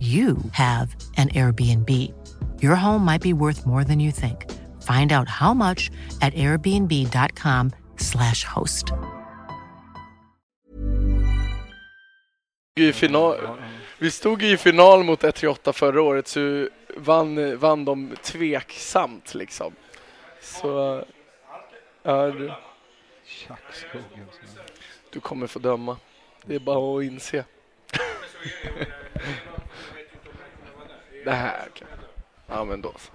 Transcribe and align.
you 0.00 0.38
have 0.52 0.96
an 1.16 1.28
Airbnb. 1.28 1.90
Your 2.62 2.74
home 2.74 3.04
might 3.04 3.22
be 3.22 3.34
worth 3.34 3.66
more 3.66 3.84
than 3.84 4.00
you 4.00 4.12
think. 4.12 4.50
Find 4.82 5.12
out 5.12 5.28
how 5.28 5.54
much 5.54 5.90
at 6.22 6.34
airbnb.com/slash 6.34 8.44
host. 8.44 8.92
i 12.80 12.92
final, 12.92 13.36
vi 13.98 14.10
stod 14.10 14.42
i 14.42 14.56
final 14.56 15.04
mot 15.04 15.22
1-8 15.22 15.72
förra 15.72 16.02
året 16.02 16.28
så 16.28 16.68
vann, 16.96 17.58
vann 17.58 17.84
de 17.84 18.16
tveksamt 18.22 19.34
liksom. 19.34 19.74
Så 20.40 20.98
eh, 20.98 21.04
ja, 22.02 22.30
du, 22.30 22.52
du 25.10 25.20
kommer 25.20 25.46
få 25.46 25.58
döma. 25.58 25.96
Det 26.44 26.54
är 26.54 26.60
bara 26.60 26.98
att 26.98 27.04
inse. 27.04 27.44
Det 31.24 31.30
här 31.30 31.68
kan... 31.74 31.88
Ja 32.46 32.64
men 32.64 32.80
då 32.82 32.92
så. 32.98 33.10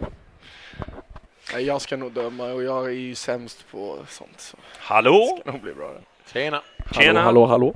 Nej, 1.53 1.65
Jag 1.65 1.81
ska 1.81 1.97
nog 1.97 2.11
döma 2.11 2.43
och 2.53 2.63
jag 2.63 2.85
är 2.85 2.89
ju 2.89 3.15
sämst 3.15 3.65
på 3.71 4.05
sånt 4.09 4.39
så 4.41 4.57
Hallå? 4.77 5.33
det 5.35 5.41
ska 5.41 5.51
nog 5.51 5.61
bli 5.61 5.73
bra. 5.73 5.91
Tjena. 6.33 6.61
Tjena. 6.91 7.21
Hallå, 7.21 7.45
hallå. 7.45 7.75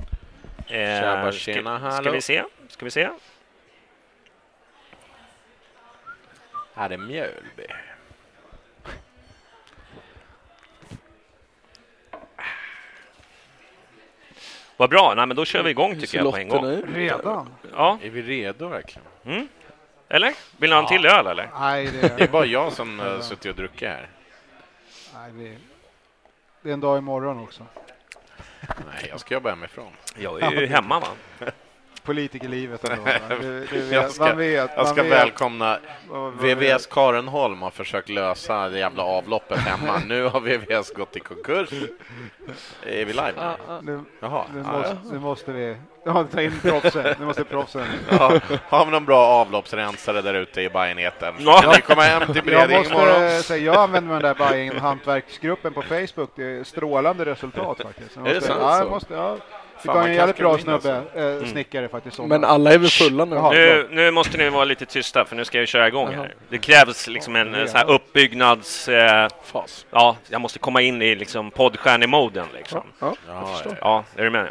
Eh, 0.66 1.00
Tjaba, 1.00 1.32
ska- 1.32 1.52
tjena, 1.52 1.78
Ska 1.78 1.88
hallå. 1.88 2.12
vi 2.12 2.20
se? 2.20 2.44
Ska 2.68 2.84
vi 2.84 2.90
se? 2.90 3.08
Här 6.74 6.90
är 6.90 6.96
Mjölby. 6.98 7.66
Vad 14.76 14.90
bra. 14.90 15.12
Nej, 15.16 15.26
men 15.26 15.36
då 15.36 15.44
kör 15.44 15.62
vi 15.62 15.70
igång 15.70 16.00
tycker 16.00 16.18
jag 16.18 16.30
på 16.32 16.36
en 16.38 16.48
gång. 16.48 16.62
Lotterna 16.64 16.88
ut. 16.90 16.96
Redan? 16.96 17.48
Ja, 17.72 17.98
Är 18.02 18.10
vi 18.10 18.22
redo 18.22 18.68
verkligen? 18.68 19.48
Eller? 20.10 20.34
Vill 20.56 20.70
ni 20.70 20.76
ha 20.76 20.82
en 20.82 20.88
till 20.88 21.06
öl 21.06 21.26
eller? 21.26 21.50
Nej, 21.60 21.86
Det 21.86 22.02
är 22.12 22.16
det, 22.16 22.30
bara 22.32 22.44
jag 22.46 22.72
som 22.72 23.00
uh, 23.00 23.20
suttit 23.20 23.50
och 23.50 23.56
druckit 23.56 23.88
här. 23.88 24.08
nej 25.14 25.32
det, 25.32 25.56
det 26.62 26.68
är 26.68 26.72
en 26.72 26.80
dag 26.80 26.98
imorgon 26.98 27.40
också. 27.40 27.66
Nej, 28.86 29.06
jag 29.08 29.20
ska 29.20 29.34
jobba 29.34 29.50
hemifrån. 29.50 29.92
Jag 30.18 30.42
är 30.42 30.50
ju 30.50 30.66
hemma 30.66 31.00
va? 31.00 31.08
Politikerlivet 32.04 32.88
ändå. 32.88 33.04
Du, 33.40 33.66
du 33.66 33.80
vet, 33.80 33.92
Jag 33.92 34.10
ska, 34.10 34.24
man 34.24 34.36
vet, 34.36 34.70
jag 34.76 34.86
ska 34.86 34.96
man 34.96 35.10
vet, 35.10 35.20
välkomna 35.20 35.78
VVS. 36.40 36.86
Karenholm 36.86 37.62
har 37.62 37.70
försökt 37.70 38.08
lösa 38.08 38.68
det 38.68 38.78
jävla 38.78 39.02
avloppet 39.02 39.58
hemma. 39.58 39.98
Nu 40.06 40.24
har 40.24 40.40
VVS 40.40 40.92
gått 40.92 41.16
i 41.16 41.20
konkurs. 41.20 41.68
Är 42.86 43.04
vi 43.04 43.12
live 43.12 43.32
nu? 43.36 43.80
Nu, 43.82 44.00
Jaha. 44.20 44.44
nu, 44.54 44.62
måste, 44.62 44.96
nu 45.12 45.18
måste 45.18 45.52
vi 45.52 45.76
ja, 46.04 46.26
ta 46.32 46.42
in 46.42 46.60
proffsen. 46.62 47.14
Nu 47.18 47.24
måste 47.26 47.44
proffsen. 47.44 47.86
ja. 48.10 48.40
Har 48.68 48.84
vi 48.86 48.90
någon 48.92 49.04
bra 49.04 49.26
avloppsrensare 49.26 50.22
där 50.22 50.34
ute 50.34 50.62
i 50.62 50.70
Bajenheten? 50.70 51.34
Ja. 51.38 51.60
Kan 51.62 51.72
ni 51.72 51.80
komma 51.80 52.02
hem 52.02 52.26
till 52.26 52.36
Jag 52.36 52.44
Bredäng 52.44 52.84
imorgon? 52.84 53.06
måste 53.22 53.42
säga, 53.42 53.64
jag 53.64 53.76
använder 53.76 54.12
den 54.12 54.22
där 54.22 54.34
Bajen 54.34 54.78
hantverksgruppen 54.78 55.72
på 55.72 55.82
Facebook. 55.82 56.30
Det 56.36 56.44
är 56.44 56.64
strålande 56.64 57.24
resultat 57.24 57.78
faktiskt. 57.82 58.16
Jag 58.16 58.26
Är 58.26 58.28
det 58.28 58.34
måste, 58.34 58.48
sant 58.48 58.60
ja, 58.62 58.76
så? 58.76 58.82
jag 58.82 58.90
måste, 58.90 59.14
ja. 59.14 59.36
Fick 59.82 59.86
Fan, 59.86 59.96
ha 59.96 60.02
man 60.02 60.10
en 60.10 60.16
jävligt 60.16 60.36
bra 60.36 60.58
snubbe, 60.58 61.02
eh, 61.14 61.46
snickare 61.50 61.88
faktiskt. 61.88 62.16
som- 62.16 62.28
Men 62.28 62.44
alla 62.44 62.72
är 62.72 62.78
väl 62.78 62.90
fulla 62.90 63.24
nu? 63.24 63.36
Jaha. 63.36 63.50
Nu, 63.52 63.88
nu 63.90 64.10
måste 64.10 64.38
ni 64.38 64.48
vara 64.50 64.64
lite 64.64 64.86
tysta 64.86 65.24
för 65.24 65.36
nu 65.36 65.44
ska 65.44 65.58
jag 65.58 65.68
köra 65.68 65.88
igång 65.88 66.14
här. 66.14 66.34
Det 66.48 66.58
krävs 66.58 67.08
liksom 67.08 67.36
en 67.36 67.54
eh, 67.54 67.66
sån 67.66 67.76
här 67.76 67.90
uppbyggnads... 67.90 68.88
Eh, 68.88 69.28
Fas. 69.44 69.86
ja, 69.90 70.16
jag 70.28 70.40
måste 70.40 70.58
komma 70.58 70.80
in 70.80 71.02
i 71.02 71.14
liksom 71.14 71.50
poddstjärnemoden 71.50 72.46
liksom. 72.56 72.82
Ja, 72.98 73.14
Ja, 73.28 73.60
ja. 73.64 73.70
Ja, 73.80 74.04
är 74.16 74.24
du 74.24 74.30
med? 74.30 74.48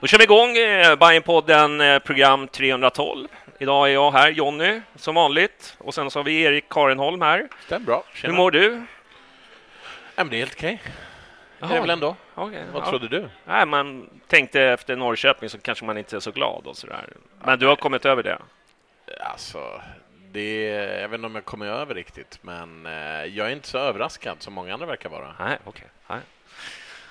Då 0.00 0.06
kör 0.06 0.18
vi 0.18 0.24
igång 0.24 0.56
eh, 0.56 0.96
Bajenpodden 0.96 1.80
eh, 1.80 1.98
program 1.98 2.48
312. 2.48 3.28
Idag 3.58 3.88
är 3.88 3.92
jag 3.92 4.10
här, 4.12 4.30
Jonny, 4.30 4.80
som 4.94 5.14
vanligt. 5.14 5.76
Och 5.78 5.94
sen 5.94 6.10
så 6.10 6.18
har 6.18 6.24
vi 6.24 6.42
Erik 6.42 6.68
Karenholm 6.68 7.22
här. 7.22 7.48
Är 7.68 7.78
bra. 7.78 8.02
Hur 8.12 8.20
Tjena. 8.20 8.34
mår 8.34 8.50
du? 8.50 8.82
Ja, 10.16 10.24
men 10.24 10.28
det 10.28 10.36
är 10.36 10.38
helt 10.38 10.54
okej. 10.54 10.82
Det 11.58 11.66
är 11.76 11.80
väl 11.80 11.90
ändå. 11.90 12.16
Okej, 12.34 12.64
Vad 12.72 12.82
ja. 12.82 12.88
trodde 12.90 13.08
du? 13.08 13.28
Nej, 13.44 13.66
man 13.66 14.10
tänkte 14.26 14.62
efter 14.62 14.96
Norrköping 14.96 15.48
så 15.48 15.58
kanske 15.58 15.84
man 15.84 15.98
inte 15.98 16.16
är 16.16 16.20
så 16.20 16.30
glad 16.30 16.66
och 16.66 16.76
sådär. 16.76 17.04
Men 17.44 17.58
du 17.58 17.66
har 17.66 17.76
kommit 17.76 18.04
över 18.04 18.22
det? 18.22 18.38
Alltså, 19.20 19.80
det, 20.32 20.60
jag 21.00 21.08
vet 21.08 21.14
inte 21.18 21.26
om 21.26 21.34
jag 21.34 21.44
kommer 21.44 21.66
över 21.66 21.94
riktigt, 21.94 22.38
men 22.42 22.86
eh, 22.86 23.24
jag 23.24 23.46
är 23.46 23.50
inte 23.50 23.68
så 23.68 23.78
överraskad 23.78 24.42
som 24.42 24.54
många 24.54 24.74
andra 24.74 24.86
verkar 24.86 25.08
vara. 25.08 25.34
Nej, 25.38 25.58
okej. 25.64 25.86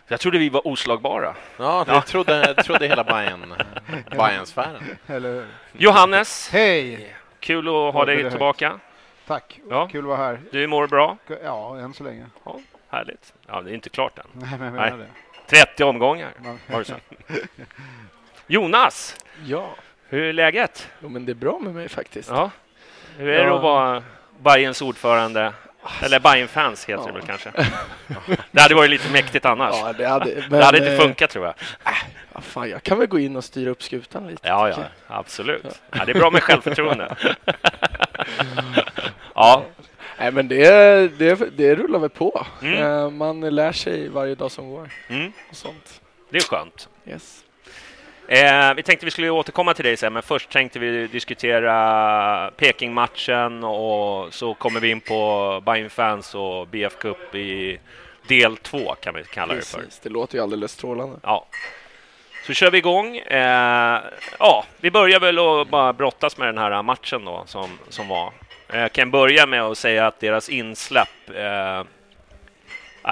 Jag 0.07 0.19
trodde 0.19 0.37
vi 0.37 0.49
var 0.49 0.67
oslagbara. 0.67 1.35
Ja, 1.57 1.83
det 1.87 1.91
Ja. 1.93 2.01
Trodde, 2.01 2.53
trodde 2.63 2.87
hela 2.87 3.03
Bayern, 3.03 3.53
Bayern-sfären. 4.09 4.83
Johannes, 5.73 6.49
Hej! 6.51 7.15
kul 7.39 7.67
att 7.67 7.93
ha 7.93 8.05
dig 8.05 8.15
det 8.15 8.21
högt. 8.23 8.33
tillbaka. 8.33 8.79
Tack. 9.27 9.59
Ja. 9.69 9.87
Kul 9.87 9.99
att 9.99 10.05
vara 10.05 10.17
här. 10.17 10.39
Du 10.51 10.67
mår 10.67 10.87
bra? 10.87 11.17
Ja, 11.43 11.77
än 11.79 11.93
så 11.93 12.03
länge. 12.03 12.25
Ja, 12.45 12.59
härligt. 12.89 13.33
Ja, 13.47 13.61
det 13.61 13.71
är 13.71 13.73
inte 13.73 13.89
klart 13.89 14.19
än. 14.19 14.25
Nej, 14.33 14.59
men 14.59 14.73
Nej. 14.75 14.93
det. 15.47 15.65
30 15.65 15.83
omgångar 15.83 16.29
har 16.71 16.79
du 16.79 16.85
sagt. 16.85 17.05
Jonas, 18.47 19.15
Ja, 19.45 19.69
hur 20.09 20.23
är 20.23 20.33
läget? 20.33 20.89
jo, 20.99 21.09
men 21.09 21.25
det 21.25 21.31
är 21.31 21.33
bra 21.33 21.59
med 21.59 21.73
mig 21.75 21.89
faktiskt. 21.89 22.29
Ja. 22.29 22.49
Hur 23.17 23.29
är 23.29 23.39
det 23.43 23.49
Ja. 23.49 23.55
att 23.55 23.61
vara 23.63 24.03
Bayerns 24.39 24.81
ordförande? 24.81 25.53
Eller 26.03 26.19
Bayern-fans 26.19 26.85
heter 26.85 27.05
det 27.05 27.11
väl 27.11 27.21
kanske? 27.21 27.51
Det 28.51 28.61
hade 28.61 28.75
varit 28.75 28.89
lite 28.89 29.09
mäktigt 29.11 29.45
annars. 29.45 29.75
Ja, 29.75 29.93
det 29.93 30.05
hade, 30.07 30.25
men, 30.49 30.59
det 30.59 30.65
hade 30.65 30.77
inte 30.77 30.91
eh, 30.93 30.99
funkat 30.99 31.29
tror 31.29 31.45
jag. 31.45 31.55
ja, 32.33 32.41
fan, 32.41 32.69
jag 32.69 32.83
kan 32.83 32.99
väl 32.99 33.07
gå 33.07 33.19
in 33.19 33.35
och 33.35 33.43
styra 33.43 33.69
upp 33.69 33.83
skutan 33.83 34.27
lite. 34.27 34.47
Ja, 34.47 34.69
ja, 34.69 34.75
absolut. 35.07 35.81
Ja, 35.91 36.05
det 36.05 36.11
är 36.11 36.19
bra 36.19 36.31
med 36.31 36.43
självförtroende. 36.43 37.15
Ja, 39.35 39.63
Nej, 40.19 40.31
men 40.31 40.47
det, 40.47 40.67
det, 41.17 41.57
det 41.57 41.75
rullar 41.75 41.99
väl 41.99 42.09
på. 42.09 42.45
Mm. 42.61 42.83
Eh, 42.83 43.09
Man 43.09 43.41
lär 43.41 43.71
sig 43.71 44.09
varje 44.09 44.35
dag 44.35 44.51
som 44.51 44.69
går. 44.69 44.89
mm, 45.07 45.31
Och 45.49 45.55
sånt. 45.55 46.01
det 46.29 46.37
är 46.37 46.41
skönt. 46.41 46.89
Yes. 47.07 47.43
Eh, 48.27 48.73
vi 48.73 48.83
tänkte 48.83 49.05
vi 49.05 49.11
skulle 49.11 49.29
återkomma 49.29 49.73
till 49.73 49.85
dig 49.85 49.97
sen, 49.97 50.13
men 50.13 50.23
först 50.23 50.49
tänkte 50.49 50.79
vi 50.79 51.07
diskutera 51.07 52.51
Peking-matchen 52.57 53.63
och 53.63 54.33
så 54.33 54.53
kommer 54.53 54.79
vi 54.79 54.89
in 54.89 55.01
på 55.01 55.61
Bayern 55.65 55.89
fans 55.89 56.35
och 56.35 56.67
BF 56.67 56.97
Cup 56.97 57.35
i 57.35 57.79
del 58.27 58.57
två 58.57 58.95
kan 58.95 59.13
vi 59.13 59.23
kalla 59.23 59.53
det 59.53 59.61
för. 59.61 59.77
Precis. 59.77 59.99
Det 59.99 60.09
låter 60.09 60.35
ju 60.35 60.43
alldeles 60.43 60.71
strålande. 60.71 61.19
Ja. 61.23 61.45
Så 62.47 62.53
kör 62.53 62.71
vi 62.71 62.77
igång. 62.77 63.17
Eh, 63.17 64.01
ja, 64.39 64.65
vi 64.79 64.91
börjar 64.91 65.19
väl 65.19 65.39
att 65.39 65.69
bara 65.69 65.93
brottas 65.93 66.37
med 66.37 66.47
den 66.47 66.57
här 66.57 66.83
matchen 66.83 67.25
då 67.25 67.43
som, 67.45 67.79
som 67.89 68.07
var. 68.07 68.33
Jag 68.67 68.91
kan 68.91 69.11
börja 69.11 69.45
med 69.45 69.61
att 69.61 69.77
säga 69.77 70.07
att 70.07 70.19
deras 70.19 70.49
insläpp, 70.49 71.29
eh, 71.29 71.83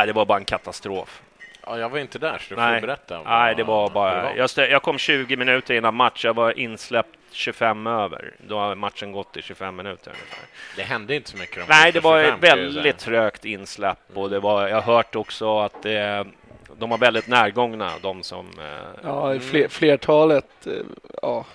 det 0.06 0.13
var 0.13 0.25
bara 0.25 0.38
en 0.38 0.45
katastrof. 0.45 1.23
Ja, 1.65 1.80
jag 1.80 1.89
var 1.89 2.00
inte 2.00 2.19
där, 2.19 2.38
så 2.38 2.56
du 2.56 2.62
Nej. 2.62 2.80
får 2.80 2.88
berätta. 2.88 3.18
vad- 3.18 3.25
Nej, 3.27 3.56
det 3.56 3.63
var 3.63 3.89
bara... 3.89 4.15
det 4.15 4.21
var. 4.21 4.36
Jag, 4.36 4.48
stö- 4.48 4.69
jag 4.71 4.81
kom 4.81 4.98
20 4.98 5.38
minuter 5.38 5.74
innan 5.74 5.95
match. 5.95 6.25
Jag 6.25 6.33
var 6.33 6.60
insläppt 6.60 7.18
25 7.31 7.88
över. 7.88 8.33
Då 8.48 8.60
har 8.60 8.75
matchen 8.75 9.12
gått 9.12 9.38
i 9.38 9.42
25 9.42 9.75
minuter 9.75 10.12
ungefär. 10.12 10.39
Det 10.75 10.83
hände 10.83 11.15
inte 11.15 11.30
så 11.30 11.38
mycket. 11.38 11.56
de 11.56 11.63
Nej, 11.69 11.92
det 11.92 12.00
var 12.00 12.24
25, 12.24 12.39
kan 12.39 12.50
jag 12.50 12.57
säga. 12.57 12.74
väldigt 12.74 12.98
trögt 12.98 13.45
insläpp 13.45 14.00
och 14.13 14.30
det 14.30 14.39
var, 14.39 14.68
jag 14.68 14.81
har 14.81 14.94
hört 14.95 15.15
också 15.15 15.60
att 15.60 15.86
eh, 15.86 16.24
de 16.77 16.89
var 16.89 16.98
väldigt 16.98 17.27
närgångna, 17.27 17.92
de 18.01 18.24
som... 18.24 18.48
Eh, 18.60 19.00
Ja, 19.04 19.39
fler, 19.39 19.68
flertalet, 19.68 20.68
eh, 20.68 20.74
ja, 21.21 21.45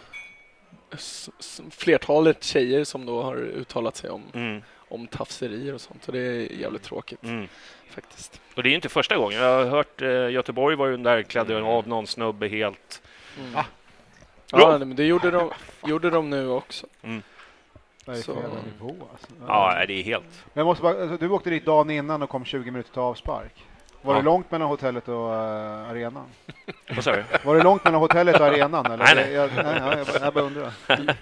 flertalet 1.71 2.45
tjejer 2.45 2.85
som 2.85 3.07
då 3.07 3.23
har 3.23 3.37
uttalat 3.37 3.97
sig 3.97 4.11
om, 4.11 4.23
mm, 4.35 4.63
om 4.89 5.07
tafserier 5.07 5.75
och 5.75 5.81
sånt. 5.81 6.07
Och 6.07 6.13
det 6.13 6.19
är 6.19 6.53
jävligt 6.53 6.83
tråkigt 6.83 7.23
mm. 7.23 7.49
Faktiskt. 7.91 8.41
Och 8.55 8.63
det 8.63 8.69
är 8.69 8.75
inte 8.75 8.89
första 8.89 9.17
gången. 9.17 9.39
Jag 9.43 9.59
har 9.59 9.65
hört 9.71 10.03
eh, 10.03 10.29
Göteborg 10.31 10.77
var 10.77 10.87
ju 10.87 10.97
där, 10.97 11.23
klädde 11.23 11.55
Mm. 11.57 11.67
av 11.69 11.89
någon 11.89 12.07
snubbe 12.07 12.49
helt... 12.49 13.03
Ja, 13.53 13.65
Bra. 14.53 14.79
men 14.79 14.97
det 14.97 15.05
gjorde 15.05 15.31
de, 15.31 15.51
gjorde 15.87 16.11
de 16.11 16.31
nu 16.31 16.49
också. 16.49 16.87
Är 18.07 18.15
Så- 18.15 18.35
på 18.79 18.97
alltså? 19.13 19.27
Ja, 19.47 19.85
det 19.89 19.93
är 19.93 20.03
helt... 20.03 20.25
Men 20.25 20.61
jag 20.61 20.65
måste 20.65 20.83
bara, 20.83 21.03
alltså, 21.03 21.17
du 21.17 21.29
åkte 21.29 21.51
dit 21.51 21.65
dagen 21.65 21.91
innan 21.91 22.23
och 22.23 22.29
kom 22.31 22.45
20 22.45 22.71
minuter 22.71 22.91
till 22.93 23.01
avspark. 23.01 23.65
Var 24.03 24.15
Ja. 24.15 24.19
det 24.19 24.25
långt 24.25 24.51
mellan 24.51 24.69
hotellet 24.69 25.09
och 25.09 25.15
uh, 25.15 25.91
arenan? 25.91 26.25
Vad 26.95 27.05
sa 27.05 27.13
du? 27.13 27.25
Var 27.45 27.57
det 27.57 27.63
långt 27.63 27.85
mellan 27.85 28.01
hotellet 28.01 28.41
och 28.41 28.47
arenan? 28.47 28.87
Eller? 28.87 28.97
Nej, 29.05 29.15
nej. 29.15 29.33
Jag, 29.33 29.51
nej, 29.57 29.65
ja, 29.81 29.97
jag, 29.97 30.07
bara- 30.07 30.25
jag 30.25 30.35
bara 30.35 30.45
undrar. 30.45 30.73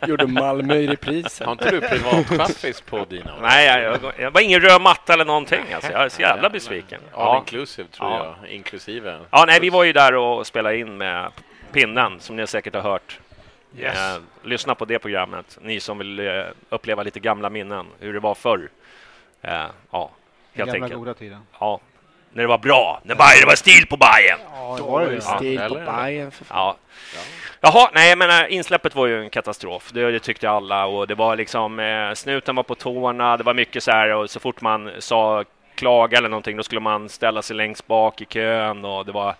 Gjorde 0.08 0.26
Malmö 0.26 0.74
i 0.74 0.86
reprisen. 0.86 1.46
Har 1.46 1.52
inte 1.52 1.70
du 1.70 1.80
privatchaffis 1.80 2.80
på 2.80 3.04
dina? 3.04 3.32
Nej, 3.42 3.66
jag, 3.66 3.82
jag, 4.02 4.12
jag 4.18 4.30
var 4.30 4.40
ingen 4.40 4.60
röd 4.60 4.80
matta 4.82 5.12
eller 5.12 5.24
någonting. 5.24 5.72
Alltså, 5.74 5.92
jag 5.92 6.02
är 6.04 6.08
så 6.08 6.20
jävla 6.22 6.50
besviken. 6.50 7.00
All 7.12 7.20
Ja. 7.26 7.38
inclusive, 7.38 7.88
tror 7.88 8.10
Ja. 8.10 8.36
jag. 8.42 8.50
Inklusive. 8.50 9.18
ja, 9.30 9.44
nej, 9.46 9.60
vi 9.60 9.70
var 9.70 9.84
ju 9.84 9.92
där 9.92 10.14
och 10.14 10.46
spelade 10.46 10.78
in 10.78 10.96
med 10.96 11.30
pinnen, 11.72 12.20
som 12.20 12.36
ni 12.36 12.46
säkert 12.46 12.74
har 12.74 12.82
hört. 12.82 13.20
Yes. 13.78 13.98
Eh, 14.16 14.22
lyssna 14.42 14.74
på 14.74 14.84
det 14.84 14.98
programmet, 14.98 15.58
ni 15.62 15.80
som 15.80 15.98
vill 15.98 16.18
eh, 16.18 16.42
uppleva 16.68 17.02
lite 17.02 17.20
gamla 17.20 17.50
minnen, 17.50 17.86
hur 17.98 18.12
det 18.12 18.20
var 18.20 18.34
förr. 18.34 18.68
Eh, 19.42 19.52
ja, 19.52 19.64
Den 20.52 20.60
helt 20.60 20.70
gamla 20.72 20.72
enkelt. 20.86 20.98
goda 20.98 21.14
tiden. 21.14 21.40
Ja, 21.60 21.80
när 22.36 22.42
det 22.42 22.48
var 22.48 22.58
bra, 22.58 23.00
när 23.02 23.14
Bayern 23.14 23.40
det 23.40 23.46
var 23.46 23.54
stil 23.54 23.86
på 23.86 23.96
Bayern. 23.96 24.38
Ja, 24.52 24.74
det 24.76 24.82
Då 24.82 24.90
var 24.90 25.02
ju. 25.02 25.14
Ja. 25.14 25.36
stil 25.36 25.60
på? 25.68 25.74
Bajen 25.74 26.30
för 26.30 26.44
fan. 26.44 26.58
Ja. 26.58 26.76
Jaha, 27.60 27.90
nej, 27.94 28.08
jag 28.08 28.18
menar 28.18 28.46
insläppet 28.46 28.94
var 28.94 29.06
ju 29.06 29.22
en 29.22 29.30
katastrof. 29.30 29.90
Det, 29.92 30.10
det 30.10 30.20
tyckte 30.20 30.50
alla 30.50 30.86
och 30.86 31.06
det 31.06 31.14
var 31.14 31.36
liksom 31.36 31.80
eh, 31.80 32.12
snuten 32.14 32.56
var 32.56 32.62
på 32.62 32.74
tårna. 32.74 33.36
Det 33.36 33.44
var 33.44 33.54
mycket 33.54 33.82
så 33.82 33.90
här 33.90 34.14
och 34.14 34.30
så 34.30 34.40
fort 34.40 34.60
man 34.60 34.90
sa 34.98 35.44
klaga 35.74 36.18
eller 36.18 36.28
någonting, 36.28 36.56
då 36.56 36.62
skulle 36.62 36.80
man 36.80 37.08
ställa 37.08 37.42
sig 37.42 37.56
längst 37.56 37.86
bak 37.86 38.20
i 38.20 38.24
kön 38.24 38.84
och 38.84 39.06
det 39.06 39.12
var. 39.12 39.34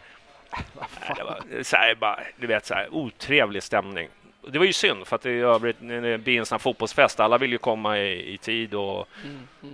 Nej, 1.01 1.15
det 1.17 1.25
var 1.25 1.63
så 1.63 1.77
här, 1.77 1.95
bara, 1.95 2.21
du 2.37 2.47
vet, 2.47 2.67
så 2.67 2.75
här 2.75 2.89
otrevlig 2.91 3.63
stämning. 3.63 4.09
Det 4.51 4.59
var 4.59 4.67
ju 4.67 4.73
synd 4.73 5.07
för 5.07 5.17
att 5.17 5.23
det 5.23 5.31
i 5.31 5.41
övrigt 5.41 5.77
när 5.81 6.01
det 6.01 6.19
blir 6.19 6.39
en 6.39 6.47
sån 6.47 6.55
här 6.57 6.59
fotbollsfest. 6.61 7.21
Alla 7.21 7.39
vill 7.39 7.53
ju 7.53 7.59
komma 7.59 7.99
i, 7.99 8.35
i 8.35 8.39
tid 8.39 8.75
och 8.75 9.09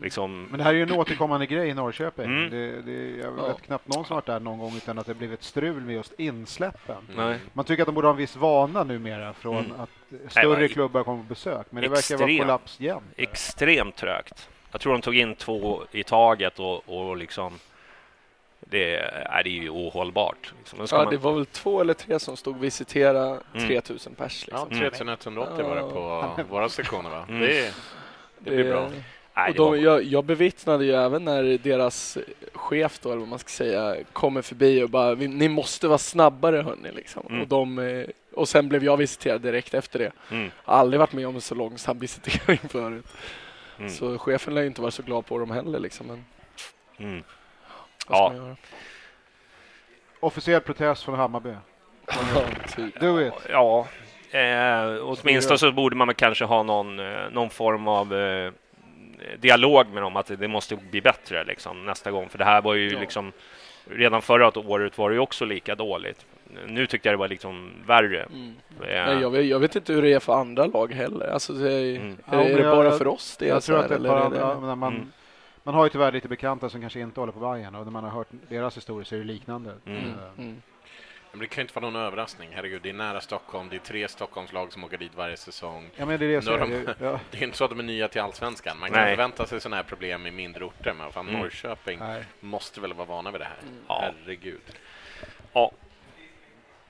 liksom. 0.02 0.44
Men 0.50 0.58
det 0.58 0.64
här 0.64 0.70
är 0.70 0.76
ju 0.76 0.82
en 0.82 0.92
återkommande 0.92 1.46
grej 1.46 1.68
i 1.68 1.74
Norrköping. 1.74 2.24
Mm. 2.24 2.50
Det, 2.50 2.82
det, 2.82 3.10
jag 3.16 3.32
vet 3.32 3.44
Ja. 3.46 3.54
knappt 3.66 3.88
någon 3.88 4.04
som 4.04 4.14
varit 4.14 4.26
där 4.26 4.40
någon 4.40 4.58
gång 4.58 4.76
utan 4.76 4.98
att 4.98 5.06
det 5.06 5.14
blivit 5.14 5.42
strul 5.42 5.80
med 5.80 5.94
just 5.94 6.12
insläppen. 6.20 6.96
Nej. 7.16 7.38
Man 7.52 7.64
tycker 7.64 7.82
att 7.82 7.86
de 7.86 7.94
borde 7.94 8.06
ha 8.06 8.12
en 8.12 8.16
viss 8.18 8.36
vana 8.36 8.84
numera 8.84 9.32
från 9.32 9.56
Mm. 9.64 9.80
att 9.80 9.90
Nej, 10.08 10.20
större 10.30 10.46
vad- 10.60 10.70
klubbar 10.70 11.02
kommer 11.04 11.18
på 11.22 11.28
besök. 11.28 11.66
Men 11.70 11.82
det 11.82 11.88
verkar 11.88 12.16
vara 12.16 12.28
Extrem. 12.28 12.38
kollaps 12.38 12.80
jämt. 12.80 13.02
extremt 13.16 13.96
trögt. 13.96 14.48
Jag 14.72 14.80
tror 14.80 14.92
de 14.92 15.02
tog 15.02 15.16
in 15.16 15.34
två 15.34 15.82
i 15.92 16.04
taget 16.04 16.58
och, 16.58 16.88
och 17.08 17.16
liksom 17.16 17.52
det, 18.70 18.94
är 18.96 19.42
det 19.44 19.50
är 19.50 19.62
ju 19.62 19.70
ohållbart. 19.70 20.52
Liksom. 20.58 20.86
Ja, 20.90 20.96
man- 21.04 21.10
det 21.12 21.16
var 21.18 21.32
väl 21.32 21.46
två 21.46 21.80
eller 21.80 21.94
tre 21.94 22.18
som 22.18 22.36
stod 22.36 22.58
visitera 22.60 23.40
Mm. 23.54 23.68
3000 23.68 24.14
pers. 24.14 24.44
Ja, 24.50 24.66
Liksom. 24.70 24.90
3180 24.90 25.64
var 25.64 25.76
det 25.76 25.82
på 25.82 26.42
våra 26.54 26.68
sektioner, 26.68 27.10
va? 27.10 27.24
Mm. 27.28 27.40
Det, 27.40 27.74
det 28.38 28.50
blir 28.50 28.64
bra. 28.72 28.90
Nej, 29.34 29.50
Och 29.50 29.54
de, 29.56 29.80
jag, 29.82 30.02
jag 30.04 30.24
bevittnade 30.24 30.84
ju 30.84 30.92
även 30.92 31.24
när 31.24 31.42
deras 31.58 32.18
chef 32.52 32.98
då, 33.02 33.08
eller 33.08 33.18
vad 33.20 33.28
man 33.28 33.38
ska 33.38 33.48
säga, 33.48 33.96
kommer 34.12 34.42
förbi 34.42 34.82
och 34.82 34.90
bara 34.90 35.14
"Vi- 35.14 35.28
ni 35.28 35.48
måste 35.48 35.88
vara 35.88 35.98
snabbare 35.98 36.56
hörni 36.56 36.92
liksom. 36.92 37.22
Mm. 37.28 37.40
Och, 37.42 37.48
de, 37.48 37.78
eh, 37.78 38.06
och 38.34 38.48
sen 38.48 38.68
blev 38.68 38.84
jag 38.84 38.96
visiterad 38.96 39.40
direkt 39.40 39.74
efter 39.74 39.98
det. 39.98 40.12
Mm. 40.30 40.50
Jag 40.64 40.72
har 40.72 40.78
aldrig 40.80 41.00
varit 41.00 41.12
med 41.12 41.26
om 41.28 41.34
en 41.34 41.40
så 41.40 41.54
långsam 41.54 41.98
visitering 41.98 42.58
förut. 42.68 43.04
Mm. 43.78 43.90
Så 43.90 44.18
chefen 44.18 44.54
lär 44.54 44.60
ju 44.60 44.66
inte 44.66 44.80
vara 44.80 44.90
så 44.90 45.02
glad 45.02 45.26
på 45.26 45.38
dem 45.38 45.50
heller 45.50 45.78
liksom. 45.78 46.06
Men 46.06 46.24
Mm. 46.98 47.22
Ja. 48.12 48.28
man 48.28 48.36
göra? 48.46 48.56
Officiell 50.20 50.60
protest 50.60 51.02
från 51.04 51.14
Hammarby. 51.14 51.54
Typ. 52.76 53.00
Do 53.00 53.20
it! 53.20 53.32
Ja, 53.50 53.86
eh, 54.30 54.96
åtminstone 55.02 55.58
så 55.58 55.72
borde 55.72 55.96
man 55.96 56.14
kanske 56.14 56.44
ha 56.44 56.62
någon, 56.62 57.00
eh, 57.00 57.30
någon 57.32 57.50
form 57.50 57.88
av 57.88 58.14
eh, 58.14 58.52
dialog 59.38 59.86
med 59.88 60.02
dem 60.02 60.16
att 60.16 60.26
det 60.38 60.48
måste 60.48 60.76
bli 60.76 61.00
bättre 61.00 61.44
liksom, 61.44 61.84
nästa 61.86 62.10
gång. 62.10 62.28
För 62.28 62.38
det 62.38 62.44
här 62.44 62.62
var 62.62 62.74
ju 62.74 62.90
Ja. 62.92 63.00
liksom 63.00 63.32
redan 63.90 64.22
förra 64.22 64.58
året 64.58 64.98
var 64.98 65.10
det 65.10 65.14
ju 65.14 65.20
också 65.20 65.44
lika 65.44 65.74
dåligt. 65.74 66.26
Nu 66.66 66.86
tyckte 66.86 67.08
jag 67.08 67.14
det 67.14 67.18
var 67.18 67.28
liksom 67.28 67.70
värre. 67.86 68.22
Mm. 68.22 68.54
Eh, 68.82 68.86
Nej, 69.14 69.20
jag, 69.22 69.30
vet, 69.30 69.46
jag 69.46 69.58
vet 69.58 69.76
inte 69.76 69.92
hur 69.92 70.02
det 70.02 70.12
är 70.12 70.20
för 70.20 70.32
andra 70.34 70.66
lag 70.66 70.92
heller. 70.92 71.26
Alltså, 71.26 71.52
det 71.52 71.72
är, 71.72 71.96
Mm. 71.96 72.16
är, 72.26 72.36
Ja, 72.36 72.42
är 72.44 72.56
det 72.56 72.62
jag- 72.62 72.76
bara 72.76 72.90
för 72.98 73.06
oss 73.06 73.36
det 73.36 73.44
är 73.44 73.48
Jag 73.48 73.62
så 73.62 73.66
tror 73.66 73.76
här, 73.76 73.82
att 73.82 73.88
det 73.88 73.94
är 73.94 73.98
eller 73.98 74.08
bara, 74.08 74.24
är 74.26 74.30
det... 74.30 74.36
ja, 74.38 74.60
men 74.60 74.78
man, 74.78 74.92
Mm. 74.94 75.12
Man 75.62 75.74
har 75.74 75.84
ju 75.84 75.90
tyvärr 75.90 76.12
lite 76.12 76.28
bekanta 76.28 76.68
som 76.68 76.80
kanske 76.80 77.00
inte 77.00 77.20
håller 77.20 77.32
på 77.32 77.40
Bayern 77.52 77.74
och 77.74 77.84
när 77.84 77.92
man 77.92 78.04
har 78.04 78.10
hört 78.10 78.28
deras 78.48 78.76
historier 78.76 79.04
så 79.04 79.14
är 79.14 79.18
det 79.18 79.24
liknande. 79.24 79.74
Mm. 79.86 79.98
Eh, 80.04 80.04
Mm. 80.38 80.62
Men 81.34 81.40
det 81.40 81.46
kan 81.46 81.56
ju 81.56 81.62
inte 81.62 81.80
vara 81.80 81.90
någon 81.90 82.02
överraskning. 82.02 82.48
Herregud, 82.52 82.82
det 82.82 82.88
är 82.88 82.92
nära 82.92 83.20
Stockholm. 83.20 83.68
Det 83.70 83.76
är 83.76 83.80
tre 83.80 84.08
Stockholmslag 84.08 84.72
som 84.72 84.84
åker 84.84 84.98
dit 84.98 85.14
varje 85.16 85.36
säsong. 85.36 85.90
Ja 85.96 86.06
men 86.06 86.20
det 86.20 86.26
är 86.26 86.40
det 86.40 86.58
de- 86.58 86.94
ja, 87.06 87.20
Det 87.30 87.38
är 87.38 87.42
inte 87.42 87.56
så 87.56 87.64
att 87.64 87.70
de 87.70 87.78
är 87.78 87.82
nya 87.82 88.08
till 88.08 88.20
Allsvenskan. 88.20 88.78
Man 88.78 88.90
kan 88.90 89.00
Nej. 89.00 89.10
förvänta 89.16 89.46
sig 89.46 89.60
sådana 89.60 89.76
här 89.76 89.82
problem 89.82 90.26
i 90.26 90.30
mindre 90.30 90.64
orter, 90.64 90.94
men 90.98 91.12
fan, 91.12 91.28
Mm. 91.28 91.40
Norrköping 91.40 91.98
nej. 91.98 92.24
måste 92.40 92.80
väl 92.80 92.92
vara 92.94 93.06
vana 93.06 93.30
vid 93.30 93.40
det 93.40 93.44
här. 93.44 93.56
Ja. 93.88 94.00
Herregud. 94.24 94.60
Ja. 95.52 95.70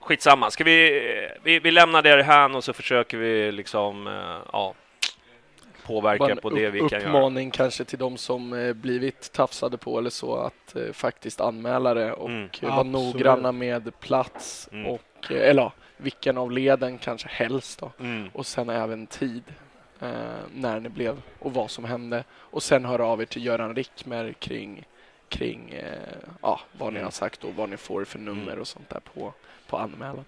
Skitsamma. 0.00 0.50
Ska 0.50 0.64
vi, 0.64 1.28
vi, 1.42 1.58
vi 1.58 1.70
lämnar 1.70 2.02
det 2.02 2.22
här 2.22 2.56
och 2.56 2.64
så 2.64 2.72
försöker 2.72 3.18
vi 3.18 3.52
liksom 3.52 4.06
eh, 4.06 4.38
ja, 4.52 4.74
påverka 5.86 6.18
Bara 6.18 6.30
en 6.32 6.36
på 6.38 6.50
det 6.50 6.70
vi 6.70 6.78
kan 6.78 6.88
göra. 7.00 7.02
uppmaning 7.10 7.50
kanske 7.50 7.84
till 7.84 7.98
de 7.98 8.16
som 8.16 8.52
eh, 8.52 8.72
blivit 8.72 9.32
tafsade 9.32 9.76
på 9.78 9.98
eller 9.98 10.10
så 10.10 10.36
att 10.36 10.76
eh, 10.76 10.92
faktiskt 10.92 11.40
anmäla 11.40 11.94
det 11.94 12.12
och 12.12 12.28
Mm. 12.28 12.42
eh, 12.62 12.68
vara 12.68 12.72
Absolut. 12.80 12.92
noggranna 13.14 13.52
med 13.52 14.00
plats 14.00 14.68
Mm. 14.72 14.86
och 14.86 15.30
eh, 15.30 15.48
eller 15.50 15.62
ja, 15.62 15.72
vilken 15.96 16.38
av 16.38 16.50
leden 16.52 16.98
kanske 16.98 17.28
helst 17.28 17.80
då. 17.80 17.92
Mm. 18.00 18.28
Och 18.32 18.46
sen 18.46 18.70
även 18.70 19.06
tid 19.06 19.42
eh, 20.00 20.08
när 20.54 20.80
det 20.80 20.88
blev 20.90 21.22
och 21.38 21.54
vad 21.54 21.70
som 21.70 21.84
hände 21.84 22.24
och 22.32 22.62
sen 22.62 22.84
höra 22.84 23.06
av 23.06 23.20
er 23.22 23.26
till 23.26 23.44
Göran 23.46 23.74
Rickmer 23.76 24.32
kring 24.38 24.84
kring 25.28 25.70
eh, 25.70 25.98
ja, 26.42 26.60
vad 26.78 26.92
ni 26.92 26.98
Mm. 26.98 27.04
har 27.06 27.10
sagt 27.10 27.44
och 27.44 27.54
vad 27.54 27.68
ni 27.68 27.76
får 27.76 28.04
för 28.04 28.18
nummer 28.18 28.58
och 28.58 28.66
sånt 28.68 28.88
där 28.90 29.00
på, 29.14 29.32
på 29.68 29.76
anmälan. 29.76 30.24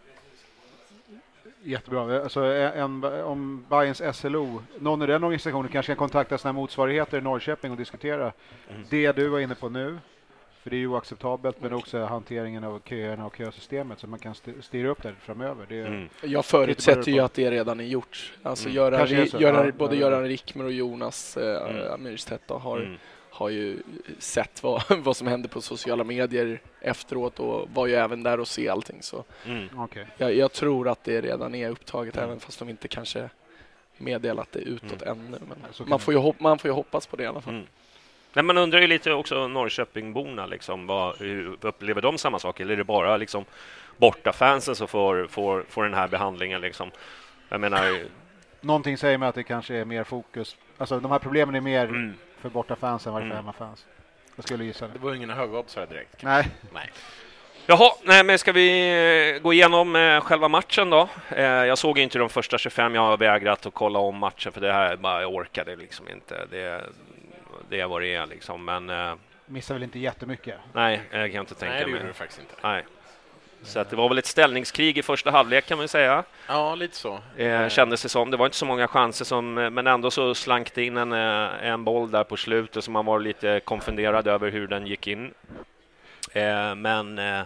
Jättebra. 1.65 2.23
Alltså, 2.23 2.41
en, 2.45 3.05
om 3.05 3.65
Bayerns 3.69 4.17
SLO, 4.19 4.63
någon 4.79 5.03
i 5.03 5.07
den 5.07 5.25
organisationen 5.25 5.69
kanske 5.71 5.91
kan 5.91 5.97
kontakta 5.97 6.39
sina 6.39 6.53
motsvarigheter 6.53 7.19
i 7.19 7.21
Norrköping 7.21 7.71
och 7.71 7.77
diskutera 7.77 8.33
Mm. 8.71 8.83
det 8.91 9.13
du 9.13 9.29
var 9.29 9.41
inne 9.41 9.55
på 9.55 9.69
nu. 9.69 9.99
För 10.63 10.71
det 10.71 10.77
är 10.77 10.79
ju 10.79 10.87
oacceptabelt, 10.87 11.57
men 11.63 11.73
också 11.73 12.05
hanteringen 12.05 12.65
av 12.65 12.81
köerna 12.85 13.27
och 13.27 13.37
kösystemet 13.37 13.99
så 13.99 14.07
man 14.07 14.19
kan 14.19 14.33
st- 14.33 14.63
styra 14.63 14.89
upp 14.89 15.03
det 15.03 15.13
framöver. 15.21 15.67
Det 15.69 15.81
är, 15.81 15.87
Mm. 15.87 16.09
Jag 16.23 16.45
förutsätter 16.45 17.13
ju 17.13 17.21
att 17.21 17.35
det 17.35 17.51
redan 17.51 17.81
är 17.81 17.85
gjort. 17.85 18.33
Alltså 18.43 18.65
Mm. 18.69 18.77
Göran, 18.77 19.09
Ja, 19.39 19.73
både 19.79 19.95
ja, 19.97 20.01
Göran 20.01 20.23
Rickmer 20.25 20.65
och 20.65 20.73
Jonas 20.73 21.37
eh, 21.37 21.71
Mm. 21.71 21.93
Amirstedt 21.93 22.43
då 22.49 22.55
har, 22.55 22.79
Mm. 22.79 22.97
Har 23.35 23.49
ju 23.49 23.79
sett 24.19 24.63
vad, 24.63 24.83
vad 24.99 25.17
som 25.17 25.27
hände 25.27 25.49
på 25.49 25.61
sociala 25.61 26.05
medier 26.05 26.61
efteråt 26.81 27.41
och 27.41 27.69
var 27.75 27.87
ju 27.87 27.95
även 27.95 28.23
där 28.23 28.41
och 28.41 28.49
se 28.49 28.69
allting. 28.69 29.03
Så 29.03 29.25
Mm. 29.47 29.69
Okej. 29.77 30.07
jag, 30.17 30.35
jag 30.35 30.53
tror 30.53 30.89
att 30.89 31.05
det 31.05 31.21
redan 31.21 31.55
är 31.55 31.69
upptaget 31.71 32.17
Mm. 32.17 32.29
även 32.29 32.41
fast 32.41 32.59
de 32.59 32.69
inte 32.69 32.89
kanske 32.89 33.29
meddelat 33.97 34.53
det 34.53 34.59
utåt 34.59 35.03
ännu. 35.03 35.39
Men 35.49 35.89
man, 35.89 35.99
får 36.01 36.15
ju 36.15 36.21
hop- 36.21 36.41
man 36.41 36.59
får 36.59 36.69
ju 36.69 36.75
hoppas 36.75 37.07
på 37.07 37.17
det 37.17 37.23
i 37.23 37.27
alla 37.27 37.41
fall. 37.41 37.55
Mm. 37.55 37.67
Nej, 38.33 38.43
man 38.45 38.59
undrar 38.59 38.81
ju 38.81 38.87
lite 38.87 39.13
också 39.13 39.49
Norrköpingborna, 39.49 40.47
liksom, 40.47 40.87
vad, 40.87 41.17
hur 41.19 41.57
upplever 41.61 42.03
de 42.03 42.19
samma 42.19 42.39
sak? 42.39 42.61
Eller 42.61 42.73
är 42.73 42.77
det 42.77 42.85
bara 42.85 43.17
liksom, 43.17 43.45
bortafansen 43.97 44.75
som 44.77 44.89
får, 44.89 45.27
får, 45.27 45.65
får 45.69 45.85
den 45.85 45.95
här 45.95 46.09
behandlingen? 46.09 46.61
Liksom? 46.61 46.91
Jag 47.49 47.61
menar, 47.61 47.99
Någonting 48.61 48.99
säger 48.99 49.19
mig 49.19 49.29
att 49.29 49.35
det 49.35 49.43
kanske 49.43 49.75
är 49.75 49.85
mer 49.85 50.05
fokus. 50.05 50.57
Alltså 50.79 51.01
de 51.01 51.11
här 51.11 51.19
problemen 51.19 51.55
är 51.55 51.61
mer 51.61 51.85
mm, 51.85 52.15
för 52.45 52.51
bortafans 52.51 53.07
än 53.07 53.13
vad 53.13 53.23
det 53.23 53.27
är 53.27 53.29
för 53.29 53.35
Mm. 53.35 53.45
hemmafans. 53.45 53.87
Jag 54.37 54.45
skulle 54.45 54.65
gissa 54.65 54.87
Det 54.87 54.93
det. 54.93 54.99
var 54.99 55.15
ingen 55.15 55.31
högoddsare 55.31 55.87
direkt. 55.87 56.23
Nej, 56.23 56.49
Nej. 56.75 56.91
Jaha, 57.67 57.91
nej, 58.03 58.25
men 58.25 58.39
ska 58.39 58.53
vi 58.53 59.35
eh, 59.37 59.43
gå 59.43 59.53
igenom 59.53 59.97
eh, 59.97 60.21
själva 60.21 60.49
matchen 60.49 60.91
då? 60.91 61.09
Eh, 61.31 61.43
jag 61.45 61.79
såg 61.79 61.99
inte 61.99 62.19
de 62.19 62.29
första 62.29 62.59
25, 62.59 62.95
jag 62.95 63.03
har 63.03 63.17
vägrat 63.17 63.67
att 63.67 63.75
kolla 63.75 63.99
om 63.99 64.17
matchen 64.19 64.53
för 64.53 64.61
det 64.61 64.73
här 64.73 64.97
bara, 64.97 65.21
jag 65.23 65.35
orkade 65.35 65.77
liksom 65.77 66.09
inte. 66.09 66.47
Det, 66.51 66.85
det 67.69 67.81
är 67.81 67.87
vad 67.87 68.03
det 68.03 68.15
är 68.15 68.27
liksom, 68.27 68.65
men 68.65 68.91
eh, 68.91 69.15
Missar 69.47 69.75
väl 69.75 69.83
inte 69.83 69.99
jättemycket. 69.99 70.57
nej, 70.73 71.01
jag 71.11 71.33
kan 71.33 71.41
inte 71.41 71.55
tänka 71.55 71.75
Nej, 71.75 71.81
det 71.85 71.87
mig. 71.91 71.95
gjorde 71.95 72.07
du 72.07 72.13
faktiskt 72.13 72.41
inte. 72.41 72.55
Nej. 72.63 72.85
Så 73.65 73.81
att 73.81 73.91
det 73.91 73.97
var 73.97 74.09
väl 74.09 74.19
ett 74.19 74.27
ställningskrig 74.27 74.99
i 74.99 75.03
första 75.03 75.31
halvlek 75.31 75.67
kan 75.67 75.79
man 75.79 75.89
säga. 75.89 76.25
Ja, 76.49 76.75
lite 76.75 76.97
så. 76.97 77.21
Eh, 77.37 77.69
kändes 77.69 78.03
det 78.03 78.09
som. 78.09 78.31
Det 78.31 78.37
var 78.37 78.47
inte 78.47 78.57
så 78.59 78.67
många 78.67 78.89
chanser, 78.89 79.25
som, 79.25 79.55
men 79.55 79.87
ändå 79.87 80.11
så 80.11 80.35
slank 80.35 80.75
det 80.75 80.85
in 80.85 80.97
en, 80.97 81.13
eh, 81.13 81.67
en 81.71 81.85
boll 81.85 82.11
där 82.11 82.25
på 82.25 82.37
slutet 82.37 82.85
som 82.85 82.93
man 82.93 83.05
var 83.07 83.19
lite 83.21 83.61
konfunderad 83.65 84.27
över 84.29 84.51
hur 84.51 84.67
den 84.67 84.87
gick 84.87 85.07
in. 85.07 85.35
Eh, 86.33 86.75
men 86.75 87.19
eh, 87.19 87.43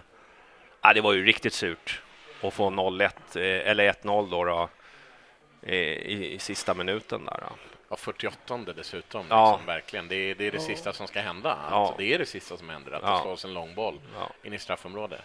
ja, 0.81 0.93
det 0.93 1.01
var 1.01 1.13
ju 1.13 1.25
riktigt 1.25 1.53
surt 1.53 2.01
att 2.41 2.53
få 2.53 2.69
0-1, 2.69 3.03
eh, 3.35 3.69
eller 3.71 3.91
1-0 3.93 4.29
då, 4.31 4.43
då 4.43 4.69
eh, 5.61 5.73
i, 5.75 6.33
i 6.33 6.39
sista 6.39 6.73
minuten 6.73 7.25
där. 7.25 7.37
Då. 7.49 7.55
Ja, 7.89 7.95
48 7.95 8.57
dessutom. 8.75 9.25
Ja. 9.29 9.51
Liksom, 9.51 9.65
verkligen. 9.65 10.07
Det, 10.07 10.15
är, 10.15 10.35
det 10.35 10.47
är 10.47 10.51
det 10.51 10.59
sista 10.59 10.93
som 10.93 11.07
ska 11.07 11.19
hända. 11.21 11.57
Ja. 11.71 11.75
Alltså, 11.77 11.95
det 11.97 12.13
är 12.13 12.19
det 12.19 12.25
sista 12.25 12.57
som 12.57 12.69
händer, 12.69 12.91
att 12.91 13.01
Ja. 13.03 13.15
det 13.15 13.21
slås 13.21 13.45
en 13.45 13.53
lång 13.53 13.75
boll 13.75 13.99
Ja. 14.19 14.29
in 14.43 14.53
i 14.53 14.59
straffområdet. 14.59 15.21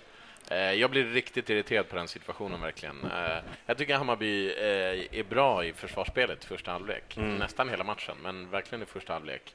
Eh, 0.50 0.72
Jag 0.72 0.90
blir 0.90 1.04
riktigt 1.04 1.50
irriterad 1.50 1.88
på 1.88 1.96
den 1.96 2.08
situationen, 2.08 2.60
verkligen. 2.60 3.04
Eh, 3.04 3.38
Jag 3.66 3.78
tycker 3.78 3.94
Hammarby 3.96 4.50
eh, 4.52 5.18
är 5.18 5.22
bra 5.28 5.64
i 5.64 5.72
försvarsspelet 5.72 6.44
i 6.44 6.46
första 6.46 6.70
halvlek. 6.70 7.16
Mm. 7.16 7.36
Nästan 7.36 7.68
hela 7.68 7.84
matchen, 7.84 8.16
men 8.22 8.50
verkligen 8.50 8.82
i 8.82 8.86
första 8.86 9.12
halvlek. 9.12 9.54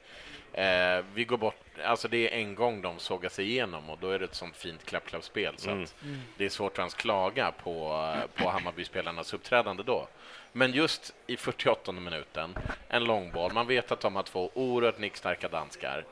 Vi 1.14 1.24
går 1.24 1.36
bort, 1.36 1.64
alltså 1.84 2.08
det 2.08 2.30
är 2.34 2.38
en 2.38 2.54
gång 2.54 2.82
de 2.82 2.98
sågar 2.98 3.28
sig 3.28 3.50
igenom 3.50 3.90
och 3.90 3.98
då 4.00 4.10
är 4.10 4.18
det 4.18 4.24
ett 4.24 4.34
sånt 4.34 4.56
fint 4.56 4.84
klapp-klapp-spel 4.86 5.54
så 5.56 5.70
Mm. 5.70 5.82
att 5.82 5.94
det 6.36 6.44
är 6.44 6.48
svårt 6.48 6.72
att 6.72 6.78
ens 6.78 6.94
klaga 6.94 7.52
på, 7.52 8.06
på 8.34 8.48
Hammarbyspelarnas 8.48 9.34
uppträdande 9.34 9.82
då. 9.82 10.08
Men 10.52 10.72
just 10.72 11.14
i 11.26 11.36
48 11.36 11.92
minuten, 11.92 12.54
en 12.88 13.04
långboll. 13.04 13.52
Man 13.52 13.66
vet 13.66 13.92
att 13.92 14.00
de 14.00 14.16
har 14.16 14.22
två 14.22 14.50
oerhört 14.54 14.98
nickstarka 14.98 15.48
danskar. 15.48 16.04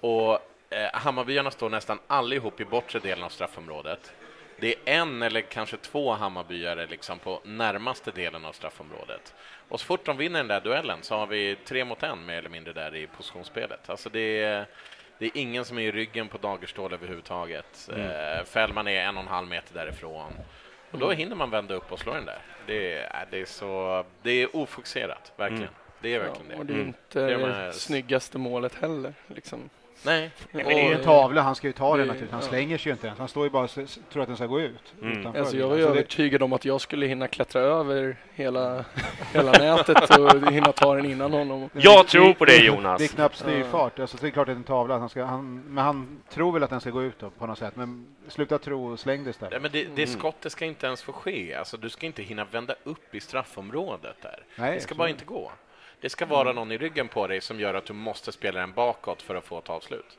Och 0.00 0.38
eh, 0.70 0.88
Hammarbyarna 0.92 1.50
står 1.50 1.70
nästan 1.70 1.98
allihop 2.06 2.60
i 2.60 2.64
bortre 2.64 2.98
delen 2.98 3.24
av 3.24 3.28
straffområdet. 3.28 4.12
Det 4.60 4.68
är 4.74 4.94
en 5.00 5.22
eller 5.22 5.40
kanske 5.40 5.76
två 5.76 6.12
Hammarbyare 6.12 6.86
liksom 6.86 7.18
på 7.18 7.40
närmaste 7.44 8.10
delen 8.10 8.44
av 8.44 8.52
straffområdet. 8.52 9.34
Och 9.68 9.80
så 9.80 9.86
fort 9.86 10.04
de 10.04 10.16
vinner 10.16 10.38
den 10.38 10.48
där 10.48 10.60
duellen 10.60 10.98
så 11.02 11.16
har 11.16 11.26
vi 11.26 11.56
tre 11.64 11.84
mot 11.84 12.02
en 12.02 12.26
mer 12.26 12.38
eller 12.38 12.48
mindre 12.50 12.72
där 12.72 12.94
i 12.94 13.06
positionsspelet. 13.06 13.90
Alltså 13.90 14.08
det 14.08 14.42
är, 14.42 14.66
det 15.18 15.26
är 15.26 15.30
ingen 15.34 15.64
som 15.64 15.78
är 15.78 15.82
i 15.82 15.92
ryggen 15.92 16.28
på 16.28 16.38
Dagerstål 16.38 16.92
överhuvudtaget. 16.92 17.88
Eh, 17.96 18.44
Fällman 18.44 18.88
är 18.88 19.00
en 19.02 19.16
och 19.16 19.22
en 19.22 19.28
halv 19.28 19.48
meter 19.48 19.74
därifrån. 19.74 20.32
Och 20.90 20.98
då 20.98 21.10
hinner 21.12 21.36
man 21.36 21.50
vända 21.50 21.74
upp 21.74 21.92
och 21.92 21.98
slå 21.98 22.14
den 22.14 22.24
där. 22.24 22.38
Det 22.66 22.92
är, 22.98 23.26
det 23.30 23.40
är, 23.40 23.44
så, 23.44 24.04
det 24.22 24.30
är 24.42 24.56
ofokuserat, 24.56 25.32
verkligen. 25.36 25.68
Det 26.00 26.14
är 26.14 26.18
verkligen 26.20 26.50
Ja, 26.50 26.56
och 26.58 26.66
det. 26.66 26.72
det 26.72 26.78
är 26.78 26.82
Mm. 26.82 26.88
inte 26.88 27.18
Det 27.20 27.34
är 27.34 27.38
det, 27.38 27.46
de 27.46 27.52
här- 27.52 27.72
snyggaste 27.72 28.38
målet 28.38 28.74
heller. 28.74 29.14
Liksom. 29.26 29.70
Nej, 30.02 30.30
Det 30.52 30.60
är 30.60 30.88
ju 30.88 30.94
en 30.94 31.02
tavla, 31.02 31.42
han 31.42 31.54
ska 31.54 31.66
ju 31.66 31.72
ta 31.72 31.88
den 31.96 31.98
det- 31.98 32.04
naturligtvis. 32.12 32.32
Han 32.32 32.40
ja. 32.42 32.48
slänger 32.48 32.78
sig 32.78 32.90
ju 32.90 32.92
inte 32.92 33.06
ens. 33.06 33.18
Han 33.18 33.28
står 33.28 33.44
ju 33.44 33.50
bara 33.50 33.64
och 33.64 33.70
tror 34.12 34.22
att 34.22 34.28
den 34.28 34.36
ska 34.36 34.46
gå 34.46 34.60
ut. 34.60 34.94
Mm. 35.02 35.26
Alltså 35.26 35.56
jag 35.56 35.68
var 35.68 35.76
ju 35.76 35.82
det- 35.82 35.88
övertygad 35.88 36.42
om 36.42 36.52
att 36.52 36.64
jag 36.64 36.80
skulle 36.80 37.06
hinna 37.06 37.28
klättra 37.28 37.60
över 37.60 38.16
hela, 38.34 38.84
hela 39.32 39.52
nätet 39.52 40.10
och 40.18 40.52
hinna 40.52 40.72
ta 40.72 40.94
den 40.94 41.04
innan 41.04 41.32
honom. 41.32 41.70
Jag 41.72 42.06
tror 42.08 42.32
på 42.32 42.44
dig 42.44 42.66
Jonas. 42.66 42.98
Det 42.98 43.04
är 43.04 43.08
knappt 43.08 43.36
styrfart. 43.36 43.98
Alltså, 43.98 44.16
det 44.20 44.26
är 44.26 44.30
klart 44.30 44.42
att 44.42 44.46
det 44.46 44.52
är 44.52 44.56
en 44.56 44.64
tavla. 44.64 44.98
Han 44.98 45.08
ska, 45.08 45.24
han, 45.24 45.62
men 45.68 45.84
han 45.84 46.18
tror 46.30 46.52
väl 46.52 46.62
att 46.62 46.70
den 46.70 46.80
ska 46.80 46.90
gå 46.90 47.02
ut 47.02 47.18
då, 47.18 47.30
på 47.30 47.46
något 47.46 47.58
sätt. 47.58 47.76
Men 47.76 48.06
sluta 48.28 48.58
tro 48.58 48.92
och 48.92 49.00
släng 49.00 49.24
det 49.24 49.28
Ja, 49.28 49.30
istället. 49.30 49.62
men 49.62 49.70
det, 49.72 49.82
det 49.94 50.02
Mm. 50.02 50.18
skottet 50.18 50.52
ska 50.52 50.64
inte 50.64 50.86
ens 50.86 51.02
få 51.02 51.12
ske. 51.12 51.54
Alltså, 51.54 51.76
du 51.76 51.88
ska 51.90 52.06
inte 52.06 52.22
hinna 52.22 52.44
vända 52.44 52.74
upp 52.84 53.14
i 53.14 53.20
straffområdet 53.20 54.16
där. 54.22 54.44
Nej, 54.56 54.74
det 54.74 54.80
ska 54.80 54.94
bara 54.94 55.08
inte 55.08 55.24
gå. 55.24 55.52
Det 56.00 56.10
ska 56.10 56.26
vara 56.26 56.52
någon 56.52 56.72
i 56.72 56.78
ryggen 56.78 57.08
på 57.08 57.26
dig 57.26 57.40
som 57.40 57.60
gör 57.60 57.74
att 57.74 57.86
du 57.86 57.92
måste 57.92 58.32
spela 58.32 58.60
den 58.60 58.72
bakåt 58.72 59.22
för 59.22 59.34
att 59.34 59.44
få 59.44 59.58
ett 59.58 59.70
avslut. 59.70 60.18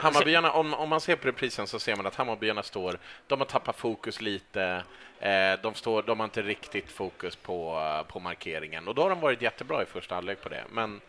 Hammarbyarna, 0.00 0.52
om, 0.52 0.74
om 0.74 0.88
man 0.88 1.00
ser 1.00 1.16
på 1.16 1.28
reprisen 1.28 1.66
så 1.66 1.78
ser 1.78 1.96
man 1.96 2.06
att 2.06 2.14
Hammarbyarna 2.14 2.62
står, 2.62 2.98
de 3.26 3.40
har 3.40 3.46
tappat 3.46 3.76
fokus 3.76 4.20
lite, 4.20 4.82
eh, 5.20 5.52
de, 5.62 5.74
står, 5.74 6.02
de 6.02 6.20
har 6.20 6.24
inte 6.24 6.42
riktigt 6.42 6.92
fokus 6.92 7.36
på, 7.36 7.80
på 8.08 8.20
markeringen 8.20 8.88
och 8.88 8.94
då 8.94 9.02
har 9.02 9.10
de 9.10 9.20
varit 9.20 9.42
jättebra 9.42 9.82
i 9.82 9.86
första 9.86 10.14
halvlek 10.14 10.40
på 10.42 10.48
det. 10.48 10.64
Men 10.70 11.00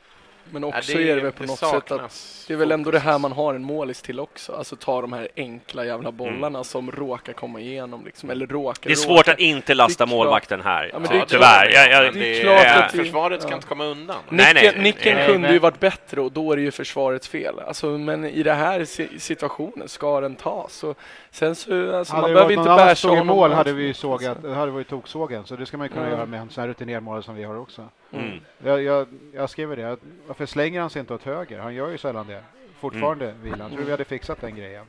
Men 0.51 0.63
Ja, 0.63 0.77
också 0.77 0.97
det- 0.97 1.11
är 1.11 1.15
det 1.15 1.21
väl 1.21 1.31
på 1.31 1.43
det 1.43 1.49
något 1.49 1.59
sätt 1.59 1.91
att 1.91 2.45
det 2.47 2.53
är 2.53 2.57
väl 2.57 2.71
ändå 2.71 2.91
det 2.91 2.99
här 2.99 3.19
man 3.19 3.31
har 3.31 3.53
en 3.53 3.63
målis 3.63 4.01
till 4.01 4.19
också. 4.19 4.53
Alltså 4.55 4.75
ta 4.75 5.01
de 5.01 5.13
här 5.13 5.27
enkla 5.35 5.85
jävla 5.85 6.11
bollarna 6.11 6.63
som 6.63 6.91
råkar 6.91 7.33
komma 7.33 7.59
igenom 7.59 8.05
liksom. 8.05 8.29
Eller 8.29 8.47
råkar, 8.47 8.87
Det 8.89 8.91
är 8.91 8.95
svårt 8.95 9.17
råkar. 9.19 9.33
att 9.33 9.39
inte 9.39 9.73
lasta 9.73 10.05
målvakten 10.05 10.61
här. 10.61 10.89
Ja, 10.93 10.99
men 10.99 11.09
det 11.09 11.15
är 11.15 11.19
Ja, 11.19 11.25
tyvärr. 11.27 12.11
Det 12.13 12.39
är 12.39 12.41
klart 12.43 12.85
att 12.85 12.95
vi- 12.95 12.97
försvaret 12.97 13.41
ska 13.41 13.51
ja. 13.51 13.55
inte 13.55 13.67
komma 13.67 13.83
undan. 13.85 14.15
Nej, 14.29 14.53
Nicken, 14.53 14.73
nej. 14.75 14.83
nicken 14.83 15.15
Nej, 15.17 15.27
kunde 15.27 15.51
ju 15.53 15.59
varit 15.59 15.79
bättre 15.79 16.21
och 16.21 16.31
då 16.31 16.51
är 16.51 16.55
det 16.55 16.61
ju 16.61 16.71
försvarets 16.71 17.27
fel. 17.27 17.59
Alltså, 17.59 17.85
men 17.87 18.25
i 18.25 18.43
den 18.43 18.57
här 18.57 18.85
si- 18.85 19.19
situationen 19.19 19.87
ska 19.89 20.21
den 20.21 20.35
tas. 20.35 20.73
Så, 20.73 20.95
sen 21.31 21.55
så, 21.55 21.95
alltså, 21.97 22.13
Hade 22.13 22.27
man 22.27 22.33
behöver 22.33 22.53
inte 22.53 22.95
som 22.95 23.09
stod 23.09 23.17
i 23.17 23.23
mål 23.23 23.51
hade 23.51 23.73
vi 23.73 23.93
sågat, 23.93 24.43
det 24.43 24.53
hade 24.53 24.71
varit 24.71 24.89
toksågen. 24.89 25.45
Så 25.45 25.55
det 25.55 25.65
ska 25.65 25.77
man 25.77 25.87
ju 25.87 25.93
kunna 25.93 26.05
Ja. 26.05 26.11
göra 26.11 26.25
med 26.25 26.39
en 26.41 26.49
sån 26.49 26.61
här 26.61 26.67
rutinerad 26.67 27.03
mål 27.03 27.23
som 27.23 27.35
vi 27.35 27.43
har 27.43 27.57
också. 27.57 27.87
Mm. 28.13 28.39
Jag, 28.63 28.83
jag, 28.83 29.07
jag 29.33 29.49
skriver 29.49 29.75
det, 29.75 29.97
varför 30.27 30.45
slänger 30.45 30.81
han 30.81 30.89
sig 30.89 30.99
inte 30.99 31.13
åt 31.13 31.23
höger? 31.23 31.59
Han 31.59 31.75
gör 31.75 31.89
ju 31.89 31.97
sällan 31.97 32.27
det. 32.27 32.43
Fortfarande 32.79 33.29
Mm. 33.29 33.41
vilan. 33.43 33.69
Tror 33.69 33.79
du 33.79 33.85
vi 33.85 33.91
hade 33.91 34.05
fixat 34.05 34.41
den 34.41 34.55
grejen? 34.55 34.85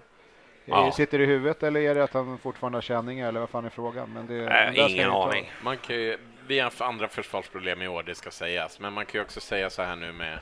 Ja. 0.64 0.92
Sitter 0.92 1.18
det 1.18 1.24
i 1.24 1.26
huvudet 1.26 1.62
eller 1.62 1.80
är 1.80 1.94
det 1.94 2.04
att 2.04 2.14
han 2.14 2.38
fortfarande 2.38 2.76
har 2.76 2.82
känningar 2.82 3.28
eller 3.28 3.40
vad 3.40 3.50
fan 3.50 3.64
är 3.64 3.70
frågan? 3.70 4.12
Men 4.12 4.26
det, 4.26 4.72
ska 4.74 4.88
ingen 4.88 5.10
aning. 5.10 5.52
Man 5.62 5.76
kan 5.76 5.96
ju, 5.96 6.18
vi 6.46 6.60
har 6.60 6.72
andra 6.78 7.08
försvarsproblem 7.08 7.82
i 7.82 7.88
år, 7.88 8.02
det 8.02 8.14
ska 8.14 8.30
sägas. 8.30 8.80
Men 8.80 8.92
man 8.92 9.06
kan 9.06 9.18
ju 9.18 9.22
också 9.24 9.40
säga 9.40 9.70
så 9.70 9.82
här 9.82 9.96
nu 9.96 10.12
med, 10.12 10.38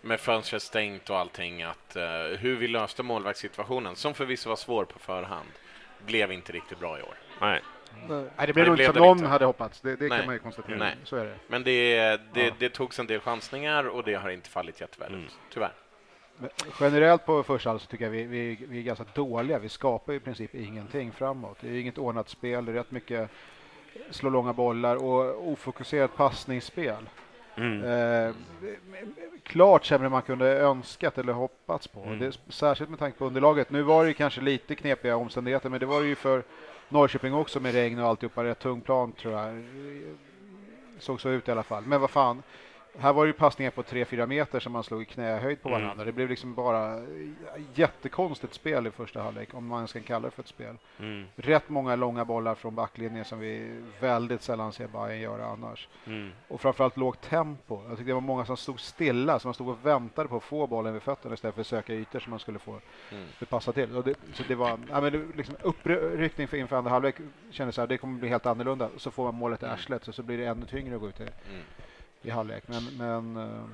med 0.00 0.20
fönstret 0.20 0.62
stängt 0.62 1.10
och 1.10 1.18
allting 1.18 1.62
att 1.62 1.96
eh, 1.96 2.02
hur 2.38 2.56
vi 2.56 2.68
löste 2.68 3.02
målvaktssituationen, 3.02 3.96
som 3.96 4.14
förvisso 4.14 4.48
var 4.48 4.56
svår 4.56 4.84
på 4.84 4.98
förhand, 4.98 5.48
blev 6.06 6.32
inte 6.32 6.52
riktigt 6.52 6.78
bra 6.78 6.98
i 6.98 7.02
år. 7.02 7.14
Nej. 7.40 7.60
Nej. 8.08 8.46
Det 8.46 8.52
blev 8.52 8.66
nog 8.66 8.74
inte 8.74 8.82
det 8.92 8.92
som 8.92 9.02
någon 9.02 9.16
inte. 9.18 9.28
hade 9.28 9.44
hoppats. 9.44 9.80
Det, 9.80 9.96
det 9.96 10.08
kan 10.08 10.26
man 10.26 10.34
ju 10.34 10.38
konstatera. 10.38 10.76
Nej. 10.76 10.96
Så 11.04 11.16
är 11.16 11.24
det. 11.24 11.34
Men 11.48 11.62
det, 11.62 11.96
det, 12.32 12.46
Ja. 12.46 12.52
det 12.58 12.68
togs 12.68 12.98
en 12.98 13.06
del 13.06 13.20
chansningar 13.20 13.84
och 13.88 14.04
det 14.04 14.14
har 14.14 14.30
inte 14.30 14.48
fallit 14.50 14.80
jätteväl 14.80 15.14
Mm. 15.14 15.26
tyvärr. 15.52 15.72
Men 16.38 16.50
generellt 16.80 17.26
på 17.26 17.42
första 17.42 17.78
så 17.78 17.86
tycker 17.86 18.04
jag 18.04 18.10
vi, 18.10 18.22
vi, 18.24 18.58
vi 18.68 18.78
är 18.78 18.82
ganska 18.82 19.04
dåliga. 19.14 19.58
Vi 19.58 19.68
skapar 19.68 20.12
i 20.12 20.20
princip 20.20 20.54
ingenting 20.54 21.12
framåt. 21.12 21.56
Det 21.60 21.68
är 21.68 21.80
inget 21.80 21.98
ordnat 21.98 22.28
spel. 22.28 22.64
Det 22.64 22.72
är 22.72 22.74
rätt 22.74 22.90
mycket 22.90 23.30
slå 24.10 24.30
långa 24.30 24.52
bollar 24.52 24.96
och 24.96 25.48
ofokuserat 25.52 26.16
passningsspel. 26.16 27.08
Mm. 27.56 27.84
Eh, 27.84 28.34
klart 29.42 29.84
sämre 29.84 30.08
man 30.08 30.22
kunde 30.22 30.46
önskat 30.58 31.18
eller 31.18 31.32
hoppats 31.32 31.88
på. 31.88 32.00
Mm. 32.00 32.18
Det, 32.18 32.26
är 32.26 32.34
särskilt 32.48 32.90
med 32.90 32.98
tanke 32.98 33.18
på 33.18 33.26
underlaget. 33.26 33.70
Nu 33.70 33.82
var 33.82 34.02
det 34.02 34.08
ju 34.08 34.14
kanske 34.14 34.40
lite 34.40 34.74
knepiga 34.74 35.16
omständigheter, 35.16 35.68
men 35.68 35.80
det 35.80 35.86
var 35.86 36.00
det 36.00 36.06
ju 36.06 36.14
för 36.14 36.42
Norrköping 36.88 37.34
också 37.34 37.60
med 37.60 37.72
regn 37.72 37.98
och 37.98 38.08
alltihopa. 38.08 38.44
Rätt 38.44 38.58
tung 38.58 38.80
plan 38.80 39.12
tror 39.12 39.34
jag. 39.34 39.64
Såg 40.98 41.20
så 41.20 41.28
ut 41.28 41.48
i 41.48 41.50
alla 41.50 41.62
fall. 41.62 41.84
Men 41.86 42.00
vad 42.00 42.10
fan. 42.10 42.42
Här 42.98 43.12
var 43.12 43.24
det 43.24 43.26
ju 43.26 43.32
passningar 43.32 43.70
på 43.70 43.82
3-4 43.82 44.26
meter 44.26 44.60
som 44.60 44.72
man 44.72 44.84
slog 44.84 45.02
i 45.02 45.04
knähöjd 45.04 45.62
på 45.62 45.68
Mm. 45.68 45.82
varandra. 45.82 46.04
Det 46.04 46.12
blev 46.12 46.28
liksom 46.28 46.54
bara 46.54 47.02
jättekonstigt 47.74 48.54
spel 48.54 48.86
i 48.86 48.90
första 48.90 49.22
halvlek, 49.22 49.54
om 49.54 49.66
man 49.66 49.86
kan 49.86 50.02
kalla 50.02 50.24
det 50.24 50.30
för 50.30 50.42
ett 50.42 50.48
spel. 50.48 50.76
Mm. 51.00 51.24
Rätt 51.36 51.68
många 51.68 51.96
långa 51.96 52.24
bollar 52.24 52.54
från 52.54 52.74
backlinjen 52.74 53.24
som 53.24 53.38
vi 53.38 53.82
väldigt 54.00 54.42
sällan 54.42 54.72
ser 54.72 54.88
Bayern 54.88 55.20
göra 55.20 55.46
annars. 55.46 55.88
Mm. 56.06 56.30
Och 56.48 56.60
framförallt 56.60 56.96
lågt 56.96 57.20
tempo. 57.20 57.80
Jag 57.88 57.90
tyckte 57.90 58.10
det 58.10 58.14
var 58.14 58.20
många 58.20 58.44
som 58.44 58.56
stod 58.56 58.80
stilla, 58.80 59.38
som 59.38 59.54
stod 59.54 59.68
och 59.68 59.86
väntade 59.86 60.28
på 60.28 60.36
att 60.36 60.42
få 60.42 60.66
bollen 60.66 60.92
vid 60.92 61.02
fötterna 61.02 61.34
istället 61.34 61.54
för 61.54 61.60
att 61.60 61.66
söka 61.66 61.94
ytor 61.94 62.20
som 62.20 62.30
man 62.30 62.38
skulle 62.38 62.58
få 62.58 62.80
Mm. 63.12 63.26
passa 63.48 63.72
till. 63.72 63.96
Och 63.96 64.04
det, 64.04 64.14
så 64.34 64.42
det 64.48 64.54
var 64.54 64.68
ja, 64.90 65.00
men 65.00 65.12
det, 65.12 65.22
liksom 65.36 65.56
uppryckning 65.62 66.48
för 66.48 66.56
inför 66.56 66.76
andra 66.76 66.90
halvlek 66.90 67.16
kändes 67.50 67.74
så 67.74 67.80
här, 67.82 67.86
det 67.88 67.98
kommer 67.98 68.18
bli 68.20 68.28
helt 68.28 68.46
annorlunda. 68.46 68.88
Så 68.96 69.10
får 69.10 69.24
man 69.24 69.34
målet 69.34 69.62
i 69.62 69.64
Mm. 69.66 69.74
arslet 69.74 70.08
och 70.08 70.14
så 70.14 70.22
blir 70.22 70.38
det 70.38 70.44
ännu 70.44 70.66
tyngre 70.66 70.94
att 70.94 71.00
gå 71.00 71.08
ut 71.08 71.20
i, 71.20 71.22
Mm. 71.22 71.62
I 72.26 72.30
halvlek. 72.30 72.64
Men, 72.66 72.84
men, 72.98 73.36
eh, 73.36 73.64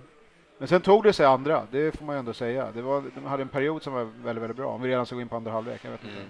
men 0.58 0.68
sen 0.68 0.80
tog 0.80 1.04
det 1.04 1.12
sig 1.12 1.26
andra, 1.26 1.66
det 1.70 1.96
får 1.98 2.04
man 2.04 2.14
ju 2.14 2.18
ändå 2.18 2.32
säga. 2.32 2.72
Det 2.74 2.82
var, 2.82 3.04
de 3.14 3.24
hade 3.26 3.42
en 3.42 3.48
period 3.48 3.82
som 3.82 3.92
var 3.92 4.04
väldigt, 4.04 4.42
väldigt 4.42 4.56
bra. 4.56 4.66
Om 4.68 4.82
vi 4.82 4.88
redan 4.88 5.06
ska 5.06 5.14
gå 5.14 5.20
in 5.22 5.28
på 5.28 5.36
andra 5.36 5.50
halvlek, 5.52 5.80
jag 5.84 5.90
vet 5.90 6.04
inte. 6.04 6.16
Mm. 6.16 6.28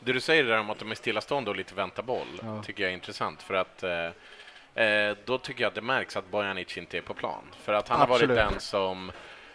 Det 0.00 0.12
du 0.12 0.20
säger 0.20 0.44
där 0.44 0.58
om 0.60 0.70
att 0.70 0.78
de 0.78 0.90
är 0.90 0.94
stillastående 0.94 1.50
och 1.50 1.56
lite 1.56 1.74
väntar 1.74 2.02
boll 2.02 2.26
Ja. 2.42 2.62
tycker 2.62 2.82
jag 2.82 2.90
är 2.90 2.94
intressant 2.94 3.42
för 3.42 3.54
att 3.54 3.82
eh, 3.82 4.84
eh, 4.84 5.16
då 5.24 5.38
tycker 5.38 5.62
jag 5.62 5.68
att 5.68 5.74
det 5.74 5.80
märks 5.82 6.16
att 6.16 6.30
Bojanic 6.30 6.78
inte 6.78 6.98
är 6.98 7.02
på 7.02 7.14
plan. 7.14 7.42
För 7.60 7.72
att 7.72 7.88
han 7.88 7.98
har 8.00 8.06
Absolut. 8.14 8.36
varit 8.38 8.50
den 8.50 8.60
som 8.60 9.12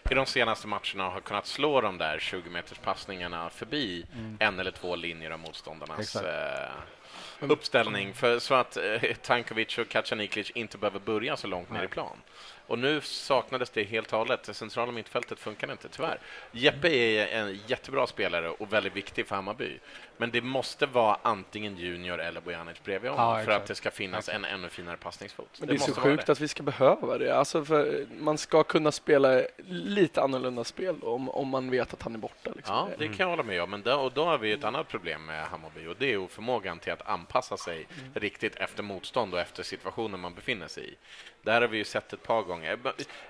i 0.09 0.13
de 0.13 0.25
senaste 0.25 0.67
matcherna 0.67 1.09
har 1.09 1.21
kunnat 1.21 1.45
slå 1.45 1.81
de 1.81 1.97
där 1.97 2.19
20 2.19 2.49
meters 2.49 2.77
passningarna 2.77 3.49
förbi 3.49 4.05
en 4.39 4.59
eller 4.59 4.71
två 4.71 4.95
linjer 4.95 5.31
av 5.31 5.39
motståndarnas 5.39 5.99
Exakt. 5.99 6.25
eh, 6.25 6.71
uppställning 7.41 8.13
för, 8.13 8.39
så 8.39 8.53
att 8.53 8.77
eh, 8.77 9.01
Tankovic 9.21 9.77
och 9.77 9.89
Kacaniklic 9.89 10.49
inte 10.49 10.77
behöver 10.77 10.99
börja 10.99 11.37
så 11.37 11.47
långt 11.47 11.71
ner 11.71 11.83
i 11.83 11.87
plan. 11.87 12.17
Och 12.71 12.79
nu 12.79 13.01
saknades 13.01 13.69
det 13.69 13.83
helt 13.83 14.13
och 14.13 14.19
hållet. 14.19 14.43
Det 14.43 14.53
centrala 14.53 14.91
mittfältet 14.91 15.39
funkar 15.39 15.71
inte, 15.71 15.89
tyvärr. 15.89 16.19
Jeppe 16.51 16.87
är 16.87 17.27
en 17.27 17.59
jättebra 17.67 18.07
spelare 18.07 18.49
och 18.49 18.73
väldigt 18.73 18.95
viktig 18.95 19.27
för 19.27 19.35
Hammarby. 19.35 19.79
Men 20.17 20.31
det 20.31 20.41
måste 20.41 20.85
vara 20.85 21.17
antingen 21.21 21.77
Junior 21.77 22.21
eller 22.21 22.41
Bojanic 22.41 22.83
bredvid 22.83 23.11
honom 23.11 23.37
Ja, 23.39 23.45
för 23.45 23.51
att 23.51 23.65
det 23.65 23.75
ska 23.75 23.91
finnas 23.91 24.29
en 24.29 24.45
ännu 24.45 24.69
finare 24.69 24.97
passningsfot. 24.97 25.49
Men 25.59 25.67
det 25.67 25.73
är 25.73 25.77
så 25.77 25.93
sjukt 25.93 26.29
att 26.29 26.39
vi 26.39 26.47
ska 26.47 26.63
behöva 26.63 27.17
det. 27.17 27.35
Alltså 27.35 27.65
för 27.65 28.05
man 28.19 28.37
ska 28.37 28.63
kunna 28.63 28.91
spela 28.91 29.41
lite 29.67 30.21
annorlunda 30.21 30.63
spel 30.63 30.95
då, 31.01 31.07
om, 31.07 31.29
om 31.29 31.47
man 31.47 31.69
vet 31.69 31.93
att 31.93 32.01
han 32.01 32.15
är 32.15 32.19
borta. 32.19 32.51
Liksom. 32.55 32.75
Ja, 32.75 32.89
det 32.97 33.07
kan 33.07 33.17
jag 33.17 33.27
hålla 33.27 33.43
med 33.43 33.63
om. 33.63 33.69
Men 33.69 33.81
då, 33.81 33.95
och 33.95 34.11
då 34.11 34.25
har 34.25 34.37
vi 34.37 34.51
ett 34.51 34.63
annat 34.63 34.87
problem 34.87 35.25
med 35.25 35.45
Hammarby 35.45 35.87
och 35.87 35.95
det 35.99 36.13
är 36.13 36.17
oförmågan 36.17 36.79
till 36.79 36.93
att 36.93 37.07
anpassa 37.07 37.57
sig 37.57 37.87
riktigt 38.13 38.55
efter 38.55 38.83
motstånd 38.83 39.33
och 39.33 39.39
efter 39.39 39.63
situationen 39.63 40.19
man 40.19 40.33
befinner 40.33 40.67
sig 40.67 40.89
i. 40.89 40.95
Där 41.43 41.61
har 41.61 41.67
vi 41.67 41.77
ju 41.77 41.83
sett 41.83 42.13
ett 42.13 42.23
par 42.23 42.41
gånger. 42.41 42.60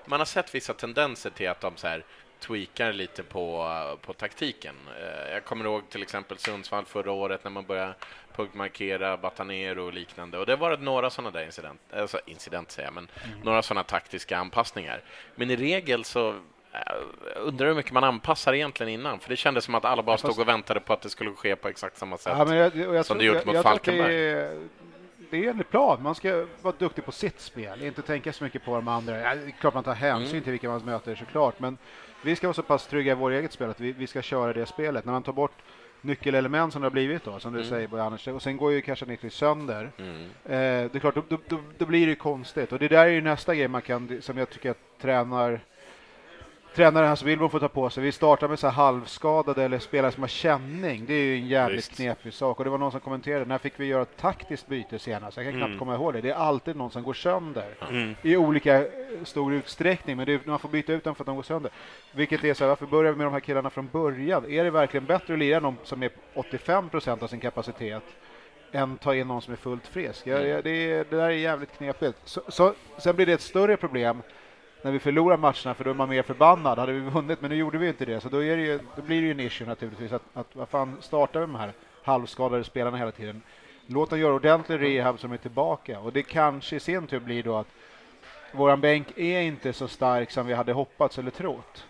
Man 0.04 0.20
har 0.20 0.24
sett 0.24 0.54
vissa 0.54 0.74
tendenser 0.74 1.30
till 1.30 1.48
att 1.48 1.60
de 1.60 1.76
så 1.76 1.86
här 1.86 2.04
tweakar 2.40 2.92
lite 2.92 3.22
på, 3.22 3.68
på 4.02 4.12
taktiken. 4.12 4.74
Eh, 5.00 5.32
Jag 5.32 5.44
kommer 5.44 5.64
ihåg 5.64 5.88
till 5.90 6.02
exempel 6.02 6.38
Sundsvall 6.38 6.84
förra 6.84 7.12
året 7.12 7.44
när 7.44 7.50
man 7.50 7.64
började 7.66 7.94
punktmarkera 8.36 9.16
Batanero 9.16 9.86
och 9.86 9.92
liknande. 9.92 10.38
Och 10.38 10.46
det 10.46 10.52
har 10.52 10.56
varit 10.58 10.80
några 10.80 11.10
sådana 11.10 11.30
där 11.30 11.44
incident, 11.44 11.80
alltså 11.92 12.20
incident 12.26 12.70
säger 12.70 12.86
jag, 12.86 12.94
men 12.94 13.08
några 13.42 13.62
sådana 13.62 13.84
taktiska 13.84 14.38
anpassningar. 14.38 15.02
Men 15.34 15.50
i 15.50 15.56
regel 15.56 16.04
så 16.04 16.28
eh, 16.72 16.80
undrar 17.36 17.66
hur 17.66 17.74
mycket 17.74 17.92
man 17.92 18.04
anpassar 18.04 18.54
egentligen 18.54 18.92
innan, 18.92 19.20
för 19.20 19.28
det 19.28 19.36
kändes 19.36 19.64
som 19.64 19.74
att 19.74 19.84
alla 19.84 20.02
bara 20.02 20.18
stod 20.18 20.38
och 20.38 20.48
väntade 20.48 20.80
på 20.80 20.92
att 20.92 21.00
det 21.02 21.10
skulle 21.10 21.30
ske 21.32 21.56
på 21.56 21.68
exakt 21.68 21.98
samma 21.98 22.18
sätt. 22.18 22.32
Ja, 22.36 22.54
jag, 22.54 22.88
och 22.88 22.94
jag 22.94 23.06
som 23.06 23.18
det 23.18 23.24
gjort 23.24 23.36
jag, 23.36 23.46
mot 23.46 23.54
jag 23.54 23.62
Falkenberg. 23.64 24.68
Det 25.32 25.46
är, 25.46 25.50
en 25.50 25.64
plan. 25.70 26.02
Man 26.02 26.14
ska 26.14 26.46
vara 26.62 26.74
duktig 26.78 27.04
på 27.04 27.12
sitt 27.12 27.40
spel, 27.40 27.82
inte 27.82 28.02
tänka 28.02 28.32
så 28.32 28.44
mycket 28.44 28.64
på 28.64 28.74
de 28.74 28.88
andra. 28.88 29.20
Ja, 29.20 29.34
det 29.34 29.40
är 29.46 29.50
klart 29.50 29.74
man 29.74 29.84
tar 29.84 29.94
hänsyn 29.94 30.30
Mm. 30.30 30.42
till 30.42 30.50
vilka 30.50 30.68
man 30.68 30.84
möter 30.84 31.14
såklart, 31.14 31.60
men 31.60 31.78
vi 32.22 32.36
ska 32.36 32.46
vara 32.46 32.54
så 32.54 32.62
pass 32.62 32.86
trygga 32.86 33.12
i 33.12 33.14
vårt 33.14 33.32
eget 33.32 33.52
spel 33.52 33.70
att 33.70 33.80
vi, 33.80 33.92
vi 33.92 34.06
ska 34.06 34.22
köra 34.22 34.52
det 34.52 34.66
spelet. 34.66 35.04
När 35.04 35.12
man 35.12 35.22
tar 35.22 35.32
bort 35.32 35.52
nyckelelement 36.00 36.72
som 36.72 36.82
det 36.82 36.86
har 36.86 36.90
blivit 36.90 37.24
då, 37.24 37.38
som 37.40 37.52
du 37.52 37.58
Mm. 37.58 37.70
säger 37.70 37.88
Bojanic, 37.88 38.26
och 38.26 38.42
sen 38.42 38.56
går 38.56 38.72
ju 38.72 38.80
kanske 38.80 39.06
Nicky 39.06 39.30
sönder. 39.30 39.90
Mm. 39.98 40.22
Eh, 40.44 40.90
det 40.90 40.94
är 40.94 40.98
klart, 40.98 41.14
då, 41.14 41.22
då, 41.28 41.38
då, 41.48 41.58
då 41.78 41.86
blir 41.86 42.06
det 42.06 42.10
ju 42.10 42.16
konstigt. 42.16 42.72
Och 42.72 42.78
det 42.78 42.88
där 42.88 43.04
är 43.06 43.10
ju 43.10 43.20
nästa 43.20 43.54
grej 43.54 43.68
man 43.68 43.82
kan, 43.82 44.22
som 44.22 44.38
jag 44.38 44.50
tycker 44.50 44.70
att 44.70 44.98
tränar 45.00 45.60
Tränare 46.74 47.06
Hasse 47.06 47.24
Wilbom 47.24 47.50
får 47.50 47.60
ta 47.60 47.68
på 47.68 47.90
sig. 47.90 48.02
Vi 48.02 48.12
startar 48.12 48.48
med 48.48 48.58
så 48.58 48.66
här 48.66 48.74
halvskadade 48.74 49.62
eller 49.64 49.78
spelare 49.78 50.12
som 50.12 50.22
har 50.22 50.28
känning. 50.28 51.04
Det 51.06 51.14
är 51.14 51.24
ju 51.24 51.36
en 51.36 51.46
jävligt 51.46 51.78
Visst. 51.78 51.96
knepig 51.96 52.32
sak. 52.32 52.58
Och 52.58 52.64
det 52.64 52.70
var 52.70 52.78
någon 52.78 52.90
som 52.90 53.00
kommenterade, 53.00 53.44
när 53.44 53.58
fick 53.58 53.72
vi 53.80 53.86
göra 53.86 54.02
ett 54.02 54.16
taktiskt 54.16 54.66
byte 54.66 54.98
senast? 54.98 55.36
Jag 55.36 55.46
kan 55.46 55.52
knappt 55.52 55.66
Mm. 55.68 55.78
komma 55.78 55.94
ihåg 55.94 56.12
det. 56.12 56.20
Det 56.20 56.30
är 56.30 56.34
alltid 56.34 56.76
någon 56.76 56.90
som 56.90 57.02
går 57.02 57.14
sönder. 57.14 57.74
Mm. 57.90 58.14
I 58.22 58.36
olika 58.36 58.78
eh, 58.80 58.86
stor 59.24 59.54
utsträckning, 59.54 60.16
men 60.16 60.26
det 60.26 60.46
man 60.46 60.58
får 60.58 60.68
byta 60.68 60.92
ut 60.92 61.04
dem 61.04 61.14
för 61.14 61.22
att 61.22 61.26
de 61.26 61.36
går 61.36 61.42
sönder. 61.42 61.70
Vilket 62.12 62.44
är 62.44 62.54
så 62.54 62.64
här, 62.64 62.68
varför 62.68 62.86
börjar 62.86 63.12
vi 63.12 63.18
med 63.18 63.26
de 63.26 63.32
här 63.32 63.40
killarna 63.40 63.70
från 63.70 63.88
början? 63.92 64.50
Är 64.50 64.64
det 64.64 64.70
verkligen 64.70 65.06
bättre 65.06 65.32
att 65.32 65.38
lira 65.38 65.60
någon 65.60 65.76
som 65.82 66.02
är 66.02 66.08
på 66.08 66.20
85 66.34 66.88
procent 66.88 67.22
av 67.22 67.26
sin 67.26 67.40
kapacitet 67.40 68.02
än 68.72 68.98
ta 68.98 69.14
in 69.14 69.28
någon 69.28 69.42
som 69.42 69.52
är 69.52 69.56
fullt 69.56 69.86
frisk? 69.86 70.26
Jag, 70.26 70.48
jag, 70.48 70.64
det, 70.64 70.96
det 71.10 71.16
där 71.16 71.24
är 71.24 71.30
jävligt 71.30 71.72
knepigt. 71.76 72.18
Så, 72.24 72.40
så, 72.48 72.74
sen 72.98 73.16
blir 73.16 73.26
det 73.26 73.32
ett 73.32 73.40
större 73.40 73.76
problem 73.76 74.22
när 74.82 74.92
vi 74.92 74.98
förlorar 74.98 75.36
matcherna 75.36 75.74
för 75.74 75.84
då 75.84 75.90
är 75.90 75.94
man 75.94 76.08
mer 76.08 76.22
förbannad. 76.22 76.78
Hade 76.78 76.92
vi 76.92 77.00
vunnit, 77.00 77.40
men 77.40 77.50
nu 77.50 77.56
gjorde 77.56 77.78
vi 77.78 77.88
inte 77.88 78.04
det. 78.04 78.20
Så 78.20 78.28
då, 78.28 78.44
är 78.44 78.56
det 78.56 78.62
ju, 78.62 78.78
då 78.96 79.02
blir 79.02 79.20
det 79.20 79.26
ju 79.26 79.30
en 79.30 79.40
issue 79.40 79.66
naturligtvis. 79.66 80.12
Att, 80.12 80.22
att 80.34 80.56
vad 80.56 80.68
fan, 80.68 80.96
startar 81.00 81.40
vi 81.40 81.46
med 81.46 81.54
de 81.54 81.60
här 81.60 81.72
halvskadade 82.02 82.64
spelarna 82.64 82.96
hela 82.96 83.10
tiden? 83.10 83.42
Låt 83.86 84.10
dem 84.10 84.18
göra 84.18 84.34
ordentlig 84.34 84.80
rehab 84.80 85.18
så 85.18 85.26
de 85.26 85.32
är 85.32 85.36
tillbaka. 85.36 86.00
Och 86.00 86.12
det 86.12 86.22
kanske 86.22 86.76
i 86.76 86.80
sin 86.80 87.06
tur 87.06 87.20
blir 87.20 87.42
då 87.42 87.56
att 87.56 87.68
våran 88.52 88.80
bänk 88.80 89.18
är 89.18 89.40
inte 89.40 89.72
så 89.72 89.88
stark 89.88 90.30
som 90.30 90.46
vi 90.46 90.54
hade 90.54 90.72
hoppats 90.72 91.18
eller 91.18 91.30
trott. 91.30 91.84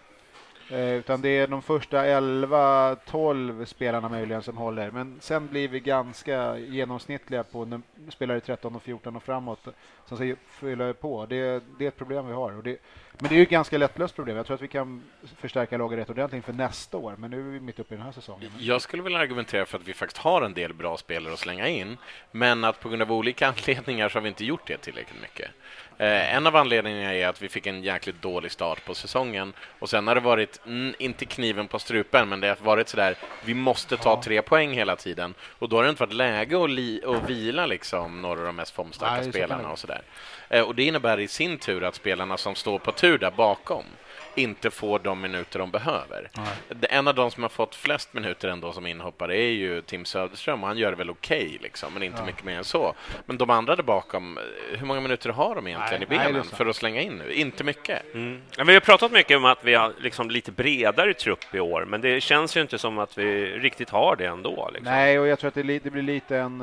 Eh, 0.71 0.95
utan 0.95 1.23
det 1.23 1.28
är 1.28 1.47
de 1.47 1.62
första 1.62 2.04
11-12 2.04 3.64
spelarna 3.64 4.09
möjligen 4.09 4.42
som 4.42 4.57
håller. 4.57 4.90
Men 4.90 5.21
sen 5.21 5.47
blir 5.47 5.69
vi 5.69 5.81
ganska 5.81 6.59
genomsnittliga 6.59 7.45
på 7.45 7.81
spelare 8.09 8.40
13 8.40 8.76
och 8.76 8.83
14 8.83 9.16
och 9.16 9.23
framåt. 9.23 9.69
Som 10.07 10.16
ska 10.16 10.35
fylla 10.61 10.92
på. 10.92 11.26
Det, 11.26 11.62
det 11.78 11.85
är 11.85 11.88
ett 11.88 11.99
problem 11.99 12.27
vi 12.27 12.33
har. 12.33 12.57
Och 12.57 12.62
det, 12.62 12.79
men 13.18 13.29
det 13.29 13.35
är 13.35 13.37
ju 13.37 13.42
ett 13.42 13.51
ganska 13.51 13.79
lättlöst 13.79 14.14
problem. 14.14 14.37
Jag 14.37 14.46
tror 14.46 14.55
att 14.55 14.62
vi 14.62 14.68
kan 14.68 15.03
förstärka 15.37 15.79
laget 15.79 15.98
rätt 15.98 16.11
ordentligt 16.11 16.44
för 16.44 16.53
nästa 16.53 16.96
år. 16.96 17.14
Men 17.18 17.31
nu 17.31 17.38
är 17.38 17.53
vi 17.53 17.61
mitt 17.61 17.79
uppe 17.79 17.94
i 17.94 17.96
den 17.96 18.07
här 18.07 18.12
säsongen. 18.12 18.51
Jag 18.59 18.83
skulle 18.83 19.03
vilja 19.03 19.18
argumentera 19.18 19.66
för 19.66 19.79
att 19.79 19.88
vi 19.88 19.94
faktiskt 19.94 20.18
har 20.18 20.42
en 20.42 20.55
del 20.55 20.75
bra 20.75 20.96
spelare 20.96 21.33
att 21.33 21.38
slänga 21.38 21.68
in, 21.68 21.96
men 22.31 22.64
att 22.64 22.81
på 22.81 22.88
grund 22.88 23.03
av 23.03 23.12
olika 23.12 23.48
anledningar 23.59 24.09
så 24.09 24.18
har 24.18 24.22
vi 24.22 24.29
inte 24.29 24.44
gjort 24.44 24.66
det 24.66 24.77
tillräckligt 24.77 25.22
mycket. 25.22 25.51
Eh, 26.03 26.35
en 26.35 26.47
av 26.47 26.57
anledningarna 26.57 27.15
är 27.15 27.27
att 27.27 27.43
vi 27.43 27.49
fick 27.49 27.67
en 27.67 27.83
jäkligt 27.83 28.23
dålig 28.23 28.51
start 28.53 28.85
på 28.85 28.95
säsongen. 28.95 29.53
Och 29.79 29.91
sen 29.91 30.07
har 30.07 30.15
det 30.15 30.21
varit, 30.21 30.61
mm, 30.67 30.95
inte 30.99 31.25
kniven 31.25 31.69
på 31.69 31.79
strupen, 31.79 32.29
men 32.29 32.41
det 32.41 32.49
har 32.49 32.57
varit 32.61 32.88
sådär, 32.88 33.15
vi 33.45 33.55
måste 33.55 33.97
ta 33.97 34.23
tre 34.23 34.43
poäng 34.43 34.73
hela 34.73 34.97
tiden. 34.97 35.35
Och 35.59 35.69
då 35.69 35.77
har 35.77 35.83
det 35.85 35.91
inte 35.91 36.03
varit 36.03 36.15
läge 36.15 36.65
att, 36.65 36.71
li- 36.71 37.03
att 37.07 37.31
vila 37.31 37.67
liksom 37.67 38.23
några 38.23 38.41
av 38.41 38.47
de 38.47 38.57
mest 38.57 38.75
formstarka 38.75 39.23
Nej, 39.23 39.31
spelarna 39.33 39.71
och 39.71 39.79
sådär. 39.79 40.03
Eh, 40.49 40.62
och 40.62 40.75
det 40.75 40.83
innebär 40.85 41.21
i 41.21 41.29
sin 41.29 41.59
tur 41.59 41.85
att 41.85 41.95
spelarna 41.95 42.37
som 42.37 42.55
står 42.55 42.79
på 42.79 42.93
tur 42.93 43.19
där 43.19 43.31
bakom 43.31 43.85
inte 44.35 44.71
får 44.71 44.99
de 44.99 45.21
minuter 45.21 45.59
de 45.59 45.71
behöver. 45.71 46.31
Det- 46.68 46.87
En 46.87 47.09
av 47.09 47.14
de 47.14 47.31
som 47.31 47.42
har 47.42 47.51
fått 47.51 47.75
flest 47.75 48.14
minuter 48.14 48.49
ändå 48.49 48.73
som 48.73 48.87
inhoppare 48.87 49.37
är 49.37 49.51
ju 49.51 49.83
Tim 49.83 50.05
Söderström 50.05 50.62
och 50.62 50.68
han 50.68 50.79
gör 50.79 50.90
det 50.90 50.97
väl 50.97 51.11
okej, 51.11 51.59
liksom, 51.62 51.92
men 51.95 52.03
inte 52.03 52.23
mycket 52.23 52.45
mer 52.45 52.57
än 52.59 52.64
så. 52.64 52.95
Men 53.27 53.38
de 53.38 53.51
andra 53.51 53.77
där 53.77 53.83
bakom, 53.83 54.38
eh, 54.38 54.79
hur 54.79 54.87
många 54.87 55.01
minuter 55.01 55.31
har 55.31 55.55
de 55.55 55.66
egentligen 55.66 56.05
Nej, 56.09 56.16
i 56.16 56.18
nej, 56.18 56.27
benen 56.33 56.45
sant. 56.45 56.57
för 56.57 56.66
att 56.66 56.77
slänga 56.77 57.01
in 57.01 57.12
nu? 57.27 57.33
Inte 57.33 57.64
mycket. 57.64 58.14
Mm. 58.14 58.42
Ja, 58.57 58.64
Vi 58.64 58.73
har 58.75 58.81
pratat 58.81 59.12
mycket 59.12 59.37
om 59.37 59.45
att 59.45 59.64
vi 59.64 59.75
har 59.75 59.92
liksom 60.01 60.31
lite 60.31 60.53
bredare 60.53 61.14
trupp 61.14 61.55
i 61.55 61.61
år, 61.61 61.85
men 61.85 62.01
det 62.01 62.21
känns 62.21 62.57
ju 62.57 62.61
inte 62.61 62.79
som 62.79 62.99
att 62.99 63.18
vi 63.18 63.45
riktigt 63.59 63.90
har 63.90 64.16
det 64.16 64.27
ändå. 64.27 64.71
Liksom. 64.73 64.92
Nej, 64.95 65.18
och 65.18 65.27
jag 65.27 65.38
tror 65.38 65.49
att 65.49 65.55
det, 65.55 65.62
det 65.79 65.90
blir 65.90 66.03
lite 66.03 66.37
en... 66.38 66.61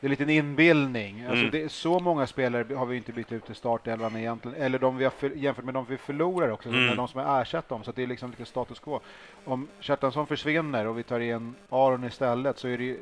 Det 0.00 0.06
är 0.06 0.08
lite 0.08 0.22
en 0.22 0.30
inbildning. 0.30 1.20
Alltså 1.24 1.36
Mm. 1.46 1.50
det 1.50 1.72
så 1.72 1.98
många 2.00 2.26
spelare 2.26 2.74
har 2.74 2.86
vi 2.86 2.96
inte 2.96 3.12
bytt 3.12 3.32
ut 3.32 3.50
i 3.50 3.54
startelvan 3.54 4.16
egentligen. 4.16 4.62
Eller 4.62 4.78
de 4.78 4.96
vi 4.96 5.04
har 5.04 5.10
för, 5.10 5.30
jämfört 5.30 5.64
med 5.64 5.74
de 5.74 5.84
vi 5.88 5.96
förlorar 5.96 6.48
också, 6.50 6.68
Mm. 6.68 6.82
mm. 6.84 6.96
de 6.96 7.08
som 7.08 7.20
har 7.24 7.40
ersatt 7.42 7.68
dem. 7.68 7.84
Så 7.84 7.92
det 7.92 8.02
är 8.02 8.06
liksom 8.06 8.30
lite 8.30 8.44
status 8.44 8.80
quo. 8.80 9.00
Om 9.44 9.68
Kjartansson 9.80 10.26
försvinner 10.26 10.86
och 10.86 10.98
vi 10.98 11.02
tar 11.02 11.20
in 11.20 11.54
Aron 11.68 12.04
istället 12.04 12.58
så 12.58 12.68
är 12.68 12.78
det 12.78 12.84
ju 12.84 12.98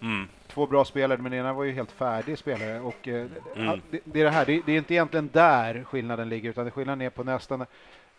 Mm. 0.00 0.28
två 0.48 0.66
bra 0.66 0.84
spelare, 0.84 1.18
men 1.18 1.30
den 1.32 1.40
ena 1.40 1.52
var 1.52 1.64
ju 1.64 1.72
helt 1.72 1.92
färdig 1.92 2.38
spelare. 2.38 2.80
Och, 2.80 3.08
eh, 3.08 3.26
Mm. 3.56 3.80
det, 3.90 4.00
det 4.04 4.20
är 4.20 4.24
det 4.24 4.30
här, 4.30 4.46
det, 4.46 4.62
det 4.66 4.72
är 4.72 4.76
inte 4.78 4.94
egentligen 4.94 5.30
där 5.32 5.84
skillnaden 5.84 6.28
ligger, 6.28 6.50
utan 6.50 6.70
skillnaden 6.70 7.00
är 7.02 7.10
på 7.10 7.24
nästan 7.24 7.66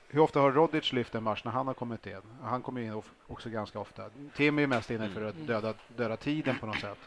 hur 0.09 0.19
ofta 0.21 0.39
har 0.39 0.51
Rodic 0.51 0.93
lyft 0.93 1.15
en 1.15 1.23
match 1.23 1.41
när 1.45 1.51
han 1.51 1.67
har 1.67 1.73
kommit 1.73 2.07
in? 2.07 2.21
Han 2.43 2.61
kommer 2.61 2.81
in 2.81 3.01
också 3.27 3.49
ganska 3.49 3.79
ofta. 3.79 4.03
Tim 4.35 4.57
är 4.57 4.61
ju 4.61 4.67
mest 4.67 4.91
inne 4.91 5.09
för 5.09 5.25
att 5.29 5.47
döda, 5.47 5.73
döda 5.97 6.17
tiden 6.17 6.55
på 6.59 6.65
något 6.65 6.79
sätt. 6.79 6.97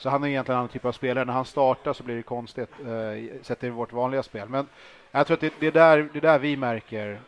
Så 0.00 0.10
han 0.10 0.24
är 0.24 0.28
egentligen 0.28 0.56
en 0.56 0.58
annan 0.58 0.68
typ 0.68 0.84
av 0.84 0.92
spelare. 0.92 1.24
När 1.24 1.32
han 1.32 1.44
startar 1.44 1.92
så 1.92 2.02
blir 2.02 2.16
det 2.16 2.22
konstigt, 2.22 2.70
eh, 2.80 3.42
sett 3.42 3.64
i 3.64 3.70
vårt 3.70 3.92
vanliga 3.92 4.22
spel. 4.22 4.48
Men 4.48 4.66
jag 5.10 5.26
tror 5.26 5.34
att 5.34 5.40
det, 5.40 5.52
det, 5.60 5.66
är 5.66 5.72
där, 5.72 6.08
det 6.12 6.18
är 6.18 6.22
där 6.22 6.38
vi 6.38 6.56
märker, 6.56 7.20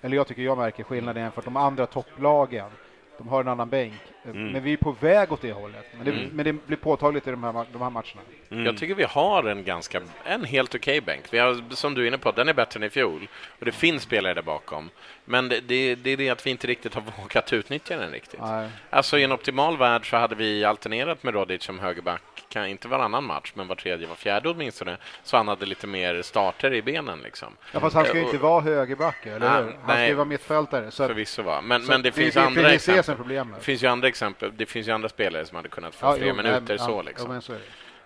eller 0.00 0.16
jag 0.16 0.26
tycker 0.26 0.42
jag 0.42 0.58
märker 0.58 0.84
skillnaden 0.84 1.22
jämfört 1.22 1.44
med 1.44 1.54
de 1.54 1.60
andra 1.60 1.86
topplagen. 1.86 2.70
De 3.18 3.28
har 3.28 3.40
en 3.40 3.48
annan 3.48 3.68
bänk. 3.68 4.11
Mm. 4.24 4.52
Men 4.52 4.62
vi 4.62 4.72
är 4.72 4.76
på 4.76 4.92
väg 5.00 5.32
åt 5.32 5.40
det 5.42 5.52
hållet. 5.52 5.86
Men 5.96 6.04
det, 6.04 6.10
Mm. 6.10 6.30
men 6.32 6.44
det 6.44 6.52
blir 6.66 6.76
påtagligt 6.76 7.26
i 7.28 7.30
de 7.30 7.44
här, 7.44 7.52
de 7.72 7.82
här 7.82 7.90
matcherna. 7.90 8.20
Mm. 8.50 8.66
Jag 8.66 8.76
tycker 8.78 8.94
vi 8.94 9.04
har 9.04 9.44
en 9.44 9.64
ganska, 9.64 10.00
en 10.24 10.44
helt 10.44 10.74
okej 10.74 11.00
bänk. 11.00 11.22
Vi 11.30 11.38
har, 11.38 11.74
som 11.74 11.94
du 11.94 12.02
är 12.02 12.06
inne 12.06 12.18
på, 12.18 12.32
den 12.32 12.48
är 12.48 12.54
bättre 12.54 12.78
än 12.78 12.84
i 12.84 12.90
fjol. 12.90 13.28
Och 13.58 13.64
det 13.64 13.72
finns 13.72 14.02
spelare 14.02 14.34
där 14.34 14.42
bakom. 14.42 14.90
Men 15.24 15.48
det, 15.48 15.60
det, 15.60 15.94
det 15.94 16.10
är 16.10 16.16
det 16.16 16.30
att 16.30 16.46
vi 16.46 16.50
inte 16.50 16.66
riktigt 16.66 16.94
har 16.94 17.02
vågat 17.22 17.52
utnyttja 17.52 17.96
den 17.96 18.10
riktigt. 18.12 18.40
Nej. 18.40 18.68
Alltså 18.90 19.18
i 19.18 19.22
en 19.24 19.32
optimal 19.32 19.76
värld 19.76 20.10
så 20.10 20.16
hade 20.16 20.34
vi 20.34 20.64
alternerat 20.64 21.22
med 21.22 21.34
Rodic 21.34 21.62
som 21.62 21.78
högerback, 21.78 22.22
kan 22.48 22.66
inte 22.66 22.88
varannan 22.88 23.24
match, 23.24 23.52
men 23.54 23.66
var 23.66 23.74
tredje, 23.76 24.06
var 24.06 24.14
fjärde 24.14 24.48
åtminstone, 24.48 24.96
så 25.22 25.36
han 25.36 25.48
hade 25.48 25.66
lite 25.66 25.86
mer 25.86 26.22
starter 26.22 26.74
i 26.74 26.82
benen 26.82 27.18
liksom. 27.24 27.48
Ja, 27.72 27.80
fast 27.80 27.96
han 27.96 28.04
ska 28.04 28.14
ju 28.14 28.20
Eh, 28.20 28.26
inte 28.26 28.38
vara 28.38 28.60
högerback, 28.60 29.26
eller 29.26 29.38
hur? 29.40 29.46
Han 29.46 29.68
ska 29.72 29.94
nej. 29.94 30.08
ju 30.08 30.14
vara 30.14 30.24
mittfältare. 30.24 30.90
Så 30.90 31.02
att, 31.02 31.08
Förvisso 31.08 31.42
va, 31.42 31.60
men, 31.60 31.84
men 31.84 32.02
det, 32.02 32.08
det, 32.08 32.12
finns 32.12 32.34
det, 32.34 32.42
andra 32.42 32.62
det 32.62 32.74
exempel. 32.74 33.28
Det 33.28 33.46
finns 33.60 33.82
ju 33.82 33.86
andra 33.86 34.08
exempel. 34.12 34.52
Det 34.56 34.66
finns 34.66 34.88
ju 34.88 34.92
andra 34.92 35.08
spelare 35.08 35.46
som 35.46 35.56
hade 35.56 35.68
kunnat 35.68 35.94
få 35.94 36.06
Ja, 36.06 36.14
fler 36.16 36.26
jo, 36.26 36.34
minuter 36.34 36.74
ja, 36.78 36.84
så 36.84 36.90
ja, 36.90 37.02
liksom. 37.02 37.28
men 37.30 37.42
så 37.42 37.52
är 37.52 37.58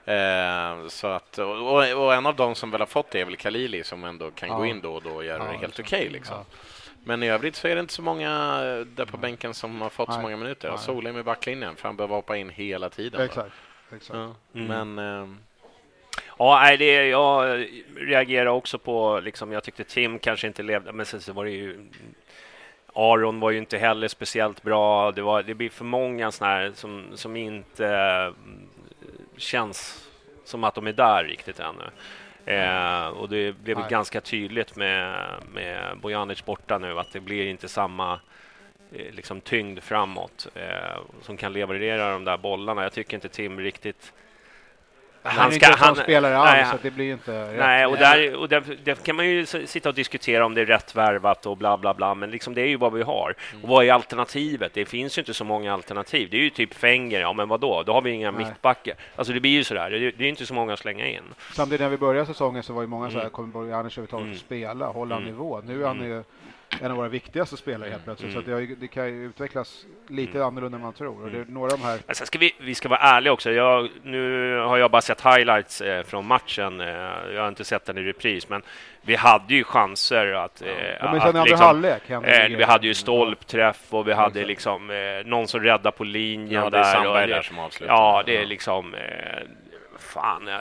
det. 0.04 0.82
Eh, 0.82 0.88
så 0.88 1.06
att, 1.06 1.38
och, 1.38 1.72
och- 1.74 2.04
och 2.04 2.14
en 2.14 2.26
av 2.26 2.36
dem 2.36 2.54
som 2.54 2.70
väl 2.70 2.80
har 2.80 2.86
fått 2.86 3.10
det 3.10 3.20
är 3.20 3.24
väl 3.24 3.36
Khalili 3.36 3.84
som 3.84 4.04
ändå 4.04 4.30
kan 4.30 4.48
Ja. 4.48 4.56
gå 4.56 4.66
in 4.66 4.80
då 4.80 4.94
och 4.94 5.02
då 5.02 5.10
och 5.10 5.24
göra 5.24 5.44
Ja, 5.44 5.52
det 5.52 5.58
helt 5.58 5.74
så. 5.74 5.82
okej. 5.82 6.08
liksom. 6.08 6.36
Ja. 6.36 6.44
Men 7.04 7.22
i 7.22 7.28
övrigt 7.28 7.56
så 7.56 7.68
är 7.68 7.74
det 7.74 7.80
inte 7.80 7.92
så 7.94 8.02
många 8.02 8.30
eh, 8.64 8.86
där 8.86 9.04
på 9.04 9.16
bänken 9.16 9.54
som 9.54 9.80
har 9.80 9.88
fått 9.90 10.08
så 10.08 10.14
Nej. 10.14 10.22
många 10.22 10.36
minuter. 10.36 10.68
Nej. 10.70 10.78
Solheim 10.78 11.18
i 11.18 11.22
backlinjen, 11.22 11.76
för 11.76 11.88
han 11.88 11.96
behöver 11.96 12.14
hoppa 12.14 12.36
in 12.36 12.50
hela 12.50 12.90
tiden. 12.90 13.20
Exakt. 13.20 13.52
exakt. 13.96 14.18
Ja. 14.18 14.34
Mm. 14.60 14.94
Men 14.94 15.22
eh, 15.22 15.28
Ja, 16.38 16.60
nej, 16.62 16.76
det, 16.76 17.06
jag 17.08 17.66
reagerar 17.96 18.46
också 18.46 18.78
på, 18.78 19.20
liksom, 19.20 19.52
jag 19.52 19.64
tyckte 19.64 19.84
Tim 19.84 20.18
kanske 20.18 20.46
inte 20.46 20.62
levde, 20.62 20.92
men 20.92 21.06
sen 21.06 21.20
så 21.20 21.32
var 21.32 21.44
det 21.44 21.50
ju 21.50 21.86
Aron 22.96 23.40
var 23.40 23.50
ju 23.50 23.58
inte 23.58 23.78
heller 23.78 24.08
speciellt 24.08 24.62
bra. 24.62 25.12
Det, 25.12 25.22
var, 25.22 25.42
det 25.42 25.54
blir 25.54 25.70
för 25.70 25.84
många 25.84 26.32
såna 26.32 26.50
här 26.50 26.72
som, 26.74 27.04
som 27.14 27.36
inte 27.36 27.86
mm, 27.86 28.68
känns 29.36 30.08
som 30.44 30.64
att 30.64 30.74
de 30.74 30.86
är 30.86 30.92
där 30.92 31.24
riktigt 31.24 31.60
ännu. 31.60 31.90
Eh, 32.46 33.06
och 33.06 33.28
det 33.28 33.52
blev 33.52 33.78
Nej. 33.78 33.86
ganska 33.90 34.20
tydligt 34.20 34.76
med, 34.76 35.26
med 35.52 35.98
Bojanic 35.98 36.44
borta 36.44 36.78
nu 36.78 36.98
att 36.98 37.12
det 37.12 37.20
blir 37.20 37.46
inte 37.46 37.68
samma 37.68 38.20
eh, 38.92 39.14
liksom 39.14 39.40
tyngd 39.40 39.82
framåt 39.82 40.48
eh, 40.54 41.00
som 41.22 41.36
kan 41.36 41.52
leverera 41.52 42.12
de 42.12 42.24
där 42.24 42.36
bollarna. 42.36 42.82
Jag 42.82 42.92
tycker 42.92 43.14
inte 43.14 43.28
Tim 43.28 43.60
riktigt 43.60 44.12
Han 45.26 45.52
är 45.52 45.54
ska- 45.54 45.74
han- 45.76 45.96
spelare 45.96 46.32
nej, 46.38 46.60
alls, 46.60 46.68
han- 46.68 46.76
så 46.78 46.82
det 46.82 46.90
blir 46.90 47.04
ju 47.04 47.12
inte. 47.12 47.54
Nej, 47.58 47.86
och 47.86 47.96
där, 47.96 48.34
och 48.36 48.48
där, 48.48 48.62
där 48.84 48.94
kan 48.94 49.16
man 49.16 49.26
ju 49.26 49.46
sitta 49.46 49.88
och 49.88 49.94
diskutera 49.94 50.46
om 50.46 50.54
det 50.54 50.60
är 50.60 50.66
rätt 50.66 50.94
värvat 50.94 51.46
och 51.46 51.56
bla 51.56 51.76
bla 51.78 51.94
bla, 51.94 52.14
men 52.14 52.30
liksom 52.30 52.54
det 52.54 52.60
är 52.62 52.66
ju 52.66 52.76
vad 52.76 52.92
vi 52.92 53.02
har. 53.02 53.34
Och 53.62 53.68
vad 53.68 53.84
är 53.84 53.92
alternativet? 53.92 54.74
Det 54.74 54.84
finns 54.84 55.18
ju 55.18 55.22
inte 55.22 55.34
så 55.34 55.44
många 55.44 55.72
alternativ. 55.72 56.28
Det 56.30 56.36
är 56.36 56.40
ju 56.40 56.50
typ 56.50 56.74
Fenger, 56.74 57.20
ja 57.20 57.32
men 57.32 57.48
vad 57.48 57.60
då? 57.60 57.82
Då 57.82 57.92
har 57.92 58.02
vi 58.02 58.10
inga 58.10 58.32
mittbackar. 58.32 58.94
Alltså 59.16 59.32
det 59.32 59.40
blir 59.40 59.50
ju 59.52 59.64
sådär, 59.64 59.90
det, 59.90 60.10
det 60.10 60.24
är 60.24 60.28
inte 60.28 60.46
så 60.46 60.54
många 60.54 60.72
att 60.72 60.78
slänga 60.78 61.06
in. 61.06 61.22
Samtidigt 61.52 61.80
när 61.80 61.88
vi 61.88 61.96
började 61.96 62.26
säsongen 62.26 62.62
så 62.62 62.72
var 62.72 62.82
ju 62.82 62.88
många 62.88 63.08
så 63.10 63.14
här, 63.14 63.20
Mm. 63.20 63.30
kommer 63.32 63.48
Bojanic 63.52 63.92
överhuvudtaget 63.92 64.26
Mm. 64.26 64.38
spela, 64.38 64.86
hålla 64.86 65.14
Mm. 65.16 65.26
nivå. 65.28 65.60
Nu 65.66 65.82
är 65.82 65.86
han 65.86 65.96
Mm. 65.96 66.08
ju 66.10 66.22
en 66.82 66.90
av 66.90 66.96
våra 66.96 67.08
viktigaste 67.08 67.56
spelare 67.56 67.90
helt 67.90 68.04
plötsligt, 68.04 68.32
så 68.32 68.38
Mm. 68.40 68.52
att 68.62 68.68
det, 68.68 68.74
det 68.74 68.88
kan 68.88 69.06
ju 69.06 69.24
utvecklas 69.26 69.84
lite 70.08 70.32
Mm. 70.38 70.46
annorlunda 70.46 70.76
än 70.76 70.82
man 70.82 70.92
tror. 70.92 71.24
Och 71.24 71.30
det 71.30 71.36
är 71.38 71.42
Mm. 71.42 71.54
några 71.54 71.72
av 71.72 71.78
de 71.78 71.84
här 71.84 72.14
sen 72.14 72.26
ska 72.26 72.38
vi, 72.38 72.52
vi 72.58 72.74
ska 72.74 72.88
vara 72.88 73.00
ärliga 73.00 73.32
också. 73.32 73.50
Jag, 73.52 73.88
nu 74.02 74.56
har 74.58 74.76
jag 74.78 74.90
bara 74.90 75.02
sett 75.02 75.20
highlights 75.20 75.80
eh, 75.80 76.02
från 76.02 76.26
matchen. 76.26 76.80
Eh, 76.80 76.86
jag 77.34 77.40
har 77.40 77.48
inte 77.48 77.64
sett 77.64 77.84
den 77.84 77.98
i 77.98 78.02
repris, 78.02 78.48
men 78.48 78.62
vi 79.02 79.14
hade 79.14 79.54
ju 79.54 79.64
chanser 79.64 80.32
att... 80.32 80.62
Eh, 80.62 80.68
Ja, 80.68 80.74
men 81.00 81.14
att 81.16 81.22
sen 81.22 81.26
i 81.26 81.28
andra 81.28 81.44
liksom- 81.44 81.66
halvlek 81.66 82.10
Eh, 82.10 82.56
vi 82.56 82.64
hade 82.64 82.86
ju 82.86 82.94
stolpträff 82.94 83.94
och 83.94 84.08
vi 84.08 84.12
hade 84.12 84.28
Exakt. 84.40 84.48
liksom 84.48 84.90
eh, 84.90 84.96
någon 85.24 85.48
som 85.48 85.60
räddade 85.60 85.96
på 85.96 86.04
linjen 86.04 86.62
Ja, 86.64 86.70
det 86.70 86.78
är 86.78 86.82
där. 86.82 86.92
Sandberg 86.92 87.22
och 87.22 87.28
det- 87.28 87.34
där 87.34 87.42
som 87.42 87.58
avslutar. 87.58 87.94
Ja, 87.94 88.22
det 88.26 88.36
är 88.36 88.46
liksom... 88.46 88.94
Eh, 88.94 89.00
fan, 89.98 90.48
eh, 90.48 90.54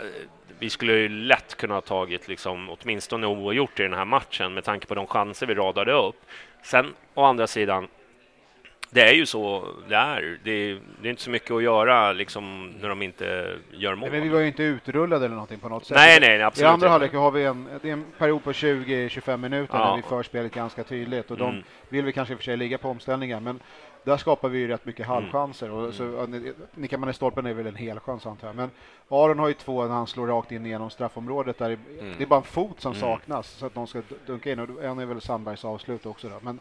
vi 0.60 0.70
skulle 0.70 0.94
ju 0.94 1.10
lätt 1.10 1.58
kunna 1.58 1.74
ha 1.74 1.82
tagit 1.82 2.28
liksom, 2.28 2.70
åtminstone 2.70 3.28
oavgjort 3.28 3.80
i 3.80 3.84
den 3.84 3.94
här 3.94 4.06
matchen 4.06 4.54
med 4.54 4.63
tanke 4.63 4.88
på 4.88 4.96
de 4.96 5.08
chanser 5.08 5.46
vi 5.48 5.54
radade 5.56 5.91
upp. 5.94 6.15
Sen 6.63 6.94
å 7.13 7.24
andra 7.24 7.48
sidan, 7.48 7.88
det 8.89 9.02
är 9.02 9.13
ju 9.13 9.26
så 9.26 9.68
det 9.89 9.96
är. 9.96 10.38
Det 10.44 10.52
är, 10.52 10.80
det 11.02 11.08
är 11.08 11.10
inte 11.10 11.22
så 11.22 11.30
mycket 11.30 11.52
att 11.52 11.63
göra 11.63 12.13
liksom, 12.13 12.74
när 12.82 12.89
de 12.89 13.02
inte 13.02 13.56
gör 13.72 13.96
mål. 13.96 14.12
Men 14.12 14.24
vi 14.24 14.30
var 14.30 14.39
ju 14.39 14.48
inte 14.48 14.63
utrullade 14.63 15.26
eller 15.26 15.36
någonting 15.36 15.60
på 15.60 15.70
något 15.70 15.86
sätt. 15.86 15.96
Nej, 15.98 16.20
nej, 16.20 16.30
nej, 16.30 16.39
I 16.39 16.41
absolut 16.44 16.70
andra 16.70 16.89
halvlek 16.89 17.13
har 17.13 17.32
vi 17.32 17.44
en, 17.46 17.68
en 17.84 18.06
period 18.18 18.44
på 18.44 18.52
20-25 18.52 19.38
minuter 19.38 19.78
Ja. 19.78 19.86
där 19.89 19.96
vi 19.96 20.02
för 20.02 20.24
spelet 20.24 20.54
ganska 20.54 20.84
tydligt 20.84 21.32
och 21.32 21.38
de 21.38 21.50
Mm. 21.50 21.63
vill 21.89 22.06
vi 22.06 22.12
kanske 22.13 22.34
i 22.34 22.36
och 22.36 22.39
för 22.39 22.44
sig 22.46 22.58
ligga 22.58 22.78
på 22.78 22.89
omställningar 22.89 23.39
men 23.39 23.60
där 24.06 24.18
skapar 24.18 24.50
vi 24.50 24.60
ju 24.60 24.68
rätt 24.68 24.70
Mm. 24.82 24.89
mycket 24.89 25.06
halvchanser 25.08 25.72
och 25.72 25.94
så, 25.94 26.26
ni- 26.26 26.54
nickar 26.76 26.98
man 26.98 27.10
i 27.10 27.13
stolpen 27.13 27.46
är 27.46 27.54
väl 27.54 27.68
en 27.68 27.76
hel 27.76 28.00
chans 28.00 28.26
antar 28.26 28.48
jag. 28.48 28.56
Men 28.56 28.70
Aron 29.10 29.39
har 29.39 29.48
ju 29.48 29.54
två 29.54 29.84
när 29.86 29.94
han 29.96 30.08
slår 30.08 30.28
rakt 30.28 30.52
in 30.52 30.65
genom 30.65 30.89
straffområdet 30.89 31.58
där 31.58 31.70
det- 31.70 32.00
Mm. 32.00 32.13
det 32.18 32.24
är 32.24 32.28
bara 32.28 32.39
en 32.39 32.44
fot 32.46 32.82
som 32.82 32.91
Mm. 32.91 33.02
saknas 33.02 33.48
så 33.50 33.65
att 33.65 33.76
någon 33.76 33.88
ska 33.88 34.02
dunka 34.26 34.52
in 34.52 34.60
och 34.60 34.84
en 34.84 35.00
är 35.00 35.06
väl 35.06 35.22
Sandbergs 35.22 35.65
avslut 35.65 36.06
också 36.06 36.30
då. 36.30 36.36
Men, 36.41 36.60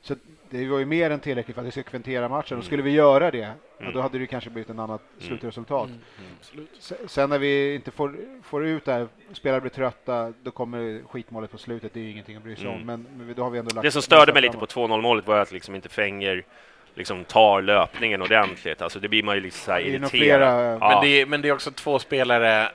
så 0.00 0.14
det 0.50 0.66
var 0.68 0.78
ju 0.78 0.84
mer 0.84 1.10
än 1.10 1.20
tillräckligt 1.20 1.54
för 1.54 1.60
att 1.62 1.66
vi 1.66 1.70
ska 1.70 1.82
kvintera 1.82 2.28
matchen 2.28 2.58
och 2.58 2.64
skulle 2.64 2.82
vi 2.82 2.90
göra 2.90 3.30
det, 3.30 3.52
Mm. 3.80 3.92
då 3.92 4.00
hade 4.00 4.18
det 4.18 4.26
kanske 4.26 4.50
blivit 4.50 4.70
en 4.70 4.78
annat 4.78 5.02
slutresultat. 5.18 5.88
Mm, 5.88 6.66
Sen 7.06 7.30
när 7.30 7.38
vi 7.38 7.74
inte 7.74 7.90
får, 7.90 8.16
får 8.42 8.66
ut 8.66 8.84
det 8.84 8.92
här, 8.92 9.08
spelare 9.32 9.60
blir 9.60 9.70
trötta, 9.70 10.32
då 10.42 10.50
kommer 10.50 11.02
skitmålet 11.08 11.50
på 11.50 11.58
slutet. 11.58 11.94
Det 11.94 12.00
är 12.00 12.04
ju 12.04 12.10
ingenting 12.10 12.36
att 12.36 12.42
bry 12.42 12.56
sig 12.56 12.68
om. 12.68 12.74
Mm. 12.74 13.06
Men 13.16 13.34
då 13.36 13.42
har 13.42 13.50
vi 13.50 13.58
ändå 13.58 13.74
lagt 13.74 13.82
Det 13.84 13.90
som 13.90 14.02
störde 14.02 14.32
mig 14.32 14.42
lite 14.42 14.58
på 14.58 14.66
2-0 14.66 15.00
målet 15.02 15.26
var 15.26 15.38
att 15.38 15.52
liksom 15.52 15.74
inte 15.74 15.88
Fenger 15.88 16.44
liksom 16.94 17.24
tar 17.24 17.62
löpningen 17.62 18.22
ordentligt. 18.22 18.82
Alltså 18.82 18.98
det 19.00 19.08
blir 19.08 19.22
man 19.22 19.34
ju 19.34 19.40
lite 19.40 19.56
så 19.56 19.72
här 19.72 19.80
Det 19.80 19.86
irriterad. 19.88 20.10
flera- 20.10 20.78
Ja. 20.80 20.88
Men, 20.90 21.00
det 21.10 21.20
är, 21.20 21.26
men 21.26 21.42
det 21.42 21.48
är 21.48 21.52
också 21.52 21.70
två 21.70 21.98
spelare 21.98 22.68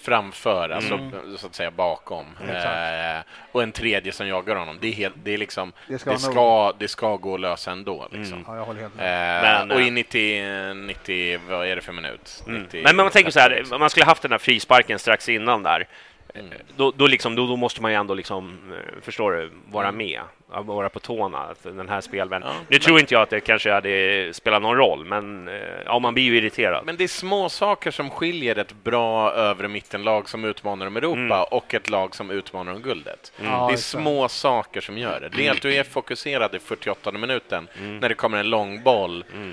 framför, 0.00 0.68
alltså 0.70 0.94
Mm. 0.94 1.36
så 1.38 1.46
att 1.46 1.54
säga 1.54 1.70
bakom. 1.70 2.26
Eh, 2.48 3.20
och 3.52 3.62
en 3.62 3.72
tredje 3.72 4.12
som 4.12 4.28
jagar 4.28 4.56
honom. 4.56 4.78
Det 4.80 4.88
är, 4.88 4.92
helt, 4.92 5.14
det 5.24 5.34
är 5.34 5.38
liksom, 5.38 5.72
Det 5.86 5.92
det 5.92 5.98
ska 5.98 6.16
ska, 6.18 6.64
nog- 6.64 6.74
det 6.78 6.88
ska, 6.88 7.16
gå 7.16 7.34
att 7.34 7.40
lösa 7.40 7.70
ändå. 7.72 8.08
Liksom. 8.12 8.32
Mm. 8.32 8.44
Ja, 8.48 8.56
jag 8.56 8.64
håller 8.64 8.80
helt 8.80 8.94
med. 8.96 9.36
Eh, 9.36 9.42
Men, 9.58 9.70
och 9.70 9.80
eh, 9.80 9.86
i 9.86 9.90
90, 9.90 10.74
90, 10.74 11.40
vad 11.48 11.66
är 11.66 11.76
det 11.76 11.82
för 11.82 11.92
minut? 11.92 12.44
Mm. 12.46 12.62
90 12.62 12.80
Men 12.84 12.96
man 12.96 13.10
tänker 13.10 13.30
så 13.30 13.40
här, 13.40 13.64
om 13.72 13.80
man 13.80 13.90
skulle 13.90 14.06
haft 14.06 14.22
den 14.22 14.30
här 14.32 14.38
frisparken 14.38 14.98
strax 14.98 15.28
innan 15.28 15.62
där, 15.62 15.86
Mm. 16.34 16.50
då, 16.76 16.92
då, 16.96 17.06
liksom, 17.06 17.34
då, 17.34 17.46
då 17.46 17.56
måste 17.56 17.82
man 17.82 17.90
ju 17.90 17.96
ändå 17.96 18.14
liksom, 18.14 18.58
eh, 18.72 19.02
förstår 19.02 19.32
du, 19.32 19.50
vara 19.70 19.92
med, 19.92 20.20
vara 20.48 20.88
på 20.88 20.98
tårna, 21.00 21.54
den 21.62 21.88
här 21.88 22.00
spelvändningen. 22.00 22.56
Ja, 22.56 22.62
nu 22.62 22.66
men- 22.76 22.80
tror 22.80 23.00
inte 23.00 23.14
jag 23.14 23.22
att 23.22 23.30
det 23.30 23.40
kanske 23.40 23.72
hade 23.72 24.30
spelat 24.34 24.62
någon 24.62 24.76
roll, 24.76 25.04
men 25.04 25.48
eh, 25.48 25.54
ja, 25.86 25.98
man 25.98 26.14
blir 26.14 26.24
ju 26.24 26.36
irriterad. 26.36 26.82
Men 26.86 26.96
det 26.96 27.04
är 27.04 27.08
små 27.08 27.48
saker 27.48 27.90
som 27.90 28.10
skiljer 28.10 28.58
ett 28.58 28.72
bra 28.84 29.32
övre 29.32 29.68
mittenlag 29.68 30.28
som 30.28 30.44
utmanar 30.44 30.86
om 30.86 30.96
Europa 30.96 31.16
Mm. 31.36 31.44
och 31.50 31.74
ett 31.74 31.90
lag 31.90 32.14
som 32.14 32.30
utmanar 32.30 32.72
om 32.72 32.82
guldet. 32.82 33.32
Ja, 33.44 33.66
Det 33.68 33.74
är 33.74 33.76
små 33.76 34.28
saker 34.28 34.80
som 34.80 34.98
gör 34.98 35.20
det. 35.20 35.28
Det 35.28 35.46
är 35.46 35.50
att 35.52 35.62
du 35.62 35.74
är 35.74 35.82
fokuserad 35.84 36.54
i 36.54 36.58
48 36.58 37.12
minuten 37.12 37.68
Mm. 37.78 37.98
när 37.98 38.08
det 38.08 38.14
kommer 38.14 38.38
en 38.38 38.50
lång 38.50 38.82
boll 38.82 39.24
Mm. 39.32 39.52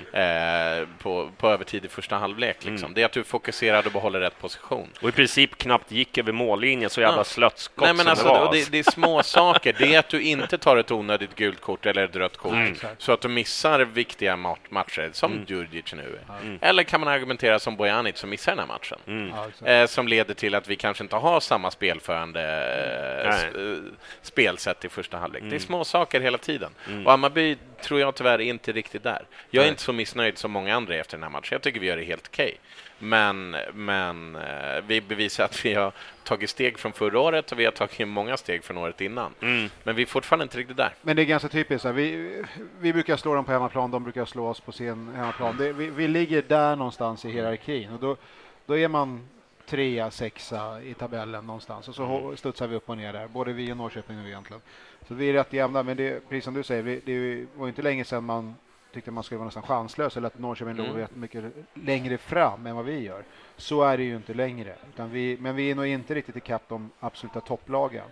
eh, 0.82 0.88
på, 1.02 1.30
på 1.36 1.48
övertid 1.48 1.84
i 1.84 1.88
första 1.88 2.16
halvlek. 2.16 2.56
Liksom. 2.64 2.86
Mm. 2.86 2.94
Det 2.94 3.00
är 3.00 3.04
att 3.06 3.12
du 3.12 3.20
är 3.20 3.24
fokuserad 3.24 3.86
och 3.86 3.92
behåller 3.92 4.20
rätt 4.20 4.40
position. 4.40 4.88
Och 5.02 5.08
i 5.08 5.12
princip 5.12 5.58
knappt 5.58 5.92
gick 5.92 6.18
över 6.18 6.32
mållinjen, 6.32 6.90
så 6.90 7.00
jävla 7.00 7.16
Ja. 7.16 7.24
slöttskott 7.24 7.84
Nej, 7.84 7.94
men 7.94 7.98
som 8.04 8.10
alltså, 8.10 8.24
det 8.26 8.30
var. 8.32 8.52
det, 8.52 8.70
det 8.70 8.78
är 8.78 8.90
små 8.90 9.22
saker. 9.22 9.74
Det 9.78 9.94
är 9.94 9.98
att 9.98 10.08
du 10.08 10.22
inte 10.22 10.58
tar 10.58 10.76
ett 10.84 10.90
onödigt 10.90 11.34
gult 11.36 11.60
kort 11.60 11.86
eller 11.86 12.04
ett 12.04 12.16
rött 12.16 12.36
kort 12.36 12.52
Mm. 12.52 12.74
så 12.98 13.12
att 13.12 13.20
du 13.20 13.28
missar 13.28 13.80
viktiga 13.80 14.36
mat- 14.36 14.70
matcher, 14.70 15.10
som 15.12 15.32
Mm. 15.32 15.44
Djurdjic 15.48 15.92
nu. 15.94 16.18
Mm. 16.42 16.58
Eller 16.62 16.82
kan 16.82 17.00
man 17.00 17.08
argumentera 17.08 17.58
som 17.58 17.76
Bojanic 17.76 18.16
som 18.18 18.30
missar 18.30 18.52
den 18.52 18.58
här 18.58 18.66
matchen? 18.66 18.98
Mm. 19.06 19.32
Eh, 19.64 19.86
som 19.86 20.08
leder 20.08 20.34
till 20.34 20.54
att 20.54 20.68
vi 20.68 20.76
kanske 20.76 21.04
inte 21.04 21.16
har 21.16 21.40
samma 21.40 21.70
spelförande 21.70 22.40
eh, 22.42 23.28
Nej. 23.30 23.48
s- 23.48 23.54
eh, 23.56 23.92
spelsätt 24.22 24.84
i 24.84 24.88
första 24.88 25.16
halvlek. 25.18 25.42
Det 25.42 25.46
är 25.46 25.50
Mm. 25.50 25.60
små 25.60 25.84
saker 25.84 26.20
hela 26.20 26.38
tiden. 26.38 26.70
Mm. 26.88 27.04
Och 27.06 27.10
Hammarby 27.10 27.56
tror 27.82 28.00
jag 28.00 28.14
tyvärr 28.14 28.34
är 28.40 28.44
inte 28.44 28.72
riktigt 28.72 29.02
där. 29.02 29.22
Jag 29.50 29.60
är 29.60 29.64
Nej. 29.64 29.68
inte 29.68 29.82
så 29.82 29.92
missnöjd 29.92 30.38
som 30.38 30.50
många 30.50 30.76
andra 30.76 30.94
efter 30.96 31.16
den 31.16 31.22
här 31.22 31.30
matchen. 31.30 31.48
Jag 31.50 31.62
tycker 31.62 31.80
vi 31.80 31.86
gör 31.86 31.96
det 31.96 32.04
helt 32.04 32.26
okej. 32.32 32.58
Men, 32.98 33.56
men 33.74 34.36
eh, 34.36 34.82
vi 34.86 35.00
bevisar 35.00 35.44
att 35.44 35.64
vi 35.64 35.74
har 35.74 35.92
tagit 36.24 36.50
steg 36.50 36.78
från 36.78 36.92
förra 36.92 37.20
året 37.20 37.52
och 37.52 37.58
vi 37.58 37.64
har 37.64 37.72
tagit 37.72 38.08
många 38.08 38.36
steg 38.36 38.64
från 38.64 38.78
året 38.78 39.00
innan. 39.00 39.34
Mm. 39.40 39.70
Men 39.82 39.96
vi 39.96 40.02
är 40.02 40.06
fortfarande 40.06 40.42
inte 40.42 40.58
riktigt 40.58 40.76
där. 40.76 40.94
Men 41.02 41.16
det 41.16 41.22
är 41.22 41.26
ganska 41.26 41.48
typiskt. 41.48 41.84
Vi, 41.86 42.42
vi 42.80 42.92
brukar 42.92 43.16
slå 43.16 43.34
dem 43.34 43.44
på 43.44 43.52
hemmaplan, 43.52 43.90
de 43.90 44.02
brukar 44.04 44.24
slå 44.24 44.46
oss 44.48 44.60
på 44.60 44.72
sin 44.72 45.08
hemmaplan. 45.14 45.56
Det, 45.56 45.72
vi, 45.72 45.90
vi 45.90 46.08
ligger 46.08 46.42
där 46.48 46.76
någonstans 46.76 47.24
i 47.24 47.30
hierarkin 47.30 47.92
och 47.92 48.00
då, 48.00 48.16
då 48.66 48.78
är 48.78 48.88
man 48.88 49.28
trea, 49.66 50.10
sexa 50.10 50.82
i 50.82 50.94
tabellen 50.94 51.46
någonstans 51.46 51.88
och 51.88 51.94
så 51.94 52.02
hå- 52.02 52.36
studsar 52.36 52.66
vi 52.66 52.76
upp 52.76 52.88
och 52.88 52.96
ner 52.96 53.12
där, 53.12 53.28
både 53.28 53.52
vi 53.52 53.72
och 53.72 53.76
Norrköping 53.76 54.16
nu 54.16 54.28
egentligen. 54.28 54.62
Så 55.08 55.14
vi 55.14 55.28
är 55.28 55.32
rätt 55.32 55.52
jämna, 55.52 55.82
men 55.82 55.96
det, 55.96 56.28
precis 56.28 56.44
som 56.44 56.54
du 56.54 56.62
säger, 56.62 56.82
vi, 56.82 57.00
det 57.04 57.46
var 57.58 57.66
ju 57.66 57.68
inte 57.68 57.82
länge 57.82 58.04
sedan 58.04 58.24
man 58.24 58.54
tyckte 58.94 59.10
man 59.10 59.24
skulle 59.24 59.38
vara 59.38 59.44
nästan 59.46 59.62
chanslös 59.62 60.16
eller 60.16 60.26
att 60.26 60.38
Norrköping 60.38 60.76
låg 60.76 60.86
Mm. 60.86 60.98
rätt 60.98 61.16
mycket 61.16 61.44
längre 61.74 62.18
fram 62.18 62.66
än 62.66 62.76
vad 62.76 62.84
vi 62.84 62.98
gör. 63.02 63.24
Så 63.56 63.82
är 63.82 63.96
det 63.96 64.02
ju 64.04 64.16
inte 64.16 64.34
längre. 64.34 64.74
Utan 64.94 65.10
vi, 65.12 65.36
men 65.40 65.56
vi 65.56 65.70
är 65.70 65.74
nog 65.74 65.86
inte 65.86 66.14
riktigt 66.14 66.36
ikapp 66.36 66.62
de 66.68 66.90
absoluta 67.00 67.40
topplagen. 67.40 68.04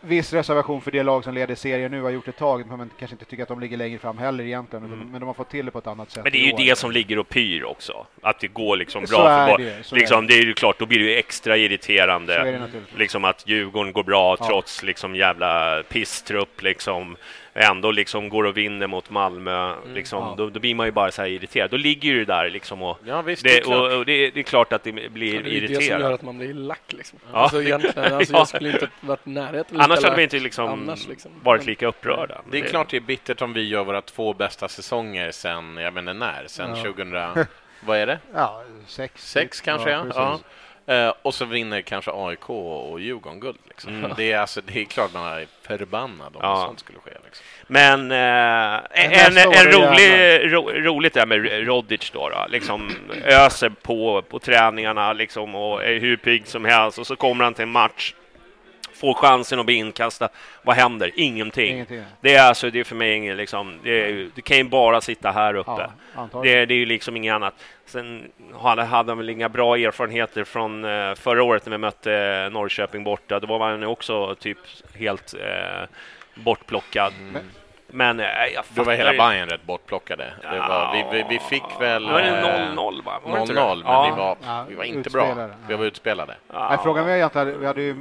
Viss 0.00 0.32
reservation 0.32 0.80
för 0.80 0.90
det 0.90 1.02
lag 1.02 1.24
som 1.24 1.34
leder 1.34 1.54
serien 1.54 1.90
nu 1.90 2.02
har 2.02 2.10
gjort 2.10 2.28
ett 2.28 2.36
tag, 2.36 2.66
men 2.66 2.78
man 2.78 2.90
kanske 2.98 3.14
inte 3.14 3.24
tycker 3.24 3.42
att 3.42 3.48
de 3.48 3.60
ligger 3.60 3.76
längre 3.76 3.98
fram 3.98 4.18
heller 4.18 4.44
egentligen, 4.44 4.84
utan- 4.86 5.10
men 5.10 5.20
de 5.20 5.26
har 5.26 5.34
fått 5.34 5.50
till 5.50 5.64
det 5.66 5.70
på 5.72 5.78
ett 5.78 5.86
annat 5.86 6.10
sätt. 6.10 6.22
Men 6.22 6.32
det 6.32 6.38
är 6.38 6.46
ju 6.46 6.52
år. 6.52 6.58
det 6.58 6.78
som 6.78 6.90
ligger 6.90 7.18
och 7.18 7.28
pyr 7.28 7.64
också. 7.64 8.06
Att 8.22 8.40
det 8.40 8.46
går 8.48 8.76
liksom 8.76 9.06
Så 9.06 9.16
bra. 9.16 9.28
är 9.28 9.48
för 9.56 9.58
det, 9.64 9.82
så 9.82 9.94
liksom, 9.96 10.24
är 10.24 10.28
det 10.28 10.34
är 10.34 10.42
ju 10.42 10.54
klart, 10.54 10.78
då 10.78 10.86
blir 10.86 10.98
det 10.98 11.04
ju 11.04 11.16
extra 11.16 11.52
Så 11.52 11.56
är 11.56 11.62
irriterande. 11.64 12.34
det. 12.44 12.70
Liksom 12.98 13.24
att 13.24 13.48
Djurgården 13.48 13.92
går 13.92 14.02
bra 14.04 14.36
Ja. 14.40 14.46
trots 14.46 14.82
liksom 14.82 15.16
jävla 15.16 15.82
pisstrupp 15.88 16.62
liksom. 16.62 17.16
Ändå 17.54 17.90
liksom 17.90 18.28
går 18.28 18.44
och 18.44 18.56
vinner 18.56 18.86
mot 18.86 19.10
Malmö. 19.10 19.74
Liksom, 19.94 20.18
Ja. 20.22 20.34
då, 20.38 20.50
då 20.50 20.60
blir 20.60 20.74
man 20.74 20.86
ju 20.86 20.92
bara 20.92 21.10
så 21.10 21.22
här 21.22 21.28
irriterad. 21.28 21.70
Då 21.70 21.76
ligger 21.76 22.08
ju 22.08 22.18
det 22.24 22.32
där 22.34 22.50
liksom 22.50 22.82
och 22.82 22.98
Ja, 23.06 23.22
visst, 23.22 23.42
det 23.44 23.50
är 23.50 23.54
det, 23.56 23.60
klart. 23.62 23.92
och, 23.92 23.98
och 23.98 24.06
det, 24.06 24.30
det 24.30 24.40
är 24.40 24.44
klart 24.52 24.72
att 24.72 24.84
det 24.84 24.92
blir 24.92 25.34
Ja, 25.34 25.42
det 25.42 25.56
är 25.56 25.68
det 25.68 25.74
som 25.74 26.00
gör 26.00 26.12
att 26.12 26.22
man 26.22 26.38
blir 26.38 26.54
lack 26.54 26.92
liksom. 26.92 27.18
Ja. 27.32 27.38
Alltså 27.38 27.62
egentligen, 27.62 28.14
alltså, 28.14 28.32
Ja. 28.32 28.38
jag 28.38 28.48
skulle 28.48 28.72
inte 28.72 28.88
varit 29.00 29.26
närheten 29.26 29.76
lika 29.76 29.84
Annars 29.84 29.98
hade 29.98 30.08
lack 30.08 30.18
vi 30.18 30.22
inte 30.22 30.38
liksom 30.38 30.68
annars, 30.68 31.08
liksom. 31.08 31.30
varit 31.42 31.66
lika 31.66 31.86
upprörda. 31.86 32.40
Det 32.50 32.58
är 32.58 32.64
klart 32.64 32.90
det 32.90 32.96
är 32.96 33.00
bittert 33.00 33.42
om 33.42 33.52
vi 33.52 33.68
gör 33.68 33.84
våra 33.84 34.02
två 34.02 34.34
bästa 34.34 34.68
säsonger 34.68 35.30
sen, 35.30 35.76
jag 35.76 35.92
inte 35.92 36.12
när, 36.12 36.44
sen 36.46 36.70
Ja. 36.76 36.82
2000, 36.82 37.12
vad 37.86 37.98
är 37.98 38.06
det? 38.06 38.18
Ja, 38.34 38.62
sex. 38.86 39.30
Sex 39.30 39.60
kanske, 39.60 39.90
ja. 39.90 40.40
Eh, 40.86 41.12
och 41.22 41.34
så 41.34 41.44
vinner 41.44 41.80
kanske 41.80 42.10
AIK 42.14 42.50
och 42.50 43.00
Djurgården 43.00 43.40
guld. 43.40 43.58
Liksom. 43.68 43.94
Mm. 43.98 44.10
Det, 44.16 44.32
är, 44.32 44.38
alltså, 44.38 44.60
det 44.60 44.80
är 44.80 44.84
klart 44.84 45.14
man 45.14 45.32
är 45.32 45.46
förbannad 45.62 46.36
om 46.36 46.40
Ja. 46.42 46.64
sånt 46.66 46.80
skulle 46.80 46.98
ske. 46.98 47.10
Liksom. 47.24 47.44
Men 47.66 48.10
eh, 48.10 48.80
en, 48.90 49.36
en 49.38 49.72
rolig, 49.72 50.52
ro, 50.52 50.70
roligt 50.70 51.14
där 51.14 51.26
med 51.26 51.66
Rodic 51.66 52.10
då, 52.10 52.28
då. 52.28 52.46
Liksom 52.48 52.90
öser 53.24 53.68
på 53.68 54.22
på 54.22 54.38
träningarna 54.38 55.12
liksom 55.12 55.54
och 55.54 55.84
är 55.84 56.00
hur 56.00 56.16
pigg 56.16 56.46
som 56.46 56.64
helst 56.64 56.98
och 56.98 57.06
så 57.06 57.16
kommer 57.16 57.44
han 57.44 57.54
till 57.54 57.62
en 57.62 57.70
match 57.70 58.14
får 59.02 59.14
chansen 59.14 59.58
att 59.60 59.66
bli 59.66 59.74
inkastad. 59.74 60.28
Vad 60.62 60.76
händer? 60.76 61.10
Ingenting. 61.16 61.72
Ingenting. 61.74 62.02
Det 62.20 62.34
är 62.34 62.48
alltså, 62.48 62.70
det 62.70 62.80
är 62.80 62.84
för 62.84 62.96
mig 62.96 63.14
ingen 63.14 63.36
liksom, 63.36 63.78
det, 63.84 63.90
är, 64.10 64.28
det 64.34 64.42
kan 64.42 64.56
ju 64.56 64.64
bara 64.64 65.00
sitta 65.00 65.30
här 65.30 65.54
uppe. 65.54 65.90
Ja, 66.14 66.28
det, 66.42 66.66
det 66.66 66.74
är 66.74 66.78
ju 66.78 66.86
liksom 66.86 67.16
inget 67.16 67.34
annat. 67.34 67.54
Sen 67.86 68.30
hade, 68.62 68.82
hade 68.82 69.10
han 69.10 69.18
väl 69.18 69.28
inga 69.30 69.48
bra 69.48 69.76
erfarenheter 69.76 70.44
från 70.44 70.84
eh, 70.84 71.14
förra 71.14 71.42
året 71.42 71.66
när 71.66 71.70
vi 71.70 71.78
mötte 71.78 72.12
eh, 72.14 72.52
Norrköping 72.52 73.04
borta. 73.04 73.40
Då 73.40 73.46
var 73.46 73.70
han 73.70 73.80
ju 73.80 73.86
också 73.86 74.34
typ 74.34 74.58
helt 74.94 75.34
eh, 75.34 75.88
bortplockad. 76.34 77.12
Men- 77.32 77.42
Men 77.94 78.20
eh, 78.20 78.26
jag 78.54 78.64
Då 78.74 78.82
var 78.82 78.92
hela 78.94 79.10
Bayern 79.12 79.48
rätt 79.48 79.64
bortplockade. 79.64 80.32
Det 80.42 80.58
var, 80.58 80.92
vi, 81.12 81.18
vi, 81.18 81.24
vi 81.28 81.38
fick 81.38 81.62
väl... 81.80 82.10
Var 82.10 82.20
det 82.20 82.28
eh, 82.28 82.44
0-0 82.74 83.04
va? 83.04 83.20
Var 83.24 83.34
det 83.36 83.40
inte 83.40 83.54
0-0, 83.54 83.68
det? 83.78 83.84
men 83.84 83.92
Ja. 83.92 84.10
vi, 84.10 84.20
var, 84.20 84.36
Ja, 84.46 84.64
vi 84.68 84.74
var 84.74 84.84
inte 84.84 85.10
bra. 85.10 85.22
utspelade. 85.26 85.54
Vi 85.68 85.74
var 85.74 85.84
utspelade. 85.84 86.34
Nej, 86.54 86.78
frågan 86.82 87.04
var 87.06 87.12
egentligen, 87.12 87.60
vi 87.60 87.66
hade 87.66 87.82
ju 87.82 87.96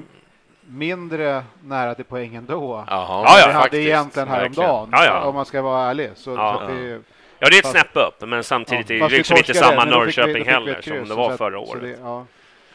mindre 0.72 1.44
nära 1.64 1.96
till 1.96 2.06
poängen 2.06 2.46
då. 2.46 2.86
Jaha, 2.90 3.24
Ja, 3.26 3.40
ja, 3.40 3.48
vi 3.48 3.54
hade 3.54 3.64
faktiskt. 3.64 3.88
egentligen 3.88 4.28
häromdagen, 4.28 4.90
Ja, 4.92 5.06
ja. 5.06 5.22
om 5.22 5.36
man 5.36 5.46
ska 5.46 5.62
vara 5.62 5.90
ärlig. 5.90 6.10
Så, 6.16 6.32
Ja. 6.32 6.62
så 6.68 6.74
det, 6.74 7.00
Ja, 7.44 7.48
det 7.50 7.56
är 7.56 7.60
ett 7.60 7.68
snäpp 7.68 7.96
upp, 7.98 8.28
men 8.30 8.44
samtidigt 8.44 8.90
ja, 8.90 9.06
är 9.06 9.10
det 9.10 9.18
liksom 9.18 9.38
inte 9.38 9.54
samma 9.54 9.86
Norrköping 9.86 10.34
vi 10.34 10.52
heller 10.52 10.82
som 10.82 11.08
det 11.10 11.16
var 11.16 11.38
förra 11.38 11.60
året. 11.60 11.82
det- 11.82 11.98
ja. 12.02 12.26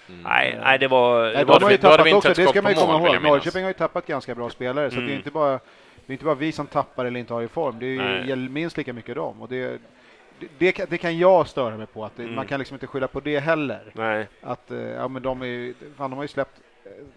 Nej, 0.06 0.58
nej, 0.62 0.78
det 0.78 0.88
var... 0.88 1.22
Nej, 1.22 1.32
Det 1.32 1.38
de 1.38 1.44
var 1.44 1.60
har 1.60 1.70
ju 1.70 1.76
tappat 1.76 2.06
vi 2.06 2.12
också, 2.12 2.28
ett 2.30 2.36
det 2.36 2.46
ska 2.46 2.62
man 2.62 2.72
ju 2.72 2.78
komma 2.78 3.08
ihåg. 3.08 3.22
Norrköping 3.22 3.62
har 3.62 3.70
ju 3.70 3.74
tappat 3.74 4.06
ganska 4.06 4.34
bra 4.34 4.50
spelare, 4.50 4.90
så 4.90 4.96
det 4.96 5.02
är 5.02 5.04
Mm. 5.04 5.16
inte 5.16 5.30
bara 5.30 5.50
det 6.06 6.12
är 6.12 6.12
inte 6.12 6.24
bara 6.24 6.34
vi 6.34 6.52
som 6.52 6.66
tappar 6.66 7.04
eller 7.04 7.20
inte 7.20 7.34
har 7.34 7.42
i 7.42 7.48
form. 7.48 7.78
Det 7.78 7.86
är 7.86 7.98
Nej. 7.98 8.20
ju 8.22 8.28
gäller 8.28 8.48
minst 8.48 8.76
lika 8.76 8.92
mycket 8.92 9.14
dem. 9.14 9.42
Och 9.42 9.48
det, 9.48 9.80
det, 10.58 10.90
det, 10.90 10.98
kan, 10.98 11.18
jag 11.18 11.48
störa 11.48 11.76
mig 11.76 11.86
på, 11.86 12.04
att 12.04 12.18
Mm. 12.18 12.34
man 12.34 12.46
kan 12.46 12.58
liksom 12.58 12.74
inte 12.74 12.86
skylla 12.86 13.08
på 13.08 13.20
det 13.20 13.38
heller. 13.40 13.80
Nej. 13.92 14.28
Att, 14.42 14.70
eh, 14.70 14.78
ja, 14.78 15.08
men 15.08 15.22
de, 15.22 15.42
är, 15.42 15.74
fan, 15.96 16.10
de 16.10 16.16
har 16.16 16.24
ju 16.24 16.28
släppt 16.28 16.60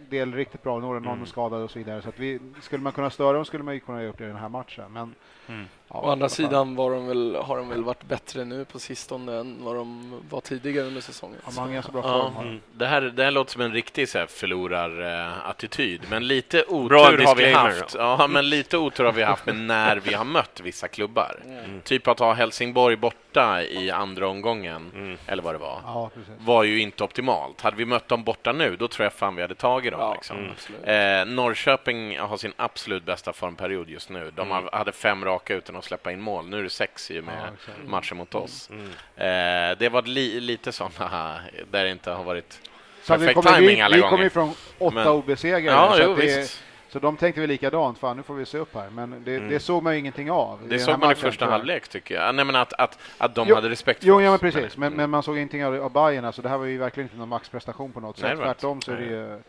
del 0.10 0.34
riktigt 0.34 0.64
bra, 0.64 0.80
några 0.80 1.00
någon 1.00 1.14
Mm. 1.14 1.26
skadad 1.26 1.64
och 1.64 1.72
så 1.72 1.80
vidare. 1.80 2.02
Så 2.02 2.10
att 2.10 2.20
vi, 2.20 2.40
skulle 2.62 2.84
man 2.84 2.94
kunna 2.94 3.10
störa 3.10 3.34
dem 3.34 3.46
skulle 3.46 3.64
man 3.64 3.74
ju 3.74 3.80
kunna 3.80 4.04
göra 4.04 4.14
det 4.18 4.24
i 4.24 4.28
den 4.28 4.36
här 4.36 4.50
matchen. 4.50 4.92
Men, 4.94 5.16
Mm. 5.50 5.68
ja, 5.90 6.00
Å 6.02 6.10
andra 6.12 6.30
sidan 6.30 6.76
var 6.76 6.92
de 6.92 7.08
väl, 7.08 7.36
har 7.36 7.58
de 7.58 7.70
väl 7.70 7.84
varit 7.84 8.04
bättre 8.04 8.46
nu 8.46 8.66
på 8.66 8.80
sistone 8.80 9.40
än 9.40 9.58
vad 9.64 9.76
de 9.76 10.20
var 10.30 10.42
tidigare 10.42 10.88
under 10.88 11.02
säsongen. 11.02 11.38
Ja, 11.46 11.52
man 11.56 11.74
ganska 11.74 11.92
bra 11.92 12.02
Ja. 12.06 12.32
form. 12.36 12.48
Mm. 12.48 12.62
Det 12.74 12.86
här, 12.86 13.02
det 13.02 13.24
här 13.24 13.32
låter 13.32 13.52
som 13.52 13.62
en 13.62 13.74
riktig 13.74 14.10
så 14.10 14.18
här, 14.20 14.26
förlorarattityd, 14.26 16.02
men 16.10 16.28
lite 16.28 16.64
Bra 16.70 16.76
otur 16.78 17.26
har 17.26 17.36
vi 17.36 17.52
haft. 17.52 17.96
Ja, 17.98 18.28
men 18.28 18.50
lite 18.50 18.78
otur 18.78 19.04
har 19.04 19.12
vi 19.12 19.24
haft 19.24 19.46
med 19.46 19.56
när 19.56 19.96
vi 19.98 20.14
har 20.14 20.26
mött 20.26 20.60
vissa 20.64 20.88
klubbar. 20.88 21.40
Mm. 21.46 21.82
Typ 21.82 22.08
att 22.08 22.20
ha 22.20 22.34
Helsingborg 22.34 22.96
borta 22.96 23.64
i 23.64 23.92
andra 23.92 24.28
omgången, 24.28 24.92
Mm. 24.96 25.18
eller 25.28 25.44
vad 25.44 25.54
det 25.56 25.60
var, 25.60 25.82
Ja, 25.86 26.10
var 26.40 26.64
ju 26.64 26.80
inte 26.82 27.04
optimalt. 27.04 27.62
Hade 27.62 27.78
vi 27.78 27.86
mött 27.86 28.08
dem 28.08 28.24
borta 28.24 28.52
nu, 28.52 28.76
då 28.76 28.88
tror 28.88 29.04
jag 29.04 29.14
fan 29.14 29.36
vi 29.36 29.42
hade 29.42 29.56
tagit 29.56 29.92
dem. 29.92 30.02
Ja, 30.02 30.14
liksom. 30.14 30.38
mm. 30.86 31.30
Eh, 31.30 31.34
Norrköping 31.36 32.20
har 32.20 32.38
sin 32.38 32.54
absolut 32.58 33.04
bästa 33.06 33.34
formperiod 33.34 33.90
just 33.90 34.10
nu. 34.10 34.32
De 34.36 34.52
har, 34.52 34.70
hade 34.72 34.92
fem 34.92 35.26
raka 35.26 35.39
utan 35.48 35.76
att 35.76 35.84
släppa 35.84 36.12
in 36.12 36.22
mål. 36.22 36.46
Nu 36.50 36.60
är 36.60 36.64
det 36.64 36.70
sex 36.70 37.12
i 37.12 37.20
och 37.20 37.24
med 37.24 37.36
Ja, 37.44 37.54
exakt. 37.54 37.88
matchen 37.88 38.18
mot 38.18 38.36
oss. 38.36 38.70
Mm. 38.70 38.86
Eh, 39.16 39.78
det 39.78 39.90
var 39.90 40.02
li, 40.02 40.40
lite 40.40 40.72
sådana 40.72 41.40
där 41.72 41.84
det 41.84 41.92
inte 41.92 42.12
har 42.12 42.24
varit 42.24 42.60
Så 43.04 43.14
vi 43.14 43.20
perfekt 43.20 43.36
kommer, 43.36 43.58
timing 43.58 43.76
vi, 43.76 43.82
alla 43.82 43.96
vi 43.96 44.02
gånger. 44.02 44.12
kommer 44.12 44.24
ju 44.24 44.30
från 44.30 44.54
åtta 44.78 45.12
obesegrade. 45.12 45.78
Ja, 45.78 45.94
så, 45.98 46.04
jo, 46.04 46.16
det, 46.16 47.00
de 47.00 47.18
tänkte 47.18 47.42
vi 47.42 47.48
likadant, 47.48 48.00
fan 48.00 48.18
nu 48.18 48.24
får 48.24 48.34
vi 48.34 48.46
se 48.46 48.58
upp 48.58 48.76
här. 48.76 48.90
Men 48.90 49.24
det, 49.26 49.36
Mm. 49.36 49.50
det 49.50 49.60
såg 49.60 49.84
man 49.84 49.94
ju 49.94 50.00
ingenting 50.00 50.32
av. 50.32 50.60
Det 50.68 50.80
såg 50.80 51.00
man 51.00 51.12
i 51.12 51.16
första 51.16 51.46
halvlek 51.46 51.88
tycker 51.88 52.16
jag. 52.16 52.36
Nej, 52.36 52.46
men 52.46 52.56
att, 52.56 52.74
att, 52.74 53.00
att 53.18 53.36
de 53.36 53.48
Jo, 53.50 53.56
hade 53.56 53.70
respekt 53.70 54.00
för 54.00 54.08
Jo, 54.08 54.16
oss. 54.16 54.24
ja, 54.24 54.30
men 54.30 54.40
precis. 54.40 54.78
Men, 54.78 54.88
Mm. 54.88 54.98
men 54.98 55.10
man 55.10 55.24
såg 55.24 55.36
ingenting 55.38 55.66
av, 55.66 55.76
av 55.84 55.92
Bayern. 55.92 56.26
Alltså, 56.26 56.42
det 56.42 56.50
här 56.50 56.58
var 56.58 56.66
ju 56.66 56.78
verkligen 56.78 57.06
inte 57.06 57.18
någon 57.18 57.30
maxprestation 57.30 57.92
på 57.92 58.00
något 58.00 58.22
Nej, 58.22 58.32
sätt. 58.32 58.40
Tvärtom 58.40 58.82
så 58.82 58.92
är 58.92 58.96
det 58.96 59.06
ju 59.06 59.40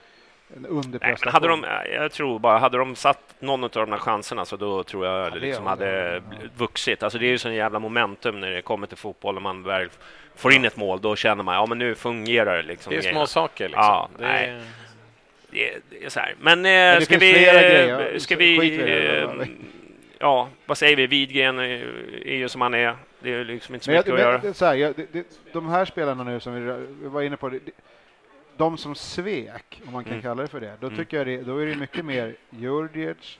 en 0.56 0.66
underprestation. 0.66 1.18
men 1.24 1.32
hade 1.32 1.48
de, 1.48 1.92
jag 1.94 2.12
tror 2.12 2.38
bara, 2.38 2.58
hade 2.58 2.78
de 2.78 2.96
satt 2.96 3.34
någon 3.38 3.64
av 3.64 3.70
de 3.70 3.92
här 3.92 3.98
chanserna 3.98 4.44
så 4.44 4.56
då 4.56 4.82
tror 4.82 5.06
jag 5.06 5.32
det 5.32 5.38
liksom 5.38 5.66
hade 5.66 6.14
Ja. 6.14 6.20
vuxit. 6.56 7.02
Alltså 7.02 7.18
det 7.18 7.26
är 7.26 7.30
ju 7.30 7.38
sån 7.38 7.54
jävla 7.54 7.78
momentum 7.78 8.40
när 8.40 8.50
det 8.50 8.62
kommer 8.62 8.86
till 8.86 8.96
fotboll 8.96 9.36
och 9.36 9.42
man 9.42 9.62
väl 9.62 9.88
får 10.36 10.52
in 10.52 10.64
ett 10.64 10.76
mål. 10.76 11.00
Då 11.00 11.16
känner 11.16 11.42
man, 11.44 11.54
ja 11.54 11.66
men 11.66 11.78
nu 11.78 11.94
fungerar 11.94 12.56
det 12.56 12.62
liksom. 12.62 12.90
Det 12.90 12.96
är 13.06 13.12
små 13.12 13.26
saker 13.26 13.64
liksom. 13.68 13.82
Ja, 13.84 14.08
det 14.18 14.24
nej. 14.26 14.48
är... 14.48 14.62
Det, 15.52 15.78
det 15.90 16.04
är 16.04 16.08
så 16.08 16.20
här. 16.20 16.34
Men, 16.40 16.58
eh, 16.58 16.98
det 16.98 17.04
ska 17.04 17.18
vi... 17.18 17.30
eh, 17.46 17.52
grejer. 17.52 18.18
Ska 18.18 18.36
Skit 18.36 18.60
vi... 18.62 18.76
det. 18.76 19.20
eh, 19.22 19.46
ja, 20.18 20.48
vad 20.66 20.78
säger 20.78 20.96
vi? 20.96 21.06
Widgren 21.06 21.58
är, 21.58 21.84
ju 22.24 22.48
som 22.48 22.60
han 22.60 22.74
är. 22.74 22.96
Det 23.20 23.34
är 23.34 23.44
liksom 23.44 23.74
inte 23.74 23.84
så 23.84 23.90
Men 23.90 23.96
jag, 23.96 24.02
mycket 24.06 24.14
att 24.14 24.20
göra. 24.20 24.32
men, 24.32 24.40
det 24.40 24.48
är 24.48 24.52
så 24.52 24.64
här, 24.64 24.74
jag, 24.74 24.94
det, 24.96 25.06
det, 25.12 25.26
de 25.52 25.68
här 25.68 25.84
spelarna 25.84 26.24
nu 26.24 26.40
som 26.40 26.54
vi, 26.54 26.60
vi 27.02 27.08
var 27.08 27.22
inne 27.22 27.36
på, 27.36 27.48
det, 27.48 27.58
det, 27.64 27.72
de 28.60 28.76
som 28.78 28.94
svek, 28.94 29.82
om 29.86 29.92
man 29.92 30.04
kan 30.04 30.12
Mm. 30.12 30.22
kalla 30.22 30.42
det 30.42 30.48
för 30.48 30.60
det, 30.60 30.76
då 30.80 30.86
Mm. 30.86 30.98
tycker 30.98 31.16
jag 31.16 31.26
det, 31.26 31.42
då 31.42 31.56
är 31.58 31.66
det 31.66 31.76
mycket 31.76 32.04
mer 32.04 32.36
Djurdjic, 32.50 33.38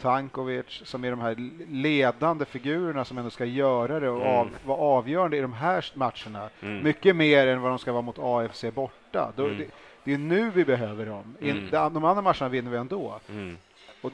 Tankovic 0.00 0.66
som 0.84 1.04
är 1.04 1.10
de 1.10 1.20
här 1.20 1.36
ledande 1.68 2.44
figurerna 2.44 3.04
som 3.04 3.18
ändå 3.18 3.30
ska 3.30 3.44
göra 3.44 4.00
det 4.00 4.08
och 4.10 4.20
Mm. 4.22 4.32
av, 4.36 4.48
vara 4.64 4.78
avgörande 4.78 5.36
i 5.36 5.40
de 5.40 5.52
här 5.52 5.84
matcherna. 5.94 6.50
Mm. 6.62 6.84
Mycket 6.84 7.16
mer 7.16 7.46
än 7.46 7.60
vad 7.60 7.72
de 7.72 7.78
ska 7.78 7.92
vara 7.92 8.02
mot 8.02 8.18
AFC 8.18 8.64
borta. 8.74 9.32
Då, 9.36 9.44
Mm. 9.44 9.58
det, 9.58 9.64
det 10.04 10.14
är 10.14 10.18
nu 10.18 10.50
vi 10.50 10.64
behöver 10.64 11.06
dem. 11.06 11.36
In, 11.40 11.50
Mm. 11.50 11.70
de, 11.70 11.94
de 11.94 12.04
andra 12.04 12.22
matcherna 12.22 12.48
vinner 12.48 12.70
vi 12.70 12.76
ändå. 12.76 13.20
Mm. 13.28 13.56
Och 14.02 14.12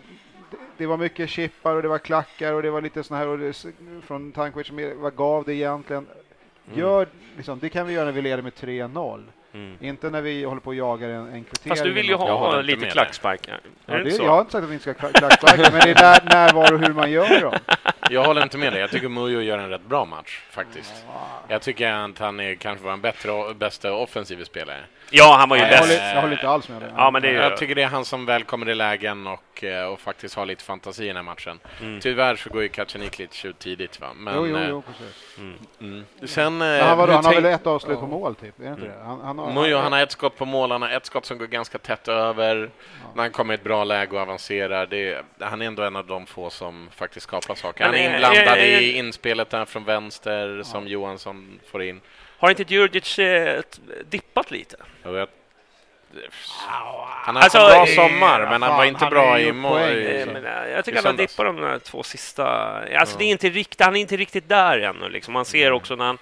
det, 0.50 0.56
det 0.76 0.86
var 0.86 0.96
mycket 0.96 1.28
chippar 1.30 1.74
och 1.76 1.82
det 1.82 1.88
var 1.88 1.98
klackar 1.98 2.52
och 2.52 2.62
det 2.62 2.70
var 2.70 2.80
lite 2.80 3.02
såna 3.04 3.18
här 3.20 3.28
och 3.28 3.38
det, 3.38 3.66
från 4.02 4.32
Tankovic 4.32 4.66
som 4.66 4.92
vad 5.00 5.16
gav 5.16 5.44
det 5.44 5.54
egentligen? 5.54 6.06
Mm. 6.66 6.78
Gör, 6.80 7.08
liksom, 7.36 7.58
det 7.58 7.68
kan 7.68 7.86
vi 7.86 7.92
göra 7.92 8.04
när 8.04 8.12
vi 8.12 8.22
leder 8.22 8.42
med 8.42 8.52
3-0. 8.52 9.22
Mm. 9.54 9.76
Inte 9.80 10.10
när 10.10 10.20
vi 10.22 10.44
håller 10.44 10.60
på 10.60 10.66
och 10.70 10.74
jagar 10.74 11.08
en, 11.08 11.26
en 11.26 11.44
kvittering. 11.44 11.68
Fast 11.70 11.84
du 11.84 11.92
vill 11.92 12.06
ju 12.08 12.14
ha 12.14 12.60
lite 12.60 12.86
klacksparkar. 12.86 13.60
Ja, 13.86 13.94
det 13.98 14.10
jag 14.10 14.28
har 14.28 14.40
inte 14.40 14.52
sagt 14.52 14.64
att 14.64 14.70
vi 14.70 14.74
inte 14.74 14.82
ska 14.94 15.06
kla- 15.06 15.12
klacksparka, 15.12 15.70
men 15.72 15.80
det 15.80 15.90
är 15.90 15.94
när, 15.94 16.34
när, 16.34 16.52
var 16.52 16.72
och 16.72 16.78
hur 16.78 16.92
man 16.92 17.10
gör 17.10 17.40
dem. 17.40 17.54
Jag 18.10 18.24
håller 18.24 18.42
inte 18.42 18.58
med 18.58 18.72
dig. 18.72 18.80
Jag 18.80 18.90
tycker 18.90 19.08
Mujo 19.08 19.40
gör 19.40 19.58
en 19.58 19.68
rätt 19.70 19.86
bra 19.86 20.04
match 20.04 20.40
faktiskt. 20.50 21.04
Jag 21.48 21.62
tycker 21.62 21.92
att 21.92 22.18
han 22.18 22.40
är 22.40 22.54
kanske 22.54 22.84
vår 22.84 22.96
bättre, 22.96 23.54
bästa 23.54 23.92
offensiva 23.92 24.44
spelare. 24.44 24.80
Ja, 25.10 25.36
han 25.38 25.48
var 25.48 25.56
ju 25.56 25.62
Jag 25.62 25.70
bäst. 25.70 25.82
håller, 25.82 26.14
jag 26.14 26.20
håller 26.20 26.32
inte 26.34 26.48
alls 26.48 26.68
med 26.68 26.82
det. 26.82 26.92
Ja, 26.96 27.10
men 27.10 27.22
det 27.22 27.28
är 27.28 27.32
ju... 27.32 27.38
Jag 27.38 27.56
tycker 27.56 27.74
det 27.74 27.82
är 27.82 27.86
han 27.86 28.04
som 28.04 28.26
väl 28.26 28.44
kommer 28.44 28.68
i 28.68 28.74
lägen 28.74 29.26
och, 29.26 29.64
eh, 29.64 29.86
och 29.86 30.00
faktiskt 30.00 30.34
har 30.34 30.46
lite 30.46 30.64
fantasi 30.64 31.04
i 31.04 31.06
den 31.06 31.16
här 31.16 31.22
matchen. 31.22 31.58
Mm. 31.80 32.00
Tyvärr 32.00 32.36
så 32.36 32.50
går 32.50 32.62
ju 32.62 32.68
Kacaniklic 32.68 33.44
ut 33.44 33.58
tidigt 33.58 34.00
va. 34.00 34.06
Men, 34.16 34.34
jo, 34.36 34.46
jo, 34.46 34.56
eh, 34.56 34.66
jo, 34.68 34.82
precis. 34.82 35.38
Mm. 35.80 36.04
Sen... 36.24 36.62
eh, 36.62 36.86
han, 36.86 36.98
var, 36.98 37.08
han 37.08 37.24
har 37.24 37.34
väl 37.34 37.44
ett 37.44 37.66
avslut 37.66 37.98
på 37.98 38.04
Ja. 38.04 38.08
mål, 38.08 38.34
typ? 38.34 38.60
Är 38.60 38.64
det 38.64 38.70
inte 38.70 38.82
det? 38.84 38.94
Han, 39.04 39.20
han 39.20 39.38
har, 39.38 39.52
Mujo, 39.52 39.78
han 39.78 39.92
har 39.92 40.00
ett 40.00 40.12
skott 40.12 40.36
på 40.36 40.44
mål, 40.44 40.70
han 40.70 40.82
har 40.82 40.90
ett 40.90 41.06
skott 41.06 41.26
som 41.26 41.38
går 41.38 41.46
ganska 41.46 41.78
tätt 41.78 42.08
över. 42.08 42.70
När 43.14 43.22
han 43.22 43.30
kommer 43.32 43.54
i 43.54 43.56
ett 43.56 43.64
bra 43.64 43.84
läge 43.84 44.16
och 44.16 44.22
avancerar. 44.22 44.86
Det 44.86 45.12
är, 45.12 45.22
han 45.40 45.62
är 45.62 45.66
ändå 45.66 45.82
en 45.82 45.96
av 45.96 46.06
de 46.06 46.26
få 46.26 46.50
som 46.50 46.88
faktiskt 46.96 47.24
skapar 47.26 47.54
saker. 47.54 47.84
Han 47.84 47.94
är 47.94 48.14
inblandad 48.14 48.58
i 48.58 48.92
inspelet 48.96 49.50
där 49.50 49.64
från 49.64 49.84
vänster 49.84 50.62
som 50.64 50.88
Johansson 50.88 51.60
får 51.70 51.82
in. 51.82 52.00
Har 52.38 52.50
inte 52.50 52.62
Djurdjic 52.68 53.18
eh, 53.18 53.62
dippat 54.08 54.50
lite? 54.50 54.76
Jag 55.02 55.12
vet. 55.12 55.30
Han 57.24 57.36
har 57.36 57.42
Alltså, 57.42 57.58
haft 57.58 57.74
en 57.74 57.74
bra 57.74 57.86
eh, 57.88 58.08
sommar, 58.08 58.40
men 58.50 58.62
han 58.62 58.76
var 58.76 58.84
inte 58.84 59.04
han 59.04 59.10
bra 59.10 59.40
i 59.40 59.52
mål. 59.52 59.80
Eh, 59.80 59.86
eh, 59.88 60.68
jag 60.74 60.84
tycker 60.84 61.02
han 61.02 61.16
dippat 61.16 61.46
de 61.46 61.80
två 61.84 62.02
sista. 62.02 62.46
Alltså, 62.46 63.14
Ja. 63.14 63.18
det 63.18 63.24
är 63.24 63.28
inte 63.30 63.48
riktigt, 63.50 63.80
han 63.80 63.96
är 63.96 64.00
inte 64.00 64.16
riktigt 64.16 64.48
där 64.48 64.78
ännu. 64.80 65.08
Liksom. 65.08 65.34
Man 65.34 65.44
ser 65.44 65.72
också 65.72 65.96
när 65.96 66.04
han... 66.04 66.18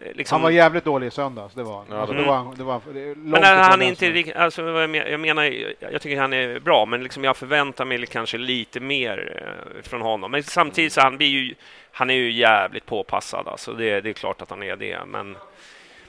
eh, 0.00 0.12
Liksom, 0.14 0.34
han 0.36 0.42
var 0.42 0.50
jävligt 0.50 0.84
dålig 0.84 1.06
i 1.06 1.10
söndags, 1.10 1.54
det 1.54 1.62
var 1.62 1.84
han. 1.88 1.98
Alltså, 1.98 2.12
det 2.14 2.20
det 2.20 2.26
var 2.26 2.36
var, 2.36 2.44
han- 2.44 2.54
det 2.54 2.64
var, 2.64 2.80
men 3.14 3.42
han 3.58 3.82
inte 3.82 4.10
riktigt... 4.10 4.36
Alltså, 4.36 4.62
jag 4.62 4.90
men- 4.90 5.10
jag 5.10 5.20
menar, 5.20 5.42
jag 5.80 6.02
tycker 6.02 6.20
han 6.20 6.32
är 6.32 6.60
bra, 6.60 6.86
men 6.86 7.02
liksom 7.02 7.24
jag 7.24 7.36
förväntar 7.36 7.84
mig 7.84 8.06
kanske 8.06 8.38
lite 8.38 8.80
mer 8.80 9.42
eh, 9.76 9.82
från 9.82 10.00
honom. 10.00 10.30
Men 10.30 10.42
samtidigt 10.42 10.92
så 10.92 11.00
han 11.00 11.16
blir 11.16 11.26
ju... 11.28 11.54
Han 11.92 12.10
är 12.10 12.14
ju 12.14 12.30
jävligt 12.32 12.86
påpassad, 12.86 13.48
alltså. 13.48 13.72
det, 13.72 14.00
det 14.00 14.08
är 14.08 14.12
klart 14.12 14.42
att 14.42 14.50
han 14.50 14.62
är 14.62 14.76
det. 14.76 14.98
Men, 15.06 15.36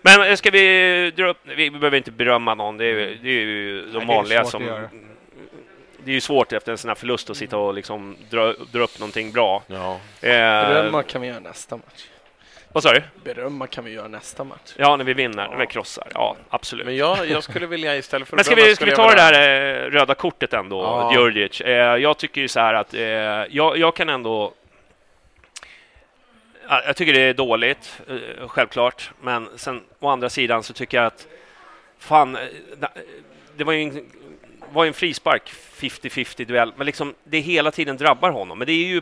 men 0.01 0.23
eh, 0.23 0.35
ska 0.35 0.49
vi 0.51 1.11
dra 1.15 1.27
upp... 1.29 1.37
Vi 1.43 1.71
behöver 1.71 1.97
inte 1.97 2.11
berömma 2.11 2.55
någon, 2.55 2.77
det 2.77 2.85
är, 2.85 2.95
det 2.95 3.29
är 3.29 3.41
ju 3.41 3.81
de 3.85 3.91
det 3.91 3.99
är 3.99 4.05
vanliga 4.05 4.43
svårt 4.43 4.51
som... 4.51 4.87
Det 6.03 6.11
är 6.11 6.15
ju 6.15 6.21
svårt 6.21 6.53
efter 6.53 6.71
en 6.71 6.77
sån 6.77 6.87
här 6.89 6.95
förlust 6.95 7.29
att 7.29 7.37
sitta 7.37 7.57
och 7.57 7.73
liksom 7.73 8.15
dra, 8.29 8.53
dra 8.71 8.79
upp 8.83 8.99
någonting 8.99 9.31
bra. 9.31 9.63
Ja. 9.67 9.93
Eh, 10.21 10.29
Berömma 10.29 11.03
kan 11.03 11.21
vi 11.21 11.27
göra 11.27 11.39
nästa 11.39 11.75
match. 11.75 12.05
Vad 12.73 12.83
sa 12.83 12.93
du? 12.93 13.03
Berömma 13.23 13.67
kan 13.67 13.83
vi 13.85 13.91
göra 13.91 14.07
nästa 14.07 14.43
match. 14.43 14.73
Ja, 14.77 14.95
när 14.97 15.05
vi 15.05 15.13
vinner, 15.13 15.47
när 15.47 15.57
vi 15.57 15.67
krossar. 15.67 16.07
Ja, 16.13 16.35
absolut. 16.49 16.85
Men 16.85 16.95
jag, 16.95 17.29
jag 17.29 17.43
skulle 17.43 17.67
vilja 17.67 17.97
istället 17.97 18.27
för 18.27 18.35
Men 18.37 18.45
ska 18.45 18.55
vi, 18.55 18.75
ska 18.75 18.85
vi 18.85 18.91
ta 18.91 19.11
det 19.15 19.21
här 19.21 19.33
eh, 19.33 19.89
röda 19.89 20.15
kortet 20.15 20.53
ändå, 20.53 20.81
Ja. 20.81 21.13
Djurdjic? 21.13 21.61
Eh, 21.61 21.95
jag 21.97 22.17
tycker 22.17 22.41
ju 22.41 22.47
så 22.47 22.59
här 22.59 22.73
att 22.73 22.93
eh, 22.93 23.01
jag, 23.01 23.77
jag 23.77 23.95
kan 23.95 24.09
ändå... 24.09 24.53
Ja, 26.69 26.83
Jag 26.85 26.95
tycker 26.95 27.13
det 27.13 27.21
är 27.21 27.33
dåligt, 27.33 28.01
eh, 28.09 28.47
självklart, 28.47 29.11
men 29.21 29.49
sen 29.55 29.81
å 29.99 30.07
andra 30.09 30.29
sidan 30.29 30.63
så 30.63 30.73
tycker 30.73 30.97
jag 30.97 31.05
att 31.05 31.27
fan, 31.99 32.35
eh, 32.35 32.41
det 33.57 33.63
var 33.63 33.73
ju 33.73 33.81
en, 33.81 34.05
var 34.71 34.85
en 34.85 34.93
frispark, 34.93 35.51
50-50 35.75 36.45
duell, 36.45 36.73
men 36.75 36.85
liksom 36.85 37.13
det 37.23 37.39
hela 37.39 37.71
tiden 37.71 37.97
drabbar 37.97 38.29
honom. 38.29 38.57
Men 38.57 38.65
det 38.65 38.73
är 38.73 38.85
ju 38.85 39.01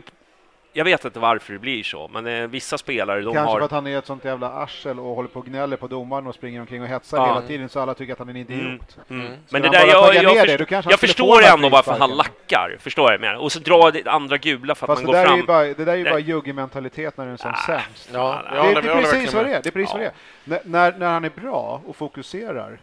jag 0.72 0.84
vet 0.84 1.04
inte 1.04 1.18
varför 1.20 1.52
det 1.52 1.58
blir 1.58 1.82
så, 1.82 2.08
men 2.12 2.26
eh, 2.26 2.46
vissa 2.46 2.78
spelare 2.78 3.20
de 3.20 3.34
Kanske 3.34 3.50
har... 3.52 3.58
för 3.58 3.64
att 3.64 3.70
han 3.70 3.86
är 3.86 3.98
ett 3.98 4.06
sånt 4.06 4.24
jävla 4.24 4.48
arsel 4.52 4.98
och 5.00 5.14
håller 5.14 5.28
på 5.28 5.38
och 5.38 5.46
gnäller 5.46 5.76
på 5.76 5.86
domaren 5.86 6.26
och 6.26 6.34
springer 6.34 6.60
omkring 6.60 6.82
och 6.82 6.88
hetsar 6.88 7.18
Ja. 7.18 7.26
hela 7.26 7.40
tiden 7.46 7.68
så 7.68 7.80
alla 7.80 7.94
tycker 7.94 8.12
att 8.12 8.18
han 8.18 8.28
är 8.28 8.32
en 8.32 8.36
idiot. 8.36 8.60
Mm, 8.60 8.80
mm. 9.08 9.26
Mm. 9.26 9.38
Men 9.50 9.62
det 9.62 9.68
där, 9.68 9.86
jag, 9.86 10.14
jag, 10.14 10.34
ner 10.34 10.46
det, 10.46 10.66
först- 10.66 10.90
jag 10.90 11.00
förstår 11.00 11.42
ändå 11.54 11.68
varför 11.68 11.98
han 11.98 12.10
lackar, 12.10 12.76
förstår 12.80 13.12
jag 13.12 13.20
med. 13.20 13.36
Och 13.38 13.52
så 13.52 13.58
drar 13.60 13.92
det 13.92 14.10
andra 14.10 14.36
gula 14.36 14.74
för 14.74 14.86
att 14.86 14.90
Fast 14.98 15.02
man 15.02 15.12
går 15.14 15.24
fram. 15.24 15.46
bara, 15.46 15.64
det 15.64 15.74
där 15.84 15.92
är 15.92 15.96
ju 15.96 16.04
bara 16.04 16.18
juggementalitet 16.18 17.16
när 17.16 17.24
den 17.24 17.34
är 17.34 17.36
som 17.38 17.50
Ah. 17.50 17.66
sämst. 17.66 18.10
Ja, 18.12 18.42
Det- 18.50 18.56
jag 18.56 18.66
Det, 18.74 18.80
det 18.80 18.86
jag 18.88 18.96
är 18.98 19.02
precis 19.02 19.34
vad 19.34 19.44
det 19.46 19.54
är. 19.54 19.62
Det 19.62 19.68
är 19.68 19.70
precis 19.72 19.92
vad 19.92 20.00
det 20.02 20.06
är. 20.54 20.60
När, 20.64 20.92
när 20.98 21.08
han 21.12 21.24
är 21.24 21.30
bra 21.40 21.82
och 21.86 21.96
fokuserar 21.96 22.78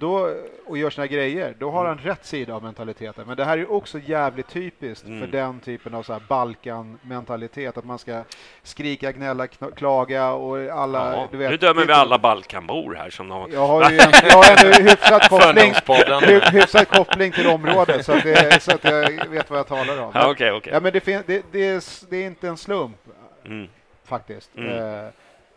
då, 0.00 0.34
och 0.66 0.78
gör 0.78 0.90
sina 0.90 1.06
grejer, 1.06 1.54
då 1.58 1.70
har 1.70 1.84
han 1.86 1.98
rätt 1.98 2.24
sida 2.26 2.54
av 2.54 2.62
mentaliteten. 2.62 3.24
Men 3.26 3.36
det 3.36 3.44
här 3.44 3.58
är 3.58 3.72
också 3.72 3.98
jävligt 3.98 4.48
typiskt 4.48 5.06
Mm. 5.06 5.20
för 5.20 5.26
den 5.26 5.60
typen 5.60 5.94
av 5.94 6.02
så 6.02 6.12
här 6.12 6.22
Balkan-mentalitet. 6.28 7.76
Att 7.78 7.84
man 7.84 7.98
ska 7.98 8.22
skrika, 8.62 9.12
gnälla, 9.12 9.46
klaga 9.76 10.30
och 10.32 10.58
alla... 10.58 11.12
Ja, 11.16 11.28
du 11.30 11.36
vet, 11.36 11.50
nu 11.50 11.56
dömer 11.56 11.86
vi 11.86 11.92
alla 11.92 12.18
Balkanbor 12.18 12.94
här 12.94 13.10
som 13.10 13.28
de... 13.28 13.52
Jag 13.52 13.66
har 13.66 13.90
ju 13.90 13.98
en, 13.98 14.10
jag 14.28 14.36
har 14.36 14.66
en 14.66 14.84
hyfsad 14.86 15.22
koppling, 15.28 15.72
hyfsad 16.52 16.88
koppling 16.88 17.32
till 17.32 17.46
området 17.46 18.04
så 18.06 18.12
att, 18.12 18.22
det, 18.22 18.62
så 18.62 18.74
att 18.74 18.84
jag 18.84 19.28
vet 19.28 19.50
vad 19.50 19.58
jag 19.58 19.66
talar 19.66 20.02
om. 20.02 20.10
Ja, 20.14 20.30
okej, 20.30 20.52
okej. 20.52 20.72
Ja, 20.72 20.80
men 20.80 20.92
det, 20.92 21.00
fin- 21.00 21.22
det, 21.26 21.42
det, 21.52 21.66
är, 21.66 21.82
det 22.10 22.16
är 22.16 22.26
inte 22.26 22.48
en 22.48 22.56
slump 22.56 22.96
Mm. 23.44 23.68
faktiskt. 24.04 24.56
Mm. 24.56 24.70
Eh, 25.04 25.10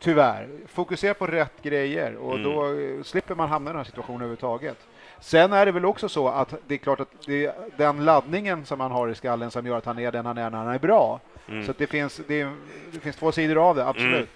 tyvärr. 0.04 0.48
Fokusera 0.68 1.14
på 1.14 1.28
rätt 1.28 1.62
grejer 1.62 2.16
och 2.16 2.36
Mm. 2.36 2.44
då 2.44 2.66
eh, 2.66 3.04
slipper 3.04 3.36
man 3.36 3.50
hamna 3.50 3.70
i 3.70 3.74
den 3.74 3.78
här 3.78 3.84
situationen 3.84 4.22
överhuvudtaget. 4.22 4.78
Sen 5.20 5.54
är 5.54 5.66
det 5.66 5.72
väl 5.72 5.86
också 5.86 6.10
så 6.10 6.28
att 6.28 6.54
det 6.68 6.74
är 6.74 6.78
klart 6.78 7.00
att 7.00 7.10
det 7.26 7.46
är 7.46 7.54
den 7.78 8.06
laddningen 8.06 8.66
som 8.66 8.80
han 8.80 8.92
har 8.92 9.08
i 9.08 9.16
skallen 9.16 9.52
som 9.52 9.66
gör 9.68 9.78
att 9.78 9.86
han 9.86 10.00
är 10.00 10.12
den 10.12 10.26
han 10.26 10.38
är 10.38 10.50
när 10.50 10.58
han 10.58 10.68
är 10.76 10.80
bra. 10.80 11.20
Mm. 11.48 11.66
Så 11.66 11.74
det, 11.78 11.88
finns, 11.88 12.22
det, 12.28 12.42
är, 12.42 12.54
det 12.92 13.00
finns 13.00 13.16
två 13.16 13.32
sidor 13.32 13.70
av 13.70 13.76
det, 13.76 13.88
absolut. 13.88 14.16
Mm. 14.16 14.28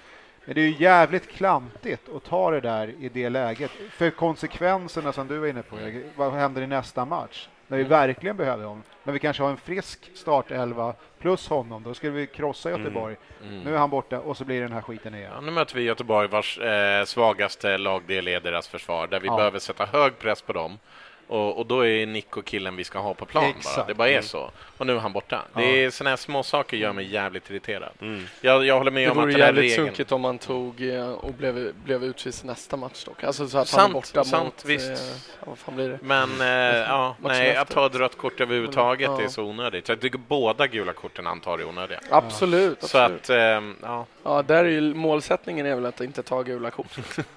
Men 0.46 0.56
det 0.56 0.62
är 0.62 0.66
ju 0.66 0.76
jävligt 0.84 1.28
klantigt 1.30 2.10
att 2.16 2.24
ta 2.24 2.52
det 2.52 2.62
där 2.62 2.94
i 3.00 3.10
det 3.10 3.30
läget. 3.30 3.72
För 3.92 4.10
konsekvenserna 4.10 5.14
som 5.14 5.28
du 5.28 5.38
var 5.38 5.48
inne 5.48 5.62
på, 5.64 5.76
vad 6.16 6.34
händer 6.34 6.62
i 6.62 6.68
nästa 6.68 7.06
match? 7.06 7.48
När 7.68 7.78
vi 7.78 7.84
Mm. 7.84 7.90
verkligen 7.90 8.38
behöver 8.38 8.64
honom. 8.64 8.84
När 9.04 9.14
vi 9.14 9.20
kanske 9.20 9.44
har 9.44 9.50
en 9.50 9.58
frisk 9.58 10.12
startelva 10.16 10.94
plus 11.20 11.48
honom, 11.50 11.84
då 11.84 11.94
skulle 11.94 12.12
vi 12.12 12.28
krossa 12.28 12.70
Göteborg. 12.70 13.16
Mm. 13.44 13.60
Nu 13.64 13.74
är 13.74 13.78
han 13.78 13.90
borta 13.90 14.20
och 14.20 14.38
så 14.38 14.46
blir 14.46 14.56
det 14.56 14.62
den 14.66 14.72
här 14.74 14.82
skiten 14.82 15.16
igen. 15.16 15.32
Ja, 15.36 15.42
nu 15.42 15.52
möter 15.52 15.76
vi 15.76 15.82
Göteborg 15.82 16.28
vars 16.28 16.58
eh, 16.60 17.06
svagaste 17.06 17.78
lagdel 17.78 18.28
är 18.28 18.40
deras 18.40 18.68
försvar, 18.68 19.08
där 19.08 19.20
vi 19.20 19.28
Ja. 19.28 19.36
behöver 19.38 19.60
sätta 19.60 19.86
hög 19.86 20.20
press 20.20 20.42
på 20.42 20.54
dem. 20.54 20.80
Och, 21.28 21.58
och 21.58 21.66
då 21.66 21.86
är 21.86 22.06
Nico 22.06 22.42
killen 22.42 22.76
vi 22.76 22.84
ska 22.84 23.00
ha 23.00 23.14
på 23.14 23.26
plan 23.26 23.54
bara. 23.76 23.86
Det 23.86 23.94
bara 23.94 24.08
är 24.08 24.12
Mm. 24.12 24.24
så. 24.24 24.52
Och 24.78 24.88
nu 24.88 24.96
är 24.96 25.00
han 25.00 25.14
borta. 25.14 25.42
Ja. 25.54 25.60
Det 25.62 25.84
är 25.86 25.90
sådana 25.90 26.10
här 26.10 26.18
små 26.18 26.44
saker 26.44 26.78
gör 26.78 26.94
mig 26.94 27.06
jävligt 27.14 27.50
irriterad. 27.50 27.90
Mm. 28.02 28.24
Jag, 28.42 28.66
jag 28.66 28.78
håller 28.78 28.92
med 28.92 29.08
Det 29.08 29.12
om 29.12 29.18
att 29.18 29.24
vore 29.24 29.32
den 29.32 29.42
här 29.42 29.48
jävligt 29.48 29.64
regeln... 29.64 29.88
sunkigt 29.88 30.12
om 30.12 30.22
man 30.22 30.38
tog 30.40 30.82
eh, 30.90 31.10
och 31.10 31.34
blev, 31.34 31.74
blev 31.84 32.04
utvisad 32.04 32.46
nästa 32.46 32.78
match 32.78 33.04
dock. 33.04 33.24
Alltså 33.24 33.48
så 33.48 33.58
att 33.58 33.72
han 33.72 33.80
Sant, 33.82 33.90
är 33.90 33.94
borta 33.94 34.24
sant, 34.24 34.44
mot... 34.44 34.66
visst. 34.66 34.90
Eh, 34.92 35.48
vad 35.48 35.58
fan 35.58 35.76
blir 35.76 35.90
det? 35.90 36.00
Men 36.02 36.42
eh, 36.42 36.48
ja, 36.90 37.16
nej, 37.22 37.56
att 37.56 37.70
ta 37.70 37.86
ett 37.86 37.96
rött 37.96 38.18
kort 38.18 38.42
överhuvudtaget 38.42 39.10
Ja. 39.18 39.22
är 39.22 39.28
så 39.28 39.44
onödigt. 39.44 39.90
Jag 39.90 40.02
tycker 40.02 40.18
båda 40.18 40.68
gula 40.68 40.94
korten 40.94 41.26
han 41.26 41.40
tar 41.40 41.60
är 41.60 41.66
onödiga. 41.68 42.00
Absolut, 42.10 42.84
Så 42.84 42.98
absolut. 42.98 43.22
att, 43.22 43.30
eh, 43.30 43.62
ja. 43.82 44.06
Ja, 44.28 44.42
där 44.42 44.66
är 44.66 44.70
ju 44.70 44.94
målsättningen 44.94 45.66
är 45.66 45.76
väl 45.76 45.86
att 45.86 46.02
inte 46.02 46.24
ta 46.24 46.42
gula 46.42 46.72
kort. 46.72 46.98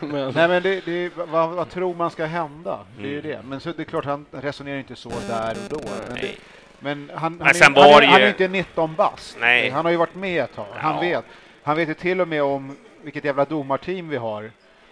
men, 0.00 0.32
Nej 0.34 0.48
men 0.48 0.62
det, 0.62 0.84
det, 0.84 1.10
vad, 1.16 1.50
vad 1.50 1.70
tror 1.70 1.94
man 1.94 2.10
ska 2.10 2.24
hända? 2.24 2.78
Det 2.98 3.04
är 3.04 3.08
ju 3.08 3.18
Mm. 3.20 3.30
det. 3.30 3.40
Men 3.48 3.60
så 3.60 3.72
det 3.72 3.82
är 3.82 3.84
klart 3.84 4.04
han 4.04 4.26
resonerar 4.30 4.78
inte 4.78 4.96
så 4.96 5.12
där 5.28 5.50
och 5.50 5.78
då. 5.78 5.80
Men, 6.08 6.14
det, 6.20 6.34
men 6.78 7.10
han, 7.14 7.40
han, 7.40 7.48
är, 7.56 7.62
han, 7.64 7.76
är, 7.76 8.06
han 8.06 8.22
är 8.22 8.28
inte 8.28 8.48
19 8.48 8.94
bast. 8.94 9.36
Nej. 9.40 9.70
Han 9.70 9.84
har 9.84 9.92
ju 9.92 9.96
varit 9.98 10.14
med 10.14 10.44
ett 10.44 10.54
tag. 10.54 10.66
Han 10.76 10.94
Ja. 10.94 11.00
vet. 11.00 11.24
Han 11.62 11.76
vet 11.76 11.88
ju 11.88 11.94
till 11.94 12.20
och 12.20 12.28
med 12.28 12.42
om 12.42 12.76
vilket 13.02 13.24
jävla 13.24 13.44
domarteam 13.44 14.08
vi 14.08 14.16
har. 14.16 14.50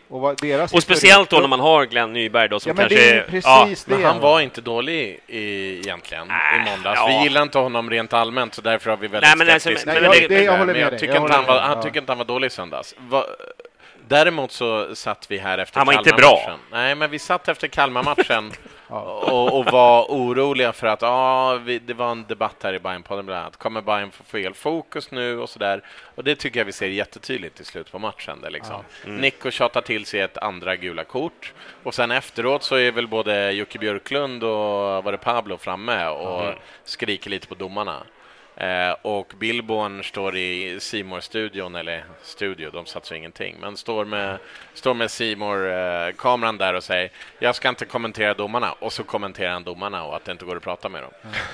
Och 0.08 0.20
vad 0.20 0.40
deras 0.40 0.72
Och 0.72 0.82
speciellt 0.82 1.30
då 1.30 1.38
när 1.40 1.48
man 1.48 1.60
har 1.60 1.84
Glenn 1.84 2.12
Nyberg 2.12 2.48
då 2.48 2.60
som 2.60 2.70
Ja 2.70 2.74
men 2.74 2.88
kanske... 2.88 3.06
det 3.12 3.18
är 3.18 3.22
precis 3.22 3.86
Men 3.86 4.00
det. 4.00 4.06
han 4.06 4.20
var 4.20 4.40
inte 4.40 4.60
dålig 4.60 5.20
i, 5.26 5.78
egentligen 5.78 6.28
Nej, 6.28 6.60
i 6.66 6.70
måndags. 6.70 6.96
ja. 7.00 7.06
Vi 7.06 7.22
gillar 7.22 7.42
inte 7.42 7.58
honom 7.58 7.90
rent 7.90 8.12
allmänt 8.12 8.54
så 8.54 8.60
därför 8.60 8.90
har 8.90 8.96
vi 8.96 9.06
väldigt 9.06 9.28
Nej, 9.28 9.36
men 9.46 9.54
alltså, 9.54 9.68
skeptiska 9.68 9.92
men- 9.92 10.02
Nej, 10.02 10.10
men 10.10 10.20
jag, 10.20 10.30
det- 10.30 10.44
jag 10.44 10.52
håller 10.52 10.64
Men 10.66 10.72
med 10.74 10.82
jag 10.82 10.92
dig. 10.92 10.98
tycker, 11.00 11.14
Jag 11.14 11.28
han 11.28 11.44
var, 11.46 11.60
han 11.60 11.76
dig. 11.76 11.82
tycker 11.84 12.00
inte 12.00 12.12
han 12.12 12.18
var 12.18 12.24
dålig 12.24 12.46
i 12.46 12.50
söndags. 12.50 12.94
Va, 12.98 13.24
däremot 14.08 14.52
så 14.52 14.94
satt 14.94 15.30
vi 15.30 15.38
här 15.38 15.58
efter 15.58 15.78
Han 15.80 15.86
var 15.86 15.92
inte 15.92 16.10
Kalmar-matchen. 16.10 16.58
Nej, 16.72 16.94
men 16.94 17.10
vi 17.10 17.18
satt 17.18 17.48
efter 17.48 17.68
Kalmar-matchen 17.68 18.52
och, 18.88 19.58
och 19.58 19.64
var 19.64 20.06
oroliga 20.08 20.72
för 20.72 20.86
att 20.86 21.02
ah, 21.02 21.54
vi, 21.54 21.78
det 21.78 21.94
var 21.94 22.10
en 22.10 22.24
debatt 22.28 22.56
här 22.62 22.74
i 22.74 22.78
Bajen-podden 22.78 23.26
bland 23.26 23.40
annat. 23.40 23.56
Kommer 23.56 23.82
Bajen 23.82 24.10
få 24.10 24.24
fel 24.24 24.54
fokus 24.54 25.10
nu 25.10 25.38
och 25.38 25.48
sådär? 25.48 25.82
Och 26.14 26.24
det 26.24 26.34
tycker 26.34 26.60
jag 26.60 26.64
vi 26.64 26.72
ser 26.72 26.88
jättetydligt 26.88 27.60
i 27.60 27.64
slutet 27.64 27.92
på 27.92 27.98
matchen. 27.98 28.40
Där 28.40 28.50
liksom. 28.50 28.82
Nico 29.04 29.50
tjatar 29.50 29.80
till 29.80 30.06
sig 30.06 30.20
ett 30.20 30.38
andra 30.38 30.76
gula 30.76 31.04
kort 31.04 31.52
och 31.82 31.94
sen 31.94 32.10
efteråt 32.10 32.62
så 32.62 32.76
är 32.76 32.92
väl 32.92 33.08
både 33.08 33.50
Jocke 33.50 33.78
Björklund 33.78 34.44
och 34.44 35.04
var 35.04 35.12
det 35.12 35.18
Pablo 35.18 35.58
framme 35.58 36.06
och 36.06 36.54
skriker 36.84 37.30
lite 37.30 37.46
på 37.46 37.54
domarna. 37.54 38.02
Eh, 38.56 38.94
och 39.02 39.32
Billborn 39.38 40.04
står 40.04 40.36
i 40.36 40.80
simor 40.80 41.20
studion 41.20 41.74
eller 41.74 42.04
studio, 42.22 42.70
de 42.70 42.86
satsar 42.86 43.16
ingenting, 43.16 43.56
men 43.60 43.76
står 43.76 44.04
med, 44.04 44.38
står 44.74 44.94
med 44.94 45.10
simor 45.10 45.68
eh, 45.72 46.12
kameran 46.18 46.58
där 46.58 46.74
och 46.74 46.84
säger 46.84 47.10
jag 47.38 47.54
ska 47.54 47.68
inte 47.68 47.84
kommentera 47.84 48.34
domarna, 48.34 48.72
och 48.72 48.92
så 48.92 49.04
kommenterar 49.04 49.52
han 49.52 49.64
domarna 49.64 50.04
och 50.04 50.16
att 50.16 50.24
det 50.24 50.32
inte 50.32 50.44
går 50.44 50.56
att 50.56 50.62
prata 50.62 50.88
med 50.88 51.02
dem. 51.02 51.10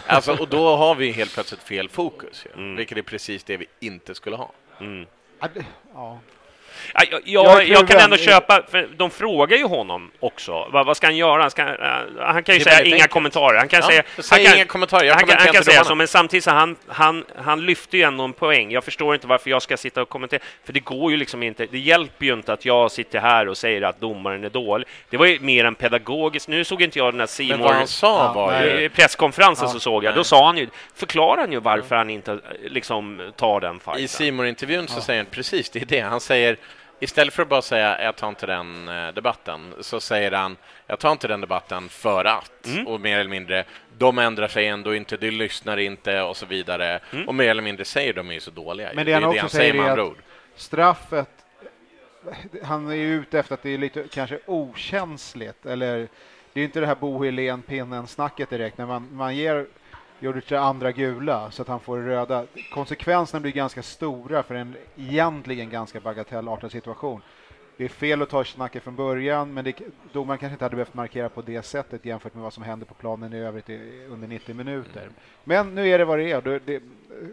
Alltså, 0.06 0.32
och 0.40 0.48
då 0.48 0.76
har 0.76 0.94
vi 0.94 1.10
helt 1.10 1.34
plötsligt 1.34 1.62
fel 1.62 1.88
fokus, 1.88 2.46
ju, 2.46 2.52
Mm. 2.62 2.76
vilket 2.76 2.98
är 2.98 3.02
precis 3.02 3.44
det 3.44 3.56
vi 3.56 3.66
inte 3.80 4.14
skulle 4.14 4.36
ha. 4.36 4.50
Mm. 4.80 5.06
Ja, 5.94 6.18
jag, 6.94 7.06
Jag 7.24 7.46
jag, 7.46 7.68
jag 7.68 7.88
kan 7.88 8.00
ändå 8.00 8.16
köpa, 8.16 8.62
för 8.70 8.88
de 8.96 9.10
frågar 9.10 9.56
ju 9.56 9.64
honom 9.64 10.10
också. 10.20 10.68
Vad, 10.72 10.86
vad 10.86 10.96
ska 10.96 11.06
han 11.06 11.16
göra? 11.16 11.40
Han, 11.42 11.50
ska, 11.50 11.62
eh, 11.62 11.68
han 12.18 12.42
kan 12.42 12.54
ju 12.54 12.60
säga 12.60 12.82
inga 12.82 12.94
enkelt. 12.94 13.10
kommentarer. 13.10 13.58
Han 13.58 13.68
kan 13.68 13.80
Ja, 13.80 13.86
säga... 13.86 14.02
säg 14.18 14.38
han 14.38 14.46
kan, 14.46 14.56
inga 14.56 14.64
kommentarer, 14.64 15.04
jag 15.04 15.14
han 15.14 15.24
kan, 15.26 15.36
han 15.36 15.46
kan 15.46 15.56
inte 15.56 15.70
säga 15.70 15.84
så, 15.84 15.94
men 15.94 16.08
samtidigt 16.08 16.44
så 16.44 16.50
han, 16.50 16.76
han, 16.88 17.24
han 17.36 17.66
lyfter 17.66 17.98
ju 17.98 18.04
ändå 18.04 18.24
en 18.24 18.32
poäng. 18.32 18.70
Jag 18.72 18.84
förstår 18.84 19.14
inte 19.14 19.26
varför 19.26 19.50
jag 19.50 19.62
ska 19.62 19.76
sitta 19.76 20.02
och 20.02 20.08
kommentera, 20.08 20.40
för 20.64 20.72
det 20.72 20.80
går 20.80 21.10
ju 21.10 21.16
liksom 21.16 21.42
inte. 21.42 21.66
Det 21.70 21.78
hjälper 21.78 22.26
ju 22.26 22.32
inte 22.32 22.52
att 22.52 22.64
jag 22.64 22.90
sitter 22.90 23.20
här 23.20 23.48
och 23.48 23.56
säger 23.56 23.82
att 23.82 24.00
domaren 24.00 24.44
är 24.44 24.50
dålig. 24.50 24.88
Det 25.10 25.16
var 25.16 25.26
ju 25.26 25.38
mer 25.40 25.64
en 25.64 25.74
pedagogisk... 25.74 26.48
Nu 26.48 26.64
såg 26.64 26.82
inte 26.82 26.98
jag 26.98 27.12
den 27.14 27.20
här 27.20 27.48
Men 27.48 27.60
vad 27.60 27.74
han 27.74 27.86
sa 27.86 28.24
Ja, 28.24 28.32
var 28.32 28.62
ju... 28.62 28.88
presskonferensen 28.88 29.66
Ja, 29.68 29.72
så 29.72 29.80
såg 29.80 30.04
jag. 30.04 30.10
nej. 30.10 30.16
Då 30.16 30.24
sa 30.24 30.46
han 30.46 30.58
ju, 30.58 30.68
förklarar 30.96 31.40
han 31.40 31.52
ju 31.52 31.60
varför 31.60 31.96
han 31.96 32.10
inte 32.10 32.32
eh, 32.32 32.38
liksom 32.64 33.32
tar 33.36 33.60
den 33.60 33.76
I 33.76 33.78
fighten. 33.80 34.08
simor 34.08 34.46
intervjun 34.46 34.88
så 34.88 35.00
säger 35.00 35.20
han 35.22 35.26
precis 35.30 35.70
det 35.70 35.80
är 35.82 35.84
det. 35.86 36.00
Han 36.00 36.20
säger 36.20 36.56
Istället 37.02 37.34
för 37.34 37.42
att 37.42 37.48
bara 37.48 37.62
säga 37.62 38.02
jag 38.04 38.16
tar 38.16 38.28
inte 38.28 38.46
den 38.46 38.88
eh, 38.88 39.08
debatten 39.14 39.74
så 39.80 40.00
säger 40.00 40.32
han 40.32 40.56
jag 40.86 40.98
tar 40.98 41.12
inte 41.12 41.28
den 41.28 41.40
debatten 41.40 41.88
för 41.88 42.24
att 42.24 42.66
Mm. 42.66 42.86
och 42.86 43.00
mer 43.00 43.18
eller 43.18 43.30
mindre 43.30 43.64
de 43.98 44.18
ändrar 44.18 44.48
sig 44.48 44.66
ändå 44.66 44.94
inte, 44.94 45.16
de 45.16 45.30
lyssnar 45.30 45.76
inte 45.76 46.22
och 46.22 46.36
så 46.36 46.46
vidare 46.46 47.00
Mm. 47.12 47.28
och 47.28 47.34
mer 47.34 47.48
eller 47.48 47.62
mindre 47.62 47.84
säger 47.84 48.12
de 48.12 48.30
är 48.30 48.40
så 48.40 48.50
dåliga. 48.50 48.90
Men 48.94 49.06
det 49.06 49.12
han 49.12 49.22
det 49.22 49.28
också 49.28 49.40
han 49.40 49.50
säger 49.50 49.74
med 49.74 49.84
är 49.86 49.90
andra 49.90 50.02
att- 50.02 50.08
ord. 50.08 50.16
Straffet, 50.56 51.28
han 52.62 52.90
är 52.90 52.94
ju 52.94 53.14
ute 53.14 53.38
efter 53.38 53.54
att 53.54 53.62
det 53.62 53.70
är 53.70 53.78
lite 53.78 54.04
kanske 54.10 54.38
okänsligt 54.46 55.66
eller 55.66 56.08
det 56.52 56.60
är 56.60 56.64
inte 56.64 56.80
det 56.80 56.86
här 56.86 56.94
Bo 56.94 57.24
Helén 57.24 57.62
pinnen 57.62 58.06
snacket 58.06 58.50
direkt 58.50 58.78
när 58.78 58.86
man, 58.86 59.08
man 59.12 59.36
ger 59.36 59.66
Gjorde 60.22 60.42
det 60.48 60.60
andra 60.60 60.92
gula 60.92 61.50
så 61.50 61.62
att 61.62 61.68
han 61.68 61.80
får 61.80 61.98
röda. 61.98 62.46
Konsekvenserna 62.72 63.40
blir 63.40 63.52
ganska 63.52 63.82
stora 63.82 64.42
för 64.42 64.54
en 64.54 64.76
egentligen 64.96 65.70
ganska 65.70 66.00
bagatellartad 66.00 66.72
situation. 66.72 67.22
Det 67.76 67.84
är 67.84 67.88
fel 67.88 68.22
att 68.22 68.28
ta 68.30 68.44
snacket 68.44 68.82
från 68.82 68.96
början, 68.96 69.54
men 69.54 69.64
det, 69.64 69.76
domaren 70.12 70.38
kanske 70.38 70.54
inte 70.54 70.64
hade 70.64 70.76
behövt 70.76 70.94
markera 70.94 71.28
på 71.28 71.42
det 71.42 71.62
sättet 71.62 72.04
jämfört 72.04 72.34
med 72.34 72.42
vad 72.42 72.52
som 72.52 72.62
hände 72.62 72.84
på 72.84 72.94
planen 72.94 73.32
i 73.32 73.38
övrigt 73.38 73.70
i, 73.70 74.06
under 74.10 74.28
90 74.28 74.54
minuter. 74.54 75.08
Men 75.44 75.74
nu 75.74 75.88
är 75.88 75.98
det 75.98 76.04
vad 76.04 76.18
det 76.18 76.30
är. 76.30 76.40
Det, 76.40 76.58
det, 76.58 76.82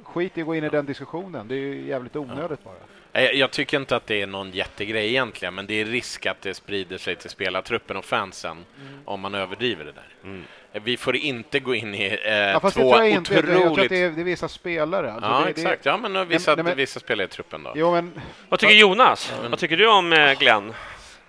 skit 0.04 0.38
i 0.38 0.42
att 0.42 0.48
gå 0.48 0.56
in 0.56 0.64
i 0.64 0.70
den 0.70 0.86
diskussionen. 0.86 1.48
Det 1.48 1.56
är 1.56 1.60
ju 1.60 1.88
jävligt 1.88 2.16
onödigt 2.16 2.64
bara. 2.64 2.76
Jag, 3.12 3.36
jag 3.36 3.52
tycker 3.52 3.80
inte 3.80 3.96
att 3.96 4.08
det 4.08 4.22
är 4.22 4.28
någon 4.28 4.52
jättegrej 4.52 5.08
egentligen, 5.10 5.56
men 5.56 5.68
det 5.68 5.74
är 5.74 5.86
risk 5.86 6.26
att 6.26 6.42
det 6.42 6.54
sprider 6.54 6.98
sig 6.98 7.16
till 7.16 7.30
spelartruppen 7.30 7.98
och 7.98 8.06
fansen 8.06 8.66
om 9.06 9.20
man 9.20 9.36
överdriver 9.36 9.86
det 9.86 9.92
där. 9.92 10.08
Mm. 10.24 10.44
Vi 10.72 10.98
får 10.98 11.16
inte 11.16 11.60
gå 11.60 11.76
in 11.76 11.96
i 11.96 12.20
eh, 12.26 12.34
Ja, 12.34 12.60
fast 12.60 12.76
det 12.76 12.82
två 12.82 12.92
tror 12.94 13.04
jag 13.06 13.14
inte. 13.14 13.34
Jag 13.34 13.44
tror 13.46 13.56
otroligt... 13.58 13.84
att 13.84 13.90
det 13.90 14.02
är, 14.02 14.10
det 14.10 14.22
är 14.22 14.24
vissa 14.24 14.48
spelare. 14.48 15.14
Alltså 15.14 15.30
Ja, 15.30 15.42
det, 15.44 15.50
exakt. 15.50 15.86
Ja, 15.86 15.98
men 15.98 16.28
vissa, 16.28 16.56
Nej, 16.56 16.64
men- 16.64 16.78
vissa 16.78 17.00
spelar 17.00 17.24
i 17.24 17.28
truppen 17.28 17.64
då. 17.64 17.74
Jo, 17.76 17.92
men 17.92 18.22
Vad 18.50 18.60
tycker 18.60 18.76
Jonas? 18.76 19.34
Vad 19.50 19.60
tycker 19.60 19.78
du 19.78 19.88
om 19.88 20.14
eh, 20.14 20.34
Glenn? 20.40 20.74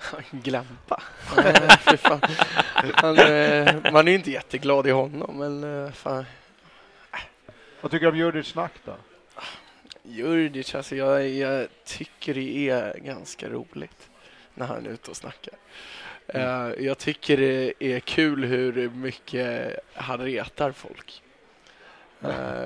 Glampa. 0.30 1.02
Han, 2.94 3.18
eh, 3.18 3.92
man 3.92 4.08
är 4.08 4.12
ju 4.12 4.14
inte 4.18 4.30
jätteglad 4.30 4.86
i 4.86 4.90
honom, 4.90 5.38
men 5.38 5.84
eh, 5.86 5.92
fan. 5.92 6.24
vad 7.80 7.90
tycker 7.90 8.06
du 8.06 8.12
om 8.12 8.16
Djurdjic 8.16 8.46
snack 8.46 8.72
då? 8.84 8.92
Djurdjic, 10.02 10.74
alltså 10.74 10.96
jag, 10.96 11.28
jag 11.28 11.66
tycker 11.84 12.34
det 12.34 12.68
är 12.70 12.98
ganska 12.98 13.48
roligt 13.48 14.08
när 14.54 14.66
han 14.66 14.86
är 14.86 14.90
ute 14.90 15.10
och 15.10 15.16
snackar. 15.16 15.54
Eh, 16.34 16.84
jag 16.84 16.98
tycker 16.98 17.36
det 17.36 17.72
är 17.78 18.00
kul 18.00 18.44
hur 18.44 18.90
mycket 18.90 19.78
han 19.94 20.18
retar 20.20 20.72
folk. 20.72 21.22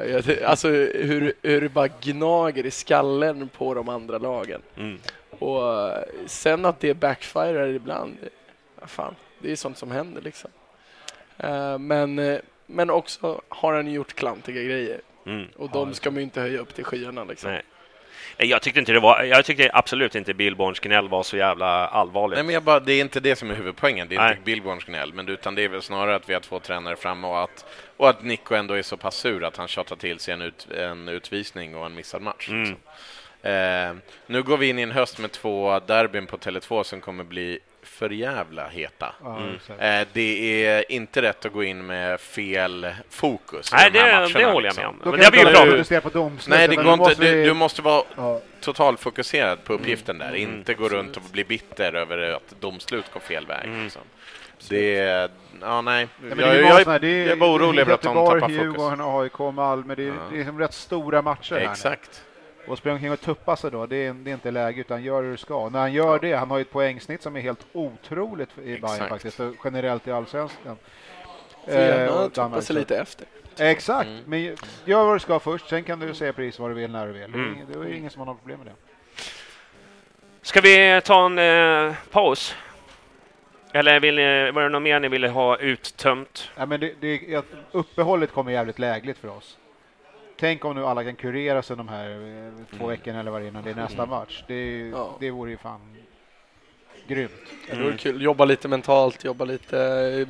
Jag- 0.08 0.42
alltså 0.44 0.68
hur, 0.68 1.32
hur 1.42 1.60
det 1.60 1.68
bara 1.68 1.88
gnager 1.88 2.66
i 2.66 2.70
skallen 2.70 3.48
på 3.48 3.74
de 3.74 3.88
andra 3.88 4.18
lagen. 4.18 4.62
Mm. 4.76 4.98
Och 5.30 5.88
eh, 5.90 6.04
sen 6.26 6.64
att 6.64 6.80
det 6.80 6.94
backfirar 6.94 7.68
ibland, 7.68 8.16
fan, 8.86 9.14
det 9.38 9.52
är 9.52 9.56
sånt 9.56 9.78
som 9.78 9.90
händer 9.90 10.22
liksom. 10.22 10.50
Men, 11.80 12.38
men 12.66 12.90
också 12.90 13.40
har 13.48 13.72
han 13.74 13.90
gjort 13.90 14.14
klantiga 14.14 14.62
grejer 14.62 15.00
Mm. 15.26 15.46
och 15.56 15.70
de 15.70 15.94
ska 15.94 16.10
man 16.10 16.16
ju 16.16 16.22
inte 16.22 16.40
höja 16.40 16.58
upp 16.60 16.74
till 16.74 16.84
skyarna 16.84 17.24
liksom. 17.24 17.50
Nej. 17.50 17.62
Nej, 18.38 18.48
Jag 18.48 18.62
tyckte, 18.62 18.80
inte 18.80 18.92
det 18.92 19.00
var, 19.00 19.22
jag 19.22 19.44
tyckte 19.44 19.70
absolut 19.72 20.14
inte 20.14 20.34
Billborns 20.34 20.80
gnäll 20.80 21.08
var 21.08 21.22
så 21.22 21.36
jävla 21.36 21.86
allvarligt. 21.86 22.36
Nej, 22.36 22.44
men 22.44 22.54
jag 22.54 22.62
bara, 22.62 22.80
det 22.80 22.92
är 22.92 23.00
inte 23.00 23.20
det 23.20 23.36
som 23.36 23.50
är 23.50 23.54
huvudpoängen. 23.54 24.08
Det 24.08 24.14
är 24.14 24.20
Nej. 24.20 24.30
inte 24.30 24.42
Billborns 24.44 24.84
gnäll, 24.84 25.12
men 25.12 25.28
utan 25.28 25.54
det 25.54 25.62
är 25.62 25.68
väl 25.68 25.82
snarare 25.82 26.14
att 26.14 26.28
vi 26.28 26.34
har 26.34 26.40
två 26.40 26.60
tränare 26.60 26.96
framme 26.96 27.26
och 27.26 27.42
att, 27.42 27.64
och 27.96 28.08
att 28.10 28.22
Nico 28.22 28.54
ändå 28.54 28.74
är 28.74 28.82
så 28.82 28.96
pass 28.96 29.16
sur 29.16 29.44
att 29.44 29.56
han 29.56 29.68
tjatar 29.68 29.96
till 29.96 30.18
sig 30.18 30.34
en, 30.34 30.42
ut, 30.42 30.68
en 30.78 31.08
utvisning 31.08 31.76
och 31.76 31.86
en 31.86 31.94
missad 31.94 32.22
match. 32.22 32.48
Mm. 32.48 32.60
liksom. 32.60 32.78
Eh, 33.42 33.94
nu 34.26 34.42
går 34.42 34.56
vi 34.56 34.68
in 34.68 34.78
i 34.78 34.82
en 34.82 34.90
höst 34.90 35.18
med 35.18 35.32
två 35.32 35.80
derbyn 35.80 36.26
på 36.26 36.36
Tele2 36.36 36.82
som 36.82 37.00
kommer 37.00 37.24
bli 37.24 37.58
för 37.94 38.10
jävla 38.10 38.68
heta. 38.68 39.14
Ja, 39.22 39.36
Mm. 39.38 40.00
Eh, 40.02 40.06
det 40.12 40.64
är 40.66 40.92
inte 40.92 41.22
rätt 41.22 41.44
att 41.46 41.52
gå 41.52 41.64
in 41.64 41.86
med 41.86 42.20
fel 42.20 42.86
fokus. 43.10 43.72
i 43.72 43.74
Nej, 43.76 43.90
de 43.90 43.98
här 43.98 44.06
det, 44.06 44.12
matcherna, 44.20 44.38
det 44.38 44.44
håller 44.44 44.54
jag 44.54 44.62
liksom. 44.62 44.82
med 44.82 44.88
om. 45.06 45.10
Men 45.10 45.20
det 45.20 45.26
inte 45.26 45.38
pratat 45.44 45.68
protestera 45.68 46.00
på 46.00 46.08
domslutet. 46.08 46.58
Nej, 46.58 46.68
det 46.68 46.76
går 46.76 46.84
inte. 46.92 46.96
måste 46.96 47.24
Du, 47.24 47.36
vi- 47.36 47.44
du 47.44 47.54
måste 47.54 47.82
vara 47.82 48.04
Ja. 48.16 48.40
totalfokuserad 48.60 49.64
på 49.64 49.72
uppgiften 49.72 50.18
där, 50.18 50.28
Mm. 50.28 50.40
inte 50.40 50.74
gå 50.74 50.88
runt 50.88 51.16
och 51.16 51.22
bli 51.32 51.44
bitter 51.44 51.92
över 51.92 52.18
att 52.18 52.54
domslut 52.60 53.04
går 53.12 53.20
fel 53.20 53.46
väg. 53.46 53.64
Mm. 53.64 53.82
Liksom. 53.84 54.02
Det 54.68 54.96
är... 54.98 55.30
Ja, 55.60 55.80
nej. 55.80 56.08
Ja, 56.28 56.34
men 56.34 56.38
jag, 56.38 56.38
det 56.38 56.44
är 56.44 56.54
ju 56.54 56.60
jag, 56.68 56.80
jag, 56.80 56.86
här, 56.86 57.04
är, 57.04 57.28
jag 57.28 57.36
var 57.36 57.48
orolig 57.48 57.82
över 57.82 57.94
att 57.94 58.02
de 58.02 58.08
Göteborg, 58.08 58.40
tappar 58.40 58.52
fokus. 58.54 58.62
Djurgården, 58.64 59.00
AIK, 59.00 59.38
Malmö. 59.54 59.94
Det 59.94 60.02
är, 60.02 60.06
Ja. 60.06 60.12
det 60.30 60.34
är 60.34 60.38
liksom 60.38 60.58
rätt 60.58 60.74
stora 60.74 61.22
matcher 61.22 61.54
här 61.54 61.60
nu. 61.60 61.70
Exakt. 61.70 62.22
Och 62.66 62.78
springa 62.78 62.94
omkring 62.94 63.12
och 63.12 63.20
tuppa 63.20 63.56
sig 63.56 63.70
då, 63.70 63.86
det 63.86 63.96
är, 64.06 64.12
det 64.12 64.30
är 64.30 64.34
inte 64.34 64.50
läge 64.50 64.80
utan 64.80 65.02
gör 65.02 65.22
det 65.22 65.30
du 65.30 65.36
ska. 65.36 65.68
När 65.68 65.78
han 65.80 65.92
gör 65.92 66.18
det, 66.18 66.32
han 66.32 66.50
har 66.50 66.58
ju 66.58 66.62
ett 66.62 66.70
poängsnitt 66.70 67.22
som 67.22 67.36
är 67.36 67.40
helt 67.40 67.66
otroligt 67.72 68.48
i 68.58 68.62
Bayern 68.62 68.84
Exakt. 68.84 69.08
faktiskt, 69.08 69.40
och 69.40 69.54
generellt 69.64 70.08
i 70.08 70.12
allsvenskan. 70.12 70.76
Får 71.64 71.74
gärna 71.74 72.12
och 72.24 72.32
tuppa 72.32 72.60
sig 72.62 72.76
lite 72.76 72.98
efter. 72.98 73.26
Exakt, 73.58 74.06
Mm. 74.08 74.22
men 74.26 74.42
gör 74.84 75.04
vad 75.04 75.14
du 75.14 75.20
ska 75.20 75.38
först, 75.38 75.68
sen 75.68 75.84
kan 75.84 75.98
du 76.00 76.14
säga 76.14 76.32
precis 76.32 76.58
vad 76.58 76.70
du 76.70 76.74
vill 76.74 76.90
när 76.90 77.06
du 77.06 77.12
vill. 77.12 77.32
Det 77.32 77.38
är 77.38 77.42
Mm. 77.42 77.54
ingen- 77.54 77.66
Det 77.72 77.78
är 77.88 77.92
ingen 77.94 78.10
som 78.10 78.18
har 78.20 78.26
något 78.26 78.38
problem 78.38 78.58
med 78.58 78.66
det. 78.66 78.72
Ska 80.42 80.60
vi 80.60 81.00
ta 81.04 81.26
en 81.26 81.38
eh, 81.38 81.94
paus? 82.10 82.54
Eller 83.72 84.00
vill 84.00 84.14
ni, 84.16 84.50
var 84.50 84.62
det 84.62 84.68
något 84.68 84.82
mer 84.82 85.00
ni 85.00 85.08
ville 85.08 85.28
ha 85.28 85.56
uttömt? 85.58 86.50
Ja, 86.56 86.66
men 86.66 86.80
det, 86.80 86.92
det, 87.00 87.42
uppehållet 87.72 88.32
kommer 88.32 88.52
jävligt 88.52 88.78
lägligt 88.78 89.18
för 89.18 89.28
oss. 89.28 89.58
Tänk 90.36 90.64
om 90.64 90.74
nu 90.76 90.86
alla 90.86 91.04
kan 91.04 91.16
kurera 91.16 91.62
sig 91.62 91.76
de 91.76 91.88
här 91.88 92.10
eh, 92.10 92.52
två 92.78 92.84
Mm. 92.84 92.88
veckorna 92.88 93.20
eller 93.20 93.30
vad 93.30 93.40
det 93.40 93.46
är 93.46 93.48
innan 93.48 93.62
det 93.64 93.70
är 93.70 93.74
nästa 93.74 94.06
match. 94.06 94.44
Det, 94.48 94.88
Ja. 94.88 95.16
det 95.20 95.30
vore 95.30 95.50
ju 95.50 95.56
fan 95.56 95.80
grymt. 97.08 97.32
Ja, 97.68 97.74
det 97.74 97.82
vore 97.82 97.96
kul. 97.96 98.22
Jobba 98.22 98.44
lite 98.44 98.68
mentalt, 98.68 99.24
jobba 99.24 99.44
lite 99.44 99.78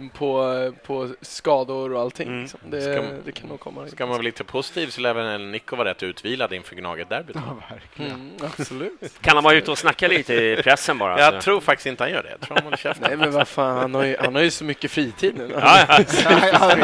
eh, 0.01 0.18
på, 0.18 0.72
på 0.87 1.09
skador 1.20 1.93
och 1.95 2.01
allting. 2.01 2.29
Mm. 2.29 2.41
Liksom. 2.43 2.61
Det, 2.70 2.81
Ska- 2.83 3.03
det 3.25 3.33
kan 3.33 3.49
nog 3.49 3.61
komma. 3.61 3.89
Ska 3.89 4.07
man 4.07 4.11
vara 4.12 4.22
lite 4.22 4.45
positiv 4.45 4.87
så 4.87 5.01
lär 5.01 5.14
väl 5.14 5.47
Nico 5.47 5.77
vara 5.77 5.89
rätt 5.91 6.03
utvilad 6.03 6.53
inför 6.53 6.75
Gnaget-derbyt. 6.77 7.37
Ja, 7.37 7.57
verkligen. 7.70 8.12
Mm, 8.12 8.31
absolut. 8.59 9.01
Kan 9.20 9.35
han 9.37 9.45
vara 9.45 9.55
ute 9.55 9.70
och 9.70 9.79
snacka 9.79 10.09
lite 10.09 10.35
i 10.35 10.57
pressen 10.62 10.99
bara? 10.99 11.20
Jag 11.20 11.35
Så- 11.35 11.41
tror 11.41 11.61
faktiskt 11.61 11.87
inte 11.87 12.03
han 12.05 12.11
gör 12.12 12.22
det. 12.22 12.31
Jag 12.31 12.41
tror 12.41 12.55
han 12.57 12.64
håller 12.64 12.77
käften. 12.77 13.07
Nej 13.09 13.16
men 13.16 13.33
vad 13.33 13.49
fan, 13.49 13.77
han 13.79 13.95
har 13.95 14.05
ju, 14.05 14.16
han 14.20 14.35
har 14.35 14.43
ju 14.43 14.51
så 14.51 14.64
mycket 14.64 14.91
fritid 14.91 15.35
nu. 15.37 15.51
Ja, 15.55 15.79
ja. 15.89 15.99
Nej, 16.25 16.53
han, 16.53 16.70
han, 16.70 16.81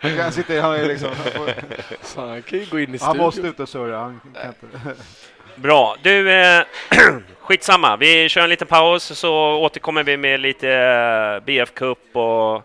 han, 0.00 0.60
han, 0.62 0.74
är 0.74 0.86
liksom, 0.88 1.08
han, 1.08 1.32
får, 2.02 2.26
han 2.26 2.42
kan 2.42 2.58
ju 2.58 2.66
gå 2.66 2.78
in 2.80 2.84
i 2.84 2.90
han 2.90 2.98
studion. 2.98 3.16
måste 3.16 3.40
ut 3.40 3.60
och 3.60 3.68
surra. 3.68 3.98
Han 3.98 4.20
kan 4.34 4.46
inte. 4.48 5.02
Bra. 5.62 5.96
Du, 6.02 6.30
eh, 6.32 6.62
skitsamma. 7.40 7.96
Vi 7.96 8.28
kör 8.28 8.40
en 8.40 8.50
liten 8.50 8.68
paus 8.68 9.18
så 9.18 9.32
återkommer 9.56 10.02
vi 10.02 10.16
med 10.16 10.40
lite 10.40 10.70
eh, 10.70 11.44
BF 11.44 11.74
Cup 11.74 12.16
och 12.16 12.62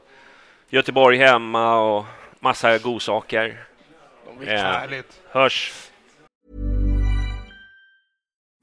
Göteborg 0.70 1.18
hemma 1.18 1.76
och 1.76 2.06
massa 2.40 2.78
godsaker. 2.78 3.66
Eh, 4.48 5.02
hörs. 5.32 5.74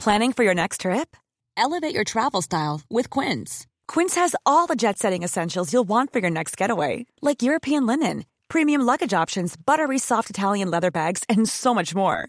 Planning 0.04 0.32
for 0.32 0.44
your 0.44 0.54
next 0.54 0.80
trip? 0.80 1.16
Elevate 1.56 1.94
your 1.94 2.04
travel 2.04 2.42
style 2.42 2.80
with 2.90 3.10
Quince. 3.10 3.66
Quince 3.94 4.20
has 4.20 4.34
all 4.44 4.66
the 4.66 4.74
jet 4.74 4.98
setting 4.98 5.24
essentials 5.24 5.72
you'll 5.72 5.88
want 5.88 6.12
for 6.12 6.20
your 6.20 6.30
next 6.30 6.60
getaway, 6.60 7.06
like 7.20 7.42
European 7.42 7.86
linen, 7.86 8.24
premium 8.48 8.86
luggage 8.86 9.22
options, 9.22 9.56
buttery 9.56 9.98
soft 9.98 10.30
Italian 10.30 10.70
leather 10.70 10.90
bags, 10.90 11.24
and 11.28 11.48
so 11.48 11.74
much 11.74 11.94
more. 11.94 12.28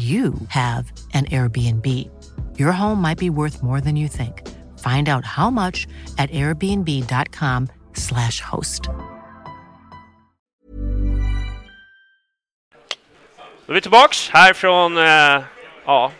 you 0.00 0.34
have 0.48 0.92
an 1.14 1.24
Airbnb. 1.26 1.86
Your 2.58 2.72
home 2.72 3.00
might 3.02 3.18
be 3.18 3.30
worth 3.30 3.62
more 3.62 3.80
than 3.80 3.96
you 3.96 4.08
think. 4.08 4.42
Find 4.78 5.08
out 5.08 5.24
how 5.24 5.50
much 5.50 5.86
at 6.18 6.30
airbnb.com/slash 6.30 8.40
host. 8.40 8.82
Då 13.66 13.72
är 13.72 13.74
vi 13.74 13.80
tillbaks 13.80 14.30
här 14.30 14.52
från 14.52 14.98
eh, 14.98 15.42
ja, 15.84 16.12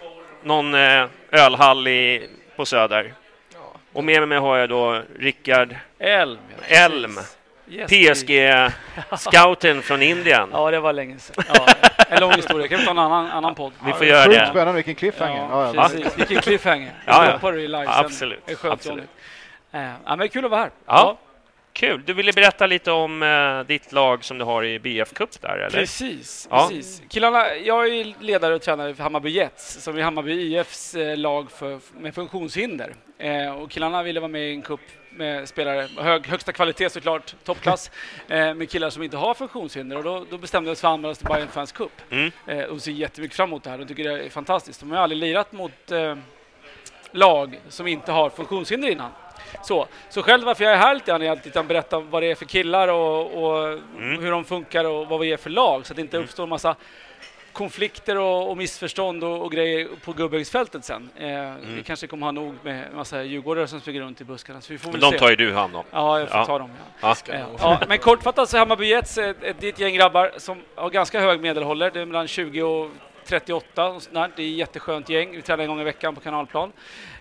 någon 0.44 0.74
eh, 0.74 1.06
ölhall 1.32 1.88
i, 1.88 2.28
på 2.56 2.66
Söder. 2.66 3.14
Och 3.92 4.04
med 4.04 4.28
mig 4.28 4.38
har 4.38 4.56
jag 4.56 4.68
då 4.68 5.02
Rickard 5.18 5.76
Elm. 5.98 6.38
ja, 6.56 6.62
Elm, 6.76 7.14
precis. 7.14 7.36
Yes, 7.70 7.90
PSG-scouten 7.90 9.82
från 9.82 10.02
Indien. 10.02 10.48
Ja, 10.52 10.70
det 10.70 10.80
var 10.80 10.92
länge 10.92 11.18
sedan. 11.18 11.44
Ja, 11.54 11.66
en 12.08 12.20
lång 12.20 12.32
historia. 12.32 12.68
Kan 12.68 12.78
vi 12.78 12.84
ta 12.84 12.90
en 12.90 12.98
annan, 12.98 13.26
annan 13.26 13.54
podd? 13.54 13.72
Vi 13.86 13.92
får 13.92 14.06
göra 14.06 14.24
Sjukt 14.24 14.38
det. 14.38 14.46
spännande, 14.50 14.72
vilken 14.72 14.94
cliffhanger. 14.94 15.46
Ja, 15.50 15.64
Ja, 15.66 15.72
ja. 15.74 15.88
precis. 15.88 16.18
Vilken 16.18 16.42
cliffhanger. 16.42 16.92
Ja, 17.06 17.24
ja. 17.26 17.32
hoppar 17.32 17.58
i 17.58 17.68
live 17.68 17.84
Ja, 17.84 17.92
sen. 17.94 18.04
absolut. 18.04 18.42
Det 18.46 18.52
är 18.52 18.56
skönt, 18.56 18.72
Absolut. 18.74 19.08
Eh, 19.72 19.80
Ja, 20.06 20.16
men 20.16 20.28
kul 20.28 20.44
att 20.44 20.50
vara 20.50 20.60
här. 20.60 20.70
Ja. 20.86 21.18
Kul. 21.72 22.02
Du 22.06 22.12
ville 22.12 22.32
berätta 22.32 22.66
lite 22.66 22.92
om 22.92 23.22
eh, 23.22 23.60
ditt 23.66 23.92
lag 23.92 24.24
som 24.24 24.38
du 24.38 24.44
har 24.44 24.64
i 24.64 24.78
BF 24.78 25.12
Cup 25.14 25.40
där, 25.40 25.58
eller? 25.58 25.70
Precis, 25.78 26.48
Ja. 26.50 26.66
precis. 26.70 27.02
Killarna, 27.08 27.54
jag 27.56 27.86
är 27.88 28.14
ledare 28.20 28.54
och 28.54 28.62
tränare 28.62 28.94
för 28.94 29.02
Hammarby 29.02 29.30
Jets, 29.30 29.82
som 29.82 29.98
är 29.98 30.02
Hammarby 30.02 30.32
IFs 30.56 30.94
eh, 30.94 31.16
lag 31.16 31.50
för, 31.50 31.78
med 32.00 32.14
funktionshinder. 32.14 32.94
Eh, 33.18 33.52
och 33.54 33.70
killarna 33.70 34.02
ville 34.02 34.20
vara 34.20 34.28
med 34.28 34.42
i 34.42 34.54
en 34.54 34.62
cup 34.62 34.80
med 35.10 35.48
spelare, 35.48 35.88
hög, 35.96 36.26
högsta 36.26 36.52
kvalitet 36.52 36.90
såklart, 36.90 37.34
toppklass, 37.44 37.90
eh, 38.28 38.54
med 38.54 38.70
killar 38.70 38.90
som 38.90 39.02
inte 39.02 39.16
har 39.16 39.34
funktionshinder. 39.34 39.96
Och 39.96 40.04
då, 40.04 40.26
då 40.30 40.38
bestämde 40.38 40.70
vi 40.70 40.74
oss 40.74 40.80
för 40.80 40.88
att 40.88 40.94
anmäla 40.94 41.12
oss 41.12 41.18
till 41.18 41.26
Bayern 41.26 41.48
Fans 41.48 41.72
Cup. 41.72 41.92
Mm. 42.10 42.30
Eh, 42.46 42.64
och 42.64 42.82
ser 42.82 42.92
jättemycket 42.92 43.36
fram 43.36 43.48
emot 43.48 43.64
det 43.64 43.70
här. 43.70 43.78
De 43.78 43.84
tycker 43.86 44.04
det 44.04 44.24
är 44.24 44.28
fantastiskt. 44.30 44.80
De 44.80 44.90
har 44.90 44.98
ju 44.98 45.02
aldrig 45.02 45.20
lirat 45.20 45.52
mot 45.52 45.90
eh, 45.90 46.16
lag 47.10 47.60
som 47.68 47.86
inte 47.86 48.12
har 48.12 48.30
funktionshinder 48.30 48.88
innan. 48.90 49.10
Så, 49.62 49.86
så 50.08 50.22
själv 50.22 50.44
varför 50.44 50.64
jag 50.64 50.72
är 50.72 50.78
här 50.78 50.94
lite 50.94 51.06
grann 51.06 51.22
är 51.22 51.30
att 51.30 51.44
lite 51.44 51.62
berätta 51.62 52.00
vad 52.00 52.22
det 52.22 52.30
är 52.30 52.34
för 52.34 52.44
killar 52.44 52.88
och, 52.88 53.44
och 53.44 53.68
Mm. 53.96 54.22
hur 54.22 54.30
de 54.30 54.44
funkar 54.44 54.84
och 54.84 55.06
vad 55.08 55.20
vi 55.20 55.32
är 55.32 55.36
för 55.36 55.50
lag 55.50 55.86
så 55.86 55.92
att 55.92 55.96
det 55.96 56.02
inte 56.02 56.18
uppstår 56.18 56.46
massa 56.46 56.76
konflikter 57.64 58.18
och, 58.18 58.50
och 58.50 58.56
missförstånd 58.56 59.24
och, 59.24 59.42
och 59.42 59.52
grejer 59.52 59.88
på 60.04 60.12
Gubbhögsfältet 60.12 60.84
sen. 60.84 61.10
Eh, 61.16 61.26
Mm. 61.30 61.76
Vi 61.76 61.82
kanske 61.82 62.06
kommer 62.06 62.26
ha 62.26 62.32
nog 62.32 62.54
med 62.62 62.94
massa 62.94 63.22
djurgårdare 63.22 63.66
som 63.66 63.80
springer 63.80 64.00
runt 64.00 64.20
i 64.20 64.24
buskarna. 64.24 64.60
Så 64.60 64.72
vi 64.72 64.78
får 64.78 64.92
Men 64.92 65.00
de 65.00 65.10
se. 65.10 65.18
tar 65.18 65.30
ju 65.30 65.36
du 65.36 65.52
hand 65.52 65.76
om. 65.76 65.84
Ja, 65.90 66.18
jag 66.20 66.28
får 66.28 66.38
Ja. 66.38 66.44
ta 66.44 66.58
dem. 66.58 66.70
Ja. 67.00 67.14
Ja. 67.28 67.34
Eh, 67.34 67.40
Ja, 67.58 67.80
men 67.88 67.98
kortfattat 67.98 68.48
så 68.48 68.58
Hammarby 68.58 68.86
Jets 68.86 69.18
ett, 69.18 69.42
ett, 69.42 69.64
ett 69.64 69.78
gäng 69.78 69.94
grabbar 69.94 70.30
som 70.36 70.62
har 70.74 70.90
ganska 70.90 71.20
hög 71.20 71.40
medelålder. 71.40 71.90
Det 71.94 72.00
är 72.00 72.06
mellan 72.06 72.28
20 72.28 72.62
och 72.62 72.90
38. 73.30 73.88
och 73.88 74.02
sånt 74.02 74.14
där. 74.14 74.30
Det 74.36 74.42
är 74.42 74.46
ett 74.46 74.58
jätteskönt 74.58 75.08
gäng. 75.08 75.30
Vi 75.30 75.42
tränar 75.42 75.62
en 75.62 75.68
gång 75.68 75.80
i 75.80 75.84
veckan 75.84 76.14
på 76.14 76.20
kanalplan. 76.20 76.72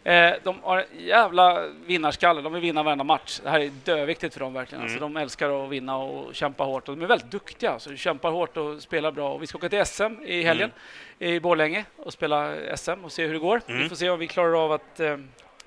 Eh, 0.03 0.31
de 0.43 0.55
har 0.63 0.77
en 0.77 1.05
jävla 1.05 1.67
vinnarskalle. 1.85 2.41
De 2.41 2.53
vill 2.53 2.61
vinna 2.61 2.83
varenda 2.83 3.03
match. 3.03 3.39
Det 3.43 3.49
här 3.49 3.59
är 3.59 3.71
döviktigt 3.83 4.33
för 4.33 4.39
dem 4.39 4.53
verkligen. 4.53 4.81
Mm. 4.81 4.93
Alltså, 4.93 4.99
de 4.99 5.17
älskar 5.17 5.65
att 5.65 5.69
vinna 5.69 5.97
och 5.97 6.35
kämpa 6.35 6.63
hårt. 6.63 6.89
Och 6.89 6.97
de 6.97 7.03
är 7.03 7.07
väldigt 7.07 7.31
duktiga. 7.31 7.79
Så 7.79 7.89
de 7.89 7.97
kämpar 7.97 8.31
hårt 8.31 8.57
och 8.57 8.81
spelar 8.81 9.11
bra. 9.11 9.33
Och 9.33 9.41
vi 9.41 9.47
ska 9.47 9.57
åka 9.57 9.69
till 9.69 9.85
SM 9.85 10.23
i 10.25 10.43
helgen 10.43 10.71
i 11.19 11.39
Borlänge 11.39 11.85
och 11.95 12.13
spela 12.13 12.55
SM 12.77 13.03
och 13.03 13.11
se 13.11 13.25
hur 13.25 13.33
det 13.33 13.39
går. 13.39 13.61
Mm. 13.67 13.83
Vi 13.83 13.89
får 13.89 13.95
se 13.95 14.09
om 14.09 14.19
vi 14.19 14.27
klarar 14.27 14.65
av 14.65 14.71
att 14.71 14.99
eh, 14.99 15.17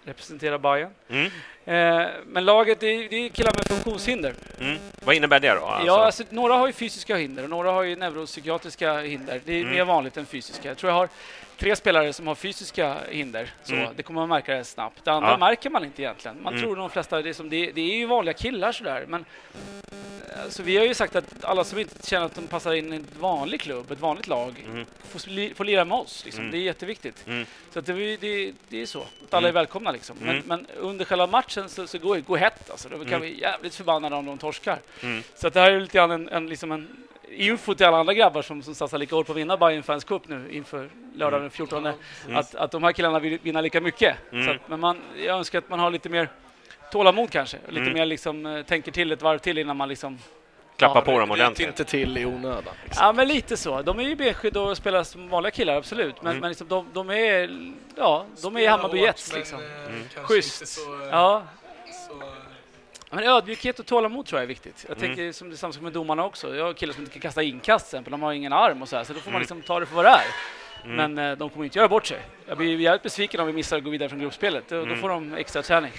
representera 0.05 0.59
Bayern. 0.59 0.91
Mm. 1.09 1.31
Eh, 1.65 2.03
men 2.27 2.45
laget, 2.45 2.81
det 2.81 2.87
är, 2.87 3.09
det 3.09 3.17
är 3.17 3.29
killar 3.29 3.53
med 3.57 3.65
funktionshinder. 3.67 4.35
Mm. 4.61 4.79
Vad 5.05 5.15
innebär 5.15 5.41
det 5.41 5.55
då? 5.55 5.65
Alltså? 5.67 5.87
Ja, 5.87 6.05
alltså, 6.05 6.25
några 6.31 6.55
har 6.55 6.67
ju 6.67 6.73
fysiska 6.73 7.17
hinder 7.17 7.45
och 7.45 7.51
några 7.51 7.71
har 7.71 7.83
ju 7.83 7.97
neuropsykiatriska 7.97 9.01
hinder. 9.01 9.41
Det 9.45 9.53
är 9.53 9.61
Mm. 9.61 9.73
mer 9.75 9.85
vanligt 9.85 10.17
än 10.17 10.27
fysiska. 10.27 10.69
Jag 10.69 10.77
tror 10.79 10.91
jag 10.93 10.97
har 10.97 11.09
tre 11.57 11.77
spelare 11.77 12.13
som 12.13 12.27
har 12.27 12.35
fysiska 12.35 12.97
hinder. 13.11 13.51
Så 13.65 13.75
Mm. 13.75 13.89
Det 13.97 14.03
kommer 14.03 14.21
man 14.21 14.29
märka 14.29 14.55
rätt 14.55 14.67
snabbt. 14.67 15.05
Det 15.05 15.13
andra 15.13 15.31
Ja. 15.31 15.37
märker 15.37 15.71
man 15.71 15.85
inte 15.85 16.03
egentligen. 16.03 16.43
Man 16.43 16.53
Mm. 16.53 16.65
tror 16.65 16.77
de 16.77 16.91
flesta, 16.91 17.23
det 17.23 17.29
är, 17.29 17.33
som, 17.35 17.51
det, 17.51 17.71
det 17.73 17.81
är 17.81 17.97
ju 17.97 18.07
vanliga 18.07 18.33
killar 18.35 18.73
sådär. 18.73 19.05
Men 19.09 19.25
alltså, 20.45 20.63
vi 20.63 20.77
har 20.77 20.85
ju 20.85 20.95
sagt 20.95 21.17
att 21.17 21.45
alla 21.45 21.65
som 21.65 21.79
inte 21.79 22.07
känner 22.09 22.27
att 22.27 22.35
de 22.35 22.47
passar 22.47 22.73
in 22.73 22.93
i 22.93 22.97
en 22.97 23.07
vanlig 23.21 23.61
klubb, 23.61 23.91
ett 23.91 24.01
vanligt 24.01 24.27
lag, 24.27 24.65
Mm. 24.67 24.87
får, 25.09 25.31
li- 25.31 25.55
får 25.55 25.65
lira 25.65 25.85
med 25.85 25.99
oss. 25.99 26.23
Liksom. 26.25 26.41
Mm. 26.41 26.53
Det 26.53 26.59
är 26.59 26.63
jätteviktigt. 26.63 27.25
Så 27.75 27.81
det, 27.81 28.17
det, 28.17 28.53
det 28.69 28.83
är 28.83 28.87
så. 28.87 29.01
Att 29.01 29.35
alla 29.35 29.49
är 29.49 29.53
välkomna 29.53 29.91
liksom. 29.91 30.17
Men, 30.21 30.43
men 30.47 30.67
under 30.77 31.05
själva 31.05 31.27
matchen 31.27 31.52
så, 31.53 31.87
så 31.87 31.99
går 31.99 32.15
det 32.15 32.21
går 32.21 32.37
hett 32.37 32.71
alltså. 32.71 32.89
Då 32.89 32.97
kan 32.99 33.07
Mm. 33.09 33.21
vi 33.21 33.41
jävligt 33.41 33.75
förbannade 33.75 34.17
om 34.17 34.27
de 34.27 34.39
torskar. 34.39 34.79
Mm. 35.03 35.23
Så 35.35 35.49
det 35.49 35.61
här 35.61 35.71
är 35.71 35.81
lite 35.81 35.99
grann 35.99 36.11
en, 36.11 36.29
en, 36.29 36.47
liksom 36.47 36.73
en 36.73 36.89
info 37.31 37.75
till 37.75 37.87
alla 37.87 37.97
andra 37.99 38.15
grabbar 38.15 38.43
som, 38.43 38.63
som 38.63 38.75
satsar 38.75 38.99
lika 38.99 39.17
hårt 39.17 39.27
på 39.27 39.33
att 39.33 39.39
vinna 39.39 39.57
Bayern 39.57 39.83
Fans 39.83 40.05
Cup 40.05 40.29
nu 40.29 40.47
inför 40.51 40.91
lördag 41.15 41.41
den 41.41 41.51
14. 41.51 41.87
Mm. 41.87 41.97
Att, 42.37 42.55
att 42.55 42.71
de 42.71 42.83
här 42.83 42.93
killarna 42.93 43.19
vill 43.19 43.39
vinna 43.43 43.61
lika 43.61 43.81
mycket. 43.81 44.17
Mm. 44.33 44.49
Att, 44.51 44.69
men 44.69 44.81
man, 44.81 44.99
jag 45.25 45.37
önskar 45.39 45.59
att 45.59 45.69
man 45.69 45.79
har 45.79 45.91
lite 45.91 46.09
mer 46.09 46.29
tålamod 46.93 47.31
kanske. 47.31 47.57
Lite 47.69 47.81
Mm. 47.81 47.93
mer 47.95 48.07
liksom, 48.07 48.47
eh, 48.47 48.63
tänker 48.63 48.93
till 48.93 49.13
ett 49.13 49.23
varv 49.23 49.39
till 49.39 49.59
innan 49.59 49.77
man 49.77 49.89
liksom... 49.89 50.19
Klappa 50.83 50.99
Ja, 50.99 51.13
på 51.13 51.19
dem 51.19 51.31
ordentligt. 51.31 51.69
inte 51.69 51.85
till 51.85 52.19
i 52.19 52.25
onödan. 52.27 52.75
Liksom. 52.85 53.07
Ja, 53.07 53.13
men 53.13 53.29
lite 53.29 53.57
så. 53.57 53.83
De 53.83 53.99
är 53.99 54.03
ju 54.03 54.17
benskydd 54.17 54.57
och 54.57 54.77
spelar 54.77 55.05
som 55.05 55.29
vanliga 55.29 55.51
killar, 55.51 55.77
absolut. 55.77 56.23
Men, 56.23 56.31
Mm. 56.31 56.41
men 56.41 56.49
liksom, 56.51 56.69
de, 56.69 56.87
de 56.93 57.11
är... 57.11 57.73
Ja, 57.97 58.27
de 58.43 58.57
är 58.57 58.69
Hammarby 58.71 58.99
Jets 58.99 59.33
liksom. 59.35 59.59
Mm. 59.87 60.03
Schysst. 60.23 60.79
Ja. 61.11 61.43
Men 63.11 63.25
ödmjukhet 63.25 63.79
och 63.79 63.87
tålamod 63.87 64.27
tror 64.27 64.39
jag 64.39 64.43
är 64.45 64.49
viktigt. 64.49 64.85
Jag 64.89 64.97
Mm. 64.97 65.09
tänker 65.09 65.33
som 65.33 65.49
det 65.51 65.55
är 65.55 65.57
samma 65.57 65.73
sak 65.73 65.83
med 65.83 65.93
domarna 65.93 66.25
också. 66.25 66.57
Jag 66.57 66.65
har 66.65 66.73
killar 66.73 66.95
som 66.95 67.03
inte 67.03 67.13
kan 67.13 67.23
kasta 67.23 67.43
inkast 67.43 67.87
till 67.91 67.97
exempel. 67.97 68.11
De 68.11 68.23
har 68.23 68.33
ingen 68.33 68.53
arm 68.53 68.83
och 68.83 68.89
så 68.89 68.97
här. 68.97 69.05
Så 69.05 69.13
då 69.13 69.19
får 69.21 69.31
man 69.31 69.35
Mm. 69.35 69.41
liksom 69.41 69.63
ta 69.63 69.81
det 69.81 69.87
för 69.87 69.95
vad 69.97 70.05
det 70.05 70.09
är. 70.09 70.25
Mm. 70.85 70.97
Men 71.15 71.31
eh, 71.31 71.39
de 71.39 71.51
kommer 71.51 71.65
inte 71.65 71.79
göra 71.79 71.89
bort 71.89 72.07
sig. 72.07 72.19
Jag 72.47 72.57
blir 72.59 72.81
jävligt 72.81 73.03
besviken 73.03 73.41
om 73.41 73.47
vi 73.47 73.53
missar 73.53 73.77
att 73.77 73.85
gå 73.85 73.91
vidare 73.91 74.09
från 74.09 74.19
gruppspelet. 74.21 74.65
Då, 74.69 74.77
då 74.77 74.83
Mm. 74.83 74.99
får 74.99 75.09
de 75.09 75.35
extra 75.35 75.63
träning. 75.63 75.93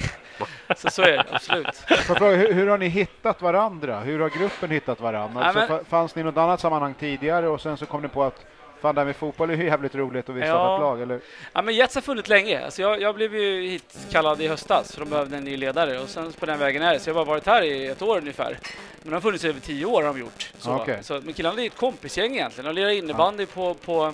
så 0.78 0.90
så 0.90 1.02
är 1.02 1.12
det, 1.12 1.24
absolut. 1.32 1.76
Fråga, 1.88 2.30
hur, 2.36 2.54
hur 2.54 2.68
har 2.68 2.78
ni 2.78 2.88
hittat 2.88 3.42
varandra? 3.42 4.00
Hur 4.00 4.20
har 4.20 4.30
gruppen 4.30 4.72
hittat 4.72 5.00
varandra? 5.02 5.42
Ja, 5.42 5.48
Alltså, 5.48 5.60
men- 5.60 5.70
fa- 5.80 5.84
Fanns 5.90 6.16
ni 6.16 6.20
i 6.22 6.24
något 6.24 6.38
annat 6.38 6.60
sammanhang 6.60 6.94
tidigare 6.94 7.48
och 7.48 7.62
sen 7.62 7.78
så 7.78 7.86
kom 7.86 8.02
ni 8.02 8.08
på 8.08 8.24
att 8.24 8.46
fan 8.82 8.96
det 8.96 9.02
här 9.02 9.06
med 9.06 9.16
fotboll 9.16 9.50
är 9.50 9.56
ju 9.56 9.64
jävligt 9.66 9.96
roligt 9.96 10.30
och 10.30 10.38
vi 10.38 10.42
startar 10.42 10.56
Ja. 10.60 10.76
ett 10.76 10.82
lag, 10.82 11.02
eller? 11.02 11.20
Ja, 11.54 11.62
men 11.62 11.76
Jets 11.76 11.96
har 11.96 12.02
funnits 12.02 12.30
länge. 12.30 12.66
Alltså 12.66 12.82
jag, 12.82 13.02
jag 13.02 13.16
blev 13.16 13.36
ju 13.36 13.70
hitkallad 13.70 14.42
i 14.42 14.48
höstas 14.48 14.92
för 14.94 15.00
de 15.00 15.10
behövde 15.10 15.38
en 15.38 15.44
ny 15.44 15.58
ledare 15.58 16.00
och 16.00 16.10
sen 16.10 16.32
på 16.34 16.46
den 16.46 16.60
vägen 16.60 16.82
är 16.84 16.94
det. 16.94 17.00
Så 17.00 17.10
jag 17.10 17.16
har 17.16 17.26
bara 17.26 17.30
varit 17.34 17.46
här 17.46 17.62
i 17.62 17.88
ett 17.88 18.02
år 18.02 18.18
ungefär. 18.18 18.58
Men 19.02 19.10
de 19.10 19.14
har 19.14 19.22
funnits 19.22 19.44
i 19.46 19.48
över 19.50 19.60
tio 19.60 19.86
år 19.86 20.02
har 20.04 20.14
de 20.14 20.20
gjort. 20.20 20.52
Så, 20.58 20.76
Okej. 20.76 20.98
så, 21.02 21.22
men 21.24 21.34
killarna 21.34 21.62
är 21.62 21.66
ett 21.66 21.78
kompisgäng 21.78 22.32
egentligen. 22.34 22.76
De 22.76 22.82
lirar 22.82 22.90
innebandy 22.90 23.46
på, 23.46 23.74
på 23.74 24.14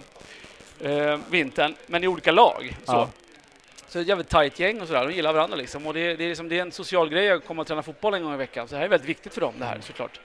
eh, 0.81 1.19
vintern, 1.29 1.75
men 1.87 2.03
i 2.03 2.07
olika 2.07 2.31
lag. 2.31 2.75
Så. 2.85 2.91
Ja. 2.91 3.09
Så 3.87 3.99
ett 3.99 4.07
jävligt 4.07 4.29
tajt 4.29 4.59
gäng 4.59 4.81
och 4.81 4.87
sådär. 4.87 5.07
De 5.07 5.13
gillar 5.13 5.33
varandra 5.33 5.57
liksom. 5.57 5.87
Och 5.87 5.93
det, 5.93 6.15
det, 6.15 6.23
är 6.23 6.27
liksom, 6.27 6.49
det 6.49 6.57
är 6.57 6.61
en 6.61 6.71
social 6.71 7.09
grej 7.09 7.31
att 7.31 7.45
komma 7.45 7.61
och 7.61 7.67
träna 7.67 7.83
fotboll 7.83 8.13
en 8.13 8.23
gång 8.23 8.33
i 8.33 8.37
veckan. 8.37 8.67
Så 8.67 8.73
det 8.75 8.77
här 8.79 8.85
är 8.85 8.89
väldigt 8.89 9.09
viktigt 9.09 9.33
för 9.33 9.41
dem 9.41 9.53
det 9.59 9.65
här 9.65 9.77
såklart. 9.81 10.19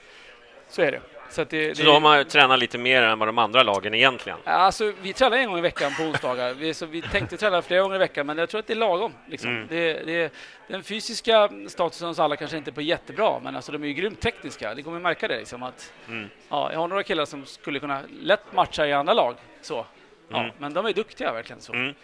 Så 0.69 0.83
är 0.83 0.93
det. 0.93 1.01
Så, 1.31 1.45
det, 1.45 1.77
Så 1.77 1.83
det, 1.83 1.87
då 1.89 1.93
har 1.93 2.01
man 2.01 2.25
tränat 2.25 2.59
lite 2.59 2.79
mer 2.79 3.03
än 3.03 3.19
vad 3.19 3.29
de 3.29 3.39
andra 3.39 3.63
lagen 3.63 3.95
egentligen? 3.95 4.39
Alltså, 4.45 4.93
vi 5.03 5.13
tränar 5.13 5.37
en 5.37 5.49
gång 5.49 5.59
i 5.59 5.61
veckan 5.61 5.93
på 5.97 6.03
onsdagar. 6.03 6.55
Vi, 6.55 6.75
så 6.75 6.87
vi 6.87 7.03
tänkte 7.03 7.37
träna 7.37 7.63
flera 7.63 7.83
gånger 7.83 7.97
i 7.97 7.99
veckan, 7.99 8.27
men 8.27 8.39
jag 8.39 8.49
tror 8.49 8.59
att 8.59 8.67
det 8.67 8.73
är 8.73 8.77
lagom. 8.77 9.13
Liksom. 9.29 9.51
Mm. 9.51 9.67
Det, 9.71 9.93
det, 9.93 10.33
den 10.69 10.83
fysiska 10.83 11.51
statusen 11.69 12.09
hos 12.09 12.19
alla 12.19 12.37
kanske 12.37 12.57
inte 12.57 12.71
är 12.71 12.73
på 12.73 12.83
jättebra, 12.83 13.41
men 13.43 13.57
alltså, 13.57 13.73
de 13.73 13.83
är 13.83 13.87
ju 13.87 13.93
grymt 13.95 14.21
tekniska. 14.21 14.75
Det 14.75 14.83
kommer 14.83 15.01
märka 15.01 15.29
det. 15.29 15.39
Liksom, 15.39 15.63
att, 15.63 15.93
Mm. 16.09 16.29
ja, 16.49 16.73
jag 16.73 16.79
har 16.81 16.89
några 16.89 17.03
killar 17.03 17.25
som 17.25 17.47
skulle 17.47 17.81
kunna 17.81 18.01
lätt 18.21 18.53
matcha 18.53 18.87
i 18.87 18.93
andra 18.93 19.15
lag. 19.15 19.35
Så. 19.63 19.87
Ja, 20.29 20.41
Mm. 20.41 20.53
Men 20.59 20.75
de 20.75 20.87
är 20.87 20.93
duktiga 20.93 21.33
verkligen. 21.33 21.61
så. 21.61 21.72
Mm. 21.72 21.95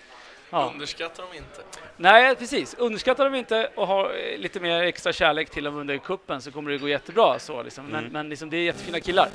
Ja. 0.50 0.70
Underskattar 0.74 1.22
dem 1.22 1.32
inte. 1.34 1.62
Nej, 1.96 2.36
precis. 2.36 2.74
Underskattar 2.74 3.24
dem 3.24 3.34
inte 3.34 3.70
och 3.74 3.86
har 3.86 4.04
eh, 4.04 4.38
lite 4.38 4.60
mer 4.60 4.82
extra 4.82 5.12
kärlek 5.12 5.50
till 5.50 5.64
dem 5.64 5.76
under 5.76 5.98
kuppen 5.98 6.42
så 6.42 6.50
kommer 6.52 6.70
det 6.70 6.78
gå 6.78 6.88
jättebra. 6.88 7.38
Så, 7.38 7.62
liksom. 7.62 7.86
Men, 7.86 8.00
Mm. 8.00 8.12
men 8.12 8.28
liksom, 8.28 8.50
det 8.50 8.56
är 8.56 8.62
jättefina 8.62 9.00
killar. 9.00 9.28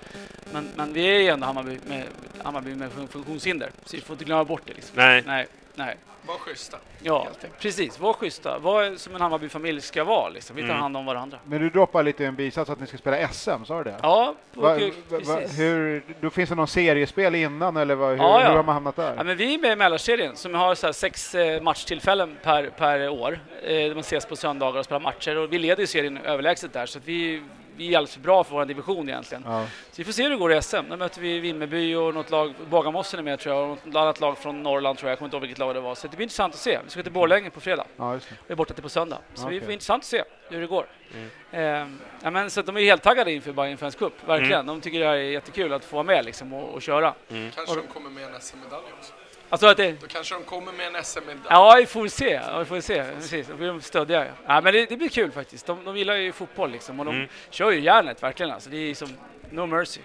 Men, 0.54 0.68
men 0.76 0.94
vi 0.94 1.06
är 1.06 1.20
ju 1.20 1.28
ändå 1.28 1.46
Hammarby 1.46 1.80
med, 1.88 2.04
Hammarby 2.44 2.76
med 2.76 2.92
fun- 2.92 3.08
funktionshinder, 3.08 3.70
så 3.86 3.96
vi 3.96 4.02
får 4.02 4.14
inte 4.14 4.26
glömma 4.26 4.44
bort 4.44 4.62
det. 4.66 4.74
Liksom. 4.74 4.92
Nej. 4.98 5.24
Nej, 5.26 5.48
nej. 5.78 5.96
Var 6.28 6.36
schyssta. 6.38 6.78
Ja, 7.02 7.28
precis. 7.60 8.00
Var 8.00 8.14
schyssta. 8.14 8.60
Var 8.60 8.96
som 8.96 9.16
en 9.16 9.22
Hammarby-familj 9.22 9.82
ska 9.82 10.04
vara. 10.04 10.30
Liksom. 10.30 10.56
Vi 10.56 10.62
tar 10.62 10.70
Mm. 10.70 10.82
hand 10.82 10.98
om 10.98 11.06
varandra. 11.06 11.38
Men 11.46 11.62
du 11.62 11.70
droppar 11.70 12.04
lite 12.04 12.24
i 12.24 12.26
en 12.26 12.36
bisats 12.36 12.70
att 12.70 12.80
ni 12.80 12.88
ska 12.88 12.98
spela 12.98 13.28
SM, 13.28 13.64
sa 13.66 13.78
du 13.78 13.84
det? 13.84 13.96
Ja, 14.04 14.36
Va, 14.54 14.78
va, 15.26 15.36
hur, 15.58 16.04
då 16.22 16.30
finns 16.30 16.50
det 16.50 16.56
någon 16.56 16.68
seriespel 16.68 17.36
innan 17.36 17.78
eller 17.78 17.96
hur, 17.96 18.04
Ja, 18.04 18.42
ja. 18.42 18.48
hur 18.50 18.56
har 18.56 18.64
man 18.64 18.74
hamnat 18.74 18.96
där? 18.96 19.14
Ja, 19.18 19.24
men 19.24 19.38
vi 19.38 19.54
är 19.54 19.60
med 19.60 19.72
i 19.72 19.76
Mälarserien 19.76 20.36
som 20.36 20.54
har 20.54 20.76
så 20.76 20.86
här 20.88 20.94
sex 20.94 21.36
eh, 21.36 21.62
matchtillfällen 21.62 22.38
per, 22.44 22.70
per 22.70 23.10
år. 23.10 23.40
Eh, 23.64 23.88
man 23.90 24.00
ses 24.00 24.26
på 24.26 24.36
söndagar 24.36 24.80
och 24.80 24.86
spelar 24.86 25.00
matcher. 25.00 25.38
Och 25.38 25.54
vi 25.54 25.58
leder 25.60 25.82
ju 25.82 25.88
serien 25.88 26.18
överlägset 26.18 26.74
där, 26.74 26.86
så 26.86 26.98
att 26.98 27.06
vi, 27.08 27.42
vi 27.78 27.94
är 27.94 27.98
alldeles 27.98 28.14
för 28.14 28.22
bra 28.22 28.44
för 28.44 28.56
vår 28.56 28.66
division 28.66 29.10
egentligen. 29.10 29.44
Ja. 29.48 29.66
Så 29.66 29.94
vi 29.96 30.04
får 30.04 30.12
se 30.12 30.24
hur 30.24 30.30
det 30.30 30.36
går 30.36 30.54
i 30.54 30.62
SM. 30.62 30.76
Där 30.90 30.98
möter 30.98 31.22
vi 31.22 31.40
Vimmerby 31.40 31.96
och 31.96 32.14
något 32.14 32.30
lag, 32.30 32.54
Bagarmossen 32.70 33.20
är 33.20 33.24
med 33.24 33.40
tror 33.40 33.56
jag, 33.56 33.72
och 33.72 33.88
något 33.88 33.96
annat 33.96 34.20
lag 34.20 34.38
från 34.38 34.64
Norrland 34.64 34.98
tror 34.98 35.10
jag. 35.10 35.12
Jag 35.12 35.20
kommer 35.20 35.28
inte 35.28 35.36
ihåg 35.36 35.42
vilket 35.42 35.60
lag 35.60 35.76
det 35.76 35.82
var. 35.82 35.96
Så 35.96 36.08
det 36.08 36.16
blir 36.16 36.24
intressant 36.24 36.54
att 36.54 36.60
se. 36.60 36.80
Vi 36.84 36.90
ska 36.90 37.04
till 37.04 37.12
Borlänge 37.12 37.50
på 37.50 37.60
fredag. 37.60 37.86
Ja, 37.98 38.14
just 38.14 38.30
det. 38.30 38.36
Vi 38.48 38.52
är 38.52 38.56
borta 38.56 38.74
till 38.74 38.84
på 38.84 38.90
söndag. 38.90 39.18
Så 39.34 39.46
Okej. 39.46 39.60
det 39.60 39.66
blir 39.66 39.74
intressant 39.74 40.02
att 40.02 40.08
se 40.08 40.24
hur 40.50 40.62
det 40.62 40.68
går. 40.68 40.86
Mm. 41.14 41.30
Ehm, 41.52 42.00
ja, 42.24 42.32
men, 42.32 42.50
så 42.50 42.60
att 42.60 42.66
de 42.66 42.78
är 42.78 42.82
helt 42.82 43.04
taggade 43.04 43.32
inför 43.32 43.52
Bayern 43.52 43.78
Fans 43.78 43.96
Cup, 43.96 44.14
verkligen. 44.26 44.54
Mm. 44.54 44.66
De 44.66 44.82
tycker 44.82 45.00
det 45.00 45.06
här 45.06 45.14
är 45.14 45.32
jättekul 45.32 45.74
att 45.74 45.86
få 45.86 45.96
vara 45.96 46.04
med 46.04 46.26
liksom, 46.26 46.54
och, 46.54 46.74
och 46.74 46.82
köra. 46.82 47.14
Mm. 47.30 47.52
Kanske 47.52 47.76
de 47.76 47.88
kommer 47.88 48.10
med 48.10 48.24
en 48.24 48.42
SM-medalj 48.42 48.86
också. 48.98 49.14
Alltså 49.50 49.68
att 49.68 49.78
det, 49.78 49.92
Då 50.02 50.08
kanske 50.08 50.36
de 50.36 50.44
kommer 50.44 50.72
med 50.72 50.96
en 50.96 51.04
SM-medalj. 51.04 51.42
Ja, 51.50 51.76
vi 51.80 51.86
får 51.86 52.08
se. 52.08 52.30
Ja, 52.48 52.60
vi 52.60 52.66
får 52.66 52.80
se. 52.82 53.04
Precis. 53.04 53.48
Då 53.48 53.54
blir 53.56 53.68
de 53.68 53.82
stödja. 53.82 54.26
Ja, 54.48 54.62
men 54.62 54.74
det, 54.74 54.86
det 54.90 54.98
blir 54.98 55.10
kul 55.10 55.32
faktiskt. 55.32 55.66
De, 55.66 55.84
de 55.86 55.98
gillar 55.98 56.16
ju 56.16 56.32
fotboll 56.32 56.72
liksom 56.72 57.00
och 57.00 57.06
de 57.06 57.16
Mm. 57.16 57.28
kör 57.50 57.72
ju 57.72 57.80
järnet 57.80 58.24
verkligen. 58.24 58.52
Alltså, 58.52 58.70
det 58.70 58.78
är 58.78 58.96
som 58.96 59.10
no 59.50 59.66
mercy. 59.66 60.02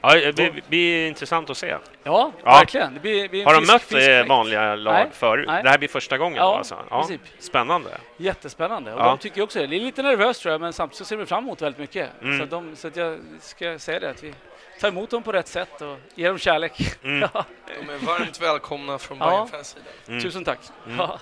Ja, 0.00 0.14
det 0.14 0.32
blir, 0.34 0.62
blir 0.68 1.06
intressant 1.08 1.50
att 1.50 1.56
se. 1.56 1.66
Ja, 1.66 1.80
Ja. 2.02 2.32
verkligen. 2.44 2.94
Det 2.94 3.00
blir, 3.00 3.28
blir 3.28 3.44
Har 3.44 3.54
de 3.54 3.66
mött 3.66 3.82
eh, 3.82 3.98
fläkt. 3.98 4.28
vanliga 4.28 4.74
lag 4.74 4.92
Nej, 4.94 5.06
förut? 5.12 5.44
nej. 5.48 5.62
Det 5.62 5.70
här 5.70 5.78
blir 5.78 5.88
första 5.88 6.18
gången 6.18 6.36
Ja, 6.36 6.42
då 6.44 6.48
alltså? 6.56 6.76
Ja, 6.90 6.98
princip. 6.98 7.20
Spännande. 7.38 7.90
Jättespännande. 8.16 8.94
Och 8.94 9.00
Ja. 9.00 9.04
de 9.06 9.18
tycker 9.18 9.42
också 9.42 9.58
det. 9.58 9.66
Det 9.66 9.76
är 9.76 9.80
lite 9.80 10.02
nervöst 10.02 10.42
tror 10.42 10.52
jag, 10.52 10.60
men 10.60 10.72
samtidigt 10.72 10.98
så 10.98 11.04
ser 11.04 11.16
de 11.16 11.26
fram 11.26 11.44
emot 11.44 11.62
väldigt 11.62 11.78
mycket. 11.78 12.08
Mm. 12.22 12.38
Så, 12.38 12.44
att 12.44 12.50
de, 12.50 12.76
så 12.76 12.88
att 12.88 12.96
jag 12.96 13.18
ska 13.40 13.78
säga 13.78 14.00
det, 14.00 14.10
att 14.10 14.22
vi 14.24 14.34
tar 14.80 14.88
emot 14.88 15.10
dem 15.10 15.22
på 15.22 15.32
rätt 15.32 15.48
sätt 15.48 15.80
och 15.80 15.96
ger 16.14 16.28
dem 16.28 16.38
kärlek. 16.38 17.04
Mm. 17.04 17.20
Ja. 17.34 17.44
De 17.80 17.90
är 17.92 17.98
varmt 17.98 18.40
välkomna 18.40 18.98
från 18.98 19.18
Ja. 19.18 19.26
Bayern-fans 19.30 19.68
sida. 19.68 19.84
Mm. 20.08 20.22
Tusen 20.22 20.44
tack. 20.44 20.58
Mm. 20.86 20.98
Ja. 20.98 21.20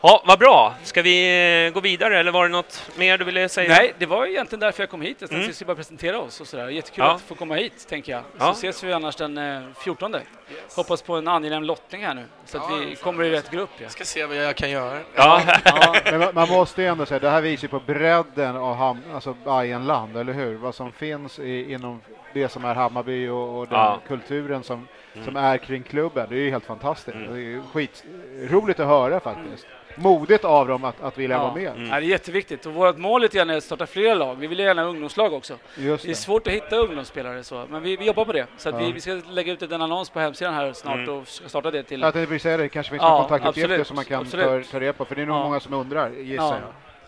Ja, 0.00 0.22
vad 0.26 0.38
bra. 0.38 0.74
Ska 0.82 1.02
vi 1.02 1.66
eh, 1.66 1.72
gå 1.74 1.80
vidare 1.80 2.18
eller 2.20 2.32
var 2.32 2.42
det 2.42 2.48
något 2.52 2.90
mer 2.96 3.18
du 3.18 3.24
ville 3.24 3.48
säga? 3.48 3.68
Nej, 3.74 3.94
det 3.98 4.06
var 4.06 4.26
ju 4.26 4.32
egentligen 4.32 4.60
därför 4.60 4.82
jag 4.82 4.90
kom 4.90 5.00
hit. 5.02 5.16
Jag 5.20 5.30
tänkte 5.30 5.44
Mm. 5.44 5.54
skulle 5.54 5.66
bara 5.66 5.76
presentera 5.76 6.18
oss 6.18 6.40
och 6.40 6.46
sådär. 6.46 6.68
Jättekul 6.68 7.04
Ja. 7.04 7.14
att 7.14 7.20
få 7.22 7.34
komma 7.34 7.54
hit, 7.54 7.86
tänker 7.88 8.12
jag. 8.12 8.22
Så 8.22 8.26
Ja. 8.38 8.50
ses 8.50 8.82
vi 8.84 8.92
annars 8.92 9.16
den 9.16 9.38
eh, 9.38 9.60
14. 9.84 10.14
Hoppas 10.76 11.02
på 11.02 11.14
en 11.16 11.28
angenäm 11.28 11.62
lottning 11.62 12.04
här 12.04 12.14
nu, 12.14 12.24
så 12.44 12.58
att 12.58 12.64
Ja, 12.70 12.76
vi 12.76 12.94
kommer 12.96 13.24
i 13.24 13.30
rätt 13.30 13.50
grupp. 13.50 13.70
Ja. 13.76 13.82
Jag 13.82 13.92
ska 13.92 14.04
se 14.04 14.26
vad 14.26 14.36
jag 14.36 14.56
kan 14.56 14.70
göra. 14.70 14.98
Ja. 15.14 15.42
Ja. 15.64 15.94
Men 16.04 16.34
man- 16.34 16.48
måste 16.48 16.82
ju 16.82 16.88
ändå 16.88 17.06
säga, 17.06 17.18
det 17.20 17.30
här 17.30 17.40
visar 17.40 17.62
ju 17.62 17.68
på 17.68 17.80
bredden 17.80 18.56
av 18.56 18.74
ham, 18.76 18.98
alltså 19.14 19.34
Bayernland, 19.44 20.16
eller 20.16 20.32
hur? 20.32 20.54
Vad 20.56 20.74
som 20.74 20.92
finns 20.92 21.38
i, 21.38 21.72
inom... 21.72 22.00
Det 22.34 22.48
som 22.48 22.64
är 22.64 22.74
Hammarby 22.74 23.28
och, 23.28 23.58
och 23.58 23.66
den 23.68 23.78
Ja. 23.78 23.98
kulturen 24.08 24.62
som, 24.62 24.88
Mm. 25.14 25.24
som 25.26 25.36
är 25.36 25.58
kring 25.58 25.82
klubben. 25.82 26.26
Det 26.30 26.34
är 26.34 26.40
ju 26.40 26.50
helt 26.50 26.64
fantastiskt. 26.64 27.16
Det 27.16 27.40
är 27.40 27.62
skitroligt 27.72 28.80
att 28.80 28.86
höra 28.86 29.20
faktiskt. 29.20 29.66
Modigt 29.98 30.44
av 30.44 30.68
dem 30.68 30.84
att, 30.84 31.00
att 31.02 31.18
vilja 31.18 31.36
Ja. 31.36 31.42
vara 31.42 31.54
med. 31.54 31.68
Mm. 31.76 31.88
Ja, 31.88 32.00
det 32.00 32.06
är 32.06 32.08
jätteviktigt 32.08 32.66
och 32.66 32.72
vårt 32.74 32.96
mål 32.98 33.24
är 33.24 33.36
gärna 33.36 33.56
att 33.56 33.64
starta 33.64 33.86
fler 33.86 34.14
lag. 34.14 34.34
Vi 34.36 34.46
vill 34.46 34.58
gärna 34.58 34.82
ha 34.82 34.88
ungdomslag 34.88 35.32
också. 35.32 35.54
Just 35.76 36.02
Det 36.02 36.08
är 36.08 36.10
det. 36.10 36.14
svårt 36.14 36.46
att 36.46 36.52
hitta 36.52 36.76
ungdomsspelare 36.76 37.44
så, 37.44 37.64
men 37.70 37.82
vi, 37.82 37.96
vi 37.96 38.04
jobbar 38.04 38.24
på 38.24 38.32
det. 38.32 38.46
Så 38.56 38.68
att 38.68 38.74
Ja. 38.74 38.80
vi, 38.86 38.92
vi 38.92 39.00
ska 39.00 39.20
lägga 39.30 39.52
ut 39.52 39.62
en 39.62 39.82
annons 39.82 40.10
på 40.10 40.20
hemsidan 40.20 40.54
här 40.54 40.72
snart 40.72 40.94
Mm. 40.96 41.08
och 41.18 41.28
starta 41.28 41.70
det 41.70 41.82
till... 41.82 42.00
Jag 42.00 42.12
tänkte 42.12 42.28
precis 42.28 42.42
säga 42.42 42.56
det, 42.56 42.62
det 42.62 42.68
kanske 42.68 42.90
finns 42.90 43.02
Ja, 43.02 43.18
kontaktuppgifter 43.28 43.84
som 43.84 43.96
man 43.96 44.04
kan 44.04 44.18
ta, 44.24 44.36
absolut. 44.38 44.70
ta 44.70 44.80
reda 44.80 44.92
på, 44.92 45.04
för 45.04 45.14
det 45.14 45.22
är 45.22 45.26
nog 45.26 45.36
Ja. 45.36 45.42
många 45.42 45.60
som 45.60 45.74
undrar, 45.74 46.10
gissar 46.10 46.44
Ja. 46.44 46.50
jag. 46.52 46.60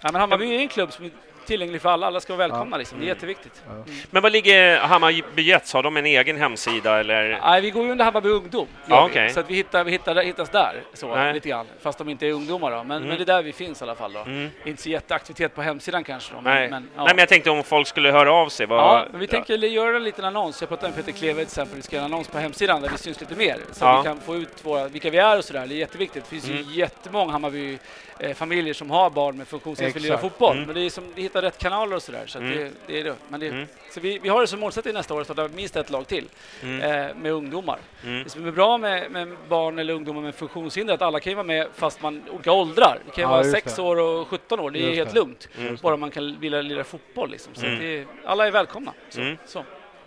Ja, 0.02 0.08
men 0.12 0.20
Hammarby 0.20 0.56
är 0.56 0.60
en 0.60 0.68
klubb 0.68 0.92
som 0.92 1.10
tillgänglig 1.46 1.82
för 1.82 1.88
alla. 1.88 2.06
Alla 2.06 2.20
ska 2.20 2.36
vara 2.36 2.48
välkomna 2.48 2.76
liksom. 2.76 2.98
Det 2.98 3.02
är 3.02 3.06
Mm. 3.06 3.14
jätteviktigt. 3.16 3.62
Men 4.10 4.22
vad 4.22 4.32
ligger 4.32 4.78
Hammarby 4.78 5.42
Jets? 5.42 5.72
Har 5.72 5.82
de 5.82 5.96
en 5.96 6.06
egen 6.06 6.36
hemsida 6.36 7.00
eller? 7.00 7.38
Nej, 7.42 7.60
vi 7.60 7.70
går 7.70 7.84
ju 7.84 7.90
under 7.92 8.04
Hammarby 8.04 8.28
Ungdom. 8.28 8.66
Ja, 8.86 9.04
okej. 9.10 9.30
Så 9.30 9.40
att 9.40 9.50
vi, 9.50 9.54
hittar, 9.54 9.84
vi 9.84 9.90
hittar, 9.90 10.22
hittas 10.22 10.50
där, 10.50 10.82
så, 10.94 11.14
Nej. 11.14 11.34
lite 11.34 11.48
grann. 11.48 11.66
Fast 11.82 11.98
de 11.98 12.08
inte 12.08 12.26
är 12.26 12.32
ungdomar 12.32 12.70
då. 12.70 12.76
Men, 12.76 12.96
Mm. 12.96 13.08
men 13.08 13.16
det 13.16 13.22
är 13.22 13.26
där 13.26 13.42
vi 13.42 13.52
finns 13.52 13.80
i 13.80 13.84
alla 13.84 13.94
fall 13.94 14.12
då. 14.12 14.20
Mm. 14.20 14.48
Inte 14.64 14.82
så 14.82 14.88
jätteaktivitet 14.88 15.54
på 15.54 15.62
hemsidan 15.62 16.04
kanske 16.04 16.34
då. 16.34 16.40
Nej. 16.40 16.70
Men, 16.70 16.88
ja. 16.96 17.04
Nej, 17.04 17.12
men 17.14 17.18
jag 17.18 17.28
tänkte 17.28 17.50
om 17.50 17.62
folk 17.64 17.86
skulle 17.88 18.10
höra 18.12 18.32
av 18.32 18.48
sig. 18.48 18.66
Vad... 18.66 18.78
Ja, 18.78 19.04
men 19.10 19.20
vi 19.20 19.26
tänker 19.26 19.54
göra 19.56 19.96
en 19.96 20.04
liten 20.04 20.24
annons. 20.24 20.60
Jag 20.62 20.68
pratade 20.68 20.88
med 20.96 20.96
Peter 21.06 21.18
Kleve 21.18 21.34
till 21.34 21.42
exempel. 21.42 21.76
Vi 21.76 21.82
ska 21.82 21.96
göra 21.96 22.06
en 22.06 22.12
annons 22.12 22.28
på 22.28 22.38
hemsidan 22.38 22.82
där 22.82 22.88
vi 22.88 22.98
syns 22.98 23.20
lite 23.20 23.34
mer. 23.36 23.56
Så 23.72 23.84
Ja. 23.84 23.98
att 23.98 24.04
vi 24.04 24.08
kan 24.08 24.20
få 24.20 24.36
ut 24.36 24.64
våra, 24.64 24.88
vilka 24.88 25.10
vi 25.10 25.18
är 25.18 25.38
och 25.38 25.44
sådär. 25.44 25.66
Det 25.66 25.74
är 25.74 25.76
jätteviktigt. 25.76 26.24
Det 26.24 26.30
finns 26.30 26.48
Mm. 26.48 26.62
ju 26.62 26.74
jättemånga 26.80 27.32
Hammarby-familjer 27.32 28.74
som 28.74 28.90
har 28.90 29.10
barn 29.10 29.36
med 29.36 29.48
funktionshinder 29.48 30.00
som 30.00 30.18
fotboll. 30.18 30.56
Mm. 30.56 30.66
Men 30.66 30.74
det 30.74 30.80
är 30.80 30.90
som, 30.90 31.04
vi 31.14 31.22
hittar 31.30 31.42
rätt 31.42 31.58
kanaler 31.58 31.96
och 31.96 32.02
sådär. 32.02 32.26
Så 32.26 32.38
Mm. 32.38 32.50
det, 32.58 32.70
det 32.86 33.00
är 33.00 33.04
det. 33.04 33.14
Men 33.28 33.40
det, 33.40 33.46
Mm. 33.48 33.66
Så 33.90 34.00
vi, 34.00 34.18
vi 34.18 34.28
har 34.28 34.40
det 34.40 34.46
som 34.46 34.60
målsättning 34.60 34.94
nästa 34.94 35.14
år 35.14 35.20
att 35.20 35.26
starta 35.26 35.48
minst 35.48 35.76
ett 35.76 35.90
lag 35.90 36.06
till 36.06 36.28
Mm. 36.62 36.80
eh, 37.08 37.14
med 37.16 37.32
ungdomar. 37.32 37.78
Mm. 38.04 38.24
Det 38.24 38.30
som 38.30 38.46
är 38.46 38.50
bra 38.52 38.78
med, 38.78 39.10
med 39.10 39.36
barn 39.48 39.78
eller 39.78 39.94
ungdomar 39.94 40.20
med 40.22 40.34
funktionshinder 40.34 40.92
är 40.92 40.94
att 40.94 41.02
alla 41.02 41.20
kan 41.20 41.30
ju 41.30 41.34
vara 41.34 41.46
med 41.46 41.68
fast 41.74 42.02
man 42.02 42.22
olika 42.30 42.52
åldrar. 42.52 42.98
Det 43.06 43.10
kan 43.12 43.22
ju 43.22 43.22
Ja, 43.22 43.28
vara 43.28 43.42
just 43.42 43.52
6 43.54 43.76
det. 43.76 43.82
år 43.82 43.96
och 43.96 44.28
17 44.28 44.60
år. 44.60 44.70
Det 44.70 44.78
är 44.78 44.82
Just 44.82 44.96
helt 44.96 45.08
det. 45.10 45.14
lugnt. 45.20 45.48
Mm. 45.58 45.76
Bara 45.82 45.96
man 45.96 46.10
kan 46.10 46.40
vilja 46.40 46.62
lira 46.62 46.84
fotboll 46.84 47.30
liksom. 47.30 47.54
Så 47.54 47.60
Mm. 47.66 47.74
att 47.74 47.80
det, 47.80 48.06
alla 48.24 48.46
är 48.46 48.50
välkomna. 48.50 48.92
Så, 49.08 49.20
Mm. 49.20 49.36
så. 49.46 49.64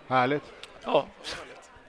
Härligt. 0.07 0.43
Ja. 0.83 1.05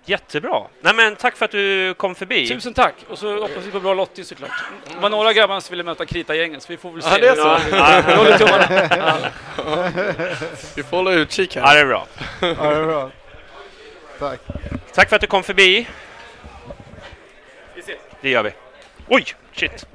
Jättebra. 0.07 0.63
Nej, 0.81 0.95
men 0.95 1.17
tack 1.17 1.37
för 1.37 1.45
att 1.45 1.51
du 1.51 1.95
kom 1.95 2.15
förbi. 2.15 2.49
Tusen 2.49 2.75
tack! 2.75 2.95
Och 3.09 3.19
så 3.19 3.41
hoppas 3.41 3.65
vi 3.65 3.71
på 3.71 3.81
bra 3.81 3.95
lottning 3.95 4.25
såklart. 4.27 4.51
Det 4.89 4.99
var 5.01 5.11
några 5.11 5.33
grabbar 5.33 5.61
som 5.61 5.73
ville 5.73 5.83
möta 5.83 6.07
Krita-gänget 6.07 6.63
så 6.63 6.67
vi 6.73 6.77
får 6.77 6.91
väl 6.93 7.03
se. 7.03 7.09
Ja, 7.11 7.19
det 7.19 7.29
är 7.29 7.35
så. 7.35 7.59
Ja, 7.77 8.03
vi 8.07 8.15
håller 8.15 8.39
tummarna. 8.39 9.31
Vi 10.77 10.83
får 10.83 10.97
hålla 10.97 11.13
utkik 11.13 11.57
Ja, 11.57 11.63
här. 11.67 11.75
det 11.75 11.81
är 11.81 11.87
bra. 11.87 12.07
Ja, 12.41 12.47
det 12.47 12.77
är 12.77 12.85
bra. 12.87 13.11
Tack. 14.19 14.41
Tack 14.95 15.09
för 15.09 15.17
att 15.17 15.21
du 15.23 15.27
kom 15.29 15.43
förbi. 15.43 15.89
Det 18.21 18.31
gör 18.31 18.43
vi. 18.43 18.51
Oj, 19.09 19.25
shit. 19.53 19.87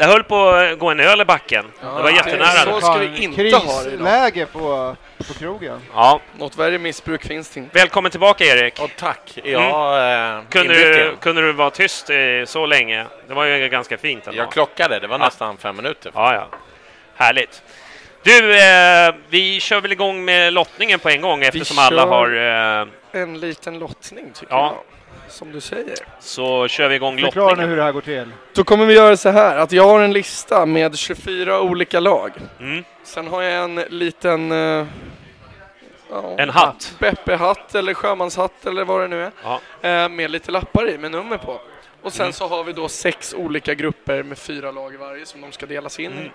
Ja, 0.00 0.06
det 0.06 0.12
höll 0.12 0.22
på 0.24 0.48
att 0.48 0.78
gå 0.78 0.90
en 0.90 1.00
öl 1.00 1.20
i 1.20 1.24
backen. 1.24 1.64
det 1.80 1.86
var 2.02 2.10
jättenära. 2.10 2.64
så 2.64 2.80
ska 2.80 2.94
vi 2.98 3.22
inte 3.22 3.56
ha 3.56 3.82
det. 3.82 3.90
Krisläge 3.90 4.46
på, 4.46 4.96
på 5.28 5.34
krogen. 5.34 5.80
Ja, 5.94 6.20
Något 6.38 6.56
värre 6.56 6.78
missbruk 6.78 7.24
finns 7.26 7.50
det 7.50 7.60
inte. 7.60 7.78
välkommen 7.78 8.10
tillbaka 8.10 8.44
Erik. 8.44 8.80
Och 8.80 8.90
tack. 8.96 9.38
Jag 9.44 10.32
mm. 10.32 10.44
Kunde 10.50 10.74
du, 10.74 11.16
kunde 11.20 11.42
du 11.42 11.52
vara 11.52 11.70
tyst 11.70 12.10
eh, 12.10 12.16
så 12.46 12.66
länge? 12.66 13.06
Det 13.28 13.34
var 13.34 13.44
ju 13.44 13.68
ganska 13.68 13.98
fint 13.98 14.26
ändå. 14.26 14.38
Jag 14.38 14.52
klockade, 14.52 14.98
det 14.98 15.06
var 15.06 15.18
Ja. 15.18 15.24
nästan 15.24 15.56
fem 15.56 15.76
minuter. 15.76 16.12
Ja, 16.14 16.34
ja. 16.34 16.48
Härligt. 17.14 17.62
Du, 18.22 18.56
eh, 18.58 19.14
vi 19.28 19.60
kör 19.60 19.80
väl 19.80 19.92
igång 19.92 20.24
med 20.24 20.52
lottningen 20.52 20.98
på 20.98 21.08
en 21.08 21.20
gång 21.20 21.42
eftersom 21.42 21.78
alla 21.78 22.06
har... 22.06 22.36
Eh, 22.80 23.20
En 23.22 23.40
liten 23.40 23.78
lottning 23.78 24.32
tycker 24.32 24.54
Ja. 24.54 24.74
jag. 24.76 24.96
Som 25.30 25.52
du 25.52 25.60
säger. 25.60 25.94
så 26.20 26.68
kör 26.68 26.88
vi 26.88 26.94
igång 26.94 27.18
Förklara 27.20 27.44
nu 27.46 27.50
lottningen. 27.50 27.70
hur 27.70 27.76
det 27.76 27.82
här 27.82 27.92
går 27.92 28.00
till. 28.00 28.32
Då 28.54 28.64
kommer 28.64 28.86
vi 28.86 28.94
göra 28.94 29.16
så 29.16 29.28
här 29.28 29.56
att 29.56 29.72
jag 29.72 29.84
har 29.88 30.00
en 30.00 30.12
lista 30.12 30.66
med 30.66 30.98
24 30.98 31.60
olika 31.60 32.00
lag. 32.00 32.32
Mm. 32.60 32.84
Sen 33.02 33.26
har 33.26 33.42
jag 33.42 33.64
en 33.64 33.74
liten... 33.74 34.50
ja, 36.10 36.34
En 36.38 36.50
hatt. 36.50 36.94
Beppe-hatt 36.98 37.74
eller 37.74 37.94
sjömanshatt 37.94 38.66
eller 38.66 38.84
vad 38.84 39.00
det 39.00 39.08
nu 39.08 39.22
är. 39.24 39.30
Ja. 39.44 39.60
eh, 39.88 40.08
Med 40.08 40.30
lite 40.30 40.50
lappar 40.50 40.88
i 40.88 40.98
med 40.98 41.10
nummer 41.10 41.36
på. 41.38 41.60
Och 42.02 42.12
sen 42.12 42.22
Mm. 42.24 42.32
så 42.32 42.46
har 42.48 42.64
vi 42.64 42.72
då 42.72 42.88
sex 42.88 43.34
olika 43.34 43.74
grupper 43.74 44.22
med 44.22 44.38
fyra 44.38 44.70
lag 44.70 44.94
i 44.94 44.96
varje 44.96 45.26
som 45.26 45.40
de 45.40 45.52
ska 45.52 45.66
delas 45.66 46.00
in 46.00 46.12
i. 46.12 46.16
Mm. 46.16 46.30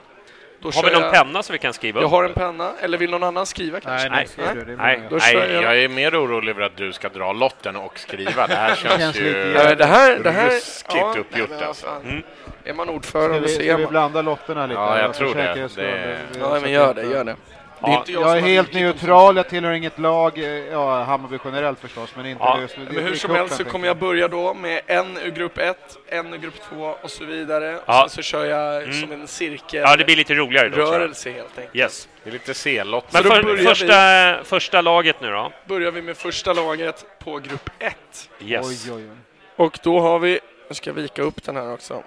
Då 0.60 0.72
Har 0.72 0.84
vi 0.84 0.92
någon 0.92 1.02
jag, 1.02 1.14
penna 1.14 1.44
så 1.44 1.54
vi 1.54 1.60
kan 1.60 1.74
skriva 1.74 2.00
jag 2.00 2.06
upp? 2.06 2.12
har 2.12 2.24
en 2.24 2.34
penna, 2.34 2.72
eller 2.82 2.98
vill 2.98 3.10
någon 3.12 3.24
annan 3.24 3.46
skriva 3.46 3.80
kanske? 3.80 4.10
Nej, 4.10 4.28
Nej. 4.38 4.48
nej, 4.56 4.76
Nej. 4.78 5.02
Nej, 5.12 5.34
jag. 5.54 5.64
jag 5.64 5.84
är 5.84 5.90
mer 5.90 6.24
orolig 6.24 6.50
över 6.52 6.62
att 6.62 6.78
du 6.78 6.94
ska 6.94 7.10
dra 7.10 7.34
lotten 7.34 7.76
och 7.76 8.00
skriva. 8.00 8.48
Det 8.48 8.56
här 8.56 8.76
känns, 8.84 8.98
känns 9.02 9.16
ju 9.20 9.24
lite 9.24 9.70
Eh. 9.70 9.78
Det 9.78 9.86
här, 9.86 10.20
det 10.20 10.32
här... 10.32 10.50
ruskigt 10.50 11.18
uppgjort 11.18 11.50
nej, 11.50 11.64
alltså. 11.64 11.88
Mm. 12.06 12.24
Är 12.64 12.74
man 12.74 12.86
Ska 12.86 12.96
ordförande 12.96 13.40
vi, 13.40 13.48
så 13.48 13.54
ska 13.54 13.64
är 13.64 13.78
vi 13.78 13.84
man. 13.84 13.92
blanda 13.92 14.22
lotterna 14.22 14.66
lite? 14.66 14.80
Ja, 14.80 15.00
jag 15.00 15.16
För 15.16 15.26
tror 15.26 15.36
det. 15.36 15.68
Det- 15.76 16.18
Vi- 16.34 16.40
Ja, 16.40 16.60
men 16.62 16.72
gör 16.72 16.94
det, 16.94 17.04
gör 17.04 17.24
det. 17.24 17.36
Det 17.80 17.88
är 17.88 17.92
Ja. 17.92 18.04
jag, 18.08 18.22
Jag 18.24 18.38
är 18.38 18.42
helt 18.42 18.74
neutral, 18.74 19.36
jag 19.36 19.50
tillhör 19.50 19.72
inget 19.72 20.00
lag. 20.00 20.38
eh, 20.38 20.46
Ja, 20.46 21.04
Hammarby 21.04 21.38
generellt 21.46 21.80
förstås, 21.80 22.10
men 22.16 22.26
inte 22.26 22.44
Ja, 22.44 22.60
just 22.62 22.78
nu. 22.78 22.86
Men 22.92 23.04
hur 23.04 23.16
som 23.16 23.36
helst 23.36 23.56
så 23.58 23.64
kommer 23.64 23.88
jag 23.88 23.98
börja 23.98 24.28
då 24.28 24.54
med 24.54 24.82
en 24.88 25.18
ur 25.18 25.32
grupp 25.32 25.58
1, 25.58 25.78
en 26.08 26.34
ur 26.34 26.38
grupp 26.38 26.54
2 26.70 26.96
och 27.02 27.12
så 27.12 27.26
vidare. 27.26 27.80
Ja. 27.86 28.00
Sen 28.10 28.10
så 28.10 28.22
kör 28.22 28.46
jag 28.46 28.84
Mm. 28.84 29.02
som 29.02 29.12
en 29.12 29.28
cirkel 29.28 29.82
Ja, 29.82 29.96
det 29.96 30.06
blir 30.06 30.16
lite 30.16 30.34
roligare 30.34 30.70
då. 30.70 30.80
jag. 30.80 30.94
rörelse 30.94 31.32
helt 31.32 31.58
enkelt. 31.58 31.76
Yes. 31.76 32.08
Det 32.24 32.30
är 32.30 32.34
lite 32.34 32.54
C-lott. 32.54 33.06
Men 33.14 33.24
för, 33.24 33.30
börjar 33.44 33.58
vi- 33.58 33.66
första, 33.66 34.44
första 34.44 34.82
laget 34.82 35.22
nu 35.22 35.32
då? 35.32 35.52
Börjar 35.66 35.92
vi 35.92 36.02
med 36.02 36.18
första 36.18 36.54
laget 36.54 37.06
på 37.24 37.38
grupp 37.40 37.70
1. 37.80 37.96
Yes. 38.40 38.88
Oj, 38.88 38.94
oj, 38.96 39.04
oj. 39.04 39.10
Och 39.56 39.80
då 39.84 40.00
har 40.00 40.20
vi, 40.20 40.40
jag 40.68 40.78
ska 40.78 40.94
vika 40.94 41.22
upp 41.22 41.44
den 41.44 41.56
här 41.56 41.74
också. 41.74 42.04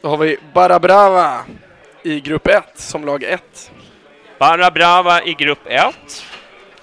Då 0.00 0.08
har 0.08 0.16
vi 0.16 0.36
Barra 0.54 0.78
Brava 0.78 1.44
i 2.02 2.20
grupp 2.20 2.46
1 2.48 2.62
som 2.74 3.04
lag 3.04 3.22
1. 3.22 3.70
Barra 4.42 4.70
Brava 4.70 5.22
i 5.22 5.34
grupp 5.34 5.58
1. 5.66 6.24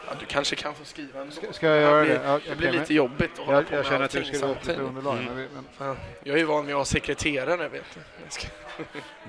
Ja, 0.08 0.14
du 0.20 0.26
kanske 0.26 0.56
kan 0.56 0.76
få 0.76 0.86
skriva 0.86 1.22
en 1.22 1.32
Ska, 1.32 1.54
ska 1.54 1.68
jag 1.68 1.82
göra 1.82 2.06
det? 2.06 2.22
Ja, 2.26 2.40
Det 2.50 2.56
blir 2.56 2.72
lite 2.72 2.94
jobbigt 2.94 3.32
att 3.40 3.46
hålla 3.46 3.58
Jag, 3.58 3.68
på 3.68 3.74
jag 3.76 3.78
med 3.78 3.86
känner 3.86 4.06
att 4.06 4.12
du 4.12 4.20
lite 4.22 4.38
samtidigt. 4.40 4.80
underlag. 4.82 5.14
Mm. 5.14 5.26
men 5.26 5.38
vi- 5.38 5.48
men- 5.80 5.98
Jag 6.24 6.34
är 6.36 6.38
ju 6.40 6.44
van 6.46 6.66
vid 6.66 6.74
att 6.74 6.78
vara 6.78 6.86
sekreterare 6.86 7.68
vet 7.70 7.84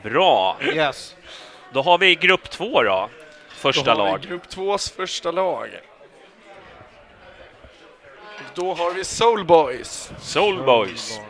du. 0.02 0.10
Bra. 0.10 0.56
Yes. 0.74 1.16
Då 1.72 1.82
har 1.82 1.98
vi 1.98 2.14
grupp 2.14 2.50
2 2.50 2.82
då. 2.82 3.08
Första 3.48 3.94
Då 3.94 4.02
har 4.02 4.08
lag. 4.10 4.18
vi 4.22 4.26
grupp 4.28 4.48
2s 4.48 4.92
första 4.96 5.30
lag. 5.30 5.68
Och 8.36 8.42
då 8.54 8.74
har 8.74 8.94
vi 8.94 9.04
Soul 9.04 9.44
Boys. 9.44 10.12
Soul 10.20 10.62
Boys. 10.62 11.20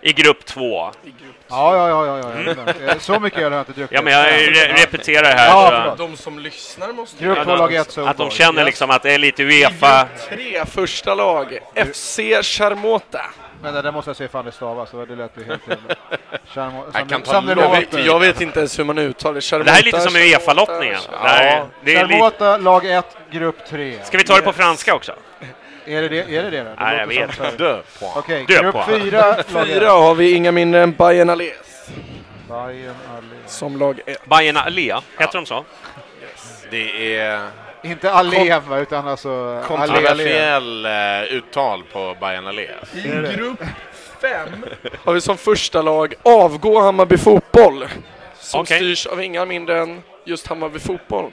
I 0.00 0.12
grupp 0.12 0.44
2. 0.44 0.90
I 1.04 1.06
grupp 1.06 1.36
Ja, 1.48 1.76
ja, 1.76 1.88
ja, 1.88 2.06
ja, 2.18 2.30
ja. 2.46 2.54
ja. 2.86 2.92
Eh, 2.92 2.98
Så 2.98 3.20
mycket 3.20 3.38
öl 3.40 3.44
har 3.44 3.58
jag 3.58 3.60
inte 3.60 3.72
druckit. 3.72 3.94
Ja, 3.94 4.02
men 4.02 4.12
jag 4.12 4.26
re 4.26 4.82
repeterar 4.82 5.36
här. 5.36 5.48
Ja. 5.48 5.94
De 5.98 6.16
som 6.16 6.38
lyssnar 6.38 6.92
måste 6.92 7.24
Grupp 7.24 7.38
Ja, 7.38 7.44
två, 7.44 7.56
lag 7.56 7.74
ett, 7.74 7.90
så 7.90 8.06
att 8.06 8.16
de 8.16 8.30
känner 8.30 8.64
liksom 8.64 8.90
att 8.90 9.02
det 9.02 9.12
är 9.14 9.18
lite 9.18 9.42
Uefa. 9.42 10.08
Tre 10.28 10.64
första 10.66 11.14
lag. 11.14 11.58
FC 11.94 12.18
Charmota. 12.42 13.20
Men 13.62 13.74
det 13.74 13.82
där 13.82 13.92
måste 13.92 14.08
jag 14.08 14.16
se 14.16 14.28
fan 14.28 14.44
det 14.44 14.52
stavas, 14.52 14.90
så 14.90 15.04
det 15.04 15.16
lät 15.16 15.30
ju 15.38 15.44
helt. 15.44 15.62
Charmo- 16.54 18.04
Jag 18.06 18.20
vet, 18.20 18.40
inte 18.40 18.58
ens 18.58 18.78
hur 18.78 18.84
man 18.84 18.98
uttalar 18.98 19.34
det. 19.34 19.40
Charmota, 19.40 19.64
Det 19.64 19.70
här 19.70 19.80
är 19.80 19.84
lite 19.84 20.00
som 20.00 20.16
Uefa-lottningen. 20.16 21.00
Ja. 21.22 21.66
Charmota, 21.84 22.56
lag 22.56 22.86
1, 22.86 23.04
grupp 23.30 23.56
3. 23.70 23.98
Ska 24.04 24.18
vi 24.18 24.24
ta 24.24 24.36
det 24.36 24.42
på 24.42 24.52
franska 24.52 24.94
också? 24.94 25.12
Är 25.86 26.02
det 26.02 26.08
det? 26.08 26.20
Är 26.36 26.42
det, 26.42 26.50
det 26.50 26.58
då? 26.58 26.64
det? 26.64 26.76
Nej, 26.78 26.98
jag 26.98 27.06
vet 27.06 27.38
på. 28.00 28.12
Okej, 28.16 28.44
Dö 28.48 28.62
grupp 28.62 28.72
på. 28.74 28.84
4, 28.86 29.36
lag 29.48 29.66
Fyra 29.66 29.88
har 29.90 30.14
vi 30.14 30.32
inga 30.34 30.52
mindre 30.52 30.82
än 30.82 30.92
Bayern 30.92 31.30
Alés 31.30 31.52
Bayern, 32.48 32.94
Alli. 33.16 33.36
som 33.46 33.78
lag 33.78 34.00
1. 34.06 34.24
Bayern 34.24 34.56
Allé, 34.56 34.94
heter 35.18 35.32
de 35.38 35.46
så? 35.46 35.64
Det 36.70 37.16
är 37.16 37.48
Inte 37.82 38.12
Allén 38.12 38.62
va, 38.68 38.78
utan 38.78 39.08
alltså... 39.08 39.28
Allé, 39.30 39.56
Allé. 39.58 39.66
kontroversiell 39.66 40.86
eh, 40.86 41.22
uttal 41.22 41.82
på 41.92 42.16
Bayern 42.20 42.46
Allé. 42.46 42.68
I 42.94 43.36
grupp 43.36 43.62
5 44.20 44.64
har 45.04 45.12
vi 45.12 45.20
som 45.20 45.36
första 45.36 45.82
lag 45.82 46.14
Avgå 46.22 46.80
Hammarby 46.80 47.18
Fotboll. 47.18 47.84
Som 48.40 48.60
Okej. 48.60 48.76
styrs 48.78 49.06
av 49.06 49.22
inga 49.22 49.44
mindre 49.44 49.80
än 49.80 50.02
just 50.24 50.46
Hammarby 50.46 50.78
Fotboll. 50.78 51.30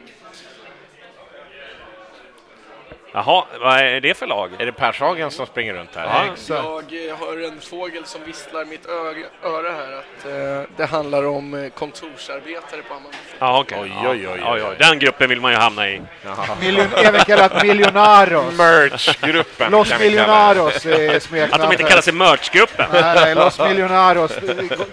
Jaha, 3.15 3.45
vad 3.61 3.79
är 3.79 4.01
det 4.01 4.13
för 4.17 4.27
lag? 4.27 4.51
Är 4.59 4.65
det 4.65 4.71
Pershagen 4.71 5.31
som 5.31 5.45
springer 5.45 5.73
runt 5.73 5.95
här? 5.95 6.05
Ja. 6.49 6.81
Jag 6.89 7.15
hör 7.15 7.47
en 7.47 7.61
fågel 7.61 8.05
som 8.05 8.23
visslar 8.25 8.65
mitt 8.65 8.85
öra 9.43 9.71
här 9.71 9.93
att 9.93 10.25
eh, 10.25 10.69
det 10.77 10.85
handlar 10.85 11.23
om 11.25 11.53
eh, 11.53 11.69
kontorsarbetare 11.69 12.81
på 12.87 12.93
Hammarby. 12.93 13.17
Ja, 13.39 13.59
okej. 13.59 13.77
Oj, 13.81 13.91
Ja. 14.03 14.09
oj, 14.09 14.27
oj, 14.27 14.39
Ja, 14.41 14.53
oj, 14.53 14.59
ja. 14.59 14.69
oj. 14.69 14.75
Den 14.79 14.99
gruppen 14.99 15.29
vill 15.29 15.41
man 15.41 15.51
ju 15.51 15.57
hamna 15.57 15.89
i. 15.89 16.01
Miljon, 16.61 16.87
även 17.05 17.21
kallat 17.21 17.63
Milionaros. 17.63 18.53
Merch-gruppen 18.57 19.71
Los. 19.71 19.99
Milionaros 19.99 20.85
är 20.85 21.19
smeknamnet. 21.19 21.53
Att 21.53 21.61
de 21.61 21.71
inte 21.71 21.89
kallar 21.89 22.01
sig 22.01 22.13
merchgruppen. 22.13 22.85
Nej, 22.93 23.15
nej, 23.15 23.35
Los 23.35 23.59
Milionaros, 23.59 24.31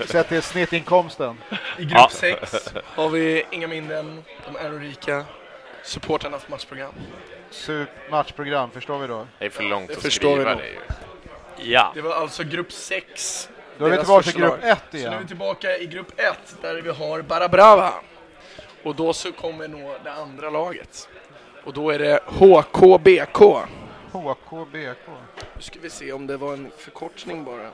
sett 0.06 0.28
till 0.28 0.42
snittinkomsten. 0.42 1.38
I 1.78 1.84
grupp 1.84 1.92
Ja. 1.98 2.08
6 2.12 2.74
har 2.84 3.08
vi 3.08 3.44
inga 3.50 3.68
mindre 3.68 3.98
än 3.98 4.24
de 4.46 4.56
ärorika 4.66 5.24
supportrarna 5.82 6.38
för 6.38 6.50
matchprogram. 6.50 6.92
Sup 7.50 7.88
matchprogram, 8.10 8.70
förstår 8.70 8.98
vi 8.98 9.06
då? 9.06 9.26
Det 9.38 9.44
är 9.46 9.50
för 9.50 9.62
långt 9.62 9.88
det 9.88 9.96
att 9.96 10.02
förstår 10.02 10.28
vi 10.28 10.34
skriva 10.34 10.50
nog. 10.50 10.60
det 10.62 10.68
ju. 11.62 11.70
Ja. 11.72 11.92
Det 11.94 12.00
var 12.00 12.14
alltså 12.14 12.44
grupp 12.44 12.72
6. 12.72 13.48
Då 13.78 13.86
är 13.86 13.90
vi 13.90 13.96
tillbaka 13.96 14.20
i 14.20 14.32
förslag. 14.32 14.50
grupp 14.50 14.64
1 14.64 14.78
Så 14.90 14.96
nu 14.96 14.98
är 15.02 15.06
igen. 15.08 15.20
vi 15.22 15.28
tillbaka 15.28 15.76
i 15.78 15.86
grupp 15.86 16.20
1 16.20 16.56
där 16.62 16.74
vi 16.82 16.90
har 16.90 17.22
Barabrava. 17.22 17.92
Och 18.82 18.94
då 18.94 19.12
så 19.12 19.32
kommer 19.32 19.68
nå 19.68 19.96
det 20.04 20.12
andra 20.12 20.50
laget. 20.50 21.08
Och 21.64 21.72
då 21.72 21.90
är 21.90 21.98
det 21.98 22.20
HKBK. 22.26 23.38
HKBK. 24.12 25.08
Nu 25.56 25.62
ska 25.62 25.78
vi 25.80 25.90
se 25.90 26.12
om 26.12 26.26
det 26.26 26.36
var 26.36 26.52
en 26.52 26.70
förkortning 26.78 27.44
bara. 27.44 27.70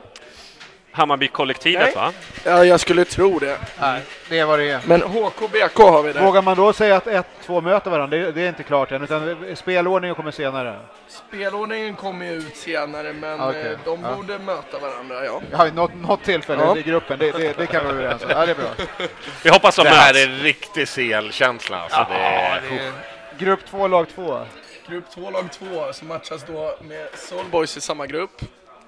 Hammarby-kollektivet 0.97 1.95
va? 1.95 2.13
Ja, 2.43 2.65
jag 2.65 2.79
skulle 2.79 3.05
tro 3.05 3.39
det. 3.39 3.57
Nej, 3.79 4.01
det 4.29 4.39
är 4.39 4.45
vad 4.45 4.59
det 4.59 4.69
är. 4.69 4.81
Men 4.85 5.01
HKBK 5.01 5.77
har 5.79 6.03
vi 6.03 6.13
där. 6.13 6.21
Vågar 6.21 6.41
man 6.41 6.57
då 6.57 6.73
säga 6.73 6.95
att 6.95 7.05
1-2 7.05 7.61
möter 7.61 7.91
varandra? 7.91 8.17
Det, 8.17 8.31
det 8.31 8.41
är 8.41 8.49
inte 8.49 8.63
klart 8.63 8.91
än, 8.91 9.03
utan 9.03 9.37
spelordningen 9.55 10.15
kommer 10.15 10.31
senare. 10.31 10.79
Spelordningen 11.07 11.95
kommer 11.95 12.25
ju 12.25 12.31
ut 12.33 12.55
senare, 12.57 13.13
men 13.13 13.41
Okej, 13.41 13.71
eh, 13.71 13.77
de 13.85 14.03
ja. 14.03 14.15
borde 14.15 14.39
möta 14.39 14.79
varandra, 14.79 15.25
ja. 15.25 15.41
Ja, 15.51 15.65
något, 15.73 15.91
något 15.95 16.23
tillfälle 16.23 16.61
Ja. 16.63 16.77
i 16.77 16.81
gruppen, 16.83 17.19
det, 17.19 17.31
det, 17.31 17.57
det 17.57 17.65
kan 17.67 17.81
vi 17.81 17.87
vara 17.93 17.99
överens 18.03 18.23
om. 18.23 18.29
Ja, 18.29 18.45
det 18.45 18.51
är 18.51 18.55
bra. 18.55 18.69
Vi 19.43 19.49
hoppas 19.49 19.75
de 19.75 19.83
Det 19.83 19.89
här 19.89 20.13
möts. 20.13 20.25
är 20.25 20.43
riktig 20.43 20.87
CL-känsla. 20.87 21.77
Alltså. 21.79 21.99
är... 22.13 22.55
Är 22.55 22.91
Grupp 23.37 23.59
2, 23.69 23.87
lag 23.87 24.05
2. 24.15 24.39
grupp 24.89 25.05
2, 25.13 25.29
lag 25.29 25.51
2, 25.51 25.93
som 25.93 26.07
matchas 26.07 26.43
då 26.47 26.77
med 26.81 27.07
Soulboys 27.15 27.77
i 27.77 27.81
samma 27.81 28.05
grupp. 28.05 28.41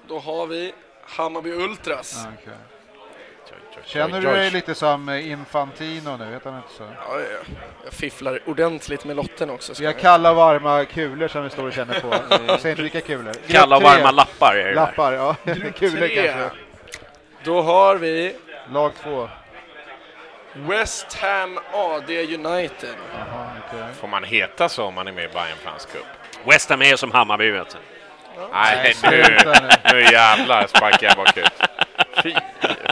Då 0.08 0.18
har 0.18 0.46
vi 0.46 0.72
Hammarby 1.16 1.52
Ultras. 1.52 2.26
Känner 3.84 4.20
du 4.20 4.26
dig 4.26 4.50
lite 4.50 4.74
som 4.74 5.08
eh, 5.08 5.30
Infantino 5.30 6.16
nu? 6.16 6.24
Heter 6.32 6.50
han 6.50 6.56
inte 6.62 6.74
så? 6.74 6.82
Ja, 6.82 7.20
ja, 7.20 7.54
jag 7.84 7.92
fifflar 7.92 8.40
ordentligt 8.46 9.04
med 9.04 9.16
lotten 9.16 9.50
också. 9.50 9.72
Vi 9.78 9.86
har 9.86 9.92
kalla 9.92 10.34
varma 10.34 10.84
kulor 10.84 11.28
som 11.28 11.44
vi 11.44 11.50
står 11.50 11.66
och 11.66 11.72
känner 11.72 12.00
på. 12.00 12.08
Jag 12.46 12.60
säger 12.60 12.70
inte 12.72 12.82
vilka 12.82 13.00
kulor. 13.00 13.24
Grupp 13.32 13.46
Kalla 13.48 13.76
och 13.76 13.82
tre. 13.82 13.90
varma 13.90 14.10
lappar 14.10 14.54
är 14.54 14.68
det. 14.68 14.74
Lappar, 14.74 15.12
ja. 15.12 15.34
Kulor 15.78 15.98
tre. 16.08 16.26
kanske. 16.26 16.50
Då 17.44 17.62
har 17.62 17.96
vi 17.96 18.36
Lag 18.72 18.92
2. 19.02 19.28
West 20.54 21.14
Ham 21.14 21.58
AD 21.72 22.10
United. 22.34 22.94
Får 24.00 24.08
man 24.08 24.24
heta 24.24 24.68
så 24.68 24.84
om 24.84 24.94
man 24.94 25.08
är 25.08 25.12
med 25.12 25.24
i 25.24 25.28
Bayern 25.28 25.58
Fransk 25.62 25.92
Cup? 25.92 26.04
West 26.44 26.70
Ham 26.70 26.82
är 26.82 26.96
som 26.96 27.10
Hammarby 27.12 27.50
vet 27.50 27.70
du. 27.70 27.78
Nej, 28.52 28.94
nu, 29.02 29.24
nu. 29.92 30.00
jävlar 30.02 30.66
sparkar 30.66 31.06
jag 31.06 31.16
bakut. 31.16 31.52
Fy 32.22 32.34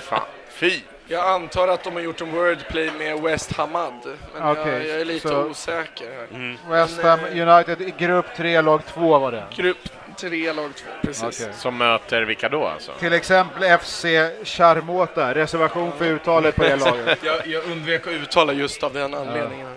fan. 0.03 0.21
Fy! 0.51 0.81
Jag 1.11 1.29
antar 1.29 1.69
att 1.69 1.85
de 1.85 1.95
har 1.95 2.01
gjort 2.01 2.21
en 2.21 2.31
wordplay 2.33 2.91
med 2.99 3.21
West 3.23 3.53
Hamad, 3.57 3.93
men 4.35 4.43
Okej, 4.51 4.73
jag, 4.73 4.87
jag 4.89 5.01
är 5.01 5.05
lite 5.05 5.29
så- 5.29 5.43
osäker. 5.45 6.07
Här. 6.17 6.27
Mm. 6.39 6.57
West 6.69 7.03
Ham 7.03 7.21
United, 7.25 7.81
i 7.83 7.95
grupp 7.99 8.27
3, 8.37 8.61
lag 8.61 8.81
2 8.87 9.19
var 9.19 9.33
det. 9.33 9.45
Grupp 9.57 9.79
3, 10.17 10.53
lag 10.53 10.71
2, 10.77 10.85
precis. 11.03 11.41
Okej. 11.41 11.55
Som 11.57 11.77
möter 11.79 12.23
vilka 12.23 12.49
då 12.49 12.67
alltså? 12.67 12.93
Till 12.99 13.13
exempel 13.13 13.79
FC 13.79 14.05
Charmota, 14.45 15.35
reservation 15.35 15.93
för 15.99 16.05
uttalet 16.05 16.57
på 16.57 16.63
det 16.63 16.77
laget. 16.77 17.19
Jag, 17.25 17.47
jag 17.47 17.65
undvek 17.65 18.07
att 18.07 18.13
uttala 18.13 18.53
just 18.53 18.83
av 18.83 18.93
den 18.93 19.15
anledningen. 19.15 19.77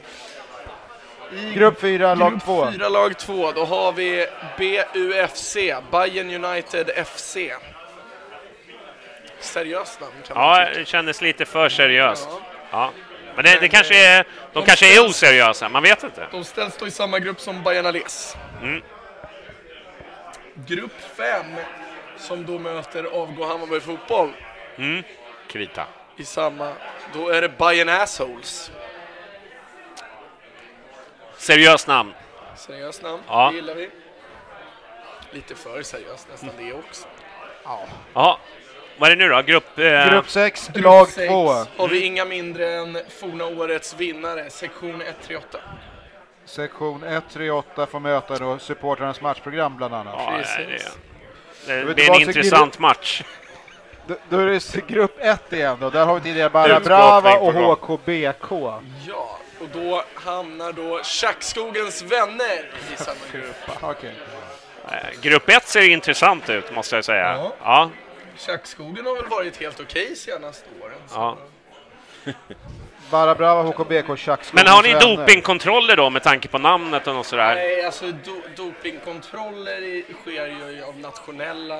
I 1.35 1.53
Grupp 1.53 1.79
4, 1.81 2.15
lag 2.15 2.31
grupp 2.31 2.43
2. 2.43 2.71
4, 2.71 2.89
lag 2.89 3.17
2, 3.17 3.51
då 3.51 3.65
har 3.65 3.91
vi 3.91 4.27
BUFC, 4.57 5.55
Bayern 5.91 6.45
United 6.45 7.05
FC. 7.07 7.37
Seriöst 9.39 10.01
namn 10.01 10.11
kan 10.27 10.37
man 10.37 10.59
Ja, 10.59 10.65
tycka. 10.65 10.79
det 10.79 10.85
kändes 10.85 11.21
lite 11.21 11.45
för 11.45 11.69
seriöst. 11.69 12.27
Ja. 12.31 12.39
Ja. 12.71 12.91
Men 13.35 13.45
det, 13.45 13.57
det 13.61 13.69
kanske 13.69 14.05
är, 14.07 14.25
de 14.53 14.65
kanske 14.65 14.95
är 14.97 15.05
oseriösa, 15.09 15.69
man 15.69 15.83
vet 15.83 16.03
inte. 16.03 16.27
De 16.31 16.43
ställs 16.43 16.77
då 16.77 16.87
i 16.87 16.91
samma 16.91 17.19
grupp 17.19 17.39
som 17.39 17.63
Bayern 17.63 17.85
Alés. 17.85 18.37
Mm. 18.61 18.81
Grupp 20.67 20.93
5, 21.17 21.45
som 22.17 22.45
då 22.45 22.59
möter 22.59 23.03
AFK 23.03 23.45
Hammarby 23.45 23.79
Fotboll 23.79 24.29
Mm. 24.77 25.03
Kvita. 25.47 25.85
i 26.17 26.25
samma, 26.25 26.73
då 27.13 27.29
är 27.29 27.41
det 27.41 27.49
Bayern 27.57 27.89
Assholes. 27.89 28.71
Seriöst 31.41 31.87
namn. 31.87 32.13
Seriöst 32.55 33.03
namn, 33.03 33.21
Ja. 33.27 33.49
det 33.49 33.55
gillar 33.55 33.75
vi. 33.75 33.89
Lite 35.31 35.55
för 35.55 35.81
seriöst 35.83 36.27
nästan 36.31 36.49
det 36.57 36.73
också. 36.73 37.07
Ja. 38.13 38.39
Vad 38.97 39.11
är 39.11 39.15
det 39.15 39.23
nu 39.27 39.29
då? 39.29 39.41
Grupp... 39.41 39.79
Eh, 39.79 40.09
Grupp 40.09 40.29
6, 40.29 40.71
lag 40.75 41.07
Sex 41.07 41.27
2. 41.27 41.47
har 41.77 41.87
vi 41.87 42.05
inga 42.05 42.25
mindre 42.25 42.73
än 42.73 42.97
forna 43.19 43.45
årets 43.45 43.93
vinnare, 43.93 44.49
sektion 44.49 44.89
138. 45.01 45.57
Sektion 46.45 47.03
1, 47.03 47.23
3, 47.33 47.51
8 47.51 47.85
får 47.85 47.99
möta 47.99 48.35
då 48.37 48.59
supportrarnas 48.59 49.21
matchprogram 49.21 49.77
bland 49.77 49.93
annat. 49.93 50.15
ja, 50.17 50.33
Precis. 50.37 50.97
det, 51.65 51.73
det, 51.75 51.83
vet 51.83 51.95
det 51.95 52.05
är 52.05 52.15
en 52.15 52.21
intressant 52.21 52.79
match. 52.79 53.23
Då, 54.07 54.15
då 54.29 54.37
är 54.37 54.45
det 54.45 54.87
grupp 54.87 55.15
1 55.19 55.53
igen 55.53 55.77
då. 55.79 55.89
Där 55.89 56.05
har 56.05 56.15
vi 56.15 56.21
tidigare 56.21 56.49
Bara 56.49 56.79
Brava 56.79 57.37
och. 57.37 57.53
HKBK. 57.53 58.51
Ja, 59.07 59.37
och 59.61 59.69
då 59.73 60.03
hamnar 60.13 60.71
då 60.73 61.03
Tjackskogens 61.03 62.01
vänner 62.01 62.71
i 62.93 62.97
samma 63.03 63.17
grupp. 63.31 63.55
Okej. 63.81 64.13
Eh, 64.91 65.21
Grupp 65.21 65.49
1 65.49 65.67
ser 65.67 65.89
intressant 65.89 66.49
ut, 66.49 66.75
måste 66.75 66.95
jag 66.95 67.05
säga. 67.05 67.33
Ja. 67.33 67.53
Ja. 67.63 67.89
Tjackskogen 68.37 69.05
har 69.05 69.15
väl 69.15 69.27
varit 69.27 69.57
helt 69.57 69.79
okej 69.79 70.15
senaste 70.15 70.65
åren. 70.81 70.97
så- 71.07 71.15
ja. 72.25 72.33
Bara 73.11 73.35
Brava, 73.35 73.61
HKBK, 73.63 74.17
Tjackskogens 74.17 74.53
Men 74.53 74.67
har 74.67 74.83
ni 74.83 75.15
dopingkontroller 75.15 75.95
då 75.95 76.09
med 76.09 76.23
tanke 76.23 76.47
på 76.47 76.57
namnet 76.57 77.07
och 77.07 77.25
sådär? 77.25 77.55
Nej, 77.55 77.85
alltså 77.85 78.05
do 78.05 78.41
dopingkontroller 78.55 79.81
i- 79.83 80.05
sker 80.21 80.47
ju 80.47 80.83
av 80.83 80.97
nationella 80.99 81.75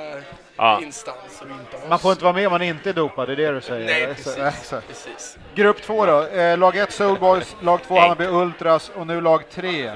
Ja. 0.58 0.80
instanser 0.84 1.46
inte 1.46 1.88
Man 1.90 2.00
får 2.00 2.12
inte 2.12 2.24
vara 2.24 2.34
med 2.34 2.48
om 2.48 2.52
man 2.52 2.62
inte 2.62 2.90
är 2.90 2.94
dopad, 2.94 3.28
det 3.28 3.34
är 3.34 3.36
det 3.36 3.52
du 3.52 3.62
säger? 3.62 3.86
Nej, 3.86 4.08
precis. 4.16 4.74
precis. 4.88 5.38
Grupp 5.56 5.82
2 5.82 6.06
då. 6.06 6.26
Eh, 6.28 6.58
lag 6.58 6.78
1 6.78 6.92
Soulboys, 6.92 7.56
lag 7.62 7.84
2 7.84 7.94
Nej. 7.94 8.02
Hammarby 8.02 8.26
Ultras 8.26 8.92
och 8.96 9.08
nu 9.08 9.22
lag 9.22 9.50
3. 9.50 9.92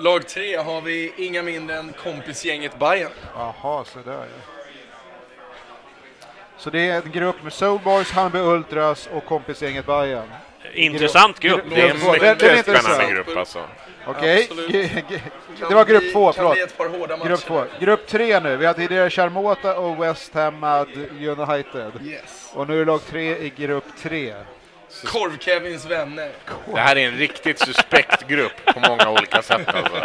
Lag 0.00 0.28
tre 0.28 0.56
har 0.56 0.80
vi 0.80 1.12
inga 1.16 1.42
mindre 1.42 1.76
än 1.76 1.92
kompisgänget 2.02 2.78
Bayern. 2.78 3.10
Jaha, 3.34 3.84
så 3.84 3.98
där 4.04 4.12
ja. 4.12 4.24
Så 6.58 6.70
det 6.70 6.90
är 6.90 7.02
en 7.02 7.10
grupp 7.12 7.42
med 7.42 7.52
Soulboys, 7.52 8.10
Hammarby 8.10 8.38
Ultras 8.38 9.08
och 9.12 9.24
kompisgänget 9.24 9.86
Bayern. 9.86 10.28
Intressant 10.74 11.38
grupp. 11.40 11.60
Det 11.70 11.80
är 11.80 11.90
en 11.90 12.00
två. 12.00 12.12
Det- 12.12 12.18
det 12.18 12.46
är 12.46 12.56
mycket 12.56 12.80
spännande 12.82 13.12
grupp 13.14 13.36
alltså. 13.36 13.64
Okej, 14.06 14.46
Kan 15.60 15.68
det 15.68 15.74
var 15.74 15.84
grupp 15.84 16.02
bli- 16.02 16.12
2, 16.12 16.32
Kan 16.32 16.34
förlåt. 16.34 17.26
Grupp 17.26 17.40
2. 17.40 17.64
Grupp 17.80 18.06
3 18.06 18.40
nu. 18.40 18.56
Vi 18.56 18.66
har 18.66 18.74
tidigare 18.74 19.10
Charmota 19.10 19.76
och 19.78 20.02
West 20.04 20.34
Hamad 20.34 20.88
United. 21.20 21.92
Yes. 22.04 22.50
Och 22.54 22.68
nu 22.68 22.74
är 22.74 22.78
det 22.78 22.84
lag 22.84 23.00
3 23.10 23.36
i 23.38 23.52
grupp 23.56 23.84
3. 24.02 24.34
Korv-Kevins 25.04 25.86
vänner. 25.86 26.30
Det 26.74 26.80
här 26.80 26.96
är 26.96 27.08
en 27.08 27.16
riktigt 27.18 27.58
suspekt 27.58 28.26
grupp 28.28 28.64
på 28.74 28.80
många 28.88 29.10
olika 29.10 29.42
sätt. 29.42 29.68
Alltså. 29.74 30.02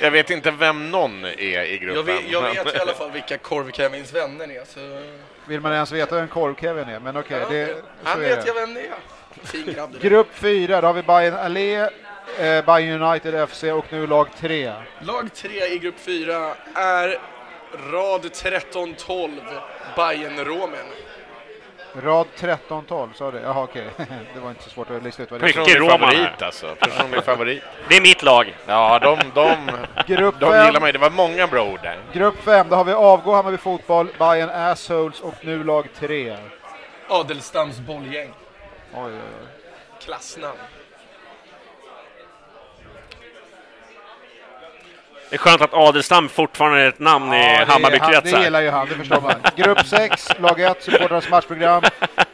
Jag 0.00 0.10
vet 0.10 0.30
inte 0.30 0.50
vem 0.50 0.90
någon 0.90 1.24
är 1.24 1.62
i 1.62 1.78
gruppen. 1.78 1.96
Jag 1.96 2.02
vet, 2.22 2.30
jag 2.30 2.64
vet 2.64 2.74
i 2.76 2.78
alla 2.78 2.92
fall 2.94 3.10
vilka 3.10 3.36
Korv-Kevins 3.38 4.12
vänner 4.14 4.44
är. 4.50 4.64
Så... 4.64 5.02
Vill 5.46 5.60
man 5.60 5.72
ens 5.72 5.92
veta 5.92 6.14
vem 6.16 6.28
Korv-Kevin 6.28 6.88
är? 6.88 7.00
Men 7.00 7.16
okej, 7.16 7.40
det 7.50 7.66
så 7.66 7.74
Han 8.04 8.18
är 8.24 8.28
vet 8.28 8.40
det. 8.42 8.46
jag 8.46 8.54
vem 8.54 8.74
det 8.74 8.80
är. 8.80 8.86
Grupp 10.00 10.28
4, 10.34 10.80
då 10.80 10.86
har 10.86 10.94
vi 10.94 11.02
Bayern 11.02 11.34
Allé, 11.34 11.76
eh, 12.38 12.64
Bayern 12.64 13.02
United 13.02 13.48
FC 13.48 13.64
och 13.64 13.84
nu 13.90 14.06
lag 14.06 14.28
3. 14.40 14.72
Lag 15.00 15.34
3 15.34 15.66
i 15.66 15.78
grupp 15.78 15.98
4 15.98 16.54
är 16.74 17.18
rad 17.92 18.24
13-12 18.24 19.30
Bayern-Romen. 19.96 20.86
Rad 22.02 22.26
13-12, 22.38 23.08
sa 23.14 23.30
du? 23.30 23.38
Jaha 23.38 23.62
okej, 23.62 23.86
det 24.34 24.40
var 24.40 24.50
inte 24.50 24.62
så 24.62 24.70
svårt 24.70 24.90
att 24.90 25.02
lista 25.02 25.22
ut 25.22 25.30
vad 25.30 25.40
det 25.40 25.44
är. 25.44 25.46
Mycket 25.46 25.64
Personlig 25.64 25.80
roman 25.88 26.00
favorit 26.00 26.42
alltså. 26.42 26.74
Personlig 26.80 27.24
favorit. 27.24 27.62
Det 27.88 27.96
är 27.96 28.00
mitt 28.02 28.22
lag. 28.22 28.56
Ja, 28.66 28.98
de, 28.98 29.18
de, 29.34 29.56
Grupp 30.16 30.34
de 30.40 30.52
5, 30.52 30.66
gillar 30.66 30.80
mig. 30.80 30.92
Det 30.92 30.98
var 30.98 31.10
många 31.10 31.46
bra 31.46 31.64
ord 31.64 31.80
där. 31.82 31.98
grupp 32.12 32.42
5, 32.44 32.66
då 32.68 32.76
har 32.76 32.84
vi 32.84 32.92
Avgå 32.92 33.32
Hammarby 33.34 33.56
Fotboll, 33.56 34.08
Bayern 34.18 34.50
Assholes 34.50 35.20
och 35.20 35.34
nu 35.40 35.64
lag 35.64 35.88
3. 35.98 36.36
Adelstams 37.08 37.78
bollgäng. 37.80 38.32
Oj, 38.94 39.02
oj, 39.04 39.12
oj. 39.12 39.46
Klassnamn. 40.00 40.58
Det 45.30 45.36
är 45.36 45.38
skönt 45.38 45.60
att 45.60 45.74
Adelstam 45.74 46.28
fortfarande 46.28 46.80
är 46.80 46.88
ett 46.88 46.98
namn 46.98 47.32
i 47.34 47.36
Ja, 47.36 47.58
det- 47.64 47.72
Hammarbykretsar. 47.72 48.42
gillar 48.42 48.60
ju 48.60 48.70
han, 48.70 48.88
det 48.88 48.94
förstår 48.94 49.20
man. 49.20 49.34
Grupp 49.56 49.86
6, 49.86 50.28
lag 50.38 50.60
1, 50.60 50.82
supportrarnas 50.82 51.28
matchprogram. 51.28 51.82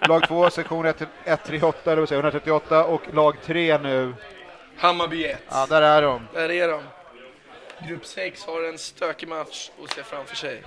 Lag 0.09 0.29
2, 0.29 0.51
sektion 0.51 0.87
138, 0.87 1.93
eller 1.93 2.01
vad 2.03 2.09
säger 2.09 2.23
jag, 2.23 2.25
138 2.25 2.85
och 2.85 3.03
lag 3.15 3.37
3 3.45 3.79
nu. 3.79 4.15
Hammarby 4.77 5.25
1. 5.27 5.39
Ja, 5.49 5.67
där 5.69 5.83
är 5.83 6.03
de. 6.03 6.29
Där 6.35 6.51
är 6.51 6.69
de. 6.69 6.83
Grupp 7.89 8.07
6 8.07 8.47
har 8.47 8.69
en 8.69 8.79
stökig 8.79 9.29
match 9.29 9.71
att 9.85 9.91
se 9.93 10.03
framför 10.03 10.37
sig. 10.37 10.63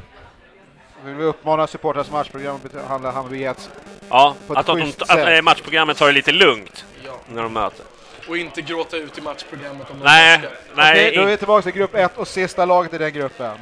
Vill 1.05 1.13
vi 1.15 1.23
uppmana 1.23 1.67
supportrarnas 1.67 2.11
matchprogram 2.11 2.55
att 2.55 2.71
behandla 2.71 3.11
Hammarby 3.11 3.37
Jets. 3.41 3.69
Ja, 4.09 4.35
På 4.47 4.53
ett 4.53 4.59
att, 4.59 4.65
de, 4.65 4.81
schysst 4.81 5.01
att 5.01 5.07
sätt. 5.07 5.27
eh, 5.27 5.41
matchprogrammet 5.41 5.97
tar 5.97 6.05
det 6.07 6.11
lite 6.11 6.31
lugnt 6.31 6.85
Ja. 7.05 7.11
när 7.33 7.43
de 7.43 7.53
möter. 7.53 7.85
Och 8.27 8.37
inte 8.37 8.61
gråta 8.61 8.97
ut 8.97 9.17
i 9.17 9.21
matchprogrammet 9.21 9.89
om 9.91 9.99
de 9.99 10.05
Nej, 10.05 10.37
torskar. 10.37 10.57
nej. 10.75 10.91
Okej, 10.91 11.15
då 11.15 11.21
är 11.21 11.25
vi 11.25 11.37
tillbaka 11.37 11.61
till 11.63 11.71
grupp 11.71 11.95
1 11.95 12.17
och 12.17 12.27
sista 12.27 12.65
laget 12.65 12.93
i 12.93 12.97
den 12.97 13.13
gruppen. 13.13 13.57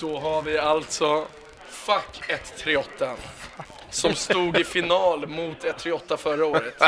Då 0.00 0.18
har 0.20 0.42
vi 0.42 0.58
alltså 0.58 1.26
Fuck 1.70 2.22
138 2.28 3.10
som 3.90 4.14
stod 4.14 4.56
i 4.56 4.64
final 4.64 5.26
mot 5.26 5.64
138 5.64 6.16
förra 6.16 6.46
året. 6.46 6.82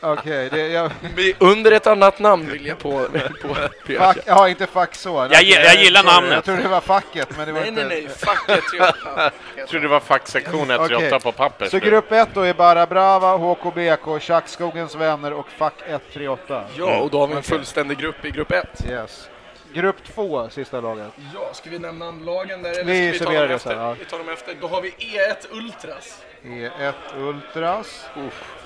Okej, 0.00 0.48
det 0.52 0.68
jag, 0.68 0.90
Vi- 1.16 1.34
Under 1.38 1.72
ett 1.72 1.86
annat 1.86 2.18
namn 2.18 2.46
vill 2.52 2.66
jag 2.66 2.78
på, 2.78 3.06
på 3.42 3.54
fuck, 3.86 4.18
ja, 4.26 4.48
inte 4.48 4.66
fuck 4.66 4.94
så. 4.94 5.28
Jag 5.30 5.42
gi- 5.42 5.52
jag 5.64 5.74
gillar 5.76 6.02
Sorry, 6.02 6.14
namnet. 6.14 6.32
Jag 6.34 6.44
trodde 6.44 6.62
det 6.62 6.68
var 6.68 6.80
facket, 6.80 7.28
men 7.36 7.46
det 7.46 7.52
var 7.52 7.60
Nej, 7.60 7.68
inte... 7.68 7.84
nej, 7.88 8.02
nej. 8.02 8.08
Fuck 8.16 8.48
138. 8.48 9.30
Jag 9.56 9.68
trodde 9.68 9.84
det 9.84 9.90
var 9.90 10.00
facksektion 10.00 10.70
138 10.70 11.06
Okej. 11.06 11.20
på 11.20 11.32
papper. 11.32 11.66
Så 11.68 11.78
grupp 11.78 12.12
1 12.12 12.28
då 12.34 12.40
är 12.40 12.54
Bara 12.54 12.86
Brava, 12.86 13.36
HKBK, 13.36 14.20
Tjackskogens 14.20 14.94
vänner 14.94 15.32
och 15.32 15.46
Fuck 15.58 15.72
138. 15.88 16.64
Ja, 16.78 16.98
och 16.98 17.10
då 17.10 17.20
har 17.20 17.26
vi 17.26 17.34
en 17.34 17.42
fullständig 17.42 17.98
grupp 17.98 18.24
i 18.24 18.30
grupp 18.30 18.52
1. 18.52 18.66
Yes. 18.88 19.28
Grupp 19.74 20.04
2, 20.14 20.48
sista 20.50 20.80
laget. 20.80 21.12
Ja, 21.34 21.54
ska 21.54 21.70
vi 21.70 21.78
nämna 21.78 22.10
lagen 22.10 22.62
där 22.62 22.70
eller 22.70 22.84
Vi 22.84 23.12
ska 23.18 23.18
vi 23.30 23.34
ta 23.34 23.40
dem 23.40 23.48
det 23.48 23.54
efter? 23.54 23.70
sen, 23.70 23.78
ja. 23.78 23.96
Vi 23.98 24.04
tar 24.04 24.18
dem 24.18 24.28
efter. 24.28 24.54
Då 24.60 24.66
har 24.68 24.80
vi 24.80 24.90
E1 24.90 25.46
Ultras 25.50 26.22
E1 26.42 26.92
Ultras. 27.16 28.04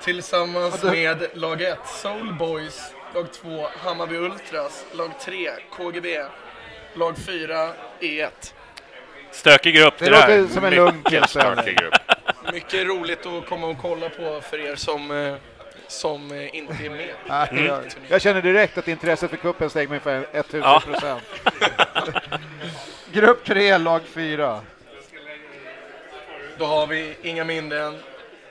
tillsammans 0.05 0.81
Ja, 0.85 0.91
det- 0.91 0.97
med 0.97 1.27
lag 1.35 1.63
1 1.63 1.79
Soul 1.89 2.35
Boys, 2.35 2.93
lag 3.15 3.33
2 3.33 3.67
Hammarby 3.79 4.17
Ultras, 4.17 4.85
lag 4.93 5.11
3 5.21 5.51
KGB, 5.77 6.25
lag 6.95 7.15
4 7.27 7.71
E1. 8.01 8.55
Stökig 9.31 9.75
grupp 9.75 9.95
Det 9.99 10.05
det, 10.05 10.11
låter 10.11 10.29
där. 10.29 10.47
som 10.47 10.65
en 10.65 10.75
lugn 10.75 11.03
grupp. 11.77 11.95
Mycket 12.53 12.87
roligt 12.87 13.27
att 13.27 13.47
komma 13.49 13.67
och 13.67 13.77
kolla 13.83 14.09
på 14.09 14.41
för 14.41 14.61
er 14.67 14.77
som, 14.77 15.11
eh, 15.11 15.35
som 15.89 16.33
eh, 16.33 16.57
inte 16.57 16.73
är 16.85 16.91
med. 16.91 17.09
Mm. 17.51 17.65
jag, 17.67 17.83
jag 18.09 18.21
känner 18.23 18.43
direkt 18.43 18.79
att 18.79 18.89
intresset 18.89 19.31
för 19.31 19.37
cupen 19.37 19.71
steg 19.71 19.91
mig 19.91 20.01
för 20.01 20.27
1000 20.33 20.61
Ja. 20.61 20.83
procent. 20.87 21.23
Grupp 23.13 23.45
3, 23.45 23.79
lag 23.79 24.03
4. 24.03 24.61
Då 26.59 26.65
har 26.65 26.87
vi 26.87 27.17
inga 27.23 27.45
mindre 27.45 27.83
än 27.85 27.99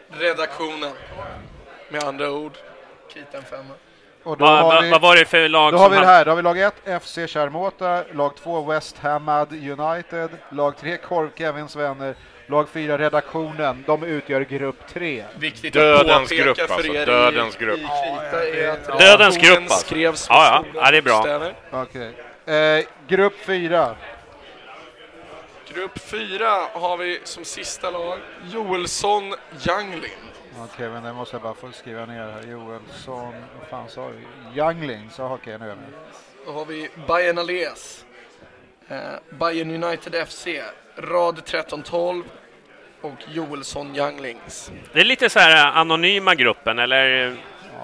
redaktionen. 0.09 0.91
Med 1.89 2.03
andra 2.03 2.31
ord, 2.31 2.57
krita 3.13 3.37
en 3.37 3.43
femma. 3.43 3.73
Och 4.23 4.37
då 4.37 4.45
Va, 4.45 4.61
har 4.61 4.73
va, 4.75 4.81
vi, 4.81 4.89
vad 4.91 5.01
var 5.01 5.15
det 5.15 5.25
för 5.25 5.49
lag 5.49 5.73
då 5.73 5.77
har 5.77 5.89
vi 5.89 5.97
det 5.97 6.05
här. 6.05 6.25
Då 6.25 6.31
har 6.31 6.35
vi 6.35 6.41
lag 6.41 6.59
1, 6.59 6.73
FC 7.03 7.15
Charmota, 7.27 8.03
lag 8.13 8.35
2, 8.35 8.61
West 8.61 8.97
Hamad 8.97 9.51
United, 9.51 10.29
lag 10.49 10.77
3, 10.77 10.97
Korv 10.97 11.29
Kevins 11.37 11.75
vänner, 11.75 12.15
lag 12.47 12.69
4, 12.69 12.97
Redaktionen. 12.97 13.83
De 13.87 14.03
utgör 14.03 14.41
grupp 14.41 14.87
3. 14.87 15.23
Viktigt 15.39 15.73
Dödens 15.73 16.31
att 16.31 16.37
grupp, 16.37 16.57
för 16.57 16.73
alltså. 16.73 16.93
er 16.93 17.05
Dödens 17.05 17.55
i, 17.55 17.59
grupp. 17.59 17.79
i 17.79 17.81
krita 17.81 18.47
är 18.47 18.69
att 18.71 18.99
Dödens 18.99 19.37
grupp, 19.37 19.59
alltså. 19.59 19.77
skrevs 19.77 20.29
med 20.29 20.37
Ja, 20.37 20.63
ja. 20.73 20.81
Ja, 20.81 20.91
det 20.91 20.97
är 20.97 21.01
bra. 21.01 21.51
Okej. 21.71 22.13
Eh, 22.55 22.85
grupp 23.07 23.33
4. 23.45 23.95
Grupp 25.73 25.99
4 25.99 26.45
har 26.73 26.97
vi 26.97 27.19
som 27.23 27.45
sista 27.45 27.91
lag 27.91 28.19
Joelsson 28.53 29.33
Youngling. 29.67 30.17
Okej, 30.63 30.89
men 30.89 31.03
det 31.03 31.13
måste 31.13 31.35
jag 31.35 31.41
bara 31.41 31.53
få 31.53 31.71
skriva 31.71 32.05
ner 32.05 32.31
här. 32.31 32.51
Joelsson, 32.51 33.33
vad 33.59 33.67
fan 33.69 33.89
sa 33.89 34.09
du? 34.09 34.59
Younglings, 34.59 35.19
jaha 35.19 35.33
okej 35.33 35.57
nu 35.59 35.65
är 35.65 35.69
jag 35.69 35.77
med. 35.77 35.87
Då 36.45 36.51
har 36.51 36.65
vi 36.65 36.89
Bayern 37.07 37.37
Alés, 37.37 38.05
eh, 38.87 38.97
Bayern 39.39 39.83
United 39.83 40.15
FC, 40.27 40.47
rad 40.97 41.41
13-12 41.45 42.23
och 43.01 43.13
Joelsson 43.33 43.95
Younglings. 43.95 44.71
Det 44.93 44.99
är 44.99 45.03
lite 45.05 45.29
så 45.29 45.39
här 45.39 45.55
eh, 45.67 45.77
anonyma 45.77 46.35
gruppen, 46.35 46.79
eller? 46.79 47.35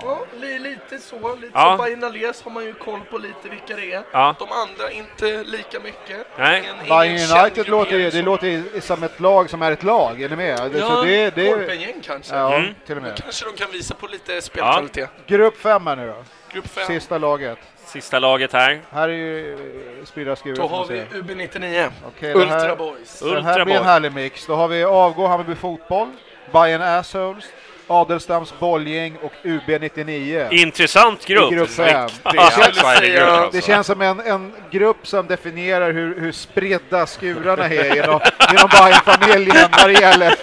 Ja, 0.01 0.19
li, 0.41 0.59
lite 0.59 0.99
så. 0.99 1.35
Lite 1.35 1.51
Ja. 1.53 1.77
som 1.77 1.85
Bayern 1.85 2.03
Alés 2.03 2.41
har 2.43 2.51
man 2.51 2.65
ju 2.65 2.73
koll 2.73 2.99
på 3.11 3.17
lite 3.17 3.49
vilka 3.49 3.75
det 3.75 3.93
är. 3.93 4.03
Ja. 4.11 4.35
De 4.39 4.47
andra 4.51 4.91
inte 4.91 5.43
lika 5.43 5.79
mycket. 5.79 6.27
Nej. 6.37 6.63
Bayern 6.89 7.39
United 7.41 7.67
låter, 7.69 7.97
det 7.99 8.11
så. 8.11 8.21
låter 8.21 8.47
ju 8.47 8.81
som 8.81 9.03
ett 9.03 9.19
lag 9.19 9.49
som 9.49 9.61
är 9.61 9.71
ett 9.71 9.83
lag, 9.83 10.21
är 10.21 10.29
ni 10.29 10.35
med? 10.35 10.71
Det- 10.71 10.79
Ja, 10.79 10.87
så 10.87 11.03
det, 11.03 11.35
det, 11.35 11.53
Korpengäng 11.53 12.01
kanske. 12.05 12.35
ja, 12.35 12.55
Mm. 12.55 12.73
till 12.85 12.97
och 12.97 13.03
med. 13.03 13.15
Kanske 13.23 13.45
de 13.45 13.53
kan 13.63 13.71
visa 13.71 13.95
på 13.95 14.07
lite 14.07 14.41
spelkvalitet. 14.41 15.09
Grupp 15.27 15.57
5 15.57 15.87
här 15.87 15.95
nu 15.95 16.07
då. 16.07 16.23
Grupp 16.53 16.67
5. 16.67 16.87
Sista 16.87 17.17
laget. 17.17 17.57
Sista 17.93 18.19
laget 18.19 18.53
här. 18.53 18.81
Här 18.91 19.09
är 19.09 19.13
ju 19.13 19.53
eh, 19.53 20.05
spridda 20.05 20.35
skurar. 20.35 20.55
Då 20.55 20.67
har 20.67 20.81
vi 20.85 20.87
säga. 20.87 21.05
UB99. 21.11 21.89
Okej, 22.07 22.33
det 22.33 22.39
Ultra 22.39 22.57
här- 22.59 22.75
Boys. 22.75 23.19
Det 23.19 23.25
här 23.29 23.35
Ultra 23.37 23.65
blir 23.65 23.75
en 23.75 23.81
Boy. 23.81 23.87
härlig 23.91 24.13
mix. 24.13 24.45
Då 24.45 24.55
har 24.55 24.67
vi 24.67 24.83
Avgå 24.83 25.27
Hammarby 25.27 25.55
Fotboll, 25.55 26.07
Bayern 26.53 26.81
Assholes, 26.81 27.45
Adelstams 27.87 28.53
Bollgäng 28.59 29.17
och 29.21 29.31
UB99. 29.43 30.51
Intressant 30.53 31.25
grupp. 31.25 31.51
I 31.51 31.55
grupp. 31.55 31.69
Det. 31.77 32.07
Det 33.51 33.61
känns 33.63 33.87
som 33.87 34.01
en, 34.01 34.19
en 34.19 34.53
grupp 34.71 35.07
som 35.07 35.27
definierar 35.27 35.91
hur, 35.91 36.19
hur 36.19 36.31
spridda 36.31 37.05
skurarna 37.05 37.65
är 37.65 37.95
inom, 38.03 38.19
inom 38.53 38.69
Bajen-familjen 38.79 39.69
vad 39.79 39.89
det 39.89 40.01
gäller 40.01 40.35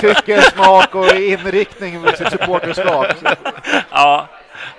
tycke, 0.00 0.42
smak 0.42 0.94
och 0.94 1.14
inriktning 1.14 2.00
med 2.00 2.18
sitt 2.18 2.30
supporterskap. 2.30 3.06
Ja, 3.90 4.28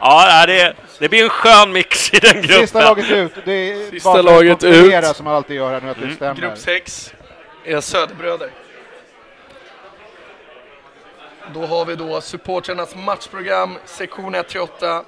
ja 0.10 0.46
det, 0.46 0.76
det 1.00 1.10
blir 1.10 1.24
en 1.24 1.30
skön 1.30 1.72
mix 1.72 2.14
i 2.14 2.20
den 2.20 2.42
gruppen. 2.42 2.60
Sista 2.60 2.82
laget 2.82 3.12
ut. 3.12 3.32
Det 3.46 3.52
är 3.72 3.92
Sista 3.92 4.10
bara 4.14 4.22
laget 4.22 4.64
ut. 4.64 5.16
som 5.16 5.28
alltid 5.28 5.56
gör 5.56 5.72
här 5.74 5.82
nu 5.82 5.90
att 5.90 5.98
det 6.02 6.16
stämmer. 6.16 6.32
Mm. 6.32 6.42
Grupp 6.50 6.58
6 6.58 7.14
är 7.66 7.82
Söderbröder. 7.82 8.52
Då 11.54 11.66
har 11.66 11.86
vi 11.86 11.96
då 11.96 12.22
supportrarnas 12.22 12.96
matchprogram, 12.96 13.78
sektion 13.86 14.36
1-8, 14.36 15.04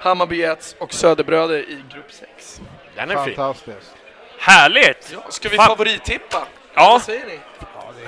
Hammarby 0.00 0.36
Jets 0.36 0.76
och 0.78 0.92
Söderbröder 0.94 1.58
i 1.58 1.84
grupp 1.92 2.12
6. 2.36 2.60
Den 2.96 3.10
är 3.10 3.24
fin. 3.24 3.34
Fantastiskt. 3.34 3.94
Härligt! 4.38 5.10
Ja, 5.12 5.24
ska 5.28 5.48
vi 5.48 5.56
Fan. 5.56 5.66
favorittippa? 5.66 6.46
Ja. 6.74 6.88
Vad 6.90 7.02
säger 7.02 7.26
ni? 7.26 7.40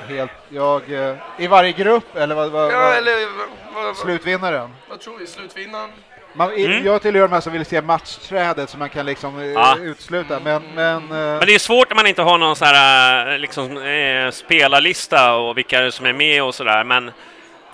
Det 0.09 0.13
är 0.15 0.17
helt, 0.17 0.31
jag, 0.49 0.93
eh, 0.93 1.17
I 1.39 1.47
varje 1.47 1.73
grupp, 1.73 2.17
eller 2.17 2.35
vad, 2.35 2.51
vad, 2.51 2.73
Ja, 2.73 2.79
vad 2.79 2.97
eller 2.97 3.27
vad, 3.75 3.85
vad, 3.85 3.97
slutvinnaren? 3.97 4.75
vad 4.89 5.01
tror 5.01 5.19
vi? 5.19 5.27
Slutvinnaren? 5.27 5.93
Man, 6.37 6.51
Mm. 6.53 6.85
Jag 6.87 7.03
tillhör 7.03 7.23
de 7.23 7.33
här 7.35 7.41
som 7.41 7.53
vill 7.53 7.67
se 7.67 7.83
matchträdet 7.83 8.71
så 8.71 8.79
man 8.79 8.89
kan 8.91 9.07
liksom 9.07 9.39
eh, 9.41 9.47
Ja. 9.47 9.77
utsluta, 9.81 10.41
men... 10.45 10.63
men, 10.75 10.97
eh, 11.03 11.09
Men 11.39 11.47
det 11.47 11.55
är 11.55 11.59
svårt 11.59 11.91
när 11.91 11.95
man 11.97 12.07
inte 12.07 12.23
har 12.23 12.39
någon 12.39 12.57
sån 12.57 12.69
här 12.69 13.33
eh, 13.33 13.39
liksom, 13.39 13.77
eh, 13.83 14.31
spelarlista 14.31 15.35
och 15.35 15.59
vilka 15.59 15.91
som 15.91 16.07
är 16.07 16.13
med 16.13 16.43
och 16.43 16.55
sådär. 16.55 16.85
Men 16.85 17.11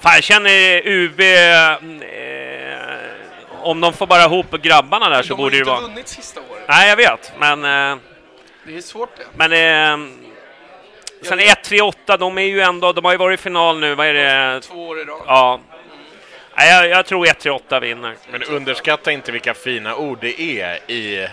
fan, 0.01 0.15
jag 0.15 0.23
känner 0.25 0.83
UB... 0.89 1.21
Eh, 1.21 1.93
om 3.65 3.81
de 3.81 3.93
får 3.93 4.07
bara 4.07 4.25
ihop 4.25 4.51
grabbarna 4.63 5.09
där 5.09 5.23
så 5.23 5.29
De 5.29 5.35
har 5.35 5.37
borde 5.39 5.51
det 5.57 5.59
inte 5.59 5.71
vara... 5.71 5.81
vunnit 5.81 6.09
sista 6.09 6.41
året. 6.41 6.65
Nej, 6.69 6.89
jag 6.89 6.97
vet, 6.97 7.33
men... 7.39 7.65
Eh, 7.65 7.99
Det 8.67 8.77
är 8.77 8.81
svårt 8.81 9.11
det. 9.17 9.25
men 9.35 9.53
eh, 9.53 10.09
sen 11.23 11.41
1-3-8, 11.41 12.17
de 12.19 12.39
är 12.39 12.43
ju 12.43 12.61
ändå... 12.61 12.93
De 12.93 13.05
har 13.05 13.13
ju 13.13 13.19
varit 13.19 13.41
i 13.41 13.43
final 13.43 13.79
nu, 13.81 13.95
vad 13.95 14.07
är 14.07 14.15
det? 14.15 14.61
Två 14.61 14.89
år 14.89 15.01
i 15.01 15.05
rad. 15.05 15.21
Ja. 15.27 15.61
Nej, 16.57 16.71
jag, 16.71 16.89
jag 16.89 17.07
tror 17.07 17.27
1-3-8 17.27 17.81
vinner. 17.81 18.15
Men 18.31 18.43
underskatta 18.43 19.13
inte 19.13 19.33
vilka 19.33 19.55
fina 19.55 19.97
ord 19.97 20.19
det 20.21 20.41
är 20.41 20.79
i 20.91 21.29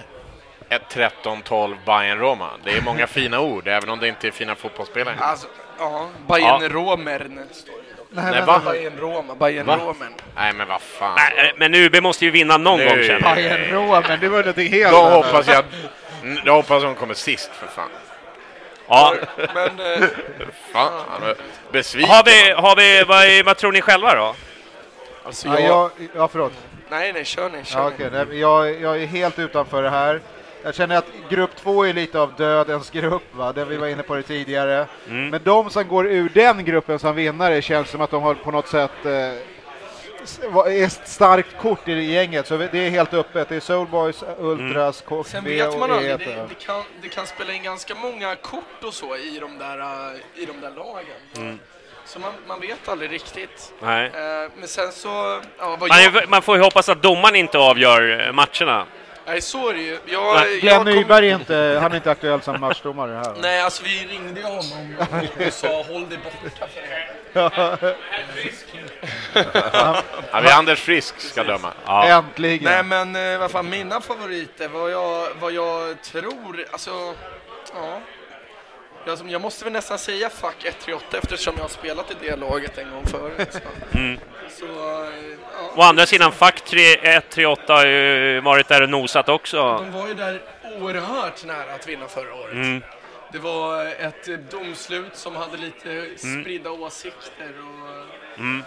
ett 0.69 0.81
13-12 1.23 1.75
Bayern 1.85 2.19
Roma. 2.19 2.49
Det 2.63 2.71
är 2.77 2.81
många 2.81 3.07
fina 3.07 3.39
ord, 3.39 3.67
även 3.67 3.89
om 3.89 3.99
det 3.99 4.07
inte 4.07 4.27
är 4.27 4.31
fina 4.31 4.55
fotbollsspelare. 4.55 5.15
Alltså, 5.19 5.47
ja. 5.79 6.09
Bayern 6.27 6.61
Ja. 6.61 6.69
Romern 6.69 7.39
står 7.51 7.71
det. 7.73 8.05
nej, 8.09 8.23
Nej, 8.25 8.33
men, 8.33 8.45
va? 8.45 8.61
Bayern 8.65 8.97
Roma, 8.99 9.35
Bayern 9.35 9.65
Va? 9.65 9.95
Nej, 10.35 10.53
men 10.53 10.67
vad 10.67 10.81
fan. 10.81 11.15
Nej, 11.35 11.47
eh, 11.47 11.53
men 11.57 11.75
UB 11.75 12.03
måste 12.03 12.25
ju 12.25 12.31
vinna 12.31 12.57
någon 12.57 12.79
Nu- 12.79 12.85
gång 12.89 13.03
känner 13.03 13.21
jag. 13.27 13.35
Bayern 13.35 13.71
Rå, 13.71 14.01
men 14.07 14.19
det 14.19 14.29
var 14.29 14.37
någonting 14.39 14.69
helt 14.71 14.91
Då 14.91 15.01
hoppas 15.09 15.47
jag, 15.47 15.63
då 16.45 16.51
hoppas 16.53 16.83
de 16.83 16.95
kommer 16.95 17.13
sist 17.13 17.51
för 17.59 17.67
fan. 17.67 17.89
Ja. 18.87 19.15
Men 19.53 19.79
eh, 19.79 20.07
Fan, 20.73 20.91
besviken. 21.71 22.09
Har 22.15 22.23
vi, 22.23 22.51
har 22.51 22.75
vi, 22.75 23.03
vad, 23.03 23.45
vad 23.45 23.57
tror 23.57 23.71
ni 23.71 23.81
själva 23.81 24.15
då? 24.15 24.35
Alltså 25.29 25.47
Ja, 25.47 25.59
jag... 25.59 25.69
jag, 25.69 25.91
ja, 26.15 26.27
förlåt. 26.27 26.53
Nej, 26.89 27.13
nej, 27.13 27.25
kör 27.25 27.49
ni, 27.49 27.63
kör 27.63 27.93
Ja, 27.97 28.09
nej, 28.11 28.39
jag, 28.39 28.81
jag 28.81 29.01
är 29.01 29.05
helt 29.05 29.39
utanför 29.39 29.83
det 29.83 29.89
här. 29.89 30.21
Jag 30.63 30.75
känner 30.75 30.97
att 30.97 31.05
grupp 31.29 31.55
två 31.55 31.85
är 31.85 31.93
lite 31.93 32.19
av 32.19 32.33
dödens 32.37 32.89
grupp, 32.89 33.35
va? 33.35 33.53
Det 33.53 33.65
vi 33.65 33.77
var 33.77 33.87
inne 33.87 34.03
på 34.03 34.15
det 34.15 34.23
tidigare. 34.23 34.87
Mm. 35.07 35.29
Men 35.29 35.41
de 35.43 35.69
som 35.69 35.87
går 35.87 36.07
ur 36.07 36.29
den 36.33 36.65
gruppen 36.65 36.99
som 36.99 37.15
vinnare 37.15 37.61
känns 37.61 37.89
som 37.89 38.01
att 38.01 38.11
de 38.11 38.23
har 38.23 38.33
på 38.35 38.51
något 38.51 38.67
sätt 38.67 39.05
eh, 39.05 39.11
är 40.53 40.83
ett 40.83 41.07
starkt 41.07 41.57
kort 41.57 41.87
i 41.87 41.91
gänget. 41.91 42.47
Så 42.47 42.57
det 42.57 42.73
är 42.73 42.89
helt 42.89 43.13
öppet. 43.13 43.49
Det 43.49 43.55
är 43.55 43.59
Soulboys, 43.59 44.23
Ultras, 44.39 44.97
Sen 44.97 45.05
KFB 45.07 45.49
vet 45.49 45.79
man 45.79 45.91
aldrig, 45.91 46.11
E1. 46.11 46.17
det, 46.17 46.45
det, 46.49 46.65
kan, 46.65 46.83
det 47.01 47.09
kan 47.09 47.27
spela 47.27 47.53
in 47.53 47.63
ganska 47.63 47.95
många 47.95 48.35
kort 48.35 48.83
och 48.83 48.93
så 48.93 49.15
i 49.15 49.39
de 49.39 49.57
där, 49.57 49.79
eh, 49.79 50.43
i 50.43 50.45
de 50.45 50.61
där 50.61 50.71
lagen. 50.75 51.19
Mm. 51.37 51.59
Så 52.09 52.19
man, 52.19 52.33
man 52.47 52.59
vet 52.61 52.89
aldrig 52.89 53.11
riktigt. 53.11 53.73
Nej. 53.81 54.05
Eh, 54.05 54.51
men 54.55 54.67
sen 54.67 54.91
så, 54.91 55.41
ja, 55.59 55.75
vad 55.79 55.89
Man, 55.89 56.03
jag, 56.03 56.29
man 56.29 56.41
får 56.41 56.57
ju 56.57 56.63
hoppas 56.63 56.89
att 56.89 57.01
domaren 57.01 57.35
inte 57.35 57.57
avgör 57.57 58.27
eh, 58.27 58.33
matcherna. 58.33 58.85
Nej, 59.25 59.41
så 59.41 59.69
är 59.69 59.73
det 59.73 59.79
ju. 59.81 59.99
Jag, 60.05 60.45
Glenn 60.47 60.59
jag 60.63 60.77
kom- 60.77 60.85
Nyberg 60.93 61.29
är 61.29 61.35
inte, 61.35 61.79
han 61.81 61.91
är 61.91 61.95
inte 61.95 62.11
aktuell 62.11 62.41
som 62.41 62.59
matchdomare 62.61 63.11
här. 63.11 63.35
Nej, 63.41 63.61
alltså 63.61 63.83
vi 63.83 64.05
ringde 64.05 64.39
ju 64.39 64.45
honom 64.45 64.95
och 65.47 65.53
sa 65.53 65.83
håll 65.83 66.09
dig 66.09 66.19
borta 66.23 66.67
för 66.73 66.81
det 66.81 66.87
här. 66.87 67.95
Ja, 70.31 70.41
vi 70.41 70.49
Anders 70.49 70.79
Frisk 70.79 71.19
ska 71.19 71.43
döma. 71.43 71.73
Ja. 71.85 72.07
Äntligen! 72.07 72.63
Nej 72.63 72.83
men 72.83 73.33
eh, 73.33 73.39
vad 73.39 73.51
fan, 73.51 73.69
mina 73.69 74.01
favoriter, 74.01 74.67
vad 74.67 74.91
jag, 74.91 75.27
vad 75.39 75.51
jag 75.51 76.01
tror, 76.01 76.65
alltså, 76.71 77.13
ja. 77.75 78.01
Jag, 79.09 79.17
som- 79.17 79.29
jag 79.29 79.41
måste 79.41 79.63
väl 79.63 79.73
nästan 79.73 79.99
säga 79.99 80.29
fuck 80.29 80.65
138 80.65 81.17
eftersom 81.17 81.53
jag 81.57 81.63
har 81.63 81.69
spelat 81.69 82.11
i 82.11 82.15
det 82.21 82.35
laget 82.35 82.77
en 82.77 82.91
gång 82.91 83.05
förut. 83.05 83.53
Så, 83.53 83.97
Mm. 83.97 84.19
så 84.49 84.65
eh, 84.65 85.09
ja. 85.53 85.71
Å 85.75 85.81
andra 85.81 86.05
sidan, 86.05 86.31
Fack 86.31 86.73
138 86.73 87.73
har 87.73 87.85
ju 87.85 88.39
varit 88.41 88.67
där 88.67 88.81
och 88.81 88.89
nosat 88.89 89.29
också. 89.29 89.57
De 89.77 89.91
var 89.91 90.07
ju 90.07 90.13
där 90.13 90.41
oerhört 90.79 91.45
nära 91.45 91.73
att 91.73 91.87
vinna 91.87 92.07
förra 92.07 92.33
året. 92.35 92.53
Mm. 92.53 92.81
Det 93.31 93.39
var 93.39 93.85
ett 93.85 94.51
domslut 94.51 95.15
som 95.15 95.35
hade 95.35 95.57
lite 95.57 96.05
spridda 96.17 96.71
åsikter 96.71 97.53
och 97.59 98.39
Mm. 98.39 98.63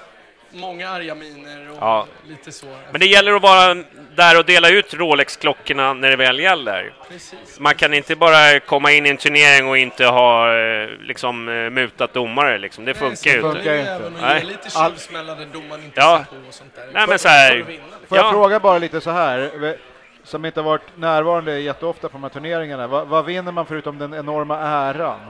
Många 0.52 0.88
arga 0.90 1.14
miner 1.14 1.70
och 1.70 1.76
Ja. 1.80 2.06
lite 2.28 2.52
så. 2.52 2.66
Men 2.90 3.00
det 3.00 3.06
gäller 3.06 3.32
att 3.32 3.42
vara 3.42 3.74
där 4.16 4.38
och 4.38 4.44
dela 4.44 4.68
ut 4.68 4.94
Rolex-klockorna 4.94 5.94
när 5.94 6.10
det 6.10 6.16
väl 6.16 6.38
gäller. 6.40 6.94
Precis. 7.08 7.60
Man 7.60 7.74
kan 7.74 7.94
inte 7.94 8.16
bara 8.16 8.60
komma 8.60 8.92
in 8.92 9.06
i 9.06 9.08
en 9.08 9.16
turnering 9.16 9.68
och 9.68 9.78
inte 9.78 10.06
ha 10.06 10.56
eh, 10.58 10.88
liksom, 11.00 11.48
eh, 11.48 11.54
mutat 11.70 12.12
domare. 12.14 12.58
Liksom. 12.58 12.84
Det 12.84 12.94
funkar 12.94 13.30
ju 13.30 13.40
funkar 13.40 13.58
inte. 13.58 13.70
ju 13.72 13.78
inte. 13.80 13.90
även 13.92 14.14
att 14.16 14.22
Nej. 14.22 14.44
lite 14.44 14.70
tjuvsmällar 14.70 15.36
där 15.36 15.46
domaren 15.52 15.84
inte 15.84 16.00
Ja. 16.00 16.24
på 16.30 16.48
och 16.48 16.54
sånt 16.54 16.74
där. 16.74 16.88
Nej, 16.92 17.06
men 17.08 17.18
så 17.18 17.28
här-. 17.28 17.64
Får 18.08 18.18
jag 18.18 18.26
Ja. 18.26 18.30
fråga 18.30 18.60
bara 18.60 18.78
lite 18.78 19.00
så 19.00 19.10
här, 19.10 19.50
v- 19.54 19.76
som 20.24 20.44
inte 20.44 20.60
har 20.60 20.64
varit 20.64 20.82
närvarande 20.96 21.60
jätteofta 21.60 22.08
på 22.08 22.12
de 22.12 22.22
här 22.22 22.30
turneringarna, 22.30 22.86
vad, 22.86 23.08
vad 23.08 23.24
vinner 23.24 23.52
man 23.52 23.66
förutom 23.66 23.98
den 23.98 24.14
enorma 24.14 24.58
äran? 24.58 25.20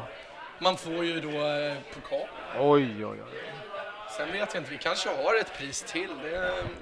Man 0.58 0.76
får 0.76 1.04
ju 1.04 1.20
då 1.20 1.28
eh, 1.28 1.72
pokal. 1.94 2.28
Oj, 2.60 2.86
oj, 2.98 3.06
oj. 3.06 3.18
Sen 4.16 4.32
vet 4.32 4.54
jag 4.54 4.60
inte, 4.60 4.70
vi 4.70 4.78
kanske 4.78 5.08
har 5.08 5.40
ett 5.40 5.58
pris 5.58 5.82
till. 5.82 6.08
Det, 6.22 6.30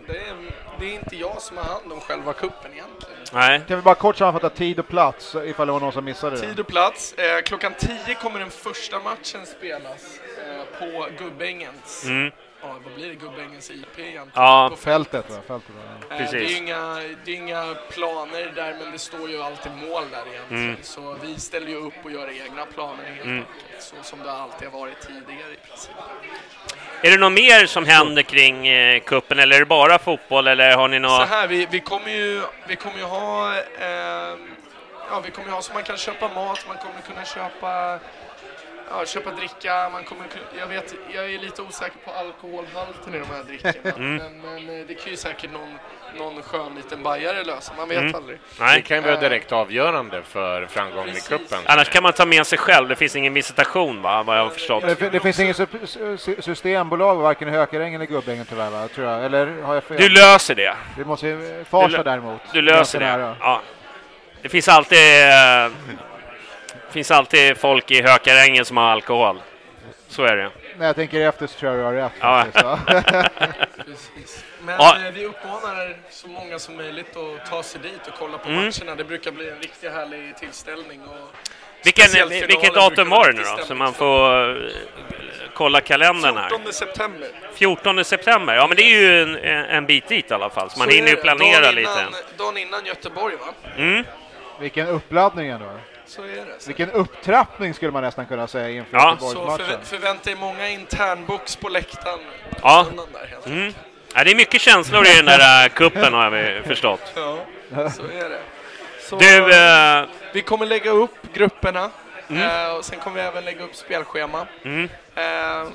det, 0.07 0.18
är, 0.18 0.37
det 0.81 0.85
är 0.87 0.95
inte 0.95 1.16
jag 1.16 1.43
som 1.43 1.57
har 1.57 1.64
hand 1.64 1.93
om 1.93 2.01
själva 2.01 2.33
kuppen 2.33 2.72
egentligen. 2.72 3.18
Nej. 3.33 3.61
Kan 3.68 3.76
vi 3.76 3.83
bara 3.83 3.95
kort 3.95 4.16
sammanfatta 4.16 4.51
tid 4.51 4.78
och 4.78 4.89
plats 4.89 5.35
ifall 5.45 5.66
det 5.66 5.72
var 5.72 5.81
någon 5.81 5.93
som 5.93 6.05
missade 6.05 6.37
det? 6.37 6.47
Tid 6.47 6.61
och 6.61 6.66
plats. 6.66 7.12
Eh, 7.12 7.43
klockan 7.43 7.74
10 7.78 8.14
kommer 8.14 8.39
den 8.41 8.51
första 8.51 8.99
matchen 8.99 9.47
spelas 9.47 10.20
eh, 10.47 10.78
på 10.78 11.09
Gubbängens. 11.18 12.05
Mm. 12.05 12.33
Ja, 12.62 12.76
vad 12.84 12.94
blir 12.94 13.08
det? 13.08 13.14
Gubbängens 13.14 13.70
IP 13.70 13.98
egentligen? 13.98 14.30
Ja. 14.34 14.68
På 14.70 14.76
Fältet 14.76 15.30
va? 15.30 15.36
Fältet, 15.48 15.70
va? 15.74 15.82
Eh, 16.11 16.18
Det 16.18 16.24
är 16.24 16.28
Precis. 16.40 16.58
inga, 16.58 16.94
det 17.24 17.30
är 17.32 17.36
inga 17.36 17.74
planer 17.90 18.52
där, 18.54 18.76
men 18.82 18.92
det 18.92 18.98
står 18.98 19.30
ju 19.30 19.42
alltid 19.42 19.72
mål 19.72 20.02
där 20.11 20.32
egentligen. 20.32 20.64
Mm. 20.64 20.76
Så 20.82 21.16
vi 21.22 21.40
ställer 21.40 21.68
ju 21.68 21.76
upp 21.76 21.94
och 22.04 22.11
gör 22.11 22.30
egna 22.44 22.66
planer 22.66 23.04
helt 23.04 23.24
Mm. 23.24 23.36
enkelt. 23.38 23.82
Så 23.82 23.94
som 24.02 24.18
det 24.22 24.32
alltid 24.32 24.68
har 24.68 24.78
varit 24.80 25.00
tidigare 25.00 25.52
i 25.52 25.66
princip. 25.68 25.92
Är 27.02 27.11
det 27.11 27.16
något 27.16 27.32
mer 27.32 27.66
som 27.66 27.86
händer 27.86 28.22
kring 28.22 28.66
eh, 28.68 29.00
kuppen 29.00 29.38
eller 29.38 29.56
är 29.56 29.61
det 29.61 29.66
bara 29.66 29.98
fotboll 29.98 30.46
eller 30.46 30.76
har 30.76 30.88
ni 30.88 30.96
Så 30.96 31.00
något? 31.02 31.28
här, 31.28 31.46
vi, 31.46 31.66
vi 31.70 31.80
kommer 31.80 32.11
ju, 32.11 32.42
vi 32.66 32.76
kommer 32.76 32.98
ju 32.98 33.04
ha, 33.04 33.54
eh, 33.56 34.36
ja 35.11 35.20
vi 35.24 35.30
kommer 35.30 35.48
ju 35.48 35.54
ha 35.54 35.62
så 35.62 35.72
man 35.72 35.82
kan 35.82 35.96
köpa 35.96 36.28
mat, 36.28 36.64
man 36.68 36.76
kommer 36.76 37.00
kunna 37.06 37.24
köpa, 37.24 37.98
ja, 38.91 39.05
köpa 39.07 39.30
dricka, 39.30 39.88
man 39.93 40.05
kommer 40.05 40.26
jag 40.59 40.66
vet, 40.66 40.95
jag 41.14 41.24
är 41.34 41.38
lite 41.38 41.62
osäker 41.62 41.97
på 42.05 42.11
alkoholhalten 42.11 43.14
i 43.14 43.18
de 43.18 43.24
här 43.34 43.43
drickorna, 43.45 43.95
Mm. 43.97 44.16
men, 44.16 44.41
men 44.41 44.80
eh, 44.80 44.86
det 44.86 44.95
kan 44.95 45.11
ju 45.11 45.16
säkert 45.16 45.51
någon, 45.53 45.78
någon 46.18 46.43
skön 46.43 46.74
liten 46.76 47.03
bajare 47.03 47.45
lösa, 47.45 47.72
man 47.76 47.88
vet 47.88 47.99
Mm. 47.99 48.14
aldrig. 48.14 48.38
Det 48.59 48.64
Nej. 48.64 48.82
kan 48.82 48.97
ju 48.97 49.03
vara 49.03 49.16
direkt 49.20 49.53
avgörande 49.53 50.22
för 50.22 50.66
framgången 50.66 51.16
i 51.16 51.20
cupen. 51.20 51.59
Annars 51.66 51.88
kan 51.88 52.03
man 52.03 52.12
ta 52.12 52.26
med 52.26 52.47
sig 52.47 52.59
själv. 52.59 52.88
Det 52.88 52.97
finns 52.97 53.16
ingen 53.16 53.34
visitation 53.34 54.03
va, 54.03 54.22
vad 54.22 54.38
jag 54.38 54.43
har 54.43 54.51
förstått. 54.51 54.82
Det, 54.99 55.11
det 55.11 55.20
finns 55.20 55.41
inget 55.41 55.57
sy- 55.57 55.66
sy- 56.18 56.43
systembolag 56.43 57.16
varken 57.16 57.49
i 57.49 57.51
Hökarängen 57.51 58.01
eller 58.01 58.12
Gubbängen 58.12 58.47
tyvärr 58.49 58.70
va? 58.70 58.88
Tror 58.95 59.07
jag. 59.07 59.24
Eller 59.24 59.62
har 59.62 59.74
jag 59.74 59.84
fel? 59.84 59.97
Du 59.97 60.09
löser 60.09 60.55
det. 60.55 60.76
det 60.97 61.05
måste 61.05 61.26
ju, 61.28 61.64
Farsta 61.70 62.03
däremot. 62.03 62.41
Du 62.53 62.62
löser 62.62 63.01
det. 63.01 63.34
Ja. 63.41 63.61
Det 64.43 64.49
finns 64.49 64.68
alltid, 64.68 64.99
eh, 65.22 65.70
finns 66.93 67.11
alltid 67.11 67.57
folk 67.57 67.91
i 67.91 68.03
Hökarängen 68.03 68.64
som 68.64 68.76
har 68.76 68.84
alkohol. 68.84 69.43
Så 70.09 70.24
är 70.24 70.36
det. 70.36 70.51
När 70.78 70.86
jag 70.86 70.97
tänker 70.97 71.20
efter 71.20 71.47
så 71.47 71.59
tror 71.59 71.72
jag 71.76 71.80
du 71.80 71.84
har 71.84 71.93
rätt. 71.93 72.12
Ja. 72.20 72.45
Precis. 73.86 74.45
Men 74.62 74.74
Ja. 74.78 74.97
eh, 75.07 75.12
vi 75.12 75.24
uppmanar 75.26 75.97
så 76.11 76.28
många 76.28 76.59
som 76.59 76.76
möjligt 76.76 77.16
att 77.16 77.51
ta 77.51 77.62
sig 77.62 77.80
dit 77.80 78.07
och 78.07 78.14
kolla 78.18 78.38
på 78.38 78.49
Mm. 78.49 78.61
matcherna. 78.64 78.95
Det 78.97 79.05
brukar 79.05 79.30
bli 79.30 79.49
en 79.51 79.59
riktigt 79.59 79.93
härlig 79.93 80.36
tillställning. 80.36 81.01
Och 81.03 81.36
Vilken, 81.84 82.28
vilket 82.28 82.74
datum 82.74 83.09
var 83.09 83.26
det 83.26 83.32
nu 83.38 83.43
då? 83.59 83.64
Så 83.64 83.74
man 83.74 83.95
får 83.95 84.51
eh, 84.51 84.70
kolla 85.55 85.80
kalendern 85.80 86.36
här. 86.36 86.49
14 86.49 86.72
september. 86.72 87.28
14 87.55 88.05
september. 88.05 88.55
Ja 88.55 88.66
men 88.66 88.76
det 88.76 88.82
är 88.82 89.01
ju 89.01 89.22
en, 89.22 89.36
en 89.47 89.86
bit 89.86 90.09
dit 90.09 90.30
i 90.30 90.34
alla 90.34 90.51
fall. 90.51 90.70
Så 90.70 90.78
man 90.78 90.88
Så 90.88 90.95
hinner 90.95 91.09
är 91.12 91.16
ju 91.16 91.22
planera 91.22 91.61
dagen 91.61 91.74
lite. 91.74 91.91
Innan, 91.91 92.12
dagen 92.38 92.57
innan 92.57 92.86
Göteborg 92.86 93.36
va? 93.36 93.70
Mm. 93.76 94.05
Vilken 94.61 94.86
uppladdning 94.88 95.49
ändå. 95.49 95.70
Så 96.11 96.22
är 96.22 96.26
det. 96.28 96.54
Så, 96.58 96.66
Vilken 96.66 96.90
upptrappning 96.90 97.74
skulle 97.74 97.90
man 97.92 98.02
nästan 98.02 98.26
kunna 98.26 98.46
säga 98.46 98.70
inför 98.70 98.96
Ja. 98.96 99.16
så 99.20 99.26
Göteborgsmatchen. 99.26 99.66
förvä- 99.80 99.84
förvänta 99.84 100.30
er 100.30 100.36
många 100.36 100.68
internbox 100.68 101.56
på 101.56 101.68
läktaren. 101.68 102.18
Ja. 102.62 102.86
Där, 103.12 103.26
helt 103.26 103.46
Mm. 103.46 103.74
Ja, 104.14 104.24
det 104.24 104.30
är 104.30 104.34
mycket 104.36 104.61
känslor 104.61 105.06
i 105.06 105.14
den 105.16 105.24
där 105.24 105.64
äh, 105.64 105.68
kuppen 105.68 106.12
har 106.14 106.30
vi 106.30 106.62
förstått. 106.66 107.12
Ja, 107.16 107.38
så 107.90 108.02
är 108.02 108.28
det. 108.28 108.40
Så, 109.00 109.16
Du, 109.16 109.54
eh, 109.54 110.04
Vi 110.32 110.42
kommer 110.42 110.66
lägga 110.66 110.90
upp 110.90 111.32
grupperna 111.34 111.90
Mm. 112.28 112.42
eh, 112.66 112.74
och 112.76 112.84
sen 112.84 112.98
kommer 112.98 113.16
vi 113.16 113.22
även 113.28 113.44
lägga 113.44 113.64
upp 113.64 113.74
spelschema. 113.76 114.46
mm. 114.64 114.88
Eh, 115.14 115.68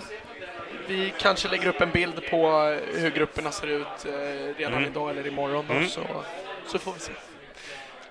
vi 0.87 1.13
kanske 1.19 1.47
lägger 1.47 1.67
upp 1.67 1.81
en 1.81 1.91
bild 1.91 2.29
på 2.29 2.59
hur 2.95 3.09
grupperna 3.11 3.51
ser 3.51 3.67
ut 3.67 4.05
eh, 4.05 4.11
redan 4.57 4.73
Mm. 4.73 4.85
idag 4.85 5.09
eller 5.09 5.27
imorgon. 5.27 5.65
Då, 5.67 5.73
Mm. 5.73 5.89
så, 5.89 6.01
så 6.67 6.79
får 6.79 6.93
vi 6.93 6.99
se. 6.99 7.11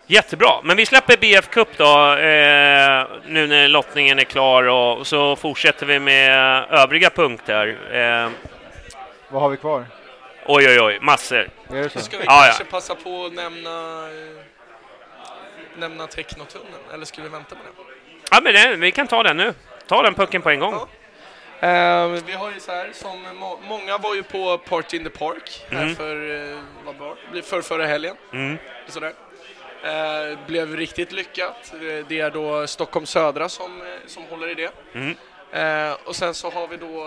Jättebra, 0.06 0.60
men 0.62 0.76
vi 0.76 0.86
släpper 0.86 1.16
BF 1.16 1.48
Cup 1.50 1.68
då, 1.76 2.12
eh, 2.12 3.06
nu 3.26 3.46
när 3.46 3.68
lottningen 3.68 4.18
är 4.18 4.24
klar 4.24 4.64
och 4.64 5.06
så 5.06 5.36
fortsätter 5.36 5.86
vi 5.86 5.98
med 5.98 6.64
övriga 6.70 7.10
punkter. 7.10 7.66
Eh, 7.92 8.30
Vad 9.28 9.42
har 9.42 9.48
vi 9.48 9.56
kvar? 9.56 9.86
oj, 10.46 10.68
oj, 10.68 10.80
oj, 10.80 10.98
massor. 11.00 11.48
Är 11.70 11.74
det 11.82 11.88
så? 11.90 11.98
Ska 12.00 12.18
vi 12.18 12.24
Ja, 12.24 12.42
kanske 12.44 12.62
ja. 12.62 12.68
passa 12.70 12.94
på 12.94 13.24
att 13.26 13.32
nämna, 13.32 14.08
nämna 15.76 16.06
Technotunneln, 16.06 16.74
eller 16.94 17.04
ska 17.04 17.22
vi 17.22 17.28
vänta 17.28 17.54
med 17.54 17.64
det? 17.64 17.82
Ja, 18.30 18.40
men 18.42 18.52
det, 18.54 18.76
vi 18.76 18.90
kan 18.92 19.06
ta 19.06 19.22
den 19.22 19.36
nu. 19.36 19.54
Ta 19.86 20.02
den 20.02 20.14
pucken 20.14 20.42
på 20.42 20.50
en 20.50 20.58
gång. 20.60 20.74
Ja. 20.74 21.68
Eh, 21.68 22.08
vi 22.26 22.32
har 22.32 22.50
ju 22.52 22.60
så 22.60 22.72
här, 22.72 22.90
som 22.92 23.22
må, 23.38 23.58
många 23.68 23.98
var 23.98 24.14
ju 24.14 24.22
på 24.22 24.58
Party 24.58 24.96
in 24.96 25.04
the 25.04 25.10
Park 25.10 25.64
här 25.70 25.82
Mm. 25.82 25.96
för, 25.96 26.50
eh, 26.52 26.58
vad 26.84 26.94
var 26.94 27.16
det? 27.32 27.42
för 27.42 27.62
förra 27.62 27.86
helgen. 27.86 28.16
Mm. 28.32 28.58
Sådär. 28.88 29.12
Eh, 29.84 30.38
blev 30.46 30.76
riktigt 30.76 31.12
lyckat. 31.12 31.72
Eh, 31.74 32.06
Det 32.08 32.20
är 32.20 32.30
då 32.30 32.66
Stockholm 32.66 33.06
Södra 33.06 33.48
som, 33.48 33.82
eh, 33.82 33.86
som 34.06 34.22
håller 34.24 34.48
i 34.48 34.54
det. 34.54 34.70
Mm. 34.94 35.16
Eh, 35.52 35.96
och 36.04 36.16
sen 36.16 36.34
så 36.34 36.50
har 36.50 36.68
vi 36.68 36.76
då, 36.76 37.04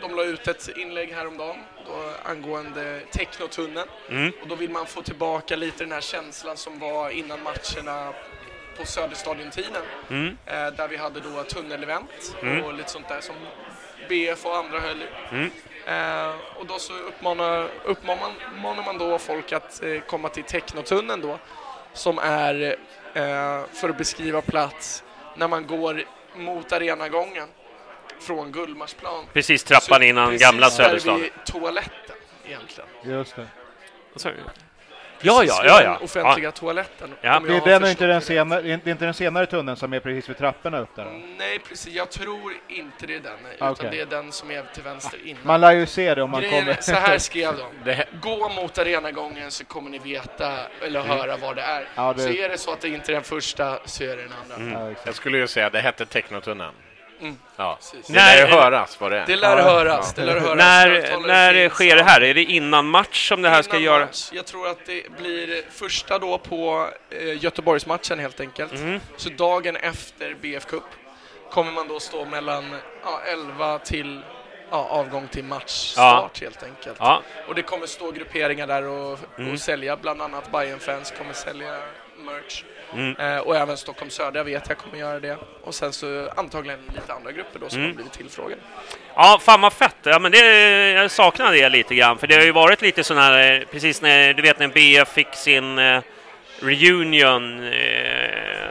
de 0.00 0.14
la 0.16 0.22
ut 0.24 0.48
ett 0.48 0.68
inlägg 0.76 1.12
häromdagen 1.12 1.56
då, 1.86 1.92
angående 2.30 3.00
Technotunneln. 3.12 3.88
Mm. 4.08 4.32
Och 4.42 4.48
då 4.48 4.54
vill 4.54 4.70
man 4.70 4.86
få 4.86 5.02
tillbaka 5.02 5.56
lite 5.56 5.84
den 5.84 5.92
här 5.92 6.00
känslan 6.00 6.56
som 6.56 6.78
var 6.78 7.10
innan 7.10 7.38
matcherna 7.42 8.12
på 8.78 8.86
Söderstadion-tiden. 8.86 9.82
Mm. 10.10 10.36
Eh, 10.46 10.66
där 10.66 10.88
vi 10.88 10.96
hade 10.96 11.20
då 11.20 11.42
tunnelevent 11.42 12.34
Mm. 12.42 12.64
och 12.64 12.74
lite 12.74 12.90
sånt 12.90 13.08
där 13.08 13.20
som 13.20 13.34
BF 14.08 14.46
och 14.46 14.56
andra 14.56 14.80
höll 14.80 15.02
i. 15.02 15.06
Mm. 15.30 15.50
Eh, 15.86 16.34
och 16.56 16.66
då 16.66 16.78
så 16.78 16.92
uppmanar, 16.92 17.68
uppmanar, 17.84 18.30
uppmanar 18.54 18.84
man 18.84 18.98
då 18.98 19.18
folk 19.18 19.52
att 19.52 19.82
eh, 19.82 20.00
komma 20.00 20.28
till 20.28 20.44
Technotunneln 20.44 21.20
då, 21.20 21.38
som 21.94 22.18
är, 22.18 22.76
eh, 23.14 23.60
för 23.72 23.88
att 23.88 23.98
beskriva 23.98 24.40
plats, 24.42 25.04
när 25.36 25.48
man 25.48 25.66
går 25.66 26.04
mot 26.36 26.72
arenagången 26.72 27.48
från 28.20 28.52
Gullmarsplan. 28.52 29.24
Precis 29.32 29.64
trappan 29.64 29.98
Så 29.98 30.04
innan 30.04 30.26
precis 30.30 30.42
gamla 30.46 30.66
där 30.68 30.74
Söderstad. 30.74 31.16
vid 31.16 31.30
toaletten 31.46 32.16
egentligen. 32.46 32.88
Just 33.04 33.36
det. 33.36 33.46
Vad 34.12 34.22
Ja, 35.22 35.38
Precis 35.40 35.56
ja, 35.56 35.62
vid 35.62 35.70
ja, 35.70 35.78
den 35.78 35.86
ja. 35.92 35.98
offentliga 36.04 36.48
ja. 36.48 36.52
toaletten. 36.52 37.14
Ja. 37.20 37.40
Det 37.46 37.56
är 37.56 37.60
den 37.80 37.90
inte 37.90 38.06
den, 38.06 38.20
senare, 38.20 38.62
det 38.62 38.70
är 38.72 38.88
inte 38.88 39.04
den 39.04 39.14
senare 39.14 39.46
tunneln 39.46 39.76
som 39.76 39.92
är 39.92 40.00
precis 40.00 40.28
vid 40.28 40.38
trapporna 40.38 40.78
upp 40.78 40.96
där. 40.96 41.04
Nej, 41.38 41.58
precis. 41.58 41.94
Jag 41.94 42.10
tror 42.10 42.52
inte 42.68 43.06
det 43.06 43.14
är 43.14 43.20
den, 43.20 43.32
nej, 43.42 43.52
Okej. 43.60 43.72
utan 43.72 43.90
det 43.90 44.00
är 44.00 44.06
den 44.22 44.32
som 44.32 44.50
är 44.50 44.62
till 44.74 44.82
vänster 44.82 45.18
innan. 45.24 45.42
Man 45.44 45.60
lär 45.60 45.72
ju 45.72 45.86
se 45.86 46.14
det 46.14 46.22
om 46.22 46.30
man 46.30 46.40
Grejen 46.40 46.58
kommer. 46.60 46.72
är, 46.78 46.80
så 46.82 46.92
här 46.94 47.18
skrev 47.18 47.56
de. 47.56 47.66
Det, 47.84 48.06
Gå 48.20 48.48
mot 48.48 48.78
arenagången 48.78 49.50
så 49.50 49.64
kommer 49.64 49.90
ni 49.90 49.98
veta 49.98 50.52
eller 50.86 51.00
höra 51.00 51.36
vad 51.36 51.56
det 51.56 51.62
är. 51.62 51.88
Ja, 51.94 52.12
det- 52.16 52.22
Så 52.22 52.28
är 52.28 52.48
det 52.48 52.58
så 52.58 52.72
att 52.72 52.80
det 52.80 52.88
inte 52.88 53.12
är 53.12 53.14
den 53.14 53.22
första 53.22 53.78
så 53.84 54.04
är 54.04 54.16
det 54.16 54.22
den 54.22 54.32
andra. 54.42 54.56
Mm. 54.56 54.72
Ja, 54.72 54.90
exakt. 54.90 55.06
jag 55.06 55.14
skulle 55.14 55.38
ju 55.38 55.46
säga 55.46 55.70
det 55.70 55.80
hette 55.80 56.06
Technotunneln. 56.06 56.74
Ja. 57.56 57.76
Precis. 57.76 58.06
Det 58.06 58.12
När- 58.12 58.36
lär 58.36 58.46
ju 58.46 58.52
höras 58.52 59.00
vad 59.00 59.10
det 59.12 59.18
är. 59.18 59.26
Det 59.26 59.36
lär 59.36 59.56
höras. 59.62 60.14
Det 60.14 60.24
lär 60.24 60.40
höras. 60.40 60.56
När, 60.56 61.18
när 61.26 61.54
finns. 61.54 61.72
sker 61.72 61.96
det 61.96 62.02
här? 62.02 62.20
Är 62.20 62.34
det 62.34 62.42
innan 62.44 62.86
match 62.88 63.28
som 63.28 63.42
det 63.42 63.48
här 63.48 63.62
ska 63.62 63.72
Innan 63.76 63.82
göra? 63.84 64.04
match. 64.06 64.28
Jag 64.32 64.46
tror 64.46 64.68
att 64.68 64.86
det 64.86 65.16
blir 65.18 65.62
första 65.70 66.18
då 66.18 66.38
på 66.38 66.88
eh, 67.10 67.44
Göteborgsmatchen 67.44 68.18
helt 68.18 68.40
enkelt. 68.40 68.72
Mm. 68.72 69.00
Så 69.16 69.28
dagen 69.28 69.76
efter 69.76 70.34
BF 70.40 70.66
Cup 70.66 70.82
kommer 71.50 71.72
man 71.72 71.88
då 71.88 72.00
stå 72.00 72.24
mellan 72.24 72.64
ja, 73.04 73.20
11 73.32 73.78
till 73.78 74.20
ja, 74.70 74.76
avgång 74.90 75.28
till 75.28 75.44
matchstart 75.44 76.40
helt 76.40 76.62
enkelt. 76.62 76.96
Ja, 76.98 77.22
Och 77.48 77.54
det 77.54 77.62
kommer 77.62 77.86
stå 77.86 78.10
grupperingar 78.10 78.66
där 78.66 78.82
och, 78.86 79.18
Mm. 79.38 79.52
och 79.52 79.60
sälja, 79.60 79.96
bland 79.96 80.22
annat 80.22 80.52
Bayern 80.52 80.78
fans 80.80 81.12
kommer 81.18 81.32
sälja 81.32 81.74
merch. 82.18 82.64
Mm. 82.94 83.16
Eh, 83.16 83.38
och 83.38 83.56
även 83.56 83.76
Stockholm 83.76 84.10
Södra 84.10 84.42
vet 84.42 84.68
jag 84.68 84.78
kommer 84.78 84.98
göra 84.98 85.20
det. 85.20 85.36
Och 85.64 85.74
sen 85.74 85.92
så 85.92 86.28
antagligen 86.36 86.78
lite 86.94 87.12
andra 87.12 87.32
grupper 87.32 87.58
då 87.58 87.68
som 87.68 87.78
Mm. 87.78 87.90
har 87.90 87.94
blivit 87.94 88.12
tillfrågade. 88.12 88.60
ja 89.14 89.38
fan 89.42 89.60
vad 89.60 89.72
fett. 89.72 89.96
Ja, 90.02 90.18
men 90.18 90.32
det, 90.32 90.38
jag 90.90 91.10
saknar 91.10 91.52
det 91.52 91.68
lite 91.68 91.94
grann, 91.94 92.18
för 92.18 92.26
det 92.26 92.34
har 92.34 92.42
ju 92.42 92.52
varit 92.52 92.82
lite 92.82 93.04
sån 93.04 93.16
här, 93.18 93.52
eh, 93.60 93.64
precis 93.70 94.02
när, 94.02 94.34
du 94.34 94.42
vet 94.42 94.58
när 94.58 94.68
BF 94.68 95.08
fick 95.08 95.34
sin 95.34 95.78
eh, 95.78 96.00
reunion, 96.60 97.58
eh, 97.64 97.70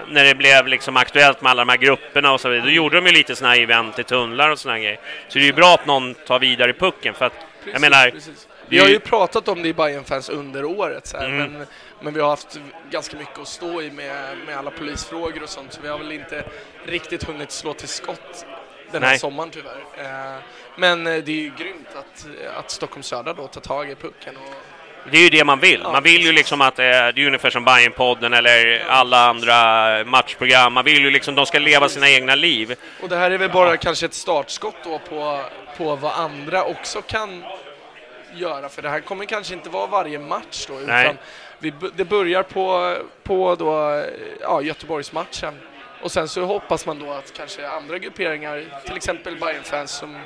när 0.07 0.23
det 0.23 0.35
blev 0.35 0.67
liksom 0.67 0.97
aktuellt 0.97 1.41
med 1.41 1.49
alla 1.49 1.61
de 1.65 1.69
här 1.69 1.77
grupperna 1.77 2.31
och 2.31 2.41
så 2.41 2.49
vidare, 2.49 2.65
då 2.65 2.71
gjorde 2.71 2.95
de 2.95 3.05
ju 3.05 3.11
lite 3.11 3.35
såna 3.35 3.49
här 3.49 3.59
event 3.61 3.99
i 3.99 4.03
tunnlar 4.03 4.49
och 4.49 4.59
såna 4.59 4.73
här 4.73 4.81
grejer. 4.81 4.99
Så 5.27 5.37
det 5.39 5.43
är 5.43 5.47
ju 5.47 5.53
bra 5.53 5.73
att 5.73 5.85
någon 5.85 6.13
tar 6.13 6.39
vidare 6.39 6.73
pucken, 6.73 7.13
för 7.13 7.25
att 7.25 7.33
jag 7.35 7.63
Precis, 7.65 7.81
menar, 7.81 8.09
precis. 8.09 8.47
Vi 8.67 8.79
har 8.79 8.87
ju- 8.87 8.93
ju 8.93 8.99
pratat 8.99 9.47
om 9.47 9.63
det 9.63 9.69
i 9.69 9.73
Bayern 9.73 10.03
fans 10.03 10.29
under 10.29 10.65
året, 10.65 11.07
så 11.07 11.17
här, 11.17 11.25
Mm. 11.25 11.51
men, 11.53 11.67
men 12.01 12.13
vi 12.13 12.19
har 12.19 12.29
haft 12.29 12.59
ganska 12.89 13.17
mycket 13.17 13.39
att 13.39 13.47
stå 13.47 13.81
i 13.81 13.91
med, 13.91 14.37
med 14.45 14.57
alla 14.57 14.71
polisfrågor 14.71 15.43
och 15.43 15.49
sånt, 15.49 15.73
så 15.73 15.81
vi 15.81 15.87
har 15.87 15.97
väl 15.97 16.11
inte 16.11 16.43
riktigt 16.85 17.23
hunnit 17.23 17.51
slå 17.51 17.73
till 17.73 17.87
skott 17.87 18.45
den 18.91 19.03
här 19.03 19.09
Nej. 19.09 19.19
sommaren 19.19 19.49
tyvärr. 19.49 19.83
Eh, 19.97 20.39
men 20.75 21.07
eh, 21.07 21.13
det 21.23 21.31
är 21.31 21.35
ju 21.35 21.51
grymt 21.57 21.87
att, 21.95 22.27
att 22.57 22.71
Stockholm 22.71 23.03
Södra 23.03 23.33
då 23.33 23.47
tar 23.47 23.61
tag 23.61 23.89
i 23.89 23.95
pucken. 23.95 24.37
Och, 24.37 24.55
Det 25.11 25.17
är 25.17 25.21
ju 25.21 25.29
det 25.29 25.43
man 25.43 25.59
vill. 25.59 25.79
Ja, 25.83 25.91
Man 25.91 26.03
vill 26.03 26.21
ju 26.21 26.31
liksom 26.31 26.61
att 26.61 26.79
eh, 26.79 26.83
det 26.83 26.89
är 26.91 27.25
ungefär 27.27 27.49
som 27.49 27.65
Bajen-podden 27.65 28.37
eller 28.37 28.85
alla 28.87 29.29
andra 29.29 29.55
matchprogram. 30.05 30.73
Man 30.73 30.85
vill 30.85 31.01
ju 31.03 31.11
liksom 31.11 31.35
de 31.35 31.45
ska 31.45 31.59
leva 31.59 31.89
sina 31.89 32.09
egna 32.09 32.35
liv. 32.35 32.75
och 33.01 33.09
det 33.09 33.15
här 33.15 33.31
är 33.31 33.37
väl 33.37 33.49
bara 33.49 33.77
kanske 33.77 34.05
ett 34.05 34.13
startskott 34.13 34.75
då 34.83 34.99
på, 34.99 35.43
på 35.77 35.95
vad 35.95 36.13
andra 36.13 36.63
också 36.63 37.01
kan 37.01 37.43
göra, 38.33 38.69
för 38.69 38.81
det 38.81 38.89
här 38.89 38.99
kommer 38.99 39.25
kanske 39.25 39.53
inte 39.53 39.69
vara 39.69 39.87
varje 39.87 40.19
match 40.19 40.65
då, 40.67 40.73
Nej. 40.73 41.15
Vi, 41.61 41.73
det 41.95 42.05
börjar 42.05 42.43
på, 42.43 42.95
på 43.23 43.55
då, 43.55 44.03
ja, 44.41 44.61
Göteborgsmatchen. 44.61 45.59
Och 46.01 46.11
sen 46.11 46.27
så 46.27 46.45
hoppas 46.45 46.85
man 46.85 46.99
då 46.99 47.11
att 47.11 47.33
kanske 47.37 47.67
andra 47.67 47.97
grupperingar, 47.97 48.65
till 48.85 48.95
exempel 48.97 49.35
bayern 49.35 49.63
fans 49.63 49.91
som 49.91 50.17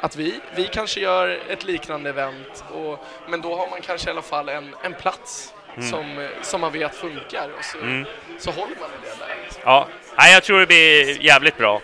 att 0.00 0.16
vi, 0.16 0.40
vi 0.54 0.64
kanske 0.64 1.00
gör 1.00 1.40
ett 1.48 1.64
liknande 1.64 2.10
event, 2.10 2.64
och, 2.72 3.04
men 3.28 3.40
då 3.40 3.56
har 3.56 3.70
man 3.70 3.80
kanske 3.80 4.08
i 4.08 4.12
alla 4.12 4.22
fall 4.22 4.48
en, 4.48 4.74
en 4.82 4.94
plats 4.94 5.52
som, 5.90 6.18
eh, 6.18 6.28
som 6.42 6.60
man 6.60 6.72
vet 6.72 6.94
funkar 6.94 7.48
och 7.58 7.64
så, 7.64 7.78
Mm. 7.78 8.04
så 8.38 8.50
håller 8.50 8.76
man 8.80 8.88
i 8.90 9.04
det 9.04 9.24
där. 9.26 9.34
liksom. 9.44 9.62
Ja, 9.64 9.86
Nej, 10.16 10.32
jag 10.32 10.42
tror 10.42 10.60
det 10.60 10.66
blir 10.66 11.22
jävligt 11.24 11.58
bra. 11.58 11.80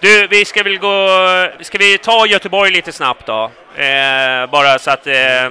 Du, 0.00 0.26
vi 0.26 0.44
ska 0.44 0.62
väl 0.62 0.78
gå... 0.78 1.08
Ska 1.60 1.78
vi 1.78 1.98
ta 1.98 2.26
Göteborg 2.26 2.70
lite 2.70 2.92
snabbt 2.92 3.26
då? 3.26 3.50
Eh, 3.82 4.46
bara 4.50 4.78
så 4.78 4.90
att... 4.90 5.06
Eh, 5.06 5.50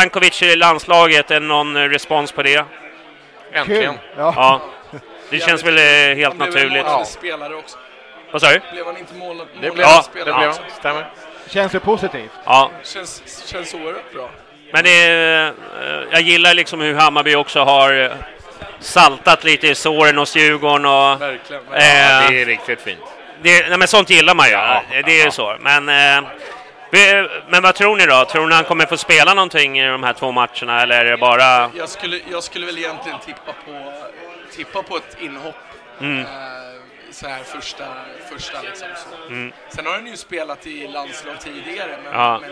Tankovic 0.00 0.42
i 0.42 0.56
landslaget, 0.56 1.30
är 1.30 1.40
det 1.40 1.46
någon 1.46 1.88
respons 1.90 2.32
på 2.32 2.42
det? 2.42 2.64
Äntligen. 3.52 3.94
Ja. 4.16 4.32
Ja. 4.36 4.60
Det 5.30 5.38
känns 5.40 5.64
väl 5.64 5.78
eh, 5.78 5.82
helt 6.16 6.28
Han 6.28 6.36
blev 6.38 6.48
naturligt. 6.48 6.72
målande 6.84 6.98
Ja. 7.00 7.04
spelare 7.04 7.54
också. 7.54 7.78
Vad 8.32 8.42
sa 8.42 8.48
du? 8.52 8.60
Blev 8.72 8.86
han 8.86 8.96
inte 8.96 9.14
målad, 9.14 9.46
Det 9.60 9.70
blev, 9.70 9.80
Ja, 9.80 9.96
det 9.96 10.02
spelare 10.20 10.38
blev 10.38 10.48
också? 10.50 10.62
stämmer. 10.78 11.06
Känns 11.48 11.72
det 11.72 11.80
positivt? 11.80 12.30
Ja, 12.44 12.70
Känns, 12.84 13.22
känns 13.46 13.74
oerhört 13.74 14.12
bra. 14.12 14.30
men 14.72 14.84
det, 14.84 15.06
eh, 15.06 15.52
jag 16.10 16.20
gillar 16.20 16.54
liksom 16.54 16.80
hur 16.80 16.94
Hammarby 16.94 17.34
också 17.34 17.60
har 17.60 18.02
eh, 18.04 18.10
saltat 18.80 19.44
lite 19.44 19.66
i 19.68 19.74
såren 19.74 20.18
hos 20.18 20.36
Djurgården 20.36 20.86
och... 20.86 21.20
Verkligen. 21.20 21.62
Eh, 21.72 22.10
Ja, 22.10 22.30
det 22.30 22.42
är 22.42 22.46
riktigt 22.46 22.80
fint. 22.80 22.98
Det, 23.42 23.68
nej, 23.68 23.78
men 23.78 23.88
sånt 23.88 24.10
gillar 24.10 24.34
man 24.34 24.46
ju. 24.46 24.52
Ja, 24.52 24.82
det 24.90 25.20
är 25.20 25.24
ju 25.24 25.30
så. 25.30 25.56
Men, 25.60 25.88
eh, 25.88 26.28
men 27.48 27.62
vad 27.62 27.74
tror 27.74 27.96
ni 27.96 28.06
då? 28.06 28.24
Tror 28.24 28.46
ni 28.46 28.54
han 28.54 28.64
kommer 28.64 28.86
få 28.86 28.96
spela 28.96 29.34
någonting 29.34 29.80
i 29.80 29.86
de 29.86 30.02
här 30.02 30.12
två 30.12 30.32
matcherna 30.32 30.82
eller 30.82 31.04
är 31.04 31.10
det 31.10 31.16
bara... 31.16 31.70
Jag 31.76 31.88
skulle, 31.88 32.20
jag 32.30 32.42
skulle 32.42 32.66
väl 32.66 32.78
egentligen 32.78 33.18
tippa 33.18 33.52
på, 33.64 33.92
tippa 34.56 34.82
på 34.82 34.96
ett 34.96 35.16
inhopp. 35.20 35.54
Mm. 36.00 36.20
Eh, 36.20 36.26
så 37.10 37.28
här 37.28 37.42
första, 37.42 37.84
första 38.32 38.62
liksom. 38.62 38.88
Så. 38.96 39.26
Mm. 39.26 39.52
Sen 39.68 39.86
har 39.86 39.92
han 39.92 40.06
ju 40.06 40.16
spelat 40.16 40.66
i 40.66 40.88
landslag 40.88 41.40
tidigare, 41.40 41.98
men, 42.04 42.12
Ja. 42.12 42.38
men 42.42 42.50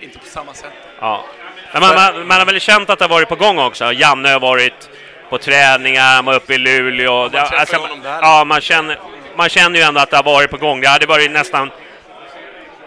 inte 0.00 0.18
på 0.18 0.26
samma 0.26 0.54
sätt. 0.54 0.72
Ja. 1.00 1.24
Men 1.72 1.80
man, 1.80 1.94
man, 1.94 2.26
man 2.26 2.38
har 2.38 2.46
väl 2.46 2.60
känt 2.60 2.90
att 2.90 2.98
det 2.98 3.04
har 3.04 3.10
varit 3.10 3.28
på 3.28 3.36
gång 3.36 3.58
också. 3.58 3.92
Janne 3.92 4.28
har 4.28 4.40
varit 4.40 4.90
på 5.30 5.38
träningar, 5.38 6.14
han 6.14 6.24
var 6.24 6.34
uppe 6.34 6.54
i 6.54 6.58
Luleå. 6.58 7.28
Träffar 7.28 7.56
alltså, 7.56 7.76
honom 7.76 8.02
där. 8.02 8.18
ja, 8.22 8.44
man 8.44 8.60
känner, 8.60 8.98
man 9.36 9.48
känner 9.48 9.78
ju 9.78 9.84
ändå 9.84 10.00
att 10.00 10.10
det 10.10 10.16
har 10.16 10.24
varit 10.24 10.50
på 10.50 10.56
gång. 10.56 10.80
Det 10.80 10.88
hade 10.88 11.06
varit 11.06 11.30
nästan 11.30 11.70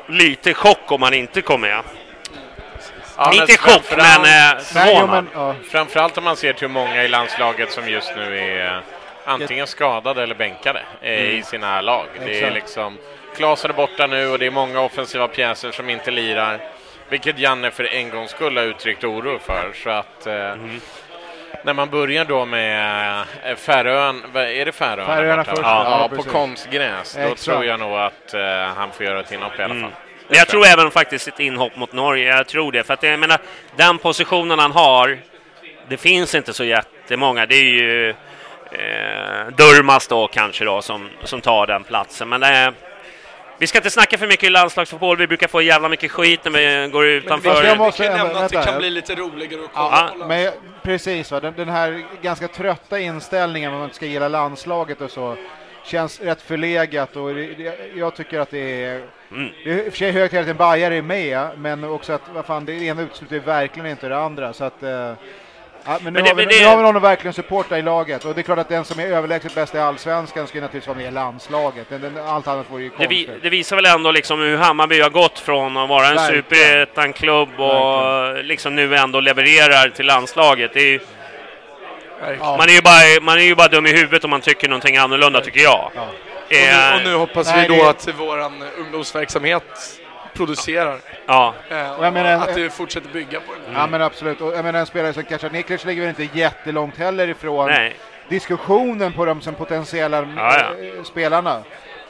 lite 0.10 0.53
chock 0.53 0.91
om 0.91 1.01
han 1.01 1.14
inte 1.14 1.41
kom 1.41 1.62
med. 1.62 1.84
Ja, 3.18 3.34
inte 3.34 3.45
men 3.47 3.57
chock, 3.57 3.97
men 3.97 4.22
eh, 4.22 4.60
förvånad. 4.60 5.10
men, 5.10 5.28
ja. 5.34 5.55
Framförallt 5.72 6.18
om 6.18 6.24
man 6.24 6.36
ser 6.36 6.53
till 6.53 6.68
hur 6.68 6.74
många 6.74 7.03
i 7.03 7.07
landslaget 7.07 7.72
som 7.72 7.89
just 7.89 8.16
nu 8.16 8.39
är 8.39 8.76
eh, 8.76 8.82
antingen 9.26 9.68
skadade 9.68 10.24
eller 10.24 10.36
bänkade 10.36 10.82
eh, 11.01 11.30
i 11.30 11.43
sina 11.43 11.82
lag. 11.82 12.05
Det 12.20 12.26
är 12.26 12.30
Exakt. 12.30 12.53
liksom, 12.53 12.97
Klasen 13.36 13.72
är 13.72 13.76
borta 13.76 14.07
nu 14.07 14.28
och 14.28 14.39
det 14.39 14.45
är 14.45 14.51
många 14.51 14.82
offensiva 14.82 15.28
pjäser 15.28 15.72
som 15.72 15.89
inte 15.89 16.12
lirar. 16.12 16.60
Vilket 17.10 17.39
Janne 17.39 17.72
för 17.72 17.84
en 17.84 18.10
gångs 18.10 18.32
skull 18.32 18.57
har 18.57 18.64
uttryckt 18.64 19.03
oro 19.03 19.39
för. 19.39 19.74
Så 19.84 19.89
att 19.89 20.28
eh, 20.28 20.55
när 21.64 21.74
man 21.74 21.89
börjar 21.89 22.26
då 22.26 22.45
med 22.45 23.20
eh, 23.43 23.55
Färöön, 23.55 24.24
vad- 24.34 24.43
är 24.43 24.66
det 24.66 24.72
Färöarna? 24.72 25.16
Färöarna 25.16 25.43
först, 25.43 25.62
Ja, 25.62 25.84
ja, 25.84 25.99
ja, 26.01 26.07
på 26.10 26.16
precis. 26.16 26.32
konstgräs. 26.32 27.14
Då 27.14 27.22
Exakt. 27.22 27.43
tror 27.43 27.66
jag 27.66 27.80
nog 27.80 27.93
att 27.99 28.34
eh, 28.34 28.41
han 28.76 28.91
får 28.91 29.05
göra 29.05 29.20
ett 29.20 29.32
inhopp 29.32 29.60
i 29.60 29.64
alla 29.64 29.74
fall. 29.74 29.78
Mm. 29.84 29.91
Men 30.28 30.38
jag 30.38 30.47
tror 30.47 30.66
även 30.66 30.91
faktiskt 30.91 31.28
ett 31.28 31.39
inhopp 31.39 31.76
mot 31.76 31.93
Norge. 31.93 32.36
Jag 32.38 32.47
tror 32.47 32.72
det. 32.72 32.84
För 32.84 32.93
att 32.93 33.03
jag 33.03 33.20
menar, 33.20 33.38
den 33.76 33.97
positionen 33.97 34.60
han 34.60 34.72
har, 34.72 35.18
det 35.88 35.97
finns 35.97 36.36
inte 36.36 36.53
så 36.53 36.64
jättemånga. 36.64 37.45
Det 37.45 37.55
är 37.55 37.64
ju 37.64 38.10
eh, 38.72 39.47
Durmas 39.57 40.07
då 40.07 40.28
kanske 40.28 40.66
då 40.66 40.82
som, 40.82 41.10
som 41.24 41.41
tar 41.41 41.68
den 41.68 41.84
platsen. 41.84 42.30
Men 42.30 42.43
eh, 42.43 42.74
vi 43.60 43.68
ska 43.68 43.78
inte 43.78 43.89
snacka 43.89 44.18
för 44.18 44.28
mycket 44.28 44.43
i 44.43 44.49
landslagsfotboll. 44.49 45.18
Vi 45.18 45.28
brukar 45.28 45.47
få 45.47 45.62
jävla 45.62 45.89
mycket 45.89 46.12
skit 46.12 46.39
när 46.45 46.51
vi 46.51 46.91
går 46.91 47.03
Men 47.03 47.12
utanför. 47.14 47.49
jag 47.49 47.62
vi, 47.62 47.70
vi 47.70 47.76
måste 47.78 48.03
kan 48.03 48.12
ändå- 48.14 48.26
nämna 48.26 48.39
att 48.39 48.51
det 48.51 48.55
kan 48.64 48.74
jag- 48.74 48.78
bli 48.82 48.89
lite 48.89 49.16
roligare 49.16 49.64
att 49.64 49.70
kolla 49.74 50.12
Ja, 50.20 50.26
Men 50.28 50.41
jag, 50.41 50.53
precis, 50.84 51.32
va? 51.32 51.39
Den, 51.39 51.53
den 51.57 51.70
här 51.70 52.03
ganska 52.22 52.47
trötta 52.47 52.99
inställningen 52.99 53.72
att 53.72 53.78
man 53.78 53.84
inte 53.84 53.95
ska 53.95 54.05
gilla 54.05 54.28
landslaget 54.28 55.01
och 55.01 55.12
så 55.12 55.36
känns 55.86 56.20
rätt 56.22 56.41
förlegat 56.41 57.16
och 57.16 57.36
det, 57.36 57.80
jag 57.95 58.16
tycker 58.16 58.39
att 58.39 58.51
det 58.51 58.84
är... 58.84 59.01
Mm. 59.32 59.49
Det 59.64 59.72
är 59.72 59.78
i 59.78 59.89
och 59.89 59.91
för 59.93 59.97
sig 59.99 60.12
högt 60.12 60.34
att 60.34 60.47
en 60.47 60.57
Bajare 60.57 60.95
är 60.95 61.01
med, 61.01 61.47
men 61.57 61.84
också 61.84 62.14
att 62.14 62.22
vad 62.34 62.45
fan, 62.45 62.66
det 62.66 62.74
ena 62.74 63.01
utesluter 63.01 63.39
verkligen 63.39 63.89
inte 63.89 64.10
det 64.10 64.18
andra. 64.18 64.53
Så 64.53 64.64
att, 64.64 64.84
eh, 64.84 65.14
ja, 65.90 65.98
men 66.04 66.14
nu, 66.14 66.20
Men 66.20 66.24
det- 66.24 66.30
har 66.30 66.36
vi, 66.36 66.46
men 66.46 66.54
det- 66.54 66.60
nu 66.60 66.66
har 66.66 66.78
vi 66.78 66.84
någon 66.84 66.96
att 66.98 67.04
verkligen 67.04 67.34
supporta 67.34 67.78
i 67.78 67.82
laget 67.82 68.26
och 68.26 68.36
det 68.36 68.42
är 68.42 68.44
klart 68.44 68.60
att 68.60 68.70
den 68.70 68.86
som 68.86 69.00
är 69.00 69.06
överlägset 69.08 69.56
bäst 69.56 69.76
i 69.76 69.80
allsvenskan 69.80 70.48
ska 70.48 70.60
naturligtvis 70.62 70.88
vara 70.88 70.98
med 70.98 71.08
i 71.08 71.12
landslaget. 71.12 71.86
Den, 71.90 72.02
den, 72.02 72.18
allt 72.28 72.48
annat 72.48 72.66
vore 72.70 72.84
ju 72.84 72.90
Det, 72.90 72.96
konstigt. 72.96 73.30
vi, 73.30 73.40
det 73.44 73.50
visar 73.50 73.76
väl 73.76 73.86
ändå 73.86 74.12
liksom 74.12 74.40
hur 74.40 74.58
Hammarby 74.58 75.02
har 75.02 75.10
gått 75.10 75.40
från 75.40 75.78
att 75.78 75.90
vara 75.90 76.08
en 76.08 76.20
superettan-klubb 76.28 77.60
och 77.60 78.44
liksom 78.44 78.76
nu 78.76 78.96
ändå 78.96 79.20
levererar 79.20 79.90
till 79.90 80.06
landslaget. 80.06 80.72
Det 80.74 80.80
är 80.80 80.92
ju, 80.92 81.00
man, 82.40 82.62
är 82.70 82.74
ju 82.74 82.82
bara, 82.82 83.22
man 83.22 83.38
är 83.38 83.42
ju 83.44 83.56
bara 83.56 83.68
dum 83.68 83.86
i 83.86 83.92
huvudet 83.92 84.24
om 84.24 84.30
man 84.30 84.42
tycker 84.42 84.70
någonting 84.70 84.98
annorlunda, 84.98 85.42
tycker 85.42 85.60
jag. 85.60 85.92
Ja. 85.96 86.02
Och 86.02 86.56
nu, 86.56 86.98
och 86.98 87.04
nu 87.04 87.12
Eh, 87.14 87.20
hoppas 87.20 87.48
Nej, 87.48 87.68
vi 87.70 87.78
då 87.78 87.84
det- 87.84 87.90
att 87.90 88.08
vår 88.18 88.52
ungdomsverksamhet 88.80 89.99
producerar. 90.46 90.98
ja. 91.26 91.54
Eh, 91.70 91.92
Och 92.00 92.06
jag 92.06 92.14
menar- 92.14 92.34
att 92.48 92.56
det 92.56 92.70
fortsätter 92.70 93.10
bygga 93.10 93.40
på 93.40 93.54
den. 93.66 93.74
Ja 93.76 93.88
men 93.88 94.02
absolut, 94.02 94.42
och 94.42 94.54
jag 94.54 94.66
menar 94.66 94.80
en 94.80 94.86
spelare 94.86 95.14
som 95.14 95.24
kanske 95.24 95.50
Niklic 95.50 95.86
ligger 95.86 96.02
väl 96.02 96.10
inte 96.20 96.38
jättelångt 96.40 96.98
heller 96.98 97.28
ifrån 97.28 97.68
Nej. 97.70 97.96
diskussionen 98.30 99.14
på 99.14 99.26
de 99.26 99.42
som 99.42 99.56
potentiella 99.56 100.18
Ja, 100.38 100.58
ja. 100.58 100.86
eh, 100.98 101.04
spelarna. 101.04 101.64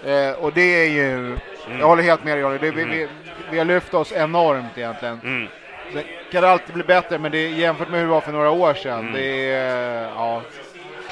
Eh, 0.06 0.32
och 0.44 0.54
det 0.54 0.62
är 0.86 0.90
ju, 0.90 1.38
jag 1.80 1.88
håller 1.88 2.04
helt 2.04 2.24
med 2.24 2.34
dig 2.34 2.42
Johnny, 2.42 2.58
det, 2.58 2.72
vi, 2.72 2.84
vi, 2.84 3.08
vi 3.52 3.58
har 3.58 3.66
lyft 3.66 3.94
oss 3.94 4.12
enormt 4.12 4.78
egentligen. 4.78 5.20
Mm. 5.24 5.48
Det 5.94 6.04
kan 6.32 6.44
alltid 6.46 6.74
bli 6.74 6.84
bättre 6.84 7.18
men 7.20 7.32
det 7.32 7.38
är 7.38 7.50
jämfört 7.50 7.90
med 7.90 8.00
hur 8.00 8.08
det 8.08 8.14
var 8.14 8.22
för 8.22 8.32
några 8.32 8.50
år 8.52 8.74
sedan, 8.74 9.00
Mm. 9.00 9.14
det 9.14 9.52
är 9.52 10.04
ja, 10.16 10.42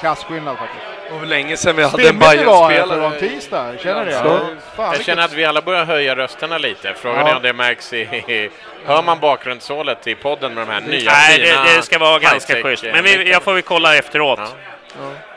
klasskillnad 0.00 0.56
faktiskt. 0.58 0.84
Det 1.10 1.18
var 1.18 1.26
länge 1.26 1.56
sedan 1.56 1.76
vi 1.76 1.82
hade 1.82 2.02
en 2.08 2.20
Stimmigt 2.20 3.20
det 3.20 3.28
tisdag. 3.28 3.72
Känner 3.82 4.04
ni 4.04 4.10
det? 4.10 4.16
Ja. 4.24 4.40
Fan, 4.76 4.92
Jag 4.92 5.04
känner 5.04 5.22
att 5.24 5.32
vi 5.32 5.44
alla 5.44 5.62
börjar 5.62 5.84
höja 5.84 6.16
rösterna 6.16 6.58
lite. 6.58 6.94
Frågan 6.94 7.20
Ja. 7.26 7.28
är 7.32 7.36
om 7.36 7.42
det 7.42 7.52
märks 7.52 7.92
i... 7.92 8.50
Hör 8.86 9.02
man 9.02 9.18
bakgrundshålet 9.20 10.06
i 10.06 10.14
podden 10.14 10.54
med 10.54 10.66
de 10.66 10.72
här 10.72 10.80
nya 10.80 11.12
Nej, 11.12 11.40
fina 11.44 11.64
det, 11.64 11.76
det 11.76 11.82
ska 11.82 11.98
vara 11.98 12.18
ganska 12.18 12.62
schysst. 12.62 12.84
eh, 12.84 12.92
Men 12.92 13.04
vi, 13.04 13.10
mickarna? 13.10 13.30
jag 13.30 13.42
får 13.42 13.52
väl 13.52 13.62
kolla 13.62 13.96
efteråt. 13.96 14.40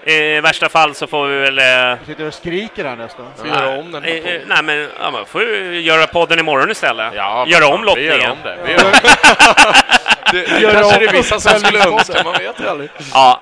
Ja. 0.06 0.11
I 0.11 0.41
värsta 0.41 0.69
fall 0.69 0.95
så 0.95 1.07
får 1.07 1.27
vi 1.27 1.39
väl... 1.39 1.60
Eh, 1.60 1.98
Sitter 2.07 2.27
och 2.27 2.34
skriker 2.34 2.85
här 2.85 2.95
nästan. 2.95 3.26
Får 3.38 3.48
göra 3.48 3.77
om 3.80 3.91
den 3.91 4.03
eh, 4.06 4.15
eh, 4.15 4.41
nej, 4.48 4.64
men 4.64 4.89
ja, 5.02 5.11
man 5.11 5.26
får 5.26 5.41
ju 5.43 5.81
göra 5.81 6.07
podden 6.07 6.39
imorgon 6.39 6.72
istället. 6.72 7.14
Ja, 7.15 7.45
Göra 7.48 7.68
om 7.68 7.84
lottningen. 7.84 8.18
Vi 8.18 8.23
gör 8.23 8.31
om 8.31 8.38
det. 8.43 8.57
Vi 8.65 8.72
gör 8.72 8.80
Det, 10.31 10.45
det 10.45 10.60
Gör 10.61 10.72
kanske 10.73 10.93
om 10.95 10.99
det 10.99 11.06
är 11.10 11.11
vissa 11.11 11.39
som 11.39 11.60
skulle 11.60 11.84
önska, 11.85 12.23
man 12.23 12.34
vet 12.34 12.60
ju 12.60 12.68
aldrig. 12.68 12.89
Ja. 13.14 13.41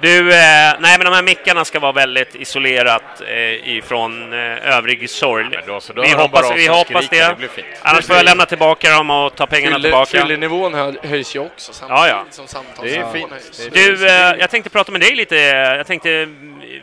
Du, 0.00 0.18
eh, 0.18 0.34
nej 0.80 0.98
men 0.98 1.00
de 1.00 1.12
här 1.14 1.22
mickarna 1.22 1.64
ska 1.64 1.80
vara 1.80 1.92
väldigt 1.92 2.34
isolerat 2.34 3.02
eh, 3.28 3.68
ifrån 3.76 4.32
eh, 4.32 4.76
övrig 4.76 5.10
sorg. 5.10 5.46
Då, 5.66 5.80
då 5.94 6.02
vi 6.02 6.12
hoppas, 6.12 6.52
vi 6.56 6.66
hoppas 6.66 7.08
det. 7.08 7.28
det 7.28 7.34
blir 7.38 7.48
fint. 7.48 7.66
Annars 7.82 8.06
får 8.06 8.16
jag 8.16 8.24
lämna 8.24 8.46
tillbaka 8.46 8.90
dem 8.90 9.10
och 9.10 9.34
ta 9.34 9.46
pengarna 9.46 9.76
Fylle- 9.76 9.82
tillbaka. 9.82 10.10
Fyllenivån 10.22 10.74
hö- 10.74 10.92
höjs 11.02 11.36
ju 11.36 11.38
också 11.40 11.72
samtidigt 11.72 11.98
Ja, 12.00 12.08
ja. 12.08 12.24
som 12.30 12.46
samtalsnivån 12.46 13.30
höjs. 13.30 13.68
Du, 13.72 14.06
eh, 14.06 14.12
jag 14.38 14.50
tänkte 14.50 14.70
prata 14.70 14.92
med 14.92 15.00
dig 15.00 15.14
lite. 15.14 15.36
Jag 15.36 15.86
tänkte, 15.86 16.28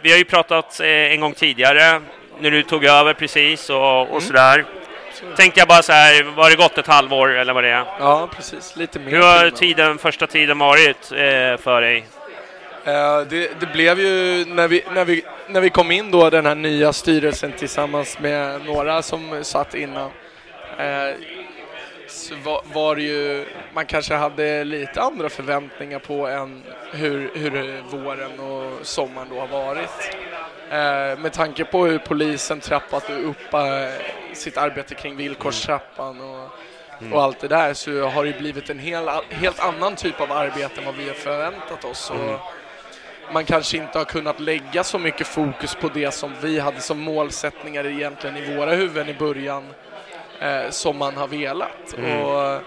vi 0.02 0.12
har 0.12 0.18
ju 0.18 0.26
pratat 0.26 0.80
eh, 0.80 0.88
en 0.88 1.20
gång 1.22 1.34
tidigare 1.34 2.02
när 2.40 2.52
du 2.52 2.64
tog 2.64 2.86
över 2.86 3.14
precis 3.14 3.70
och, 3.70 4.10
och 4.16 4.24
sådär. 4.24 4.66
Tänkte 5.38 5.60
jag 5.60 5.68
bara 5.68 5.82
så 5.84 5.94
här, 5.94 6.24
var 6.24 6.50
det 6.50 6.56
gått 6.56 6.78
ett 6.78 6.88
halvår 6.88 7.30
eller 7.38 7.54
vad 7.54 7.64
det 7.64 7.70
är? 7.70 7.86
Ja, 8.00 8.30
precis. 8.36 8.76
Lite 8.76 9.00
mer. 9.00 9.12
Hur 9.12 9.22
har 9.22 9.50
tiden, 9.50 9.98
första 9.98 10.28
tiden 10.28 10.58
varit 10.60 11.12
eh, 11.12 11.18
för 11.64 11.82
dig? 11.82 12.06
Eh, 12.86 13.22
det, 13.30 13.60
det 13.60 13.66
blev 13.74 14.00
ju 14.00 14.46
när 14.46 14.68
vi, 14.68 14.84
när, 14.94 15.06
vi, 15.06 15.26
när 15.48 15.62
vi 15.62 15.70
kom 15.70 15.92
in 15.92 16.12
då, 16.12 16.30
den 16.30 16.46
här 16.46 16.56
nya 16.56 16.94
styrelsen 16.94 17.52
tillsammans 17.52 18.20
med 18.20 18.66
några 18.66 19.02
som 19.02 19.44
satt 19.44 19.76
innan. 19.76 20.12
Eh, 20.78 21.16
så 22.08 22.36
var, 22.44 22.62
var 22.74 22.96
det 22.96 23.02
ju, 23.02 23.46
man 23.74 23.86
kanske 23.86 24.14
hade 24.14 24.64
lite 24.64 25.02
andra 25.02 25.30
förväntningar 25.30 26.00
på 26.00 26.28
än 26.28 26.64
hur, 26.92 27.32
hur 27.36 27.82
våren 27.90 28.40
och 28.40 28.86
sommaren 28.86 29.28
då 29.30 29.40
har 29.40 29.48
varit. 29.48 30.16
Eh, 30.70 31.20
med 31.20 31.34
tanke 31.34 31.66
på 31.66 31.86
hur 31.86 31.98
polisen 31.98 32.60
trappat 32.60 33.10
upp 33.10 33.56
sitt 34.34 34.58
arbete 34.58 34.96
kring 34.96 35.16
villkorstrappan 35.16 36.22
och, 36.22 36.50
och 37.14 37.24
allt 37.24 37.40
det 37.40 37.48
där 37.48 37.74
så 37.74 38.08
har 38.08 38.26
det 38.26 38.40
blivit 38.40 38.70
en 38.70 38.80
hel, 38.80 39.10
helt 39.30 39.60
annan 39.60 39.96
typ 39.96 40.22
av 40.22 40.32
arbete 40.32 40.80
än 40.80 40.86
vad 40.86 40.96
vi 40.96 41.08
har 41.08 41.16
förväntat 41.16 41.86
oss. 41.86 42.10
Och 42.10 42.40
man 43.32 43.46
kanske 43.46 43.78
inte 43.78 43.98
har 43.98 44.06
kunnat 44.06 44.40
lägga 44.40 44.84
så 44.84 45.00
mycket 45.00 45.28
fokus 45.28 45.76
på 45.76 45.90
det 45.94 46.12
som 46.12 46.32
vi 46.42 46.60
hade 46.60 46.80
som 46.82 47.00
målsättningar 47.00 47.86
egentligen 47.86 48.38
i 48.38 48.56
våra 48.56 48.72
huvuden 48.72 49.10
i 49.10 49.14
början 49.14 49.64
eh, 50.40 50.70
som 50.70 50.98
man 50.98 51.18
har 51.18 51.28
velat. 51.28 51.94
Och, 51.94 52.62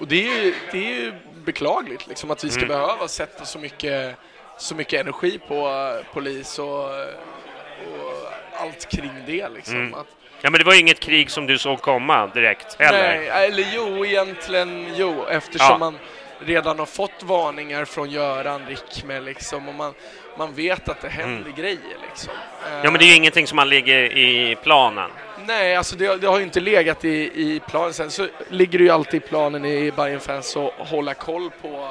och 0.00 0.08
det, 0.08 0.26
är 0.26 0.44
ju, 0.44 0.54
det 0.72 0.78
är 0.78 1.00
ju 1.00 1.12
beklagligt 1.44 2.06
liksom, 2.06 2.30
att 2.30 2.44
vi 2.44 2.50
ska 2.50 2.66
behöva 2.66 3.08
sätta 3.08 3.44
så 3.44 3.58
mycket, 3.58 4.16
så 4.58 4.74
mycket 4.74 5.00
energi 5.00 5.40
på 5.48 5.54
eh, 5.68 6.12
polis 6.14 6.58
och, 6.58 6.84
och 6.84 8.32
allt 8.60 8.88
kring 8.90 9.12
det. 9.26 9.48
Liksom. 9.48 9.76
Mm. 9.76 9.94
Att, 9.94 10.06
Ja 10.40 10.50
men 10.50 10.58
det 10.58 10.64
var 10.64 10.72
ju 10.72 10.80
inget 10.80 11.00
krig 11.00 11.30
som 11.30 11.46
du 11.46 11.58
såg 11.58 11.80
komma 11.80 12.26
direkt 12.26 12.76
heller. 12.80 13.16
Nej, 13.16 13.28
eller 13.28 13.66
jo, 13.74 14.06
egentligen 14.06 14.94
jo, 14.96 15.24
eftersom 15.30 15.66
Ja. 15.70 15.78
man 15.78 15.98
redan 16.38 16.78
har 16.78 16.86
fått 16.86 17.22
varningar 17.22 17.84
från 17.84 18.10
Göran 18.10 18.66
Rickme 18.66 19.20
liksom, 19.20 19.68
och 19.68 19.74
man, 19.74 19.94
man 20.38 20.54
vet 20.54 20.88
att 20.88 21.00
det 21.00 21.08
händer 21.08 21.50
grejer. 21.50 21.98
Liksom. 22.08 22.32
Mm. 22.68 22.84
Ja 22.84 22.90
men 22.90 22.98
det 22.98 23.04
är 23.04 23.08
ju 23.08 23.16
ingenting 23.16 23.46
som 23.46 23.56
man 23.56 23.68
ligger 23.68 24.16
i 24.16 24.56
planen. 24.62 25.10
Nej, 25.46 25.76
alltså 25.76 25.96
det, 25.96 26.16
det 26.16 26.26
har 26.26 26.38
ju 26.38 26.44
inte 26.44 26.60
legat 26.60 27.04
i, 27.04 27.10
i 27.34 27.60
planen. 27.68 27.94
Sen 27.94 28.10
så 28.10 28.28
ligger 28.48 28.78
det 28.78 28.84
ju 28.84 28.90
alltid 28.90 29.22
i 29.22 29.26
planen 29.26 29.64
i 29.64 29.92
Bayern 29.96 30.20
fans 30.20 30.56
att 30.56 30.88
hålla 30.88 31.14
koll 31.14 31.50
på, 31.62 31.90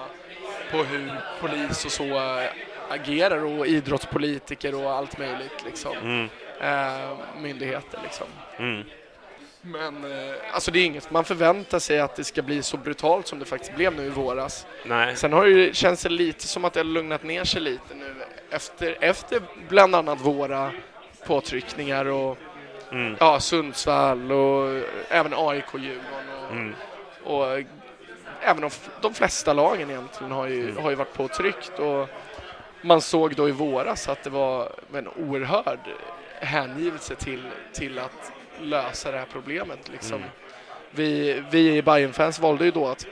på 0.72 0.78
hur 0.78 1.12
polis 1.42 1.86
och 1.86 1.92
så 1.92 2.04
äh, 2.04 2.50
agerar 2.90 3.44
och 3.46 3.68
idrottspolitiker 3.68 4.76
och 4.86 4.92
allt 4.92 5.18
möjligt 5.18 5.64
liksom. 5.66 5.98
Mm. 5.98 6.30
Äh, 6.62 7.18
myndigheter 7.42 8.00
liksom. 8.04 8.28
Mm. 8.58 8.84
Men 9.66 10.04
eh, 10.12 10.36
alltså 10.54 10.72
det 10.72 10.80
är 10.80 10.86
inget 10.86 11.12
man 11.12 11.24
förväntar 11.26 11.80
sig 11.80 12.00
att 12.00 12.16
det 12.16 12.24
ska 12.24 12.42
bli 12.42 12.64
så 12.64 12.78
brutalt 12.78 13.28
som 13.28 13.40
det 13.40 13.46
faktiskt 13.46 13.76
blev 13.76 13.96
nu 13.96 14.06
i 14.06 14.10
våras. 14.10 14.66
Nej. 14.86 15.16
Sen 15.16 15.34
har 15.34 15.46
det 15.46 15.52
ju, 15.52 15.74
känns 15.74 16.04
det 16.04 16.10
lite 16.10 16.48
som 16.48 16.66
att 16.66 16.74
det 16.74 16.80
har 16.80 16.86
lugnat 16.86 17.24
ner 17.24 17.44
sig 17.44 17.62
lite 17.62 17.94
nu 17.96 18.16
efter, 18.50 18.98
efter 19.02 19.42
bland 19.70 19.96
annat 19.96 20.22
våra 20.22 20.72
påtryckningar 21.28 22.06
och 22.06 22.38
Mm. 22.92 23.16
ja, 23.20 23.40
Sundsvall 23.40 24.32
och 24.32 24.82
även 25.10 25.34
AIK, 25.36 25.66
Djurgården 25.74 26.46
och, 26.48 26.52
Mm. 26.52 26.76
och 27.24 27.46
även 28.42 28.62
de, 28.62 28.70
de 29.02 29.14
flesta 29.14 29.54
lagen 29.54 29.90
egentligen 29.90 30.32
har 30.32 30.48
ju, 30.48 30.70
Mm. 30.70 30.84
har 30.84 30.90
ju 30.90 30.96
varit 30.96 31.14
påtryckt 31.14 31.80
och 31.80 32.10
man 32.82 33.02
såg 33.02 33.36
då 33.36 33.50
i 33.50 33.52
våras 33.52 34.10
att 34.10 34.24
det 34.24 34.30
var 34.30 34.70
en 34.94 35.08
oerhörd 35.08 35.80
hängivelse 36.40 37.16
till, 37.16 37.44
till 37.74 38.00
att 38.00 38.32
lösa 38.62 39.12
det 39.12 39.18
här 39.18 39.28
problemet. 39.32 39.90
Liksom. 39.90 40.18
Mm. 40.18 40.30
Vi, 40.92 41.44
vi 41.52 41.78
i 41.78 41.82
bayern 41.82 42.14
fans 42.14 42.40
valde 42.40 42.66
ju 42.66 42.72
då 42.72 42.88
att 42.88 43.08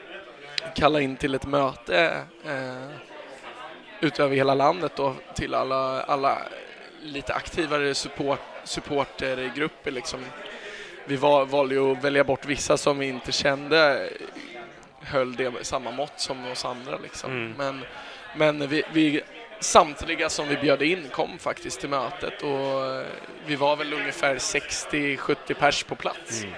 kalla 0.75 1.01
in 1.01 1.15
till 1.15 1.35
ett 1.35 1.45
möte 1.45 2.23
eh, 2.45 2.89
utöver 3.99 4.35
hela 4.35 4.53
landet 4.53 4.91
då, 4.95 5.15
till 5.35 5.53
alla, 5.53 6.01
alla 6.01 6.37
lite 7.01 7.33
aktivare 7.33 7.93
support, 7.93 8.39
supportergrupper. 8.63 9.91
Liksom. 9.91 10.19
Vi 11.05 11.15
var, 11.15 11.45
valde 11.45 11.75
ju 11.75 11.91
att 11.91 12.03
välja 12.03 12.23
bort 12.23 12.45
vissa 12.45 12.77
som 12.77 12.99
vi 12.99 13.07
inte 13.07 13.31
kände 13.31 14.09
höll 15.01 15.35
det 15.35 15.51
samma 15.61 15.91
mått 15.91 16.19
som 16.19 16.51
oss 16.51 16.65
andra. 16.65 16.97
Liksom. 16.97 17.31
Mm. 17.31 17.53
Men, 17.57 17.85
men 18.35 18.69
vi, 18.69 18.83
vi, 18.93 19.21
samtliga 19.63 20.29
som 20.29 20.47
vi 20.47 20.57
bjöd 20.57 20.81
in 20.81 21.07
kom 21.11 21.39
faktiskt 21.39 21.79
till 21.79 21.89
mötet 21.89 22.41
och 22.41 22.85
eh, 22.85 23.05
vi 23.45 23.55
var 23.55 23.75
väl 23.75 23.93
ungefär 23.93 24.35
60-70 24.35 25.53
pers 25.53 25.83
på 25.83 25.95
plats. 25.95 26.43
Mm. 26.43 26.53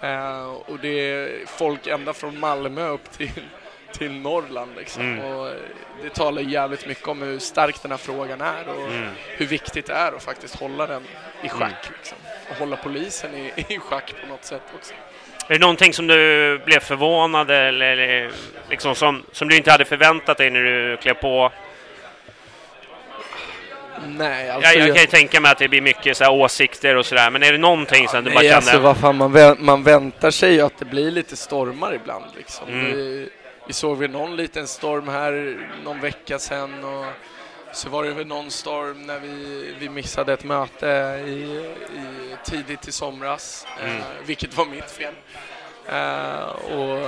Eh, 0.00 0.44
och 0.46 0.78
det 0.78 0.88
är 0.88 1.46
folk 1.46 1.86
ända 1.86 2.12
från 2.12 2.40
Malmö 2.40 2.88
upp 2.88 3.10
till, 3.12 3.30
till 3.92 4.12
Norrland. 4.12 4.70
Liksom. 4.76 5.02
Mm. 5.02 5.24
Och 5.24 5.48
eh, 5.48 5.54
det 6.02 6.14
talar 6.14 6.42
jävligt 6.42 6.86
mycket 6.86 7.08
om 7.08 7.22
hur 7.22 7.38
stark 7.38 7.82
den 7.82 7.90
här 7.90 7.98
frågan 7.98 8.40
är 8.40 8.68
och 8.68 8.86
Mm. 8.86 9.08
hur 9.26 9.46
viktigt 9.46 9.86
det 9.86 9.92
är 9.92 10.12
att 10.12 10.22
faktiskt 10.22 10.54
hålla 10.60 10.86
den 10.86 11.02
i 11.42 11.48
schack. 11.48 11.90
Liksom. 11.96 12.18
Och 12.50 12.56
hålla 12.56 12.76
polisen 12.76 13.34
i, 13.34 13.52
i 13.74 13.78
schack 13.78 14.14
på 14.22 14.26
något 14.26 14.44
sätt 14.44 14.62
också. 14.78 14.94
Är 15.48 15.52
det 15.54 15.58
någonting 15.60 15.92
som 15.92 16.06
du 16.06 16.58
blev 16.64 16.80
förvånad 16.80 17.50
eller, 17.50 17.86
eller 17.86 18.30
liksom 18.70 18.94
som, 18.94 19.22
som 19.32 19.48
du 19.48 19.56
inte 19.56 19.70
hade 19.70 19.84
förväntat 19.84 20.38
dig 20.38 20.50
när 20.50 20.62
du 20.62 20.96
klev 20.96 21.14
på? 21.14 21.52
Nej, 24.06 24.50
alltså... 24.50 24.72
jag, 24.72 24.88
jag 24.88 24.94
kan 24.94 25.02
ju 25.04 25.10
tänka 25.10 25.40
mig 25.40 25.52
att 25.52 25.58
det 25.58 25.68
blir 25.68 25.80
mycket 25.80 26.16
så 26.16 26.24
här 26.24 26.32
åsikter 26.32 26.96
och 26.96 27.06
sådär, 27.06 27.30
men 27.30 27.42
är 27.42 27.52
det 27.52 27.58
någonting 27.58 28.08
som 28.08 28.24
du 28.24 28.30
bara 28.30 28.40
kände... 28.40 28.56
alltså 28.56 28.78
vad 28.78 28.96
fan, 28.96 29.16
man, 29.16 29.36
vä- 29.36 29.56
man 29.58 29.82
väntar 29.82 30.30
sig 30.30 30.52
ju 30.54 30.60
att 30.60 30.78
det 30.78 30.84
blir 30.84 31.10
lite 31.10 31.36
stormar 31.36 31.94
ibland 31.94 32.24
liksom. 32.36 32.68
Mm. 32.68 32.84
Vi, 32.92 33.28
vi 33.66 33.72
såg 33.72 33.98
väl 33.98 34.10
någon 34.10 34.36
liten 34.36 34.66
storm 34.66 35.08
här 35.08 35.56
någon 35.84 36.00
vecka 36.00 36.38
sedan 36.38 36.84
och 36.84 37.04
så 37.72 37.88
var 37.88 38.04
det 38.04 38.10
väl 38.10 38.26
någon 38.26 38.50
storm 38.50 39.02
när 39.06 39.18
vi, 39.18 39.74
vi 39.78 39.88
missade 39.88 40.32
ett 40.32 40.44
möte 40.44 40.86
i, 41.26 41.30
i 41.30 42.36
tidigt 42.44 42.88
i 42.88 42.92
somras, 42.92 43.66
Mm. 43.82 43.96
eh, 43.96 44.02
vilket 44.26 44.56
var 44.56 44.64
mitt 44.66 44.90
fel. 44.90 45.14
Eh, 45.88 46.48
och 46.48 46.98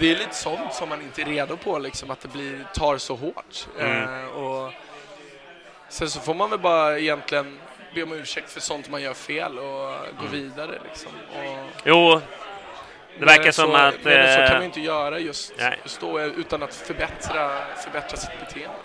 det 0.00 0.10
är 0.10 0.16
lite 0.16 0.34
sånt 0.34 0.74
som 0.74 0.88
man 0.88 1.02
inte 1.02 1.22
är 1.22 1.26
redo 1.26 1.56
på, 1.56 1.78
liksom, 1.78 2.10
att 2.10 2.20
det 2.20 2.28
blir, 2.28 2.64
tar 2.74 2.98
så 2.98 3.14
hårt. 3.16 3.66
Mm. 3.80 4.02
Eh, 4.02 4.24
och 4.26 4.72
sen 5.94 6.10
så 6.10 6.20
får 6.20 6.34
man 6.34 6.50
väl 6.50 6.58
bara 6.58 6.98
egentligen 6.98 7.58
be 7.94 8.02
om 8.02 8.12
ursäkt 8.12 8.50
för 8.50 8.60
sånt 8.60 8.90
man 8.90 9.02
gör 9.02 9.14
fel 9.14 9.58
och 9.58 9.90
gå 10.20 10.26
vidare. 10.32 10.70
Liksom. 10.88 11.12
Och 11.36 11.70
Jo, 11.84 12.20
det 13.18 13.24
verkar 13.24 13.50
som 13.52 13.70
så, 13.70 13.76
att... 13.76 14.04
mer 14.04 14.18
än 14.18 14.34
så 14.34 14.40
eh, 14.40 14.46
kan 14.46 14.56
man 14.56 14.64
inte 14.64 14.80
göra 14.80 15.18
just, 15.18 15.52
nej. 15.58 15.78
just 15.82 16.00
då 16.00 16.20
utan 16.20 16.62
att 16.62 16.74
förbättra, 16.74 17.50
förbättra 17.84 18.16
sitt 18.16 18.40
beteende. 18.40 18.76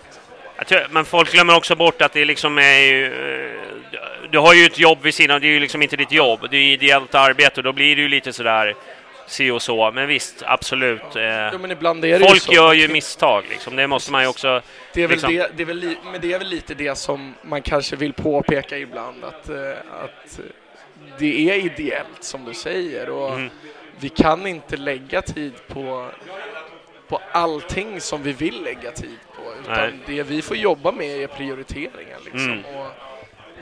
Tror, 0.66 0.86
men 0.90 1.04
folk 1.04 1.32
glömmer 1.32 1.56
också 1.56 1.76
bort 1.76 2.02
att 2.02 2.12
det 2.12 2.24
liksom 2.24 2.58
är 2.58 2.78
ju... 2.78 3.06
eh, 3.06 4.30
Du 4.30 4.38
har 4.38 4.54
ju 4.54 4.66
ett 4.66 4.78
jobb 4.78 5.02
vid 5.02 5.14
sidan, 5.14 5.40
det 5.40 5.46
är 5.46 5.52
ju 5.52 5.60
liksom 5.60 5.82
inte 5.82 5.96
ditt 5.96 6.12
jobb. 6.12 6.46
Det 6.50 6.56
är 6.56 6.62
ju 6.62 6.72
ideellt 6.72 7.14
arbete 7.14 7.60
och 7.60 7.64
då 7.64 7.72
blir 7.72 7.96
det 7.96 8.02
ju 8.02 8.08
lite 8.08 8.32
sådär 8.32 8.74
si 9.30 9.50
och 9.50 9.62
så. 9.62 9.90
Men 9.90 10.08
visst, 10.08 10.42
absolut. 10.46 11.16
eh, 11.16 11.22
Ja, 11.22 11.58
men 11.58 11.68
det 11.68 11.76
ju 12.18 12.24
Folk 12.26 12.42
så. 12.42 12.52
gör 12.52 12.72
ju 12.72 12.88
misstag 12.88 13.44
liksom. 13.50 13.76
Det 13.76 13.86
måste 13.86 14.12
man 14.12 14.22
ju 14.22 14.28
också... 14.28 14.62
Det 14.94 15.02
är, 15.02 15.08
väl 15.08 15.10
liksom- 15.16 15.34
det, 15.34 15.50
det 15.56 15.62
är 15.62 15.66
väl 15.66 15.96
men 16.04 16.20
det 16.20 16.32
är 16.32 16.38
väl 16.38 16.48
lite 16.48 16.74
det 16.74 16.94
som 16.98 17.34
man 17.42 17.62
kanske 17.62 17.96
vill 17.96 18.12
påpeka 18.12 18.78
ibland 18.78 19.24
att, 19.24 19.48
eh, 19.48 19.70
att 20.04 20.40
det 21.18 21.50
är 21.50 21.54
ideellt 21.64 22.24
som 22.24 22.44
du 22.44 22.54
säger 22.54 23.10
och 23.10 23.34
Mm. 23.34 23.50
vi 24.00 24.08
kan 24.08 24.46
inte 24.46 24.76
lägga 24.76 25.22
tid 25.22 25.52
på, 25.68 26.10
på 27.08 27.20
allting 27.32 28.00
som 28.00 28.22
vi 28.22 28.32
vill 28.32 28.62
lägga 28.64 28.90
tid 28.90 29.18
på 29.36 29.42
Utan 29.62 29.74
Nej. 29.76 29.92
det 30.06 30.22
vi 30.22 30.42
får 30.42 30.56
jobba 30.56 30.92
med 30.92 31.22
är 31.22 31.26
prioriteringar. 31.26 32.18
Liksom. 32.24 32.52
Mm. 32.52 32.64
Och 32.64 32.86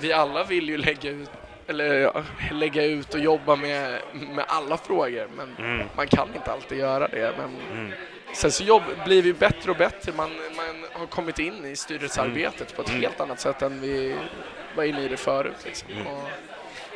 vi 0.01 0.12
alla 0.12 0.45
vill 0.45 0.69
ju 0.69 0.77
lägga 0.77 1.11
ut, 1.11 1.31
eller, 1.69 2.12
lägga 2.53 2.85
ut 2.85 3.15
och 3.15 3.20
jobba 3.20 3.57
med, 3.57 3.99
med 4.12 4.45
alla 4.49 4.77
frågor, 4.77 5.28
men 5.36 5.57
Mm. 5.59 5.86
man 5.97 6.07
kan 6.09 6.28
inte 6.35 6.53
alltid 6.53 6.78
göra 6.78 7.09
det. 7.09 7.32
Men 7.39 7.93
Sen 8.35 8.53
så 8.53 8.65
jobb, 8.65 8.82
blir 9.05 9.23
vi 9.23 9.32
bättre 9.32 9.70
och 9.70 9.77
bättre. 9.77 10.12
Man, 10.16 10.31
man 10.57 10.85
har 10.93 11.07
kommit 11.07 11.39
in 11.39 11.65
i 11.65 11.77
styrelsearbetet 11.77 12.77
på 12.77 12.82
ett 12.82 12.89
Mm. 12.89 13.01
helt 13.03 13.20
annat 13.20 13.40
sätt 13.40 13.62
än 13.62 13.81
vi 13.81 14.15
var 14.77 14.85
inne 14.85 15.03
i 15.05 15.09
det 15.09 15.16
förut. 15.16 15.57
Liksom. 15.65 15.89
Mm. 15.93 16.07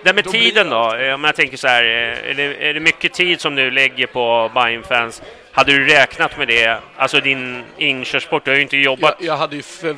Det 0.05 0.12
med 0.12 0.24
Då 0.24 0.31
tiden 0.31 0.70
då? 0.70 1.15
Om 1.15 1.24
jag 1.24 1.35
tänker 1.36 1.57
så 1.57 1.69
här, 1.69 1.85
eh, 1.85 2.31
är 2.31 2.35
det, 2.35 2.69
är 2.69 2.74
det 2.74 2.81
mycket 2.81 3.12
tid 3.12 3.40
som 3.40 3.55
du 3.55 3.70
lägger 3.70 4.07
på 4.07 4.51
Bayern 4.55 4.82
fans 4.82 5.23
Hade 5.53 5.73
du 5.73 5.85
räknat 5.85 6.39
med 6.39 6.49
det? 6.49 6.78
Alltså 6.97 7.20
din 7.20 7.65
inkörsport, 7.78 8.44
du 8.44 8.51
har 8.51 8.57
ju 8.57 8.62
inte 8.62 8.77
jobbat... 8.77 9.16
jag, 9.19 9.27
jag 9.28 9.36
hade 9.36 9.57
ju 9.57 9.62
för, 9.62 9.97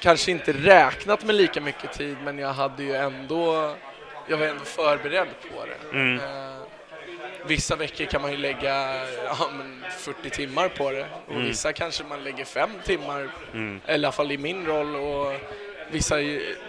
kanske 0.00 0.30
inte 0.30 0.52
räknat 0.52 1.24
med 1.24 1.34
lika 1.34 1.60
mycket 1.60 1.92
tid, 1.92 2.16
men 2.24 2.38
jag 2.38 2.52
hade 2.52 2.82
ju 2.82 2.94
ändå... 2.94 3.74
Jag 4.28 4.36
var 4.36 4.46
ändå 4.46 4.64
förberedd 4.64 5.28
på 5.54 5.64
det. 5.66 5.96
Mm. 5.98 6.18
Eh, 6.20 6.56
vissa 7.46 7.76
veckor 7.76 8.04
kan 8.04 8.22
man 8.22 8.30
ju 8.30 8.36
lägga 8.36 9.04
ja, 9.24 9.50
men 9.58 9.84
40 9.98 10.30
timmar 10.30 10.68
på 10.68 10.90
det 10.90 11.06
och 11.26 11.32
Mm. 11.34 11.46
vissa 11.46 11.72
kanske 11.72 12.04
man 12.04 12.24
lägger 12.24 12.44
fem 12.44 12.70
timmar, 12.84 13.28
Mm. 13.52 13.80
eller 13.86 13.92
i 13.98 14.04
alla 14.06 14.12
fall 14.12 14.32
i 14.32 14.38
min 14.38 14.66
roll. 14.66 14.96
Och 14.96 15.32
vissa, 15.90 16.16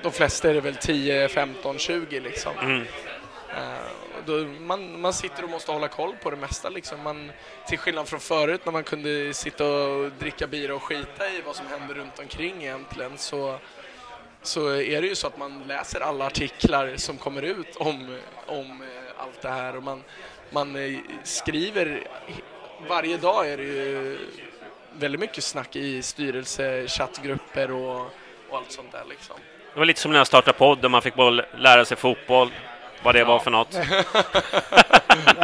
de 0.04 0.12
flesta 0.12 0.50
är 0.50 0.54
det 0.54 0.62
väl 0.62 0.76
10, 0.76 1.28
15, 1.28 1.78
20 1.78 2.20
liksom. 2.20 2.52
Mm. 2.62 2.82
Eh, 3.58 3.88
då 4.26 4.34
man, 4.60 5.02
man 5.02 5.14
sitter 5.14 5.44
och 5.44 5.50
måste 5.50 5.72
hålla 5.72 5.88
koll 5.88 6.16
på 6.24 6.30
det 6.30 6.38
mesta. 6.38 6.70
Liksom. 6.70 7.04
Man, 7.04 7.32
till 7.68 7.78
skillnad 7.78 8.08
från 8.08 8.20
förut 8.20 8.62
när 8.66 8.72
man 8.72 8.84
kunde 8.84 9.34
sitta 9.34 9.66
och 9.66 10.12
dricka 10.12 10.48
bira 10.48 10.76
och 10.76 10.84
skita 10.84 11.30
i 11.30 11.42
vad 11.46 11.56
som 11.56 11.68
händer 11.68 11.96
runt 11.96 12.20
omkring 12.20 12.64
egentligen 12.64 13.18
så, 13.18 13.60
så 14.42 14.70
är 14.70 15.02
det 15.02 15.08
ju 15.08 15.16
så 15.16 15.28
att 15.28 15.38
man 15.38 15.64
läser 15.68 16.02
alla 16.02 16.26
artiklar 16.26 16.94
som 16.96 17.18
kommer 17.18 17.42
ut 17.42 17.76
om, 17.76 18.18
om 18.46 18.82
eh, 18.82 19.22
allt 19.22 19.42
det 19.42 19.50
här 19.50 19.76
och 19.76 19.84
man, 19.84 20.04
man 20.50 20.76
eh, 20.76 21.00
skriver 21.24 22.08
varje 22.90 23.18
dag 23.18 23.50
är 23.50 23.58
det 23.58 23.64
ju 23.64 24.18
väldigt 24.94 25.22
mycket 25.22 25.44
snack 25.44 25.76
i 25.76 26.02
styrelse, 26.02 26.88
chattgrupper 26.88 27.72
och, 27.72 28.02
och 28.50 28.58
allt 28.58 28.72
sånt 28.72 28.92
där 28.92 29.04
liksom. 29.10 29.36
Det 29.74 29.80
var 29.80 29.86
lite 29.86 30.00
som 30.00 30.12
när 30.12 30.18
jag 30.18 30.28
startade 30.28 30.58
podden, 30.58 30.92
man 30.92 31.02
fick 31.02 31.16
bara 31.16 31.46
lära 31.58 31.86
sig 31.86 31.98
fotboll, 31.98 32.52
vad 33.04 33.16
det 33.16 33.24
var 33.24 33.40
för 33.40 33.52
något. 33.52 33.72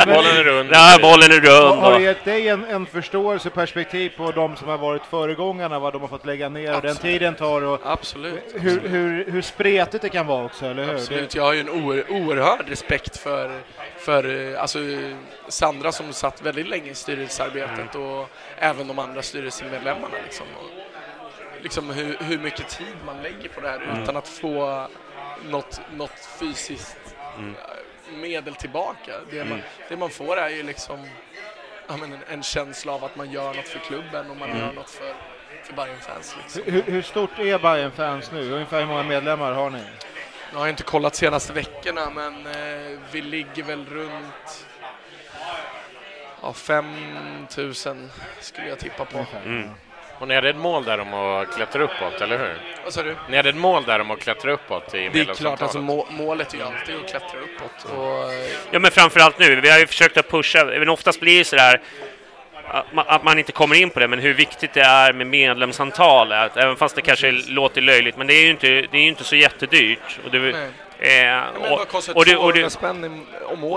Bollen 0.06 0.38
är 0.38 0.44
rund. 0.44 0.70
Ja, 0.72 0.98
bollen 1.02 1.32
är 1.32 1.40
rund. 1.40 1.80
Har 1.80 1.94
det 1.94 2.02
gett 2.02 2.26
dig 2.26 2.48
en, 2.48 2.66
en 2.66 2.86
förståelse 2.86 3.48
och 3.48 3.54
perspektiv 3.54 4.12
på 4.18 4.32
de 4.32 4.56
som 4.56 4.68
har 4.68 4.78
varit 4.78 5.06
föregångarna, 5.06 5.80
vad 5.80 5.94
de 5.94 6.02
har 6.02 6.08
fått 6.08 6.26
lägga 6.26 6.50
ner 6.50 6.76
och 6.76 6.82
den 6.82 6.96
tiden 6.96 7.36
tar 7.36 7.62
och 7.62 7.80
Absolut. 7.84 8.44
hur, 8.54 8.80
hur, 8.80 9.32
hur 9.32 9.42
spretigt 9.42 10.02
det 10.02 10.10
kan 10.10 10.28
vara 10.28 10.46
också, 10.46 10.66
eller 10.66 10.86
hur? 10.86 10.94
Absolut, 10.94 11.36
jag 11.36 11.44
har 11.44 11.54
ju 11.54 11.60
en 11.60 11.70
oer, 11.70 12.06
oerhörd 12.10 12.70
respekt 12.70 13.18
för, 13.18 13.52
för 13.98 14.54
alltså, 14.56 14.80
Sandra 15.48 15.92
som 15.92 16.14
satt 16.14 16.42
väldigt 16.42 16.68
länge 16.68 16.92
i 16.92 16.96
styrelsearbetet 16.96 17.96
och 17.96 18.30
även 18.58 18.88
de 18.88 19.00
andra 19.00 19.22
styrelsemedlemmarna. 19.22 20.16
Liksom. 20.24 20.46
Och, 20.58 20.70
liksom 21.64 21.90
hur, 21.90 22.18
hur 22.20 22.40
mycket 22.40 22.70
tid 22.70 22.96
man 23.06 23.22
lägger 23.24 23.50
på 23.50 23.62
det 23.62 23.70
här 23.70 24.02
utan 24.02 24.18
att 24.18 24.28
få 24.28 24.88
något, 25.50 25.82
något 25.96 26.30
fysiskt 26.40 26.98
eh, 27.40 28.14
medel 28.18 28.56
tillbaka. 28.56 29.12
Det 29.32 29.46
man, 29.46 29.62
det 29.90 29.98
man 29.98 30.10
får 30.10 30.38
är 30.38 30.50
ju 30.50 30.64
liksom 30.64 31.08
men 31.88 32.14
en, 32.14 32.20
en 32.28 32.44
känsla 32.44 32.92
av 32.94 33.04
att 33.04 33.16
man 33.16 33.32
gör 33.32 33.54
något 33.54 33.68
för 33.68 33.80
klubben 33.80 34.30
och 34.30 34.38
man 34.38 34.50
gör 34.58 34.74
något 34.74 34.90
för, 34.90 35.14
för 35.64 35.74
Bayern 35.74 36.00
fans 36.00 36.36
Liksom. 36.44 36.74
Hur, 36.74 36.82
hur 36.82 37.02
stort 37.02 37.40
är 37.40 37.60
Bayern 37.60 37.92
fans 37.92 38.32
nu? 38.32 38.52
Ungefär 38.52 38.80
hur 38.80 38.88
många 38.88 39.04
medlemmar 39.04 39.52
har 39.52 39.70
ni? 39.70 39.84
Jag 40.52 40.60
har 40.60 40.68
inte 40.68 40.84
kollat 40.84 41.16
senaste 41.16 41.54
veckorna 41.54 42.10
men 42.10 42.48
eh, 42.48 43.00
vi 43.12 43.22
ligger 43.22 43.64
väl 43.64 43.86
runt 43.86 44.66
ja, 46.42 46.54
5000 46.54 48.10
skulle 48.40 48.68
jag 48.68 48.80
tippa 48.80 49.06
på. 49.06 49.26
mm. 49.46 49.70
Och 50.20 50.28
ni 50.28 50.36
hade 50.36 50.50
ett 50.50 50.56
mål 50.56 50.84
där 50.84 51.00
om 51.00 51.14
att 51.14 51.56
klättra 51.56 51.84
uppåt, 51.84 52.22
eller 52.22 52.38
hur? 52.38 52.58
Vad 52.84 52.94
sa 52.94 53.04
du? 53.04 53.16
Ni 53.30 53.38
hade 53.38 53.50
ett 53.50 53.56
mål 53.56 53.84
där 53.84 54.00
om 54.00 54.12
att 54.12 54.20
klättra 54.20 54.52
uppåt 54.52 54.96
i 54.96 55.10
Det 55.14 55.20
är 55.20 55.34
klart, 55.34 55.62
alltså, 55.62 55.80
må, 55.80 56.08
målet 56.10 56.54
är 56.54 56.58
ju 56.58 56.64
alltid 56.64 56.96
att 56.96 57.10
klättra 57.10 57.40
uppåt. 57.40 57.92
Och, 57.98 58.34
ja, 58.72 58.80
men 58.80 58.92
framförallt 58.92 59.40
nu, 59.40 59.62
vi 59.62 59.70
har 59.70 59.80
ju 59.80 59.88
försökt 59.88 60.18
att 60.18 60.30
pusha, 60.30 60.66
men 60.66 60.90
oftast 60.90 61.20
blir 61.20 61.56
det 61.56 61.80
att 62.68 62.94
man, 62.94 63.06
att 63.08 63.24
man 63.24 63.40
inte 63.40 63.52
kommer 63.52 63.76
in 63.76 63.90
på 63.90 64.00
det, 64.00 64.08
men 64.08 64.20
hur 64.20 64.34
viktigt 64.34 64.74
det 64.74 64.82
är 64.82 65.14
med 65.14 65.28
medlemsantalet, 65.28 66.58
även 66.58 66.76
fast 66.76 66.96
det 66.96 67.02
kanske 67.02 67.32
låter 67.32 67.82
löjligt, 67.82 68.18
men 68.18 68.28
det 68.28 68.34
är 68.34 68.44
ju 68.44 68.50
inte, 68.50 68.68
det 68.68 68.98
är 68.98 69.08
inte 69.08 69.24
så 69.24 69.36
jättedyrt. 69.36 70.20
Och 70.26 70.32
det, 70.32 70.70
eh, 71.00 71.86
kostar 71.86 72.18
och, 72.18 72.26
det, 72.26 72.36
och, 72.36 72.54
200 72.54 73.10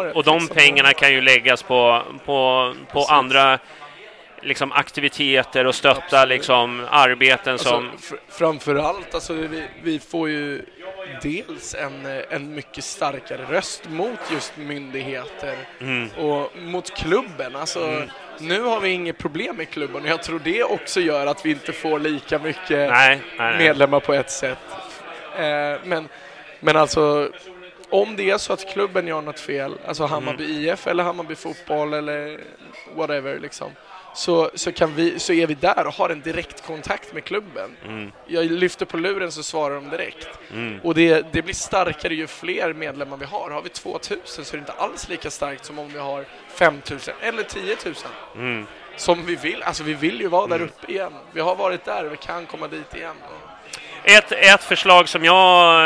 det, 0.05 0.13
och 0.13 0.25
de 0.25 0.39
liksom. 0.39 0.57
pengarna 0.57 0.93
kan 0.93 1.13
ju 1.13 1.21
läggas 1.21 1.63
på, 1.63 2.03
på, 2.25 2.75
på 2.93 2.93
Precis. 2.93 3.11
andra 3.11 3.59
liksom, 4.47 4.73
aktiviteter 4.73 5.65
och 5.67 5.75
stötta 5.75 6.25
liksom, 6.25 6.87
arbeten 6.91 7.59
som... 7.59 7.91
Alltså, 7.91 8.15
fr- 8.15 8.19
framför 8.29 8.75
allt, 8.77 9.15
alltså, 9.15 9.33
vi, 9.33 9.63
vi 9.83 9.99
får 9.99 10.29
ju 10.29 10.63
dels 11.23 11.75
en, 11.75 12.07
eh, 12.07 12.23
en 12.31 12.55
mycket 12.55 12.85
starkare 12.85 13.45
röst 13.49 13.89
mot 13.89 14.19
just 14.33 14.57
myndigheter 14.57 15.57
Mm. 15.81 16.09
och 16.11 16.57
mot 16.57 16.97
klubben. 16.97 17.57
Alltså, 17.57 18.03
Nu 18.41 18.61
har 18.63 18.81
vi 18.81 18.89
inget 18.89 19.19
problem 19.19 19.57
med 19.57 19.71
klubben 19.71 20.03
och 20.03 20.09
jag 20.09 20.23
tror 20.23 20.41
det 20.45 20.65
också 20.65 21.01
gör 21.01 21.27
att 21.27 21.47
vi 21.47 21.51
inte 21.51 21.73
får 21.73 21.99
lika 21.99 22.39
mycket 22.39 22.71
Nej, 22.71 22.91
nej, 22.91 23.21
nej. 23.39 23.59
medlemmar 23.59 24.01
på 24.01 24.15
ett 24.15 24.31
sätt. 24.31 24.59
Eh, 25.39 25.81
men, 25.85 26.09
men 26.61 26.77
alltså, 26.77 27.31
om 27.91 28.17
det 28.17 28.31
är 28.31 28.39
så 28.39 28.53
att 28.53 28.73
klubben 28.73 29.07
gör 29.07 29.23
något 29.23 29.41
fel, 29.41 29.75
alltså 29.87 30.05
Hammarby 30.07 30.45
Mm. 30.45 30.65
IF 30.75 30.87
eller 30.87 31.05
Hammarby 31.05 31.35
Fotboll 31.35 31.95
eller 31.95 32.41
whatever 32.97 33.39
liksom, 33.39 33.71
så, 34.17 34.51
så, 34.55 34.73
kan 34.73 34.95
vi, 34.95 35.19
så 35.19 35.33
är 35.33 35.47
vi 35.47 35.55
där 35.55 35.87
och 35.87 35.95
har 35.95 36.11
en 36.11 36.21
direkt 36.21 36.67
kontakt 36.67 37.13
med 37.13 37.25
klubben. 37.25 37.77
Mm. 37.85 38.13
Jag 38.27 38.51
lyfter 38.51 38.87
på 38.87 38.97
luren 38.97 39.33
så 39.33 39.43
svarar 39.43 39.75
de 39.75 39.91
direkt. 39.91 40.29
Mm. 40.53 40.81
Och 40.83 40.95
det, 40.95 41.33
det 41.33 41.43
blir 41.43 41.55
starkare 41.55 42.15
ju 42.15 42.27
fler 42.27 42.73
medlemmar 42.73 43.17
vi 43.17 43.25
har. 43.25 43.51
Har 43.51 43.63
vi 43.63 43.69
2000 43.69 44.19
så 44.25 44.41
är 44.41 44.53
det 44.53 44.59
inte 44.59 44.73
alls 44.73 45.09
lika 45.09 45.31
starkt 45.31 45.65
som 45.65 45.79
om 45.79 45.89
vi 45.89 45.99
har 45.99 46.25
5000 46.55 47.15
eller 47.21 47.43
10 47.43 47.77
000. 47.85 47.95
Mm. 48.37 48.67
Som 48.97 49.27
vi 49.27 49.37
vill. 49.37 49.63
Alltså 49.63 49.83
vi 49.83 49.95
vill 49.95 50.21
ju 50.21 50.29
vara 50.29 50.47
där 50.47 50.63
uppe 50.63 50.93
igen. 50.93 51.13
Vi 51.33 51.41
har 51.41 51.57
varit 51.57 51.85
där 51.85 52.07
och 52.07 52.13
vi 52.13 52.17
kan 52.17 52.47
komma 52.47 52.69
dit 52.69 52.95
igen. 52.95 53.17
Ett, 54.05 54.33
ett 54.33 54.65
förslag 54.65 55.09
som 55.09 55.25
jag 55.25 55.81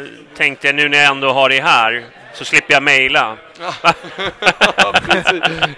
eh, 0.00 0.06
tänkte 0.36 0.72
nu 0.72 0.88
när 0.88 0.98
jag 0.98 1.10
ändå 1.10 1.32
har 1.32 1.48
det 1.48 1.60
här, 1.60 2.06
så 2.36 2.44
slipper 2.44 2.74
jag 2.74 2.82
mejla. 2.82 3.36
Ja, 3.60 3.72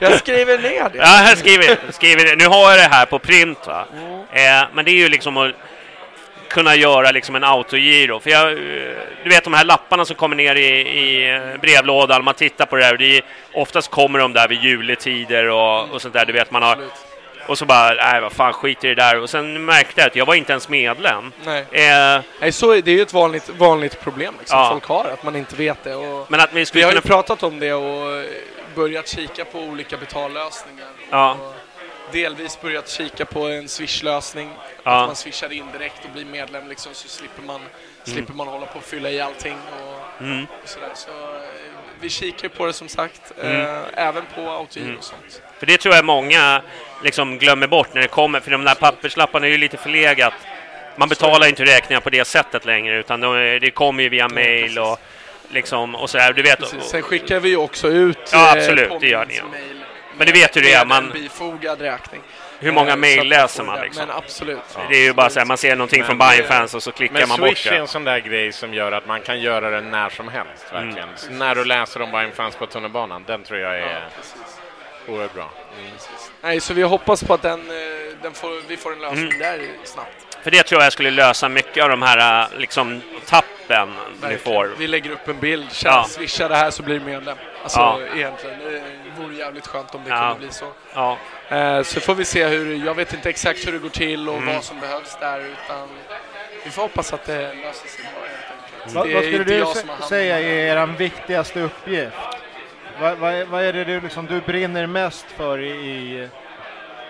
jag 0.00 0.18
skriver 0.18 0.58
ner 0.58 0.88
det. 0.88 0.98
Ja, 0.98 1.04
här 1.04 1.36
skriver 1.36 1.64
jag. 1.64 1.94
Skriver, 1.94 2.24
det. 2.24 2.36
nu 2.36 2.46
har 2.46 2.70
jag 2.70 2.78
det 2.78 2.94
här 2.94 3.06
på 3.06 3.18
print. 3.18 3.66
Va? 3.66 3.86
Eh, 4.32 4.64
men 4.72 4.84
det 4.84 4.90
är 4.90 4.94
ju 4.94 5.08
liksom 5.08 5.36
att 5.36 5.52
kunna 6.48 6.74
göra 6.74 7.10
liksom 7.10 7.34
en 7.34 7.44
autogiro. 7.44 8.20
För 8.20 8.30
jag, 8.30 8.52
eh, 8.52 8.58
du 9.22 9.30
vet 9.30 9.44
de 9.44 9.52
här 9.52 9.64
lapparna 9.64 10.04
som 10.04 10.16
kommer 10.16 10.36
ner 10.36 10.54
i, 10.54 10.68
i 10.80 11.34
eh, 11.34 11.60
brevlådan, 11.60 12.24
man 12.24 12.34
tittar 12.34 12.66
på 12.66 12.76
det 12.76 12.84
här. 12.84 12.92
och 12.92 12.98
Det 12.98 13.18
är, 13.18 13.22
oftast 13.52 13.90
kommer 13.90 14.18
de 14.18 14.32
där 14.32 14.48
vid 14.48 14.62
juletider 14.62 15.48
och, 15.48 15.90
och 15.90 16.02
sånt 16.02 16.14
där. 16.14 16.26
Du 16.26 16.32
vet, 16.32 16.50
man 16.50 16.62
har. 16.62 16.78
Och 17.48 17.58
så 17.58 17.64
bara, 17.66 17.94
nej 17.94 18.20
vad 18.20 18.32
fan, 18.32 18.52
skit 18.52 18.84
i 18.84 18.88
det 18.88 18.94
där. 18.94 19.20
Och 19.20 19.30
sen 19.30 19.64
märkte 19.64 20.00
jag 20.00 20.06
att 20.08 20.16
jag 20.16 20.26
var 20.26 20.34
inte 20.34 20.52
ens 20.52 20.68
medlem. 20.68 21.32
Nej. 21.44 21.60
Eh, 21.72 22.20
Nej, 22.40 22.52
så 22.52 22.70
är 22.72 22.82
det 22.82 22.90
är 22.90 22.94
ju 22.94 23.02
ett 23.02 23.12
vanligt, 23.12 23.48
vanligt 23.48 24.00
problem 24.00 24.34
liksom, 24.38 24.58
Ja. 24.58 24.70
folk 24.70 24.84
har, 24.84 25.04
att 25.04 25.22
man 25.22 25.36
inte 25.36 25.56
vet 25.56 25.84
det. 25.84 25.94
Och 25.94 26.30
men 26.30 26.40
att 26.40 26.52
vi 26.52 26.58
vi 26.58 26.66
skulle 26.66 26.84
har 26.84 26.92
ju 26.92 27.00
kunna... 27.00 27.14
pratat 27.14 27.42
om 27.42 27.58
det 27.58 27.72
och 27.72 28.16
eh, 28.16 28.24
börjat 28.74 29.08
kika 29.08 29.44
på 29.44 29.58
olika 29.58 29.96
betallösningar. 29.96 30.88
Ja. 31.10 31.32
Och 31.40 31.54
delvis 32.12 32.60
börjat 32.60 32.88
kika 32.88 33.24
på 33.24 33.40
en 33.46 33.68
swishlösning. 33.68 34.50
Ja. 34.82 35.00
Att 35.00 35.06
man 35.06 35.16
swishar 35.16 35.52
in 35.52 35.66
direkt 35.72 36.04
och 36.04 36.10
blir 36.10 36.24
medlem 36.24 36.68
liksom, 36.68 36.94
så 36.94 37.08
slipper 37.08 37.42
man, 37.42 37.60
slipper 38.04 38.34
man 38.34 38.48
hålla 38.48 38.66
på 38.66 38.78
och 38.78 38.84
fylla 38.84 39.10
i 39.10 39.20
allting. 39.20 39.56
Och, 39.82 39.98
Mm. 40.20 40.46
och 40.62 40.68
sådär. 40.68 40.90
Så, 40.94 41.10
eh, 41.10 41.40
vi 42.00 42.08
kikar 42.08 42.48
på 42.48 42.66
det 42.66 42.72
som 42.72 42.88
sagt, 42.88 43.32
Mm. 43.42 43.60
eh, 43.60 43.76
även 43.94 44.22
på 44.34 44.50
autogiro 44.50 44.98
och 44.98 45.04
sånt. 45.04 45.42
För 45.58 45.66
det 45.66 45.78
tror 45.78 45.94
jag 45.94 46.04
många 46.04 46.62
liksom 47.04 47.38
glömmer 47.38 47.66
bort 47.66 47.94
när 47.94 48.02
det 48.02 48.08
kommer, 48.08 48.40
för 48.40 48.50
de 48.50 48.64
där 48.64 48.74
papperslapparna 48.74 49.46
är 49.46 49.50
ju 49.50 49.58
lite 49.58 49.76
förlegat. 49.76 50.32
Man 50.96 51.08
betalar 51.08 51.46
inte 51.48 51.64
räkningar 51.64 52.00
på 52.00 52.10
det 52.10 52.24
sättet 52.24 52.64
längre, 52.64 52.98
utan 52.98 53.20
de, 53.20 53.58
det 53.60 53.70
kommer 53.70 54.02
ju 54.02 54.08
via 54.08 54.28
mail 54.28 54.78
och 54.78 55.00
liksom 55.50 55.94
och 55.94 56.10
sådär. 56.10 56.32
Du 56.32 56.42
vet, 56.42 56.58
Precis. 56.58 56.82
Sen 56.84 57.02
skickar 57.02 57.40
vi 57.40 57.48
ju 57.48 57.56
också 57.56 57.88
ut 57.88 58.30
Ja, 58.32 58.46
eh, 58.46 58.52
absolut, 58.52 58.92
det 59.00 59.08
gör 59.08 59.26
ni, 59.26 59.36
ja. 59.36 59.44
Men 60.16 60.26
du 60.26 60.32
vet 60.32 60.56
hur 60.56 60.62
det 60.62 60.72
är, 60.72 60.84
man- 60.84 61.10
bifogad 61.12 61.80
räkning. 61.80 62.20
Hur 62.60 62.72
många 62.72 62.90
Eh, 63.06 63.20
att 63.20 63.26
läser 63.26 63.64
man 63.64 63.76
det. 63.76 63.82
liksom? 63.84 64.06
Men 64.06 64.16
absolut. 64.16 64.58
det 64.88 64.96
är 64.96 65.02
ju 65.02 65.12
bara 65.12 65.30
så 65.30 65.38
här, 65.40 65.46
man 65.46 65.56
ser 65.58 65.76
någonting 65.76 66.00
Men, 66.00 66.06
från 66.06 66.18
Bayern 66.18 66.44
eh, 66.44 66.48
fans 66.50 66.74
och 66.74 66.82
så 66.82 66.92
klickar 66.92 67.14
Men 67.14 67.28
man 67.28 67.40
bort 67.40 67.48
Swish 67.48 67.66
är 67.66 67.70
det. 67.70 67.76
en 67.78 67.88
sån 67.88 68.04
där 68.04 68.18
grej 68.18 68.52
som 68.52 68.74
gör 68.74 68.92
att 68.92 69.06
man 69.06 69.20
kan 69.20 69.40
göra 69.40 69.70
det 69.70 69.80
när 69.80 70.08
som 70.10 70.28
helst, 70.28 70.66
Mm. 70.72 70.84
verkligen. 70.86 71.08
Så 71.16 71.30
när 71.32 71.54
du 71.54 71.64
läser 71.64 72.02
om 72.02 72.10
Bayern 72.10 72.32
fans 72.32 72.56
på 72.56 72.66
tunnelbanan, 72.66 73.24
den 73.26 73.42
tror 73.44 73.60
jag 73.60 73.74
är 73.76 73.80
Ja, 75.06 75.12
oerhört 75.12 75.34
bra. 75.34 75.50
Nej, 76.42 76.60
så 76.60 76.74
vi 76.74 76.82
hoppas 76.82 77.24
på 77.24 77.34
att 77.34 77.42
den, 77.42 77.60
eh, 77.60 77.76
den 78.22 78.32
får, 78.32 78.68
vi 78.68 78.76
får 78.76 78.92
en 78.92 78.98
lösning 78.98 79.26
Mm. 79.26 79.38
där 79.38 79.60
snabbt. 79.84 80.10
För 80.42 80.50
det 80.50 80.62
tror 80.62 80.82
jag 80.82 80.92
skulle 80.92 81.10
lösa 81.10 81.48
mycket 81.48 81.82
av 81.84 81.90
de 81.90 82.02
här 82.02 82.48
liksom, 82.58 83.00
tappen 83.26 83.88
ni 84.28 84.36
får. 84.36 84.70
Vi 84.78 84.86
lägger 84.88 85.10
upp 85.10 85.28
en 85.28 85.40
bild, 85.40 85.72
tja, 85.72 85.88
Ja. 85.88 86.04
swisha 86.08 86.48
det 86.48 86.56
här 86.56 86.70
så 86.70 86.82
blir 86.82 86.98
du 86.98 87.04
medlem. 87.04 87.36
Alltså 87.62 87.78
Ja. 87.78 87.98
egentligen, 88.16 88.58
det 88.58 88.82
vore 89.22 89.34
jävligt 89.34 89.66
skönt 89.66 89.94
om 89.94 90.00
det 90.04 90.10
Ja. 90.10 90.30
kunde 90.32 90.38
bli 90.46 90.54
så. 90.54 90.64
Ja. 90.94 91.18
Eh, 91.48 91.82
så 91.82 92.00
får 92.00 92.14
vi 92.14 92.24
se 92.24 92.46
hur, 92.46 92.86
jag 92.86 92.94
vet 92.94 93.12
inte 93.14 93.30
exakt 93.30 93.66
hur 93.66 93.72
det 93.72 93.78
går 93.78 93.88
till 93.88 94.28
och 94.28 94.34
Mm. 94.36 94.54
vad 94.54 94.64
som 94.64 94.80
behövs 94.80 95.16
där 95.20 95.38
utan 95.40 95.88
vi 96.64 96.70
får 96.70 96.82
hoppas 96.82 97.12
att 97.12 97.24
det 97.24 97.40
löser 97.54 97.88
sig 97.88 98.04
bra 98.04 98.22
helt 98.22 98.94
enkelt. 98.94 99.14
Vad, 99.14 99.24
skulle 99.24 99.44
du 99.44 99.64
säga 100.08 100.38
är 100.40 100.80
er 100.82 100.86
viktigaste 100.86 101.60
uppgift? 101.60 102.12
Vad, 103.00 103.18
vad, 103.18 103.32
är- 103.34 103.44
vad 103.44 103.62
är 103.64 103.72
det 103.72 103.84
du, 103.84 104.00
liksom, 104.00 104.26
du 104.26 104.40
brinner 104.40 104.86
mest 104.86 105.26
för 105.36 105.58
i... 105.60 105.68
i 105.70 106.28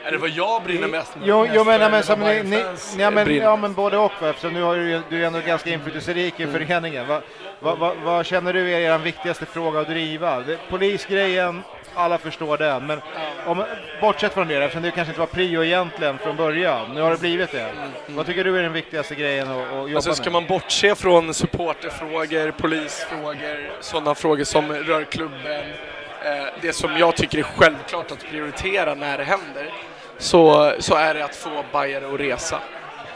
Är 0.05 0.11
det 0.13 0.19
vad 0.19 0.31
jag 0.31 0.63
brinner 0.63 0.89
mest 0.89 1.13
Jo, 1.25 1.43
mest 1.43 1.53
jo 1.57 1.65
men, 1.65 1.81
för, 1.81 1.91
men, 1.91 2.03
som 2.03 2.21
ni, 2.21 2.43
ni, 2.43 2.65
ja, 2.99 3.11
men, 3.11 3.37
ja 3.37 3.57
men 3.57 3.75
både 3.75 3.97
och 3.97 4.13
va, 4.21 4.29
eftersom 4.29 4.53
nu 4.53 4.63
har 4.63 4.77
du, 5.11 5.23
är 5.23 5.27
ändå 5.27 5.41
ganska 5.41 5.71
inflytelserik 5.71 6.41
i 6.41 6.43
Mm. 6.43 6.55
föreningen. 6.55 7.07
Vad 7.07 7.23
vad- 7.61 7.79
vad- 7.79 7.97
vad 7.97 8.27
känner 8.27 8.53
du 8.53 8.71
är 8.75 8.81
er 8.95 8.99
viktigaste 8.99 9.47
fråga 9.47 9.81
att 9.81 9.89
driva? 9.89 10.41
Det, 10.41 10.59
polisgrejen, 10.71 11.63
alla 11.95 12.19
förstår 12.19 12.57
den, 12.59 12.87
men 12.87 13.01
om, 13.47 13.65
bortsett 14.01 14.35
från 14.35 14.49
det, 14.49 14.55
eftersom 14.55 14.83
det 14.83 14.91
kanske 14.91 15.11
inte 15.11 15.21
var 15.21 15.27
prio 15.27 15.65
egentligen 15.65 16.19
från 16.19 16.37
början, 16.37 16.95
nu 16.95 17.01
har 17.01 17.11
det 17.11 17.21
blivit 17.21 17.53
det. 17.53 17.69
Vad 18.07 18.27
tycker 18.27 18.45
du 18.45 18.59
är 18.59 18.63
den 18.63 18.73
viktigaste 18.73 19.15
grejen 19.15 19.49
att, 19.51 19.57
att 19.57 19.69
jobba 19.71 19.83
Mm, 19.85 19.97
Alltså 19.97 20.15
ska 20.15 20.25
med? 20.25 20.33
man 20.33 20.47
bortse 20.47 20.95
från 20.95 21.35
supporterfrågor, 21.35 22.51
polisfrågor, 22.51 23.71
sådana 23.81 24.15
frågor 24.15 24.45
som 24.45 24.73
rör 24.73 25.05
klubben, 25.05 25.61
eh, 26.25 26.47
det 26.61 26.73
som 26.73 26.97
jag 26.97 27.17
tycker 27.17 27.39
är 27.39 27.43
självklart 27.43 28.11
att 28.13 28.25
prioritera 28.31 28.95
när 28.95 29.19
det 29.19 29.25
händer, 29.25 29.73
så, 30.19 30.73
så 30.79 30.95
är 30.95 31.15
det 31.15 31.25
att 31.25 31.37
få 31.37 31.65
bajare 31.73 32.15
att 32.15 32.21
resa. 32.21 32.59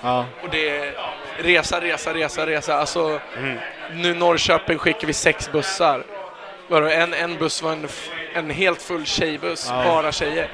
Ja. 0.02 0.24
Och 0.42 0.48
det 0.50 0.68
är 0.78 0.92
resa, 1.38 1.80
resa, 1.80 2.14
resa, 2.14 2.46
resa. 2.46 2.74
Alltså, 2.74 3.20
Mm. 3.38 3.58
nu 3.92 4.14
Norrköping 4.14 4.78
skickar 4.78 5.06
vi 5.06 5.12
sex 5.12 5.52
bussar. 5.52 6.02
Vadå, 6.68 6.86
En, 6.88 7.14
en 7.14 7.38
buss 7.38 7.62
var 7.62 7.72
en, 7.72 7.88
en 8.34 8.50
helt 8.50 8.82
full 8.82 9.06
tjejbuss, 9.06 9.66
Ja. 9.70 9.84
bara 9.84 10.12
tjejer. 10.12 10.48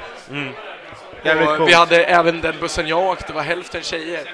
Coolt. 1.57 1.69
vi 1.71 1.73
hade 1.75 2.05
även 2.05 2.41
den 2.41 2.55
bussen 2.61 2.87
jag 2.89 2.99
åkte 3.07 3.33
var 3.33 3.43
hälften 3.43 3.83
tjejer. 3.83 4.31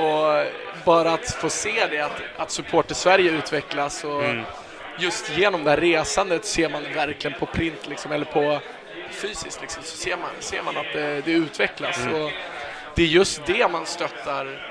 Och 0.00 0.46
bara 0.84 1.12
att 1.12 1.34
få 1.34 1.50
se 1.50 1.86
det, 1.90 2.00
att, 2.00 2.20
att 2.36 2.50
supporter 2.50 2.94
Sverige 2.94 3.30
utvecklas 3.30 4.04
och 4.04 4.24
Mm. 4.24 4.42
just 4.98 5.36
genom 5.38 5.64
det 5.64 5.70
här 5.70 5.76
resandet 5.76 6.44
ser 6.44 6.68
man 6.68 6.82
verkligen 6.94 7.38
på 7.38 7.46
print 7.46 7.86
liksom, 7.88 8.12
eller 8.12 8.24
på 8.24 8.60
fysiskt 9.10 9.60
liksom, 9.60 9.82
så 9.82 9.96
ser 9.96 10.16
man, 10.16 10.30
ser 10.40 10.62
man 10.62 10.76
att 10.76 10.92
det, 10.92 11.20
det 11.24 11.32
utvecklas. 11.32 11.98
Mm. 12.06 12.22
Och 12.22 12.30
det 12.94 13.02
är 13.02 13.06
just 13.06 13.46
det 13.46 13.68
man 13.72 13.86
stöttar 13.86 14.66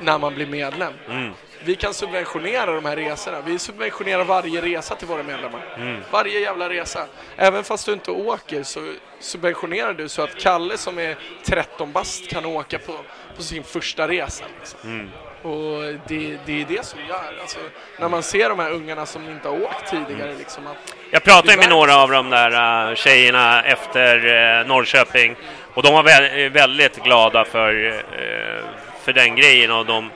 när 0.00 0.18
man 0.18 0.34
blir 0.34 0.46
medlem. 0.46 0.92
Mm. 1.08 1.32
Vi 1.64 1.76
kan 1.76 1.94
subventionera 1.94 2.66
de 2.74 2.84
här 2.84 2.96
resorna. 2.96 3.40
Vi 3.40 3.58
subventionerar 3.58 4.24
varje 4.24 4.60
resa 4.60 4.94
till 4.94 5.06
våra 5.08 5.22
medlemmar. 5.22 5.74
Mm. 5.76 6.00
Varje 6.10 6.40
jävla 6.40 6.68
resa. 6.68 7.06
Även 7.36 7.64
fast 7.64 7.86
du 7.86 7.92
inte 7.92 8.10
åker 8.10 8.62
så 8.62 8.92
subventionerar 9.20 9.94
du 9.94 10.08
så 10.08 10.22
att 10.22 10.40
Kalle 10.40 10.78
som 10.78 10.98
är 10.98 11.16
13 11.44 11.92
bast 11.92 12.28
kan 12.30 12.44
åka 12.46 12.78
på, 12.78 12.92
på 13.36 13.42
sin 13.42 13.64
första 13.64 14.08
resa. 14.08 14.44
Liksom. 14.60 14.80
Mm. 14.90 15.10
Och 15.42 15.82
det, 16.08 16.38
det 16.46 16.60
är 16.60 16.66
det 16.68 16.86
som 16.86 17.00
gör, 17.08 17.40
alltså, 17.40 17.58
när 17.98 18.08
man 18.08 18.22
ser 18.22 18.48
de 18.48 18.58
här 18.58 18.70
ungarna 18.72 19.06
som 19.06 19.30
inte 19.30 19.48
har 19.48 19.62
åkt 19.62 19.90
tidigare 19.90 20.34
liksom 20.38 20.66
att 20.66 20.94
Jag 21.10 21.24
pratade 21.24 21.56
med 21.56 21.68
några 21.68 21.96
av 21.96 22.10
de 22.10 22.30
där 22.30 22.88
uh, 22.90 22.94
tjejerna 22.94 23.62
efter 23.62 24.16
uh, 24.26 24.66
Norrköping 24.66 25.36
och 25.74 25.82
de 25.82 25.94
var 25.94 26.02
vä- 26.02 26.48
väldigt 26.48 27.04
glada 27.04 27.44
för, 27.44 27.86
eh, 27.86 28.64
för 29.04 29.12
den 29.12 29.36
grejen 29.36 29.70
och 29.70 29.86
de 29.86 30.10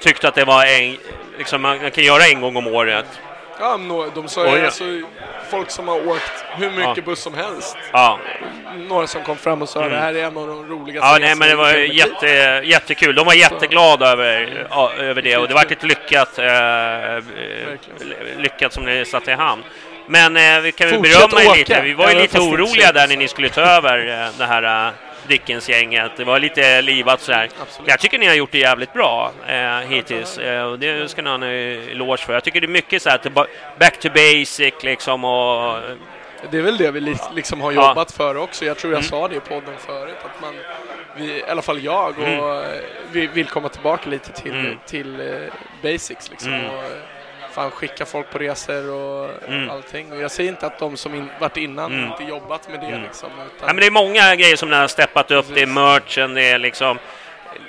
tyckte 0.00 0.28
att 0.28 0.34
det 0.34 0.44
var 0.44 0.64
en, 0.64 0.96
liksom, 1.38 1.62
man 1.62 1.78
man 1.82 1.90
kan 1.90 2.04
göra 2.04 2.26
en 2.26 2.40
gång 2.40 2.56
om 2.56 2.66
året. 2.66 3.06
Ja, 3.60 3.76
nå- 3.76 4.06
de 4.14 4.28
sa 4.28 4.56
ju 4.56 4.64
alltså, 4.64 4.84
folk 5.50 5.70
som 5.70 5.88
har 5.88 6.08
åkt 6.08 6.44
hur 6.56 6.70
mycket 6.70 6.96
Ja. 6.96 7.02
buss 7.02 7.20
som 7.22 7.34
helst. 7.34 7.76
Ja, 7.92 8.18
Några 8.88 9.06
som 9.06 9.22
kom 9.22 9.36
fram 9.36 9.62
och 9.62 9.68
sa 9.68 9.80
Mm. 9.80 9.92
det 9.92 9.98
här 9.98 10.14
är 10.14 10.24
en 10.24 10.36
av 10.36 10.46
de 10.46 10.68
roligaste 10.68 11.08
ja 11.08 11.18
nej, 11.20 11.34
men 11.34 11.48
det 11.48 11.54
var 11.54 11.74
i 11.74 11.80
mitt 11.80 11.88
liv." 11.88 11.96
jätte, 11.98 12.26
jättekul. 12.64 13.14
De 13.14 13.26
var 13.26 13.34
jätteglada 13.34 14.06
över, 14.12 14.66
ja, 14.70 14.92
över 14.98 15.22
det 15.22 15.36
och 15.36 15.48
det 15.48 15.54
var 15.54 15.62
ett 15.62 15.82
lyckat, 15.82 16.38
eh, 16.38 17.24
lyckat 18.38 18.72
som 18.72 18.84
ni 18.84 19.04
satte 19.04 19.30
i 19.30 19.34
hamn. 19.34 19.62
Men 20.06 20.36
eh, 20.36 20.60
vi 20.60 20.72
kan 20.72 20.88
väl 20.88 20.96
Fortsätt 20.96 21.30
berömma 21.30 21.54
er 21.54 21.58
lite. 21.58 21.80
Vi 21.82 21.94
var 21.94 22.10
ju 22.10 22.18
lite 22.18 22.38
oroliga 22.40 22.92
där 22.92 23.08
när 23.08 23.16
ni 23.16 23.28
skulle 23.28 23.48
ta 23.48 23.60
över 23.60 23.98
eh, 24.24 24.28
det 24.38 24.44
här 24.46 24.62
eh, 24.86 24.92
Dickens-gänget. 25.28 26.12
Det 26.16 26.24
var 26.24 26.38
lite 26.38 26.82
livat 26.82 27.20
sådär. 27.20 27.48
Absolut. 27.62 27.90
Jag 27.90 28.00
tycker 28.00 28.18
ni 28.18 28.26
har 28.26 28.34
gjort 28.34 28.52
det 28.52 28.58
jävligt 28.58 28.92
bra 28.92 29.32
eh, 29.48 29.78
hittills 29.78 30.38
eh, 30.38 30.72
det 30.72 31.10
ska 31.10 31.22
ni 31.22 31.28
ha 31.28 31.34
en 31.34 31.42
eloge 31.42 32.16
för. 32.20 32.32
Jag 32.32 32.44
tycker 32.44 32.60
det 32.60 32.66
är 32.66 32.68
mycket 32.68 33.02
så 33.02 33.10
här 33.10 33.20
back 33.78 33.98
to 34.00 34.08
basic 34.08 34.74
liksom 34.82 35.24
och 35.24 35.80
Det 36.50 36.58
är 36.58 36.62
väl 36.62 36.76
det 36.76 36.90
vi 36.90 37.00
li- 37.00 37.16
liksom 37.34 37.60
har 37.60 37.72
Ja. 37.72 37.88
jobbat 37.88 38.12
för 38.12 38.36
också. 38.36 38.64
Jag 38.64 38.78
tror 38.78 38.92
jag 38.92 38.98
Mm. 38.98 39.08
sa 39.10 39.28
det 39.28 39.36
i 39.36 39.40
podden 39.40 39.74
förut, 39.86 40.16
att 40.24 40.42
man, 40.42 40.54
vi, 41.16 41.24
i 41.38 41.42
alla 41.50 41.62
fall 41.62 41.80
jag, 41.84 42.18
och 42.18 42.24
Mm. 42.28 42.38
eh, 42.62 42.64
vi 43.12 43.26
vill 43.26 43.46
komma 43.46 43.68
tillbaka 43.68 44.10
lite 44.10 44.32
till, 44.32 44.52
Mm. 44.52 44.76
till 44.86 45.20
eh, 45.20 45.36
basics 45.82 46.30
liksom. 46.30 46.52
Mm. 46.54 46.66
Och, 46.70 46.82
eh, 46.84 46.90
fan 47.52 47.70
skicka 47.70 48.06
folk 48.06 48.30
på 48.30 48.38
resor 48.38 48.90
och 48.90 49.30
Mm. 49.48 49.70
allting. 49.70 50.12
Och 50.12 50.18
jag 50.22 50.30
säger 50.30 50.50
inte 50.50 50.66
att 50.66 50.78
de 50.78 50.96
som 50.96 51.14
in, 51.14 51.30
varit 51.38 51.56
innan 51.56 51.92
Mm. 51.92 52.10
inte 52.12 52.24
jobbat 52.24 52.68
med 52.68 52.80
det 52.80 52.86
Mm. 52.86 53.02
liksom. 53.02 53.28
Utan, 53.32 53.48
Ja, 53.60 53.66
men 53.66 53.76
det 53.76 53.86
är 53.86 53.90
många 53.90 54.34
grejer 54.36 54.56
som 54.56 54.70
ni 54.70 54.76
har 54.76 54.88
steppat 54.88 55.30
upp. 55.30 55.46
Det 55.54 55.62
är 55.62 55.66
merchen, 55.66 56.34
det 56.34 56.42
är 56.50 56.58
liksom... 56.58 56.98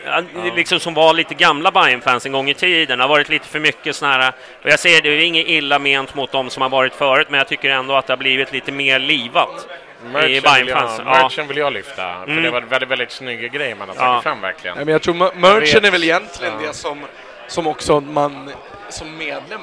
ja, 0.06 0.22
det 0.44 0.48
är 0.50 0.56
liksom 0.56 0.80
som 0.80 0.94
var 0.94 1.14
lite 1.14 1.34
gamla 1.34 1.72
Bayern-fans 1.72 2.26
en 2.26 2.32
gång 2.32 2.50
i 2.50 2.54
tiden. 2.54 2.98
Det 2.98 3.04
har 3.04 3.10
varit 3.10 3.30
lite 3.30 3.48
för 3.48 3.60
mycket 3.60 3.96
såna 3.96 4.12
här... 4.12 4.34
Och 4.64 4.70
jag 4.70 4.80
säger 4.80 5.02
det, 5.02 5.10
är 5.10 5.20
inget 5.20 5.48
illa 5.48 5.80
ment 5.80 6.16
mot 6.16 6.32
de 6.32 6.50
som 6.50 6.62
har 6.62 6.70
varit 6.70 6.94
förut, 6.94 7.28
men 7.30 7.38
jag 7.38 7.48
tycker 7.48 7.70
ändå 7.70 7.96
att 7.96 8.08
det 8.08 8.14
har 8.14 8.18
blivit 8.18 8.52
lite 8.52 8.72
mer 8.72 9.00
livat. 9.00 9.68
i 10.02 10.08
Merchen 10.08 10.28
vill, 10.28 10.44
jag, 10.44 10.44
Bayern-fans. 10.54 11.02
Ja. 11.06 11.24
merchen 11.24 11.48
vill 11.48 11.58
jag 11.58 11.74
lyfta, 11.74 11.96
för 12.24 12.32
Mm. 12.32 12.44
det 12.44 12.50
var 12.50 12.62
väldigt, 12.62 12.90
väldigt 12.90 13.12
snygga 13.12 13.48
grejer 13.48 13.76
man 13.76 13.88
har 13.90 13.96
Ja. 13.96 14.02
tagit 14.02 14.24
fram 14.24 14.42
verkligen. 14.42 14.76
Nej, 14.76 14.86
men 14.86 14.92
jag 14.92 15.02
tror 15.02 15.14
merchen 15.36 15.86
är 15.86 15.92
väl 15.92 16.04
egentligen 16.04 16.54
Ja. 16.62 16.68
det 16.68 16.74
som, 16.74 17.06
som 17.48 17.68
också 17.68 18.00
man 18.00 18.52
som 18.90 19.18
medlem 19.18 19.62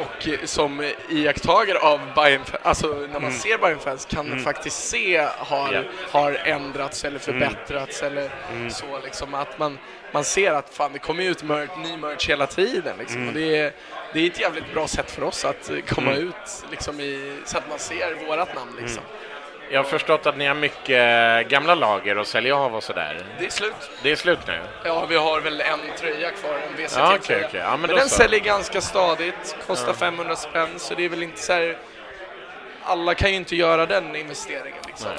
och 0.00 0.28
som 0.48 0.92
iakttagare 1.08 1.78
av 1.78 2.00
Bayern, 2.14 2.42
alltså 2.62 2.86
när 2.86 3.06
man 3.08 3.16
Mm. 3.24 3.32
ser 3.32 3.58
Bayern 3.58 3.78
fans 3.78 4.04
kan 4.10 4.26
Mm. 4.26 4.44
faktiskt 4.44 4.88
se 4.88 5.26
har, 5.38 5.72
Ja. 5.72 5.82
har 6.10 6.32
ändrats 6.44 7.04
eller 7.04 7.20
Mm. 7.28 7.40
förbättrats 7.40 8.02
eller 8.02 8.30
Mm. 8.52 8.70
så 8.70 9.00
liksom 9.04 9.34
att 9.34 9.58
man, 9.58 9.78
man 10.12 10.24
ser 10.24 10.52
att 10.52 10.74
fan 10.74 10.92
det 10.92 10.98
kommer 10.98 11.22
ut 11.22 11.42
mer, 11.42 11.68
ny 11.82 11.96
merch 11.96 12.28
hela 12.28 12.46
tiden 12.46 12.96
liksom. 12.98 13.16
Mm. 13.16 13.28
och 13.28 13.34
det 13.34 13.56
är, 13.56 13.72
det 14.12 14.20
är 14.20 14.26
ett 14.26 14.40
jävligt 14.40 14.72
bra 14.74 14.88
sätt 14.88 15.10
för 15.10 15.22
oss 15.22 15.44
att 15.44 15.70
komma 15.88 16.10
Mm. 16.12 16.28
ut 16.28 16.64
liksom 16.70 17.00
i, 17.00 17.38
så 17.44 17.58
att 17.58 17.68
man 17.68 17.78
ser 17.78 18.26
vårat 18.26 18.54
namn 18.54 18.72
liksom. 18.80 19.02
Jag 19.70 19.78
har 19.78 19.84
förstått 19.84 20.26
att 20.26 20.36
ni 20.36 20.46
har 20.46 20.54
mycket 20.54 21.48
gamla 21.48 21.74
lager 21.74 22.16
att 22.16 22.26
sälja 22.26 22.56
av 22.56 22.74
och 22.76 22.82
sådär. 22.82 23.24
Det 23.38 23.46
är 23.46 23.50
slut. 23.50 23.90
Det 24.02 24.10
är 24.12 24.16
slut 24.16 24.38
nu? 24.46 24.58
Ja, 24.84 25.06
vi 25.08 25.16
har 25.16 25.40
väl 25.40 25.60
en 25.60 25.78
tröja 26.00 26.30
kvar, 26.30 26.54
en 26.70 26.84
VCT 26.84 26.96
Ja, 26.96 27.18
tröja. 27.22 27.46
okej. 27.46 27.60
Ja, 27.60 27.70
men 27.70 27.80
men 27.80 27.90
den 27.96 28.08
så. 28.08 28.14
säljer 28.16 28.40
ganska 28.40 28.80
stadigt, 28.80 29.56
kostar 29.66 29.88
Ja. 29.88 29.94
500 29.94 30.36
spänn, 30.36 30.68
så 30.76 30.94
det 30.94 31.04
är 31.04 31.08
väl 31.08 31.22
inte 31.22 31.40
så 31.40 31.52
här... 31.52 31.76
Alla 32.84 33.14
kan 33.14 33.30
ju 33.30 33.36
inte 33.36 33.56
göra 33.56 33.86
den 33.86 34.16
investeringen 34.16 34.83
liksom. 34.94 35.10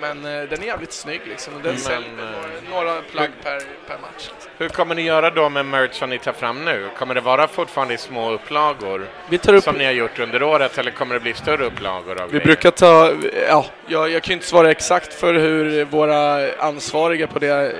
Men 0.00 0.24
eh, 0.24 0.48
den 0.48 0.62
är 0.62 0.66
jävligt 0.66 0.92
snygg 0.92 1.20
liksom. 1.24 1.52
Den 1.54 1.62
Men, 1.62 1.78
säljer 1.78 2.10
eh, 2.18 2.70
några, 2.70 3.02
plagg 3.02 3.30
per, 3.42 3.58
per 3.58 3.98
match. 3.98 4.30
Liksom. 4.34 4.50
Hur 4.58 4.68
kommer 4.68 4.94
ni 4.94 5.02
göra 5.02 5.30
då 5.30 5.48
med 5.48 5.66
merch 5.66 5.94
som 5.94 6.10
ni 6.10 6.18
tar 6.18 6.32
fram 6.32 6.64
nu? 6.64 6.90
Kommer 6.98 7.14
det 7.14 7.20
vara 7.20 7.48
fortfarande 7.48 7.94
i 7.94 7.98
små 7.98 8.30
upplagor 8.30 9.06
Vi 9.28 9.38
tar 9.38 9.54
upp... 9.54 9.64
som 9.64 9.74
ni 9.76 9.84
har 9.84 9.92
gjort 9.92 10.18
under 10.18 10.42
året 10.42 10.78
eller 10.78 10.90
kommer 10.90 11.14
det 11.14 11.20
bli 11.20 11.34
större 11.34 11.64
upplagor 11.64 12.20
av 12.20 12.26
Vi 12.26 12.32
grejer? 12.32 12.44
brukar 12.44 12.70
ta, 12.70 13.12
ja, 13.48 13.66
jag, 13.86 14.10
jag 14.10 14.22
kan 14.22 14.30
ju 14.30 14.34
inte 14.34 14.46
svara 14.46 14.70
exakt 14.70 15.14
för 15.14 15.34
hur 15.34 15.84
våra 15.84 16.52
ansvariga 16.58 17.26
på 17.26 17.38
det 17.38 17.76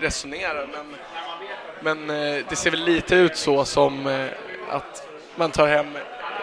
resonerar, 0.00 0.68
men, 0.72 0.96
men 1.80 2.10
eh, 2.36 2.44
det 2.48 2.56
ser 2.56 2.70
väl 2.70 2.84
lite 2.84 3.14
ut 3.14 3.36
så 3.36 3.64
som 3.64 4.06
eh, 4.06 4.26
att 4.70 5.08
man 5.34 5.50
tar 5.50 5.66
hem 5.66 5.86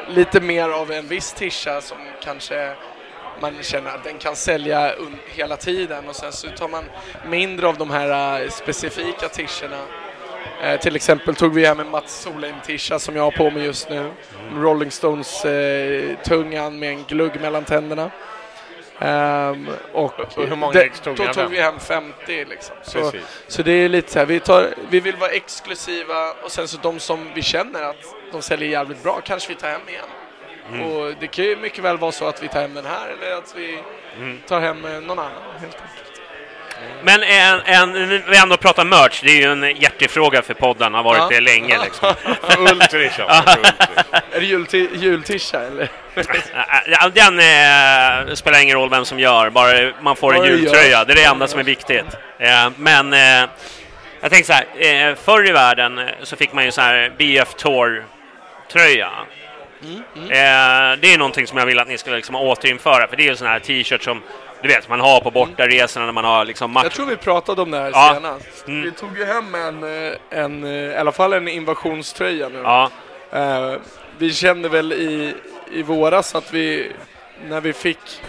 lite 0.08 0.42
mer 0.42 0.70
av 0.70 0.92
en 0.92 1.08
viss 1.08 1.34
tisha 1.34 1.82
som 1.82 1.98
kanske 2.24 2.74
man 3.42 3.64
känner 3.64 3.90
att 3.90 4.04
den 4.04 4.18
kan 4.18 4.36
sälja 4.36 4.96
hela 5.26 5.58
tiden 5.58 6.10
och 6.10 6.16
sen 6.16 6.32
så 6.32 6.48
tar 6.50 6.68
man 6.68 6.84
mindre 7.30 7.68
av 7.68 7.78
de 7.78 7.92
här 7.92 8.42
eh, 8.44 8.50
specifika 8.50 9.30
tischerna. 9.30 9.80
Eh, 10.64 10.80
till 10.80 10.96
exempel 10.96 11.36
tog 11.36 11.54
vi 11.54 11.66
hem 11.66 11.80
en 11.80 11.90
Mats 11.90 12.22
Solheim-tisha 12.28 13.00
som 13.00 13.16
jag 13.16 13.24
har 13.24 13.32
på 13.32 13.50
mig 13.52 13.64
just 13.66 13.90
nu. 13.90 14.12
Rolling 14.56 14.92
Stones-tungan 14.92 16.80
med 16.80 16.90
en 16.90 17.04
glugg 17.08 17.42
mellan 17.42 17.64
tänderna. 17.64 18.12
Ehm, 19.00 19.70
och 19.94 20.20
Och 20.20 20.48
hur 20.48 20.56
många 20.56 20.74
det- 20.74 20.90
tog 21.04 21.16
då 21.16 21.28
tog 21.34 21.50
vi 21.52 21.62
hem 21.62 21.80
50 21.80 22.46
liksom. 22.46 22.76
Så, 22.84 23.00
Precis. 23.00 23.44
så 23.48 23.64
det 23.64 23.72
är 23.72 23.90
lite 23.90 24.12
så 24.12 24.20
här, 24.20 24.26
vi, 24.26 24.40
tar, 24.40 24.74
vi 24.90 25.00
vill 25.00 25.16
vara 25.16 25.32
exklusiva 25.32 26.32
och 26.44 26.52
sen 26.52 26.68
så 26.68 26.78
de 26.82 27.00
som 27.00 27.30
vi 27.36 27.42
känner 27.42 27.84
att 27.84 27.96
de 28.32 28.42
säljer 28.42 28.70
jävligt 28.70 29.04
bra 29.04 29.22
kanske 29.26 29.50
vi 29.50 29.56
tar 29.56 29.68
hem 29.70 29.82
igen. 29.90 30.06
Mm. 30.70 30.82
Och 30.82 31.14
det 31.20 31.28
kan 31.28 31.46
ju 31.46 31.56
mycket 31.56 31.84
väl 31.84 31.98
vara 31.98 32.12
så 32.12 32.28
att 32.28 32.44
vi 32.44 32.48
tar 32.48 32.62
hem 32.62 32.74
den 32.74 32.86
här 32.86 33.08
eller 33.10 33.36
att 33.38 33.54
vi 33.56 33.80
Mm. 34.18 34.40
tar 34.48 34.60
hem 34.62 34.86
eh, 34.86 34.92
någon 34.92 35.20
annan 35.20 35.32
helt 35.60 35.64
enkelt. 35.64 36.00
Men 37.04 37.24
en, 37.24 37.60
en, 37.66 38.10
vi 38.30 38.38
ändå 38.38 38.58
pratar 38.58 38.86
merch, 38.86 39.22
det 39.24 39.30
är 39.32 39.36
ju 39.36 39.52
en 39.52 39.76
hjärtefråga 39.76 40.42
för 40.42 40.54
podden, 40.54 40.94
har 40.94 41.04
varit 41.04 41.20
Ja. 41.20 41.28
det 41.30 41.40
länge 41.42 41.80
liksom. 41.84 42.08
Alltså. 42.42 42.62
Är 44.32 44.40
det 44.40 44.46
julti- 44.46 44.90
jultisha 44.98 45.60
eller? 45.60 45.90
Den 47.14 47.40
eh, 47.40 48.34
spelar 48.36 48.60
ingen 48.62 48.78
roll 48.78 48.90
vem 48.90 49.06
som 49.06 49.20
gör, 49.20 49.50
bara 49.50 49.92
man 50.02 50.16
får 50.16 50.36
en 50.36 50.44
jultröja. 50.46 51.06
Det 51.06 51.14
är 51.14 51.16
det 51.16 51.24
enda 51.24 51.48
som 51.48 51.60
är 51.60 51.64
viktigt. 51.64 52.06
Eh, 52.40 52.70
men 52.78 53.14
eh, 53.14 53.50
jag 54.22 54.32
tänker 54.32 54.44
så 54.44 54.54
här, 54.54 54.66
eh, 55.10 55.16
förr 55.16 55.50
i 55.50 55.52
världen 55.52 55.98
eh, 56.00 56.06
så 56.24 56.36
fick 56.36 56.54
man 56.54 56.66
ju 56.66 56.72
så 56.72 56.82
här 56.82 57.12
BF 57.18 57.54
Tour-tröja. 57.54 59.10
Eh, 60.16 61.00
det 61.02 61.14
är 61.14 61.18
någonting 61.18 61.48
som 61.48 61.58
jag 61.58 61.66
vill 61.66 61.80
att 61.80 61.88
ni 61.88 61.98
ska 61.98 62.12
liksom 62.12 62.36
återinföra, 62.36 63.08
för 63.08 63.16
det 63.18 63.24
är 63.24 63.28
ju 63.30 63.36
sån 63.36 63.48
här 63.48 63.60
t-shirt 63.60 64.04
som 64.04 64.22
du 64.62 64.68
vet, 64.70 64.90
man 64.90 65.00
har 65.00 65.22
på 65.22 65.32
bortaresorna 65.32 66.06
när 66.06 66.14
man 66.14 66.26
har 66.26 66.46
liksom 66.46 66.72
match. 66.72 66.84
Jag 66.84 66.92
tror 66.92 67.06
vi 67.06 67.16
pratade 67.18 67.62
om 67.62 67.72
det 67.72 67.78
här 67.78 67.92
Ja. 67.94 68.12
senast. 68.14 68.68
Mm. 68.68 68.82
Vi 68.82 68.92
tog 68.92 69.18
ju 69.18 69.26
hem 69.26 69.56
en, 69.56 69.84
eh, 70.08 70.14
en, 70.30 70.64
eh, 70.64 70.70
i 70.72 70.96
alla 70.96 71.12
fall 71.12 71.34
en 71.34 71.48
invasionströja 71.48 72.50
nu. 72.50 72.60
Ja, 72.64 72.92
Eh, 73.32 73.74
vi 74.18 74.34
kände 74.34 74.70
väl 74.70 74.94
i, 74.94 75.34
i 75.72 75.84
våras 75.84 76.36
att 76.36 76.54
vi, 76.54 76.92
när 77.50 77.62
vi 77.62 77.74
fick, 77.74 78.22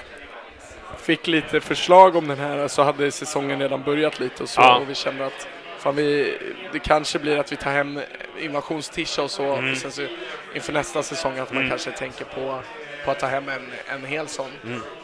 fick 1.02 1.26
lite 1.26 1.60
förslag 1.60 2.16
om 2.16 2.28
den 2.28 2.38
här 2.38 2.68
så 2.68 2.82
hade 2.82 3.10
säsongen 3.10 3.58
redan 3.60 3.82
börjat 3.82 4.20
lite 4.20 4.42
och 4.42 4.48
så 4.48 4.60
Ja. 4.60 4.76
och 4.76 4.90
vi 4.90 4.94
kände 4.94 5.26
att 5.26 5.48
fan 5.78 5.96
vi, 5.96 6.38
det 6.72 6.78
kanske 6.78 7.18
blir 7.18 7.38
att 7.38 7.52
vi 7.52 7.56
tar 7.56 7.70
hem 7.70 8.00
invasionstisha 8.38 9.22
och 9.22 9.30
så 9.30 9.52
Mm. 9.54 9.76
sen 9.76 9.92
så 9.92 10.06
inför 10.54 10.72
nästa 10.72 11.02
säsong 11.02 11.38
att 11.38 11.48
man 11.52 11.56
Mm. 11.58 11.70
kanske 11.70 11.90
tänker 11.90 12.24
på, 12.24 12.60
på 13.04 13.10
att 13.10 13.18
ta 13.18 13.26
hem 13.26 13.48
en, 13.48 13.72
en 13.88 14.04
hel 14.04 14.28
sån. 14.28 14.50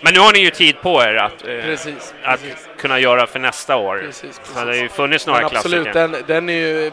men 0.00 0.14
nu 0.14 0.20
har 0.20 0.32
ni 0.32 0.38
ju 0.38 0.50
tid 0.50 0.80
på 0.82 1.02
er 1.02 1.14
att, 1.14 1.32
eh, 1.46 1.60
Precis, 1.62 2.14
att 2.24 2.40
precis. 2.42 2.68
kunna 2.78 2.98
göra 2.98 3.26
för 3.26 3.38
nästa 3.38 3.76
år. 3.76 3.98
Precis, 3.98 4.38
För 4.38 4.54
det 4.54 4.60
har 4.60 4.66
precis. 4.66 4.82
ju 4.84 4.88
funnits 4.88 5.26
några 5.26 5.40
Men 5.40 5.56
absolut, 5.56 5.84
klassiker. 5.92 6.08
den, 6.08 6.24
den 6.26 6.48
är 6.48 6.52
ju 6.52 6.92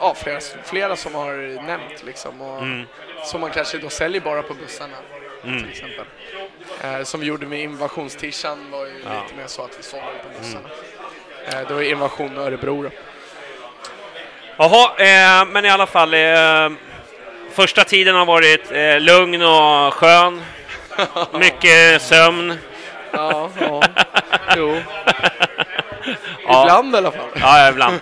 ja, 0.00 0.14
flera, 0.14 0.40
flera 0.64 0.96
som 0.96 1.14
har 1.14 1.62
nämnt 1.66 2.04
liksom. 2.06 2.40
Och 2.40 2.62
Mm. 2.62 2.86
Som 3.24 3.40
man 3.40 3.50
kanske 3.50 3.78
då 3.78 3.88
säljer 3.88 4.20
bara 4.20 4.42
på 4.42 4.54
bussarna 4.54 4.94
Mm. 5.44 5.58
till 5.62 5.70
exempel. 5.70 6.04
Eh, 6.84 7.02
som 7.02 7.20
vi 7.20 7.26
gjorde 7.26 7.46
med 7.46 7.60
invasionstishan 7.60 8.70
var 8.70 8.86
ju 8.86 8.92
Ja. 9.04 9.22
lite 9.22 9.36
mer 9.36 9.46
så 9.46 9.62
att 9.64 9.78
vi 9.78 9.82
sålde 9.82 10.06
den 10.06 10.32
på 10.32 10.38
bussarna. 10.40 10.68
Eh, 11.48 11.68
det 11.68 11.74
var 11.74 11.82
invasion 11.82 12.38
Örebro 12.38 12.82
då. 12.82 12.90
Jaha, 14.56 14.90
eh, 14.98 15.46
men 15.46 15.64
i 15.64 15.70
alla 15.70 15.86
fall. 15.86 16.14
Eh, 16.14 16.70
första 17.52 17.84
tiden 17.84 18.16
har 18.16 18.24
varit 18.24 18.72
eh, 18.72 19.00
lugn 19.00 19.42
och 19.42 19.94
skön. 19.94 20.42
Mycket 21.32 22.02
sömn. 22.02 22.58
Ja, 23.12 23.50
ja. 23.60 23.82
jo. 24.56 24.76
Ja. 26.46 26.62
Ibland 26.62 26.94
i 26.94 26.98
alla 26.98 27.10
fall. 27.10 27.28
Ja, 27.40 27.68
ibland. 27.68 28.00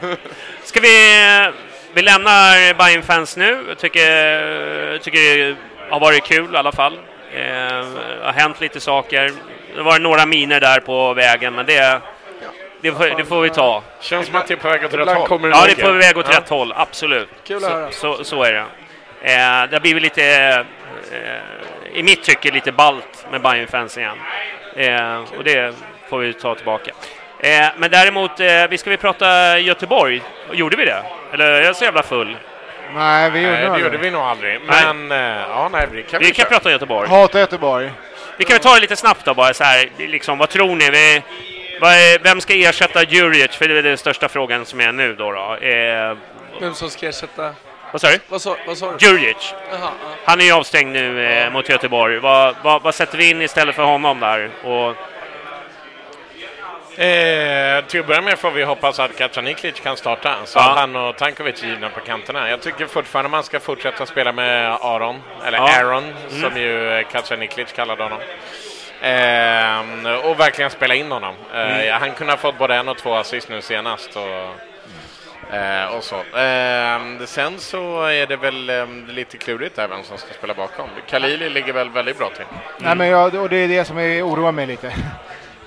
Ska 0.65 0.81
vi... 0.81 1.51
Vi 1.93 2.03
lämnar 2.03 2.75
bayern 2.75 3.03
fans 3.03 3.37
nu. 3.37 3.75
Tycker, 3.79 4.99
tycker 4.99 5.19
det 5.19 5.57
har 5.91 6.01
varit 6.01 6.25
kul 6.25 6.55
i 6.55 6.57
alla 6.57 6.73
fall. 6.73 6.99
Eh, 7.35 7.87
har 8.23 8.33
hänt 8.33 8.61
lite 8.61 8.81
saker. 8.81 9.33
Det 9.77 9.83
var 9.83 9.99
några 9.99 10.27
miner 10.27 10.61
där 10.61 10.81
på 10.81 11.15
vägen, 11.15 11.55
men 11.55 11.67
det, 11.67 12.01
det, 12.81 12.93
får, 12.93 13.17
det 13.19 13.25
får 13.25 13.41
vi 13.41 13.51
ta. 13.51 13.83
Känns 14.01 14.27
som 14.27 14.37
att 14.37 14.47
det 14.49 14.55
är 14.55 14.57
på 14.57 14.69
väg 14.69 14.85
åt 14.85 14.95
rätt 14.95 15.09
håll. 15.09 15.41
Ja, 15.53 15.65
det 15.67 15.83
är 15.83 15.87
på 15.87 15.93
väg 15.93 16.17
åt 16.19 16.27
Ja. 16.31 16.37
rätt 16.39 16.49
håll, 16.49 16.73
absolut. 16.77 17.29
Kul 17.47 17.65
att 17.65 17.73
höra. 17.73 17.91
Så, 17.91 18.17
så, 18.17 18.25
så 18.25 18.43
är 18.45 18.53
det. 18.53 18.59
Eh, 19.23 19.69
det 19.71 19.77
har 19.77 19.81
blivit 19.81 20.03
lite, 20.03 20.25
eh, 21.13 21.99
i 21.99 22.03
mitt 22.03 22.23
tycke, 22.23 22.51
lite 22.51 22.73
balt 22.73 23.27
med 23.31 23.41
bayern 23.43 23.67
fans 23.69 23.99
igen. 23.99 24.17
Eh, 24.77 25.21
och 25.39 25.45
det 25.45 25.75
får 26.11 26.19
vi 26.19 26.33
ta 26.33 26.55
tillbaka. 26.55 26.91
Eh, 27.41 27.69
men 27.77 27.91
däremot, 27.91 28.41
eh, 28.41 28.67
vi 28.71 28.79
ska 28.79 28.91
vi 28.91 28.97
prata 28.97 29.59
Göteborg. 29.59 30.23
Gjorde 30.53 30.77
vi 30.77 30.85
det? 30.85 31.03
Eller 31.33 31.45
är 31.51 31.63
jag 31.63 31.77
så 31.77 31.85
jävla 31.85 32.03
full? 32.03 32.37
Nej, 32.95 33.31
vi 33.31 33.41
gjorde 33.41 33.69
Nej, 33.69 33.79
det 33.79 33.85
gjorde 33.85 33.99
vi 33.99 34.11
nog 34.11 34.23
aldrig. 34.23 34.61
Nej. 34.67 34.95
Men, 34.95 35.13
eh, 35.13 35.43
ja, 35.49 35.69
nej, 35.73 35.87
vi 35.93 36.03
kan 36.03 36.19
Vi 36.19 36.25
väl 36.27 36.35
kan 36.35 36.43
köra. 36.45 36.49
prata 36.59 36.71
Göteborg. 36.71 37.09
Hata 37.09 37.39
Göteborg. 37.39 37.91
Vi 38.37 38.45
kan 38.45 38.55
väl 38.55 38.63
ta 38.63 38.75
det 38.75 38.81
lite 38.81 38.97
snabbt 38.97 39.25
då 39.25 39.35
bara 39.35 39.55
så 39.55 39.65
här, 39.65 39.91
liksom, 39.99 40.39
vad 40.39 40.49
tror 40.49 40.77
ni? 40.77 40.91
Vi, 40.91 41.23
vem 42.23 42.41
ska 42.41 42.55
ersätta 42.55 43.03
Djuric? 43.03 43.51
För 43.57 43.69
det 43.69 43.79
är 43.79 43.83
den 43.83 43.99
största 43.99 44.29
frågan 44.29 44.65
som 44.67 44.81
är 44.81 44.93
nu 44.93 45.15
då. 45.15 45.33
då. 45.33 45.57
Eh, 45.67 46.17
Vem 46.61 46.75
som 46.75 46.91
ska 46.91 47.09
ersätta... 47.09 47.55
vad 47.93 48.01
sa 48.01 48.09
du? 48.09 48.19
Vad 48.29 48.43
sa, 48.43 48.57
vad 48.67 48.79
sa 48.79 48.93
du? 48.99 49.07
Djuric. 49.07 49.55
Ja. 49.73 49.93
Han 50.25 50.41
är 50.41 50.45
ju 50.45 50.53
avstängd 50.53 50.93
nu 50.93 51.25
eh, 51.27 51.51
mot 51.53 51.69
Göteborg. 51.69 52.19
Vad, 52.19 52.55
vad, 52.63 52.83
vad 52.83 52.95
sätter 52.95 53.19
vi 53.19 53.31
in 53.31 53.43
istället 53.43 53.75
för 53.75 53.83
honom 53.83 54.21
där? 54.21 54.51
Och, 54.65 54.97
Eh, 56.99 57.85
till 57.85 58.01
att 58.01 58.07
börja 58.07 58.21
med 58.23 58.39
får 58.39 58.51
vi 58.51 58.63
hoppas 58.63 58.99
att 58.99 59.17
Kacaniklic 59.19 59.81
kan 59.81 59.97
starta, 59.97 60.35
så 60.45 60.59
Ja. 60.59 60.71
att 60.71 60.77
han 60.79 60.97
och 60.97 61.17
Tankovic 61.17 61.63
är 61.63 61.67
givna 61.67 61.89
på 61.89 62.01
kanterna. 62.01 62.51
Jag 62.51 62.61
tycker 62.61 62.87
fortfarande 62.87 63.29
man 63.31 63.43
ska 63.43 63.61
fortsätta 63.61 64.07
spela 64.07 64.33
med 64.33 64.73
Aron, 64.81 65.23
eller 65.47 65.59
Ja. 65.59 65.69
Mm. 65.69 65.87
Aaron, 65.89 66.05
som 66.41 66.57
ju 66.61 67.05
Kacaniklic 67.13 67.73
kallade 67.73 68.03
honom. 68.03 68.19
Eh, 69.03 69.81
och 70.25 70.41
verkligen 70.41 70.71
spela 70.71 70.95
in 70.95 71.13
honom. 71.13 71.35
Eh, 71.55 71.61
Mm. 71.61 72.01
Han 72.01 72.13
kunde 72.13 72.33
ha 72.33 72.39
fått 72.39 72.59
både 72.59 72.75
en 72.75 72.89
och 72.89 72.99
två 72.99 73.15
assist 73.15 73.49
nu 73.49 73.63
senast. 73.63 74.17
Och, 74.17 75.55
eh, 75.57 75.95
och 75.97 76.05
så. 76.05 76.17
Eh, 76.39 77.01
sen 77.27 77.59
så 77.59 78.05
är 78.07 78.27
det 78.27 78.37
väl 78.37 78.71
eh, 78.71 78.87
lite 79.09 79.37
klurigt 79.37 79.77
där 79.77 79.89
vem 79.89 80.03
som 80.03 80.19
ska 80.19 80.35
spela 80.35 80.55
bakom. 80.55 80.89
Kalili 81.09 81.51
ligger 81.51 81.73
väl 81.73 81.91
väldigt 81.91 82.19
bra 82.19 82.31
till. 82.37 82.45
Nej, 82.79 82.97
men 82.97 83.09
jag, 83.09 83.35
och 83.35 83.49
det 83.49 83.57
är 83.57 83.69
det 83.69 83.85
som 83.85 83.99
är, 83.99 84.23
oroar 84.23 84.53
mig 84.53 84.67
lite. 84.67 84.93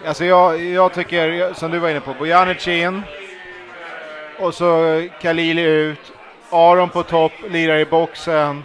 Alltså 0.07 0.25
jag, 0.25 0.61
jag 0.63 0.93
tycker, 0.93 1.53
som 1.53 1.71
du 1.71 1.79
var 1.79 1.89
inne 1.89 1.99
på, 1.99 2.13
Bojanic 2.13 2.67
in. 2.67 3.01
Och 4.39 4.53
så 4.53 5.01
Kalili 5.21 5.61
ut. 5.61 5.99
Aron 6.49 6.89
på 6.89 7.03
topp, 7.03 7.31
lirar 7.49 7.77
i 7.77 7.85
boxen. 7.85 8.63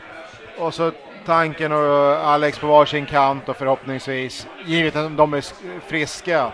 Och 0.59 0.75
så 0.75 0.93
Tanken 1.29 1.73
och 1.73 2.29
Alex 2.29 2.59
på 2.59 2.67
varsin 2.67 3.07
kant 3.07 3.49
och 3.49 3.57
förhoppningsvis, 3.57 4.47
givet 4.65 4.97
att 4.97 5.17
de 5.17 5.35
är 5.35 5.45
friska. 5.87 6.53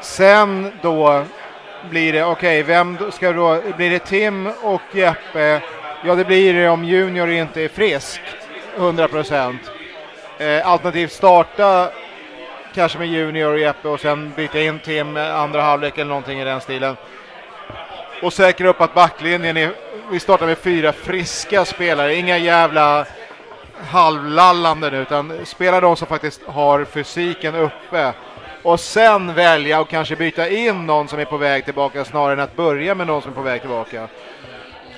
Sen 0.00 0.72
då 0.82 1.24
blir 1.90 2.12
det, 2.12 2.24
okej, 2.24 2.62
vem 2.62 2.98
ska 3.10 3.32
då, 3.32 3.60
blir 3.76 3.90
det 3.90 3.98
Tim 3.98 4.46
och 4.62 4.82
Jeppe? 4.92 5.62
Ja, 6.04 6.14
det 6.14 6.24
blir 6.24 6.54
det 6.54 6.68
om 6.68 6.84
Junior 6.84 7.30
inte 7.30 7.62
är 7.62 7.68
frisk, 7.68 8.20
100 8.76 9.08
procent. 9.08 9.60
Eh, 10.38 10.68
alternativt 10.68 11.12
starta 11.12 11.90
kanske 12.74 12.98
med 12.98 13.08
Junior 13.08 13.52
och 13.52 13.58
Jeppe 13.58 13.88
och 13.88 14.00
sen 14.00 14.32
byta 14.36 14.60
in 14.60 14.78
Tim 14.78 15.16
andra 15.16 15.62
halvlek 15.62 15.98
eller 15.98 16.08
någonting 16.08 16.40
i 16.40 16.44
den 16.44 16.60
stilen. 16.60 16.96
Och 18.22 18.32
säkra 18.32 18.68
upp 18.68 18.80
att 18.80 18.94
backlinjen 18.94 19.56
är, 19.56 19.70
vi 20.10 20.20
startar 20.20 20.46
med 20.46 20.58
fyra 20.58 20.92
friska 20.92 21.64
spelare, 21.64 22.14
inga 22.14 22.38
jävla 22.38 23.06
halvlallande 23.86 24.90
nu, 24.90 25.02
utan 25.02 25.46
spela 25.46 25.80
de 25.80 25.96
som 25.96 26.06
faktiskt 26.06 26.40
har 26.46 26.84
fysiken 26.84 27.54
uppe. 27.54 28.12
Och 28.62 28.80
sen 28.80 29.34
välja 29.34 29.80
och 29.80 29.88
kanske 29.88 30.16
byta 30.16 30.48
in 30.48 30.86
någon 30.86 31.08
som 31.08 31.18
är 31.18 31.24
på 31.24 31.36
väg 31.36 31.64
tillbaka 31.64 32.04
snarare 32.04 32.32
än 32.32 32.40
att 32.40 32.56
börja 32.56 32.94
med 32.94 33.06
någon 33.06 33.22
som 33.22 33.30
är 33.30 33.34
på 33.34 33.42
väg 33.42 33.60
tillbaka. 33.60 34.08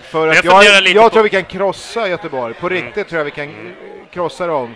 För 0.02 0.26
Jag 0.26 0.36
att 0.36 0.44
jag, 0.44 0.64
jag, 0.86 1.04
på- 1.04 1.10
tror 1.10 1.22
vi 1.22 1.28
kan 1.28 1.44
krossa 1.44 2.08
Göteborg, 2.08 2.54
på 2.54 2.68
riktigt 2.68 3.08
tror 3.08 3.18
jag 3.18 3.24
vi 3.24 3.30
kan 3.30 3.44
eh, 3.48 3.52
krossa 4.10 4.46
dem. 4.46 4.74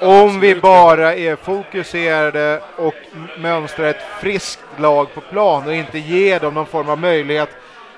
Om 0.00 0.40
vi 0.40 0.54
bara 0.54 1.14
är 1.14 1.36
fokuserade 1.36 2.62
och 2.76 2.94
mönstrar 3.38 3.86
ett 3.86 4.02
friskt 4.20 4.64
lag 4.76 5.14
på 5.14 5.20
plan 5.20 5.66
och 5.66 5.74
inte 5.74 5.98
ger 5.98 6.40
dem 6.40 6.54
någon 6.54 6.66
form 6.66 6.88
av 6.88 6.98
möjlighet 6.98 7.50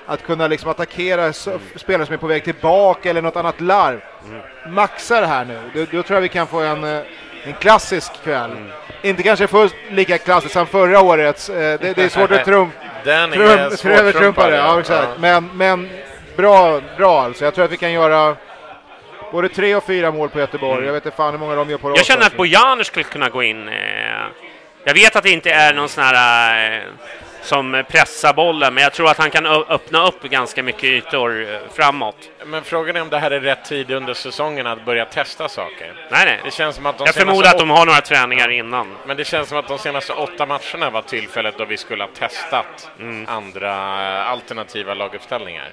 att 0.07 0.23
kunna 0.23 0.47
liksom 0.47 0.69
attackera 0.69 1.33
spelare 1.75 2.05
som 2.05 2.13
är 2.13 2.17
på 2.17 2.27
väg 2.27 2.43
tillbaka 2.43 3.09
eller 3.09 3.21
något 3.21 3.35
annat 3.35 3.61
larv. 3.61 4.01
Maxa 4.67 5.21
det 5.21 5.27
här 5.27 5.45
nu. 5.45 5.59
Då, 5.73 5.79
då 5.91 6.03
tror 6.03 6.15
jag 6.17 6.21
vi 6.21 6.29
kan 6.29 6.47
få 6.47 6.59
en, 6.59 6.83
eh, 6.83 7.01
en 7.43 7.53
klassisk 7.53 8.23
kväll. 8.23 8.51
Inte 9.01 9.23
kanske 9.23 9.47
fullt 9.47 9.75
lika 9.89 10.17
klassisk 10.17 10.53
som 10.53 10.67
förra 10.67 11.01
årets. 11.01 11.49
eh, 11.49 11.79
Det, 11.79 11.93
det 11.95 12.03
är 12.03 12.09
svårt 12.09 12.31
att 12.31 12.45
trum, 12.45 12.69
Den 13.03 13.31
trum, 13.31 13.91
övertrumpa. 13.91 14.51
Ja, 14.51 14.79
exakt. 14.79 15.09
Men, 15.19 15.49
men 15.53 15.89
bra, 16.37 16.81
bra 16.97 17.21
alltså. 17.21 17.43
Jag 17.45 17.53
tror 17.55 17.65
att 17.65 17.71
vi 17.71 17.77
kan 17.77 17.91
göra 17.91 18.35
både 19.31 19.49
tre 19.49 19.75
och 19.75 19.83
fyra 19.83 20.11
mål 20.11 20.29
på 20.29 20.39
Göteborg. 20.39 20.85
Jag 20.85 20.93
vet 20.93 21.05
inte 21.05 21.17
fan 21.17 21.31
hur 21.31 21.39
många 21.39 21.55
de 21.55 21.69
gör 21.69 21.77
på 21.77 21.89
Jag 21.89 21.93
oss, 21.93 22.05
känner 22.05 22.25
att. 22.25 22.37
Bojanic 22.37 22.87
skulle 22.87 23.03
kunna 23.03 23.29
gå 23.29 23.43
in. 23.43 23.67
Eh, 23.67 23.73
jag 24.83 24.93
vet 24.93 25.15
att 25.15 25.23
det 25.23 25.31
inte 25.31 25.51
är 25.51 25.73
någon 25.73 25.89
sån 25.89 26.03
här 26.03 26.73
eh, 26.77 26.81
som 27.43 27.83
pressar 27.89 28.33
bollen, 28.33 28.73
men 28.73 28.83
jag 28.83 28.93
tror 28.93 29.09
att 29.09 29.17
han 29.17 29.31
kan 29.31 29.45
öppna 29.45 30.07
upp 30.07 30.23
ganska 30.23 30.63
mycket 30.63 30.83
ytor 30.83 31.41
eh, 31.53 31.59
framåt. 31.73 32.29
Men 32.45 32.63
frågan 32.63 32.95
är 32.95 33.01
om 33.01 33.09
det 33.09 33.19
här 33.19 33.31
är 33.31 33.39
rätt 33.39 33.65
tid 33.65 33.91
under 33.91 34.13
säsongen 34.13 34.67
att 34.67 34.85
börja 34.85 35.05
testa 35.05 35.49
saker. 35.49 35.93
Nej, 36.11 36.25
nej. 36.25 36.39
Det 36.43 36.51
känns 36.51 36.75
som 36.75 36.85
att 36.85 36.97
de 36.97 37.03
Jag 37.05 37.15
förmodar 37.15 37.49
att 37.49 37.59
de 37.59 37.69
har 37.69 37.85
några 37.85 38.01
träningar 38.01 38.49
innan. 38.49 38.95
Men 39.05 39.17
det 39.17 39.25
känns 39.25 39.49
som 39.49 39.57
att 39.57 39.67
de 39.67 39.79
senaste 39.79 40.13
åtta 40.13 40.45
matcherna 40.45 40.89
var 40.89 41.01
tillfället 41.01 41.57
då 41.57 41.65
vi 41.65 41.77
skulle 41.77 42.03
ha 42.03 42.09
testat 42.19 42.89
Mm. 42.99 43.25
andra 43.29 43.73
alternativa 44.25 44.93
laguppställningar. 44.93 45.69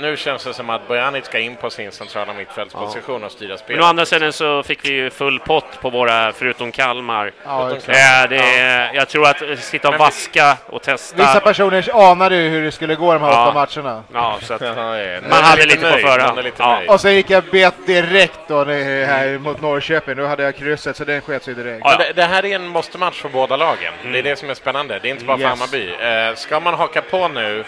Nu 0.00 0.16
känns 0.16 0.44
det 0.44 0.54
som 0.54 0.70
att 0.70 0.88
Bojanic 0.88 1.24
ska 1.24 1.38
in 1.38 1.56
på 1.56 1.70
sin 1.70 1.92
centrala 1.92 2.32
mittfältsposition 2.34 3.24
och 3.24 3.32
styra 3.32 3.48
Men 3.48 3.58
spelet. 3.58 3.82
å 3.82 3.86
andra 3.86 4.06
sidan 4.06 4.32
så 4.32 4.62
fick 4.62 4.84
vi 4.84 4.88
ju 4.92 5.10
full 5.10 5.38
pott 5.38 5.80
på 5.80 5.90
våra, 5.90 6.32
förutom 6.32 6.72
Kalmar. 6.72 7.32
Ja, 7.44 7.76
exakt. 7.76 7.88
Eh, 7.88 8.28
det 8.28 8.58
är, 8.58 8.90
Jag 8.94 9.08
tror 9.08 9.28
att 9.28 9.58
sitta 9.58 9.88
och 9.88 9.92
Men 9.92 9.98
vaska 9.98 10.56
och 10.66 10.82
testa. 10.82 11.16
Vissa 11.16 11.40
personer 11.40 12.10
anade 12.10 12.36
ju 12.36 12.48
hur 12.48 12.64
det 12.64 12.72
skulle 12.72 12.94
gå 12.94 13.12
de 13.12 13.22
här 13.22 13.30
Ja. 13.32 13.48
åtta 13.48 13.54
matcherna. 13.82 14.02
Ja, 14.12 14.38
så 14.42 14.54
att, 14.54 14.60
Ja, 14.76 14.98
ja. 14.98 15.20
Man 15.30 15.42
hade 15.44 15.66
lite 15.66 15.76
på 15.80 15.88
nöjd, 15.90 16.06
förhand. 16.06 16.42
Lite 16.44 16.56
Ja. 16.62 16.80
Och 16.88 17.00
så 17.00 17.08
gick 17.08 17.30
jag 17.30 17.44
bet 17.44 17.74
direkt 17.86 18.40
då 18.48 18.64
här 18.64 19.38
mot 19.38 19.60
Norrköping. 19.60 20.16
Då 20.16 20.26
hade 20.26 20.42
jag 20.42 20.56
krysset 20.56 20.96
så 20.96 21.04
den 21.04 21.20
sket 21.20 21.44
sig 21.44 21.54
direkt. 21.54 21.80
Ja, 21.84 21.94
Men 21.98 22.06
Det, 22.06 22.12
det 22.12 22.24
här 22.24 22.44
är 22.44 22.54
en 22.54 22.66
måste-match 22.68 23.20
för 23.22 23.28
båda 23.28 23.56
lagen. 23.56 23.92
Det 24.12 24.18
är 24.18 24.22
det 24.22 24.36
som 24.38 24.50
är 24.50 24.54
spännande. 24.54 24.98
Det 25.02 25.08
är 25.08 25.10
inte 25.10 25.24
bara 25.24 25.36
för 25.36 25.44
Yes. 25.44 25.50
Hammarby. 25.50 25.90
Eh, 26.30 26.34
ska 26.34 26.60
man 26.60 26.74
haka 26.74 27.02
på 27.02 27.28
nu, 27.28 27.64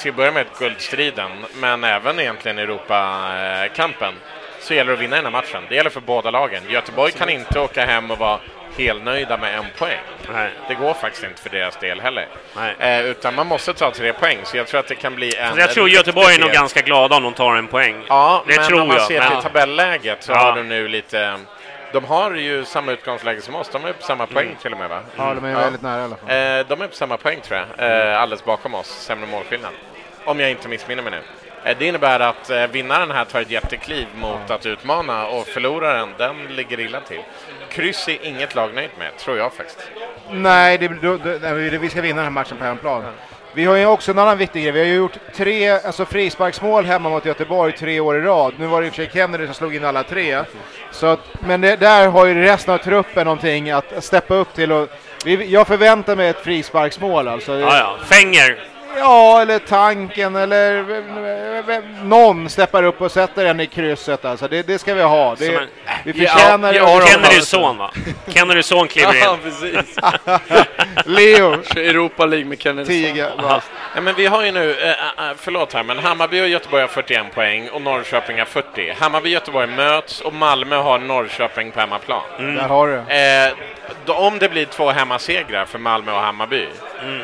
till 0.00 0.10
att 0.10 0.16
börja 0.16 0.32
med 0.32 0.46
guldstriden, 0.58 1.30
men 1.54 1.84
även 1.84 2.20
egentligen 2.20 2.58
Europakampen, 2.58 4.14
så 4.60 4.74
gäller 4.74 4.90
det 4.92 4.94
att 4.96 5.02
vinna 5.02 5.16
den 5.16 5.24
här 5.24 5.32
matchen. 5.32 5.62
Det 5.68 5.74
gäller 5.74 5.90
för 5.90 6.00
båda 6.00 6.30
lagen. 6.30 6.62
Göteborg 6.68 7.12
kan 7.12 7.28
inte 7.28 7.60
åka 7.60 7.86
hem 7.86 8.10
och 8.10 8.18
vara 8.18 8.38
helnöjda 8.78 9.36
med 9.36 9.54
en 9.54 9.64
poäng. 9.78 9.98
nej, 10.32 10.50
Det 10.68 10.74
går 10.74 10.94
faktiskt 10.94 11.24
inte 11.24 11.42
för 11.42 11.50
deras 11.50 11.76
del 11.76 12.00
heller. 12.00 12.28
nej. 12.56 12.74
Eh, 12.78 13.06
utan 13.06 13.34
man 13.34 13.46
måste 13.46 13.74
ta 13.74 13.90
tre 13.90 14.12
poäng, 14.12 14.38
så 14.44 14.56
jag 14.56 14.66
tror 14.66 14.80
att 14.80 14.88
det 14.88 14.94
kan 14.94 15.14
bli 15.14 15.36
en... 15.36 15.54
Så 15.54 15.60
jag 15.60 15.70
tror 15.70 15.88
Göteborg 15.88 16.34
är 16.34 16.38
nog 16.40 16.50
ganska 16.50 16.80
glada 16.80 17.16
om 17.16 17.22
de 17.22 17.32
tar 17.34 17.56
en 17.56 17.66
poäng. 17.66 18.04
Ja, 18.08 18.44
Det 18.46 18.56
men 18.56 18.66
tror 18.66 18.80
om 18.80 18.88
man 18.88 18.96
jag, 18.96 19.06
ser 19.06 19.20
till 19.30 19.42
tabelläget 19.42 20.22
så 20.22 20.32
Ja. 20.32 20.38
har 20.38 20.56
de 20.56 20.62
nu 20.68 20.88
lite... 20.88 21.36
De 21.92 22.04
har 22.04 22.34
ju 22.34 22.64
samma 22.64 22.92
utgångsläge 22.92 23.40
som 23.40 23.54
oss. 23.54 23.68
De 23.68 23.84
är 23.84 23.92
på 23.92 24.02
samma 24.02 24.26
poäng 24.26 24.46
Mm. 24.46 24.56
till 24.58 24.72
och 24.72 24.78
med, 24.78 24.88
va? 24.88 25.00
Ja, 25.16 25.34
de 25.34 25.44
är 25.44 25.50
Ja. 25.50 25.58
väldigt 25.58 25.82
nära 25.82 26.00
i 26.00 26.04
alla 26.04 26.16
fall. 26.16 26.28
Eh, 26.30 26.66
de 26.68 26.82
är 26.82 26.86
på 26.86 26.94
samma 26.94 27.16
poäng 27.16 27.40
tror 27.40 27.64
jag, 27.78 28.10
eh, 28.10 28.20
alldeles 28.22 28.44
bakom 28.44 28.74
oss, 28.74 28.86
sämre 28.88 29.26
målskillnad. 29.26 29.70
Om 30.24 30.40
jag 30.40 30.50
inte 30.50 30.68
missminner 30.68 31.02
mig 31.02 31.12
nu. 31.12 31.20
Eh, 31.70 31.76
det 31.78 31.86
innebär 31.86 32.20
att 32.20 32.50
eh, 32.50 32.66
vinnaren 32.66 33.10
här 33.10 33.24
tar 33.24 33.40
ett 33.40 33.50
jättekliv 33.50 34.06
mot 34.14 34.50
att 34.50 34.66
utmana 34.66 35.26
och 35.26 35.46
förloraren, 35.46 36.08
den 36.18 36.46
ligger 36.56 36.80
illa 36.80 37.00
till. 37.00 37.20
Kryss 37.70 38.08
är 38.08 38.24
inget 38.26 38.54
lag 38.54 38.74
nöjt 38.74 38.98
med, 38.98 39.16
tror 39.16 39.38
jag 39.38 39.52
faktiskt. 39.52 39.90
Nej, 40.30 40.78
det, 40.78 40.88
då, 40.88 41.16
då, 41.16 41.54
vi- 41.54 41.88
ska 41.90 42.00
vinna 42.00 42.16
den 42.16 42.24
här 42.24 42.30
matchen 42.30 42.56
på 42.58 42.64
hemplan. 42.64 43.04
Vi 43.54 43.64
har 43.64 43.76
ju 43.76 43.86
också 43.86 44.10
en 44.10 44.18
annan 44.18 44.38
viktig 44.38 44.62
grej. 44.62 44.72
Vi 44.72 44.78
har 44.80 44.86
ju 44.86 44.94
gjort 44.94 45.12
tre 45.34 45.68
alltså 45.70 46.04
frisparksmål 46.04 46.84
hemma 46.84 47.08
mot 47.08 47.24
Göteborg 47.24 47.72
tre 47.72 48.00
år 48.00 48.16
i 48.16 48.20
rad. 48.20 48.54
Nu 48.58 48.66
var 48.66 48.80
det 48.80 48.86
i 48.86 48.90
och 48.90 48.94
för 48.94 49.02
sig 49.04 49.10
Kennedy 49.12 49.46
som 49.46 49.54
slog 49.54 49.74
in 49.74 49.84
alla 49.84 50.02
tre. 50.02 50.42
Så 50.90 51.06
att, 51.06 51.20
men 51.40 51.60
det, 51.60 51.76
där 51.76 52.08
har 52.08 52.26
ju 52.26 52.34
resten 52.42 52.74
av 52.74 52.78
truppen 52.78 53.24
någonting 53.24 53.70
att 53.70 54.04
steppa 54.04 54.34
upp 54.34 54.54
till. 54.54 54.72
Och 54.72 54.88
vi, 55.24 55.46
jag 55.46 55.66
förväntar 55.66 56.16
mig 56.16 56.28
ett 56.28 56.40
frisparksmål 56.44 57.28
alltså. 57.28 57.52
Ja, 57.58 57.78
ja. 57.78 57.98
Fänger. 58.06 58.58
Ja, 58.98 59.42
eller 59.42 59.58
tanken 59.58 60.36
eller 60.36 60.84
någon 62.04 62.48
steppar 62.48 62.82
upp 62.82 63.00
och 63.00 63.12
sätter 63.12 63.44
den 63.44 63.60
i 63.60 63.66
krysset 63.66 64.24
alltså. 64.24 64.48
Det, 64.48 64.62
det 64.66 64.78
ska 64.78 64.94
vi 64.94 65.02
ha. 65.02 65.34
Det, 65.38 65.46
en- 65.54 65.66
vi 66.04 66.24
Ja, 66.24 66.30
förtjänar 66.32 66.72
ja, 66.72 66.84
det. 66.86 66.90
ja, 67.00 67.06
Kennedys 67.06 67.48
son 67.48 67.78
va? 67.78 67.90
Kennedys 68.28 68.66
son 68.66 68.88
kliver 68.88 69.14
Ja, 69.14 69.32
in. 69.34 69.38
precis. 69.42 69.96
Leo, 71.04 71.52
Europa 71.76 72.26
League 72.26 72.46
med 72.48 72.62
Kennedy. 72.62 73.12
10 73.12 73.30
bast. 73.42 73.70
Ja, 73.94 74.00
men 74.00 74.14
vi 74.14 74.26
har 74.26 74.44
ju 74.44 74.52
nu, 74.52 74.74
eh, 74.80 74.90
eh, 74.90 75.34
förlåt 75.36 75.72
här, 75.72 75.82
men 75.82 75.98
Hammarby 75.98 76.42
och 76.42 76.48
Göteborg 76.48 76.80
har 76.82 76.88
41 76.88 77.34
poäng 77.34 77.68
och 77.68 77.82
Norrköping 77.82 78.38
har 78.38 78.44
40. 78.46 78.94
Hammarby 79.00 79.28
och 79.28 79.32
Göteborg 79.32 79.66
möts 79.66 80.20
och 80.20 80.32
Malmö 80.34 80.76
har 80.76 80.98
Norrköping 80.98 81.70
på 81.70 81.80
hemmaplan. 81.80 82.20
Där 82.38 82.68
har 82.68 82.86
du 82.88 83.02
det. 83.08 83.46
Eh, 83.46 83.52
om 84.06 84.38
det 84.38 84.48
blir 84.48 84.64
två 84.66 84.90
hemmasegrar 84.90 85.64
för 85.64 85.78
Malmö 85.78 86.12
och 86.12 86.20
Hammarby, 86.20 86.66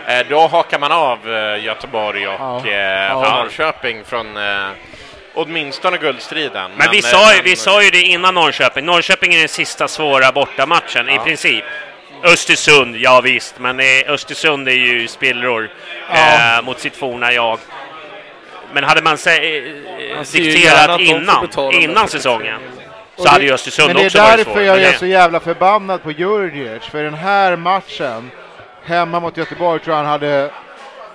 eh, 0.07 0.27
då 0.31 0.47
hakar 0.47 0.79
man 0.79 0.93
av 0.93 1.19
eh, 1.35 1.65
Göteborg 1.65 2.29
och 2.29 2.35
Ja. 2.41 2.63
eh, 2.67 2.75
Ja. 2.77 3.21
Norrköping 3.43 4.05
från 4.05 4.37
eh, 4.37 4.67
åtminstone 5.35 5.97
guldstriden. 5.99 6.71
Men 6.77 6.91
vi 6.91 6.99
eh, 6.99 7.03
sa, 7.03 7.31
ju, 7.33 7.37
men- 7.37 7.45
vi 7.45 7.57
sa 7.57 7.83
ju 7.83 7.91
det 7.91 8.03
innan 8.03 8.35
Norrköping. 8.35 8.85
Norrköping 8.87 9.35
är 9.35 9.39
den 9.39 9.49
sista 9.49 9.89
svåra 9.89 10.33
bortamatchen 10.33 11.09
i 11.09 11.19
princip. 11.19 11.65
Östersund, 12.23 12.97
ja 12.97 13.21
visst, 13.21 13.59
men 13.59 13.81
eh, 13.81 13.87
Östersund 14.07 14.69
är 14.69 14.73
ju 14.73 15.09
spillror 15.09 15.71
eh, 16.13 16.63
mot 16.63 16.81
sitt 16.81 16.97
forna 16.97 17.33
jag. 17.33 17.59
Men 18.73 18.85
hade 18.85 19.03
man 19.03 19.19
se, 19.19 19.59
eh, 19.59 19.73
Man 20.17 20.25
dikterat 20.33 21.01
innan, 21.01 21.49
innan 21.73 22.09
säsongen 22.09 22.61
Så 23.17 23.29
hade 23.29 23.41
det- 23.41 23.47
ju 23.47 23.53
Östersund 23.53 23.87
Men 23.89 23.97
det 23.97 24.07
också 24.07 24.19
är 24.19 24.23
varit 24.23 24.37
därför 24.37 24.53
svår. 24.53 24.63
jag 24.63 24.83
är 24.83 24.93
så 24.93 25.07
jävla 25.07 25.41
förbannad 25.41 26.03
på 26.03 26.11
Djurdjic. 26.11 26.83
För 26.83 27.03
den 27.03 27.15
här 27.15 27.57
matchen, 27.57 28.31
hemma 28.85 29.21
mot 29.21 29.37
Göteborg, 29.37 29.81
tror 29.81 29.97
jag 29.97 30.03
han 30.03 30.11
hade 30.13 30.51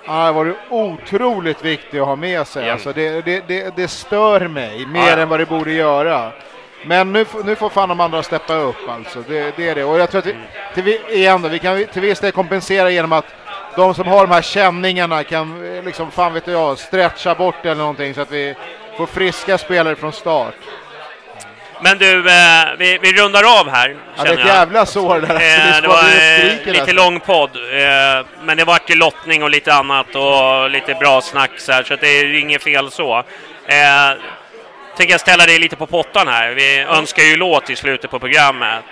han 0.05 0.19
hade 0.19 0.31
varit 0.31 0.55
otroligt 0.69 1.65
viktig 1.65 1.99
att 1.99 2.07
ha 2.07 2.15
med 2.15 2.47
sig. 2.47 2.69
Alltså 2.69 2.93
det, 2.93 3.21
det, 3.21 3.47
det, 3.47 3.75
det 3.75 3.87
stör 3.87 4.47
mig 4.47 4.85
mer 4.85 5.07
ja. 5.07 5.17
än 5.17 5.29
vad 5.29 5.39
det 5.39 5.45
borde 5.45 5.71
göra. 5.71 6.31
Men 6.85 7.13
nu, 7.13 7.25
nu 7.45 7.55
får 7.55 7.69
fan 7.69 7.89
de 7.89 7.99
andra 7.99 8.23
steppa 8.23 8.53
upp 8.53 8.89
alltså. 8.89 9.23
Det, 9.27 9.53
det 9.57 9.69
är 9.69 9.75
det. 9.75 9.83
Och 9.83 9.99
jag 9.99 10.11
tror 10.11 10.19
att 10.19 10.25
vi, 10.25 10.35
till, 10.73 10.87
igen 11.17 11.41
då, 11.41 11.49
vi 11.49 11.59
kan 11.59 11.85
till 11.85 12.01
viss 12.01 12.19
del 12.19 12.31
kompensera 12.31 12.89
genom 12.89 13.11
att 13.13 13.25
de 13.75 13.93
som 13.93 14.07
har 14.07 14.27
de 14.27 14.33
här 14.33 14.41
känningarna 14.41 15.23
kan, 15.23 15.81
liksom, 15.85 16.11
fan 16.11 16.33
vet 16.33 16.47
jag, 16.47 16.77
stretcha 16.77 17.35
bort 17.35 17.55
eller 17.65 17.75
någonting 17.75 18.13
så 18.13 18.21
att 18.21 18.31
vi 18.31 18.55
får 18.97 19.05
friska 19.05 19.57
spelare 19.57 19.95
från 19.95 20.11
start. 20.11 20.55
Men 21.83 21.97
du, 21.97 22.29
eh, 22.29 22.65
vi, 22.77 22.97
vi 23.01 23.13
rundar 23.13 23.59
av 23.59 23.69
här, 23.69 23.95
Ja, 24.17 24.23
det 24.23 24.29
är 24.29 24.33
ett 24.33 24.39
jag. 24.39 24.47
jävla 24.47 24.85
sår 24.85 25.19
där. 25.19 25.35
Eh, 25.35 25.81
det 25.81 25.87
var 25.87 26.03
eh, 26.03 26.43
lite 26.45 26.71
nästan. 26.71 26.95
lång 26.95 27.19
podd, 27.19 27.49
eh, 27.55 28.25
men 28.43 28.57
det 28.57 28.63
vart 28.63 28.89
ju 28.89 28.95
lottning 28.95 29.43
och 29.43 29.49
lite 29.49 29.73
annat 29.73 30.15
och 30.15 30.69
lite 30.69 30.93
bra 30.93 31.21
snack 31.21 31.51
så 31.57 31.71
här, 31.71 31.83
så 31.83 31.93
att 31.93 32.01
det 32.01 32.07
är 32.07 32.25
ju 32.25 32.39
inget 32.39 32.63
fel 32.63 32.91
så. 32.91 33.17
Eh, 33.65 34.11
tänker 34.97 35.13
jag 35.13 35.21
ställa 35.21 35.45
dig 35.45 35.59
lite 35.59 35.75
på 35.75 35.85
pottan 35.87 36.27
här. 36.27 36.49
Vi 36.51 36.79
önskar 36.79 37.23
ju 37.23 37.37
låt 37.37 37.69
i 37.69 37.75
slutet 37.75 38.11
på 38.11 38.19
programmet. 38.19 38.83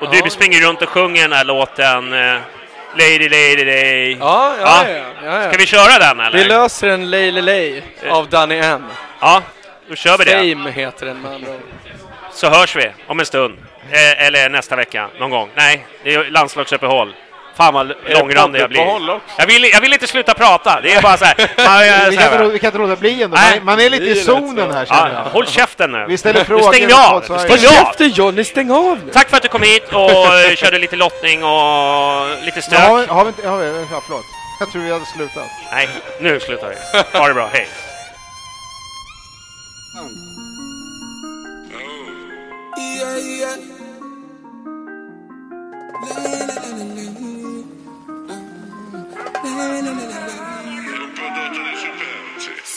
Och 0.00 0.08
Ja. 0.14 0.20
du 0.24 0.30
springer 0.30 0.60
runt 0.60 0.82
och 0.82 0.88
sjunger 0.88 1.22
den 1.22 1.32
här 1.32 1.44
låten 1.44 2.12
eh, 2.12 2.36
Lady, 2.98 3.28
lady, 3.28 3.56
lady. 3.64 4.16
Ja, 4.20 4.54
ja, 4.60 4.84
ja. 4.88 4.94
ja, 5.24 5.42
ja. 5.42 5.48
Ska 5.48 5.58
vi 5.58 5.66
köra 5.66 5.98
den 5.98 6.20
eller? 6.20 6.38
Vi 6.38 6.44
löser 6.44 6.88
en 6.88 7.10
Lay 7.10 7.32
Lay 7.32 7.82
av 8.10 8.28
Danny 8.28 8.58
M. 8.58 8.84
Ja, 9.20 9.42
då 9.88 9.94
kör 9.94 10.18
vi 10.18 10.24
det. 10.24 10.30
Fame 10.54 10.70
heter 10.70 11.06
den 11.06 11.20
med 11.22 11.32
andra 11.34 11.50
ord. 11.50 11.60
Så 12.36 12.50
hörs 12.50 12.76
vi 12.76 12.90
om 13.08 13.20
en 13.20 13.26
stund. 13.26 13.58
Eh, 13.90 14.26
eller 14.26 14.48
nästa 14.48 14.76
vecka, 14.76 15.08
någon 15.20 15.30
gång. 15.30 15.48
Nej, 15.54 15.86
det 16.04 16.14
är 16.14 16.24
ju 16.24 16.30
landslagsuppehåll. 16.30 17.14
Fan 17.56 17.74
vad 17.74 17.92
långrandig 18.08 18.60
jag 18.60 18.68
blir. 18.70 19.20
Jag 19.38 19.46
vill, 19.46 19.64
jag 19.64 19.80
vill 19.80 19.92
inte 19.92 20.06
sluta 20.06 20.34
prata. 20.34 20.80
Det 20.80 20.92
är 20.92 21.02
bara 21.02 21.16
så 21.16 21.24
här. 21.24 21.34
Man, 21.56 22.10
Vi 22.10 22.16
så 22.16 22.22
kan, 22.22 22.32
inte, 22.32 22.52
vi 22.52 22.58
kan 22.58 22.68
inte 22.68 22.78
låta 22.78 22.96
bli 22.96 23.22
ändå. 23.22 23.36
Nej. 23.36 23.60
Man, 23.60 23.80
är 23.80 23.90
lite 23.90 24.04
i 24.04 24.14
zonen 24.14 24.72
här 24.72 24.84
känner 24.86 25.08
ja, 25.08 25.14
jag. 25.24 25.30
håll 25.30 25.46
käften 25.46 25.92
nu. 25.92 26.06
Vi 26.08 26.18
ställer 26.18 26.38
Nu 26.40 26.44
frågor 26.44 26.62
mot 26.64 26.92
av. 27.32 27.38
Stäng 27.38 27.58
käften 27.58 28.08
Johnny, 28.10 28.44
stäng 28.44 28.70
av 28.70 29.00
nu! 29.06 29.12
Tack 29.12 29.28
för 29.30 29.36
att 29.36 29.42
du 29.42 29.48
kom 29.48 29.62
hit 29.62 29.88
och 29.92 30.10
eh, 30.10 30.54
körde 30.54 30.78
lite 30.78 30.96
lottning 30.96 31.44
och 31.44 32.26
lite 32.44 32.62
Men 32.70 32.80
har, 32.80 32.96
vi- 32.96 33.02
stök. 33.02 33.10
har 33.10 33.24
vi 33.24 33.28
inte... 33.28 33.48
Har 33.48 33.58
vi, 33.58 33.86
ja, 33.92 34.02
förlåt. 34.06 34.24
Jag 34.60 34.72
tror 34.72 34.82
vi 34.82 34.92
hade 34.92 35.04
slutat. 35.06 35.46
Nej, 35.72 35.88
nu 36.20 36.40
slutar 36.40 36.68
vi. 36.68 37.18
Ha 37.18 37.28
det 37.28 37.34
bra, 37.34 37.50
hej. 37.52 37.68
Yeah, 42.76 43.18
yeah. 43.18 43.56
La 46.02 46.14
la 46.24 46.46
la 46.46 46.70
la 46.76 46.84
la. 46.96 47.06
La 49.44 49.50
la 49.56 49.80
la 49.80 49.92
la 49.92 50.06
la. 50.12 50.20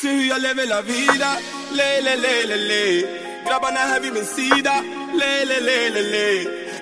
Se 0.02 0.08
hur 0.08 0.30
jag 0.30 0.42
lever 0.42 0.66
la 0.66 0.82
vida, 0.82 1.32
le 1.78 2.02
le 2.02 2.16
le 2.24 2.34
le 2.50 2.58
le. 2.70 2.84
Grabbarna 3.48 3.80
här 3.80 4.00
vid 4.00 4.14
min 4.14 4.26
sida, 4.26 4.76
le 5.20 5.46
le 5.50 5.60
le 5.68 5.90
le 5.96 6.02
le. 6.14 6.30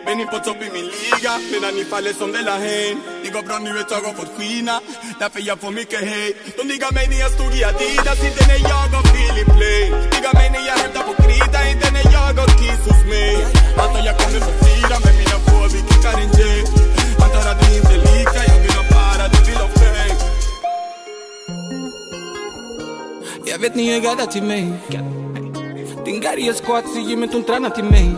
Men 0.06 0.18
ni 0.18 0.26
på 0.26 0.38
topp 0.46 0.62
i 0.68 0.70
min 0.76 0.86
liga, 0.86 1.34
medan 1.52 1.74
ni 1.76 1.84
faller 1.92 2.14
som 2.14 2.32
de 2.32 2.42
la 2.50 2.58
hen. 2.66 2.96
Det 3.24 3.30
går 3.30 3.42
bra 3.48 3.58
nu 3.60 3.80
ett 3.80 3.90
tag 3.90 4.02
har 4.10 4.14
fått 4.14 4.32
skina, 4.38 4.76
därför 5.20 5.42
jag 5.50 5.60
får 5.60 5.72
mycket 5.72 6.02
hej 6.10 6.28
De 6.58 6.64
diggar 6.72 6.92
mig 6.98 7.08
när 7.12 7.20
jag 7.26 7.32
stod 7.32 7.52
i 7.60 7.64
Adidas, 7.64 8.20
inte 8.30 8.44
när 8.52 8.62
jag 8.72 8.90
och 9.00 9.08
Philip 9.14 9.50
Play. 9.58 9.84
Diggar 10.14 10.34
mig 10.40 10.50
när 10.56 10.64
jag 10.70 10.78
hämtar 10.84 11.04
på 11.10 11.14
krita, 11.24 11.60
inte 11.72 11.88
när 11.96 12.06
jag 12.18 12.34
och 12.44 12.52
Kiss 12.60 12.82
hos 12.88 13.02
mig 13.14 13.36
Antar 13.84 14.02
jag 14.10 14.16
kommer 14.20 14.40
få 14.48 14.54
fira 14.66 14.98
med 15.06 15.14
mina 15.20 15.38
få, 15.48 15.58
vi 15.74 15.80
kickar 15.88 16.18
en 16.24 16.32
J 16.40 16.42
Antar 17.24 17.44
att 17.52 17.60
du 17.62 17.68
inte 17.78 17.96
lika, 18.08 18.40
jag 18.52 18.60
vill 18.64 18.76
ha 18.80 18.97
Jag 23.50 23.60
vet 23.60 23.76
ni 23.76 23.90
är 23.90 23.98
e 23.98 24.00
gadda 24.00 24.26
till 24.26 24.44
mig 24.44 24.74
Din 26.06 26.22
gari 26.22 26.48
är 26.48 26.54
squat 26.54 26.84
så 26.94 27.00
gymmet 27.00 27.34
hon 27.34 27.44
tränar 27.44 27.70
till 27.70 27.84
mig 27.84 28.16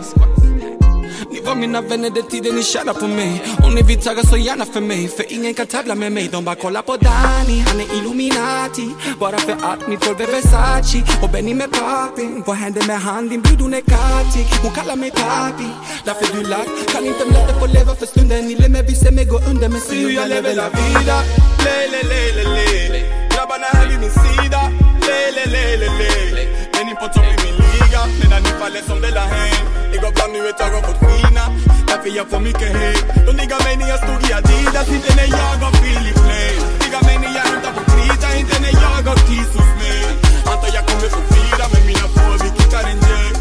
Ni 1.32 1.40
var 1.40 1.54
mina 1.54 1.80
vänner 1.80 2.10
den 2.10 2.22
tiden 2.22 2.54
ni 2.54 2.62
tjänade 2.62 3.00
på 3.00 3.06
mig 3.06 3.42
Om 3.64 3.74
ni 3.74 3.82
vill 3.82 4.00
tagga 4.00 4.22
så 4.22 4.36
gärna 4.36 4.64
för 4.64 4.80
mig 4.80 5.08
För 5.08 5.32
ingen 5.32 5.54
kan 5.54 5.66
tävla 5.66 5.94
med 5.94 6.12
mig 6.12 6.28
De 6.32 6.44
bara 6.44 6.54
kollar 6.54 6.82
på 6.82 6.96
Danny, 6.96 7.60
han 7.60 7.80
är 7.80 7.94
Illuminati 7.96 8.90
Bara 9.20 9.38
för 9.38 9.52
att 9.52 9.88
mitt 9.88 10.00
tolv 10.00 10.20
är 10.20 10.26
Versace 10.26 10.98
Och 11.22 11.30
Benny 11.30 11.54
med 11.54 11.70
papi 11.72 12.42
Vad 12.46 12.56
händer 12.56 12.86
med 12.86 13.00
han? 13.00 13.28
Din 13.28 13.42
brud 13.42 13.60
hon 13.60 13.74
är 13.74 13.80
katig 13.80 14.46
Hon 14.62 14.72
kallar 14.72 14.96
mig 14.96 15.10
papi 15.10 15.68
Därför 16.04 16.36
du 16.36 16.42
lack 16.48 16.68
Kan 16.92 17.06
inte 17.06 17.24
låta 17.24 17.60
få 17.60 17.66
leva 17.66 17.94
för 17.94 18.06
stunden 18.06 18.46
Ni 18.46 18.54
lämnar 18.54 18.82
vi 18.82 18.94
ser 18.94 19.12
mig 19.12 19.24
gå 19.24 19.38
under 19.50 19.68
Men 19.68 19.80
se 19.80 19.96
hur 19.96 20.10
jag 20.10 20.28
lever 20.28 20.54
la 20.54 20.68
vida. 20.68 21.16
Le, 21.64 21.76
le, 21.92 22.00
le, 22.08 23.19
le, 23.40 23.46
le 23.46 23.50
Grabbarna 23.50 23.66
här 23.72 23.86
vid 23.88 24.00
min 24.00 24.10
sida. 24.10 24.70
Le, 25.06 25.30
le, 25.36 25.44
le, 25.54 25.76
le, 25.76 25.88
le. 26.36 26.44
Men 26.72 26.86
ni 26.86 26.94
på 26.94 27.06
topp 27.14 27.24
i 27.24 27.36
min 27.44 27.56
liga. 27.64 28.00
Medan 28.20 28.42
ni 28.42 28.50
faller 28.60 28.82
som 28.88 29.00
det 29.00 29.10
la 29.10 29.20
häng 29.20 29.64
Det 29.92 29.98
går 30.02 30.12
bra 30.16 30.26
nu 30.32 30.40
ett 30.48 30.60
har 30.60 30.82
fått 30.88 31.00
skina 31.04 31.44
Därför 31.88 32.10
jag 32.18 32.26
får 32.30 32.40
mycket 32.40 32.70
hate 32.78 33.02
De 33.26 33.32
diggar 33.40 33.60
mig 33.66 33.76
när 33.80 33.88
jag 33.92 33.98
stod 34.04 34.20
i 34.28 34.32
Adidas. 34.38 34.88
Inte 34.96 35.12
när 35.18 35.28
jag 35.38 35.54
har 35.62 35.72
Philip 35.80 36.18
Plain 36.24 36.60
Diggar 36.80 37.02
mig 37.08 37.16
när 37.24 37.32
jag 37.38 37.46
hämtar 37.50 37.72
på 37.76 37.82
krita 37.90 38.28
Inte 38.40 38.56
när 38.64 38.74
jag 38.84 39.02
har 39.10 39.18
kiss 39.28 39.50
hos 39.56 39.70
mig 39.80 40.02
Antar 40.50 40.70
jag 40.76 40.84
kommer 40.88 41.08
få 41.16 41.22
fira 41.32 41.64
med 41.72 41.82
mina 41.88 42.06
få 42.14 42.26
Vi 42.42 42.48
kickar 42.56 42.84
en 42.92 43.00
jack 43.08 43.36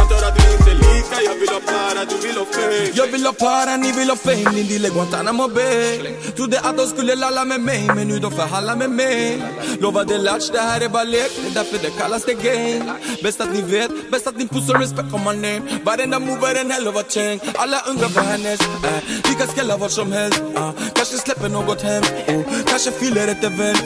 Antar 0.00 0.20
att 0.28 0.36
vi 0.38 0.44
inte 0.56 0.70
är 0.74 0.87
lika 1.10 1.22
Jag 1.22 1.34
vill 1.34 1.48
ha 1.48 1.60
para, 1.60 2.04
du 2.04 2.16
vill 2.26 2.36
ha 2.36 2.44
fame 2.44 2.90
Jag 2.94 3.06
vill 3.06 3.26
ha 3.26 3.32
para, 3.32 3.76
ni 3.76 3.92
vill 3.92 4.10
ha 4.10 4.16
fame 4.16 4.50
Din 4.54 4.68
deal 4.68 4.84
är 4.84 4.90
Guantanamo 4.90 5.48
Bay. 5.48 5.98
Trodde 6.36 6.60
att 6.60 6.76
de 6.76 6.86
skulle 6.86 7.14
lalla 7.14 7.44
med 7.44 7.60
mig 7.60 7.86
Men 7.94 8.08
nu 8.08 8.18
de 8.18 8.30
förhandlar 8.32 8.76
med 8.76 8.90
mig 8.90 9.42
Lovade 9.80 10.18
latch, 10.18 10.50
det 10.50 10.60
här 10.60 10.80
är 10.80 10.88
bara 10.88 11.04
lek 11.04 11.30
Det 11.36 11.48
är 11.50 11.54
därför 11.54 11.78
det 11.78 11.90
kallas 11.90 12.24
the 12.24 12.34
game 12.34 12.92
Bäst 13.22 13.40
att 13.40 13.52
ni 13.52 13.62
vet, 13.62 14.10
bäst 14.10 14.26
att 14.26 14.36
ni 14.36 14.48
pussar 14.48 14.78
respect 14.78 15.14
on 15.14 15.20
my 15.24 15.34
name. 15.48 15.62
Varenda 15.84 16.18
move 16.18 16.46
är 16.50 16.60
en 16.60 16.70
hell 16.70 16.88
of 16.88 16.96
a 16.96 17.04
change. 17.08 17.40
Alla 17.54 17.80
undrar 17.86 18.08
vad 18.08 18.24
hennes 18.24 18.60
är 18.60 19.28
Vi 19.28 19.34
kan 19.34 19.48
skrälla 19.48 19.76
vad 19.76 19.90
som 19.90 20.12
helst 20.12 20.40
uh. 20.40 20.70
Kanske 20.94 21.16
släpper 21.16 21.48
något 21.48 21.82
hemskt 21.82 22.12
oh. 22.12 22.34
Eh. 22.34 22.40
Kanske 22.66 22.90
fyller 22.90 23.28
ett 23.28 23.44
event 23.44 23.82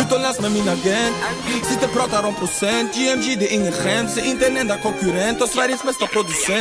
Utomlands 0.00 0.40
med 0.40 0.52
min 0.52 0.68
agent. 0.68 1.16
Sitter 1.68 1.88
pratar 1.88 2.26
om 2.28 2.34
procent. 2.34 2.94
GMG 2.94 3.36
det 3.38 3.46
är 3.50 3.54
ingen 3.54 3.72
skämt. 3.72 4.10
Ser 4.10 4.24
inte 4.24 4.46
en 4.46 4.56
enda 4.56 4.76
konkurrent. 4.78 5.42
Och 5.42 5.48
Sveriges 5.48 5.82
bästa 5.82 6.06
producent. 6.06 6.53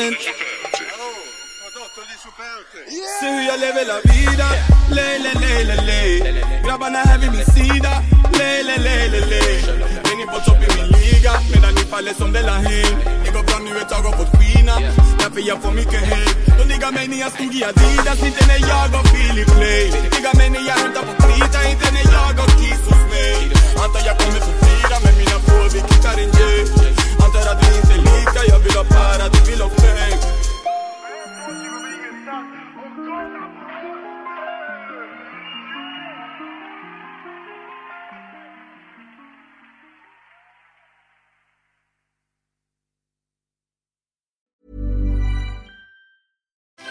Se 3.19 3.25
hur 3.29 3.43
jag 3.47 3.59
lever 3.59 3.85
la 3.85 3.99
vida. 4.01 4.47
Le, 4.89 5.19
le, 5.19 5.31
le, 5.43 5.63
le, 5.63 5.75
le. 5.89 6.01
Grabbarna 6.65 6.99
här 6.99 7.17
vid 7.19 7.31
min 7.31 7.45
sida. 7.45 7.93
Le, 8.39 8.63
le, 8.63 8.77
le, 8.85 9.07
le, 9.13 9.19
le. 9.31 9.43
Är 10.09 10.15
ni 10.17 10.25
på 10.25 10.39
topp 10.45 10.61
i 10.67 10.69
min 10.77 10.87
liga 10.97 11.31
Medan 11.53 11.73
ni 11.75 11.81
faller 11.91 12.13
som 12.13 12.33
de 12.33 12.41
la 12.41 12.57
häng 12.69 12.97
Det 13.23 13.31
går 13.35 13.43
bra 13.43 13.57
nu 13.65 13.71
ett 13.81 13.89
tag 13.89 14.05
och 14.09 14.15
fått 14.19 14.31
skina 14.37 14.75
Därför 15.21 15.41
jag 15.49 15.57
får 15.63 15.71
mycket 15.71 16.01
hate 16.09 16.33
De 16.57 16.63
diggar 16.73 16.91
mig 16.91 17.07
när 17.07 17.19
jag 17.25 17.31
stod 17.31 17.53
i 17.59 17.63
Adidas. 17.69 18.19
Inte 18.27 18.43
när 18.51 18.61
jag 18.71 18.89
och 18.99 19.05
Philip 19.13 19.49
Play. 19.57 19.85
Diggar 20.15 20.35
mig 20.39 20.49
när 20.55 20.63
jag 20.69 20.77
hämtar 20.83 21.03
på 21.09 21.13
krita 21.23 21.59
Inte 21.71 21.87
när 21.95 22.05
jag 22.17 22.35
och 22.43 22.53
kiss 22.59 22.83
hos 22.89 23.03
mig 23.13 23.37
Antar 23.83 24.01
jag 24.09 24.15
kommer 24.21 24.39
få 24.47 24.51
fira 24.63 24.97
med 25.05 25.13
mina 25.21 25.37
få 25.47 25.57
Vi 25.73 25.79
kickar 25.89 26.15
en 26.23 26.31
jack 26.39 26.67
Antar 27.23 27.45
att 27.51 27.59
vi 27.63 27.72
inte 28.33 28.39
är 28.39 28.43
lika 28.43 28.55
Jag 28.55 28.59
vill 28.59 28.73
ha 28.73 28.83
para, 28.83 29.29
du 29.29 29.51
vill 29.51 29.61
ha 29.61 29.69
fame 29.69 30.42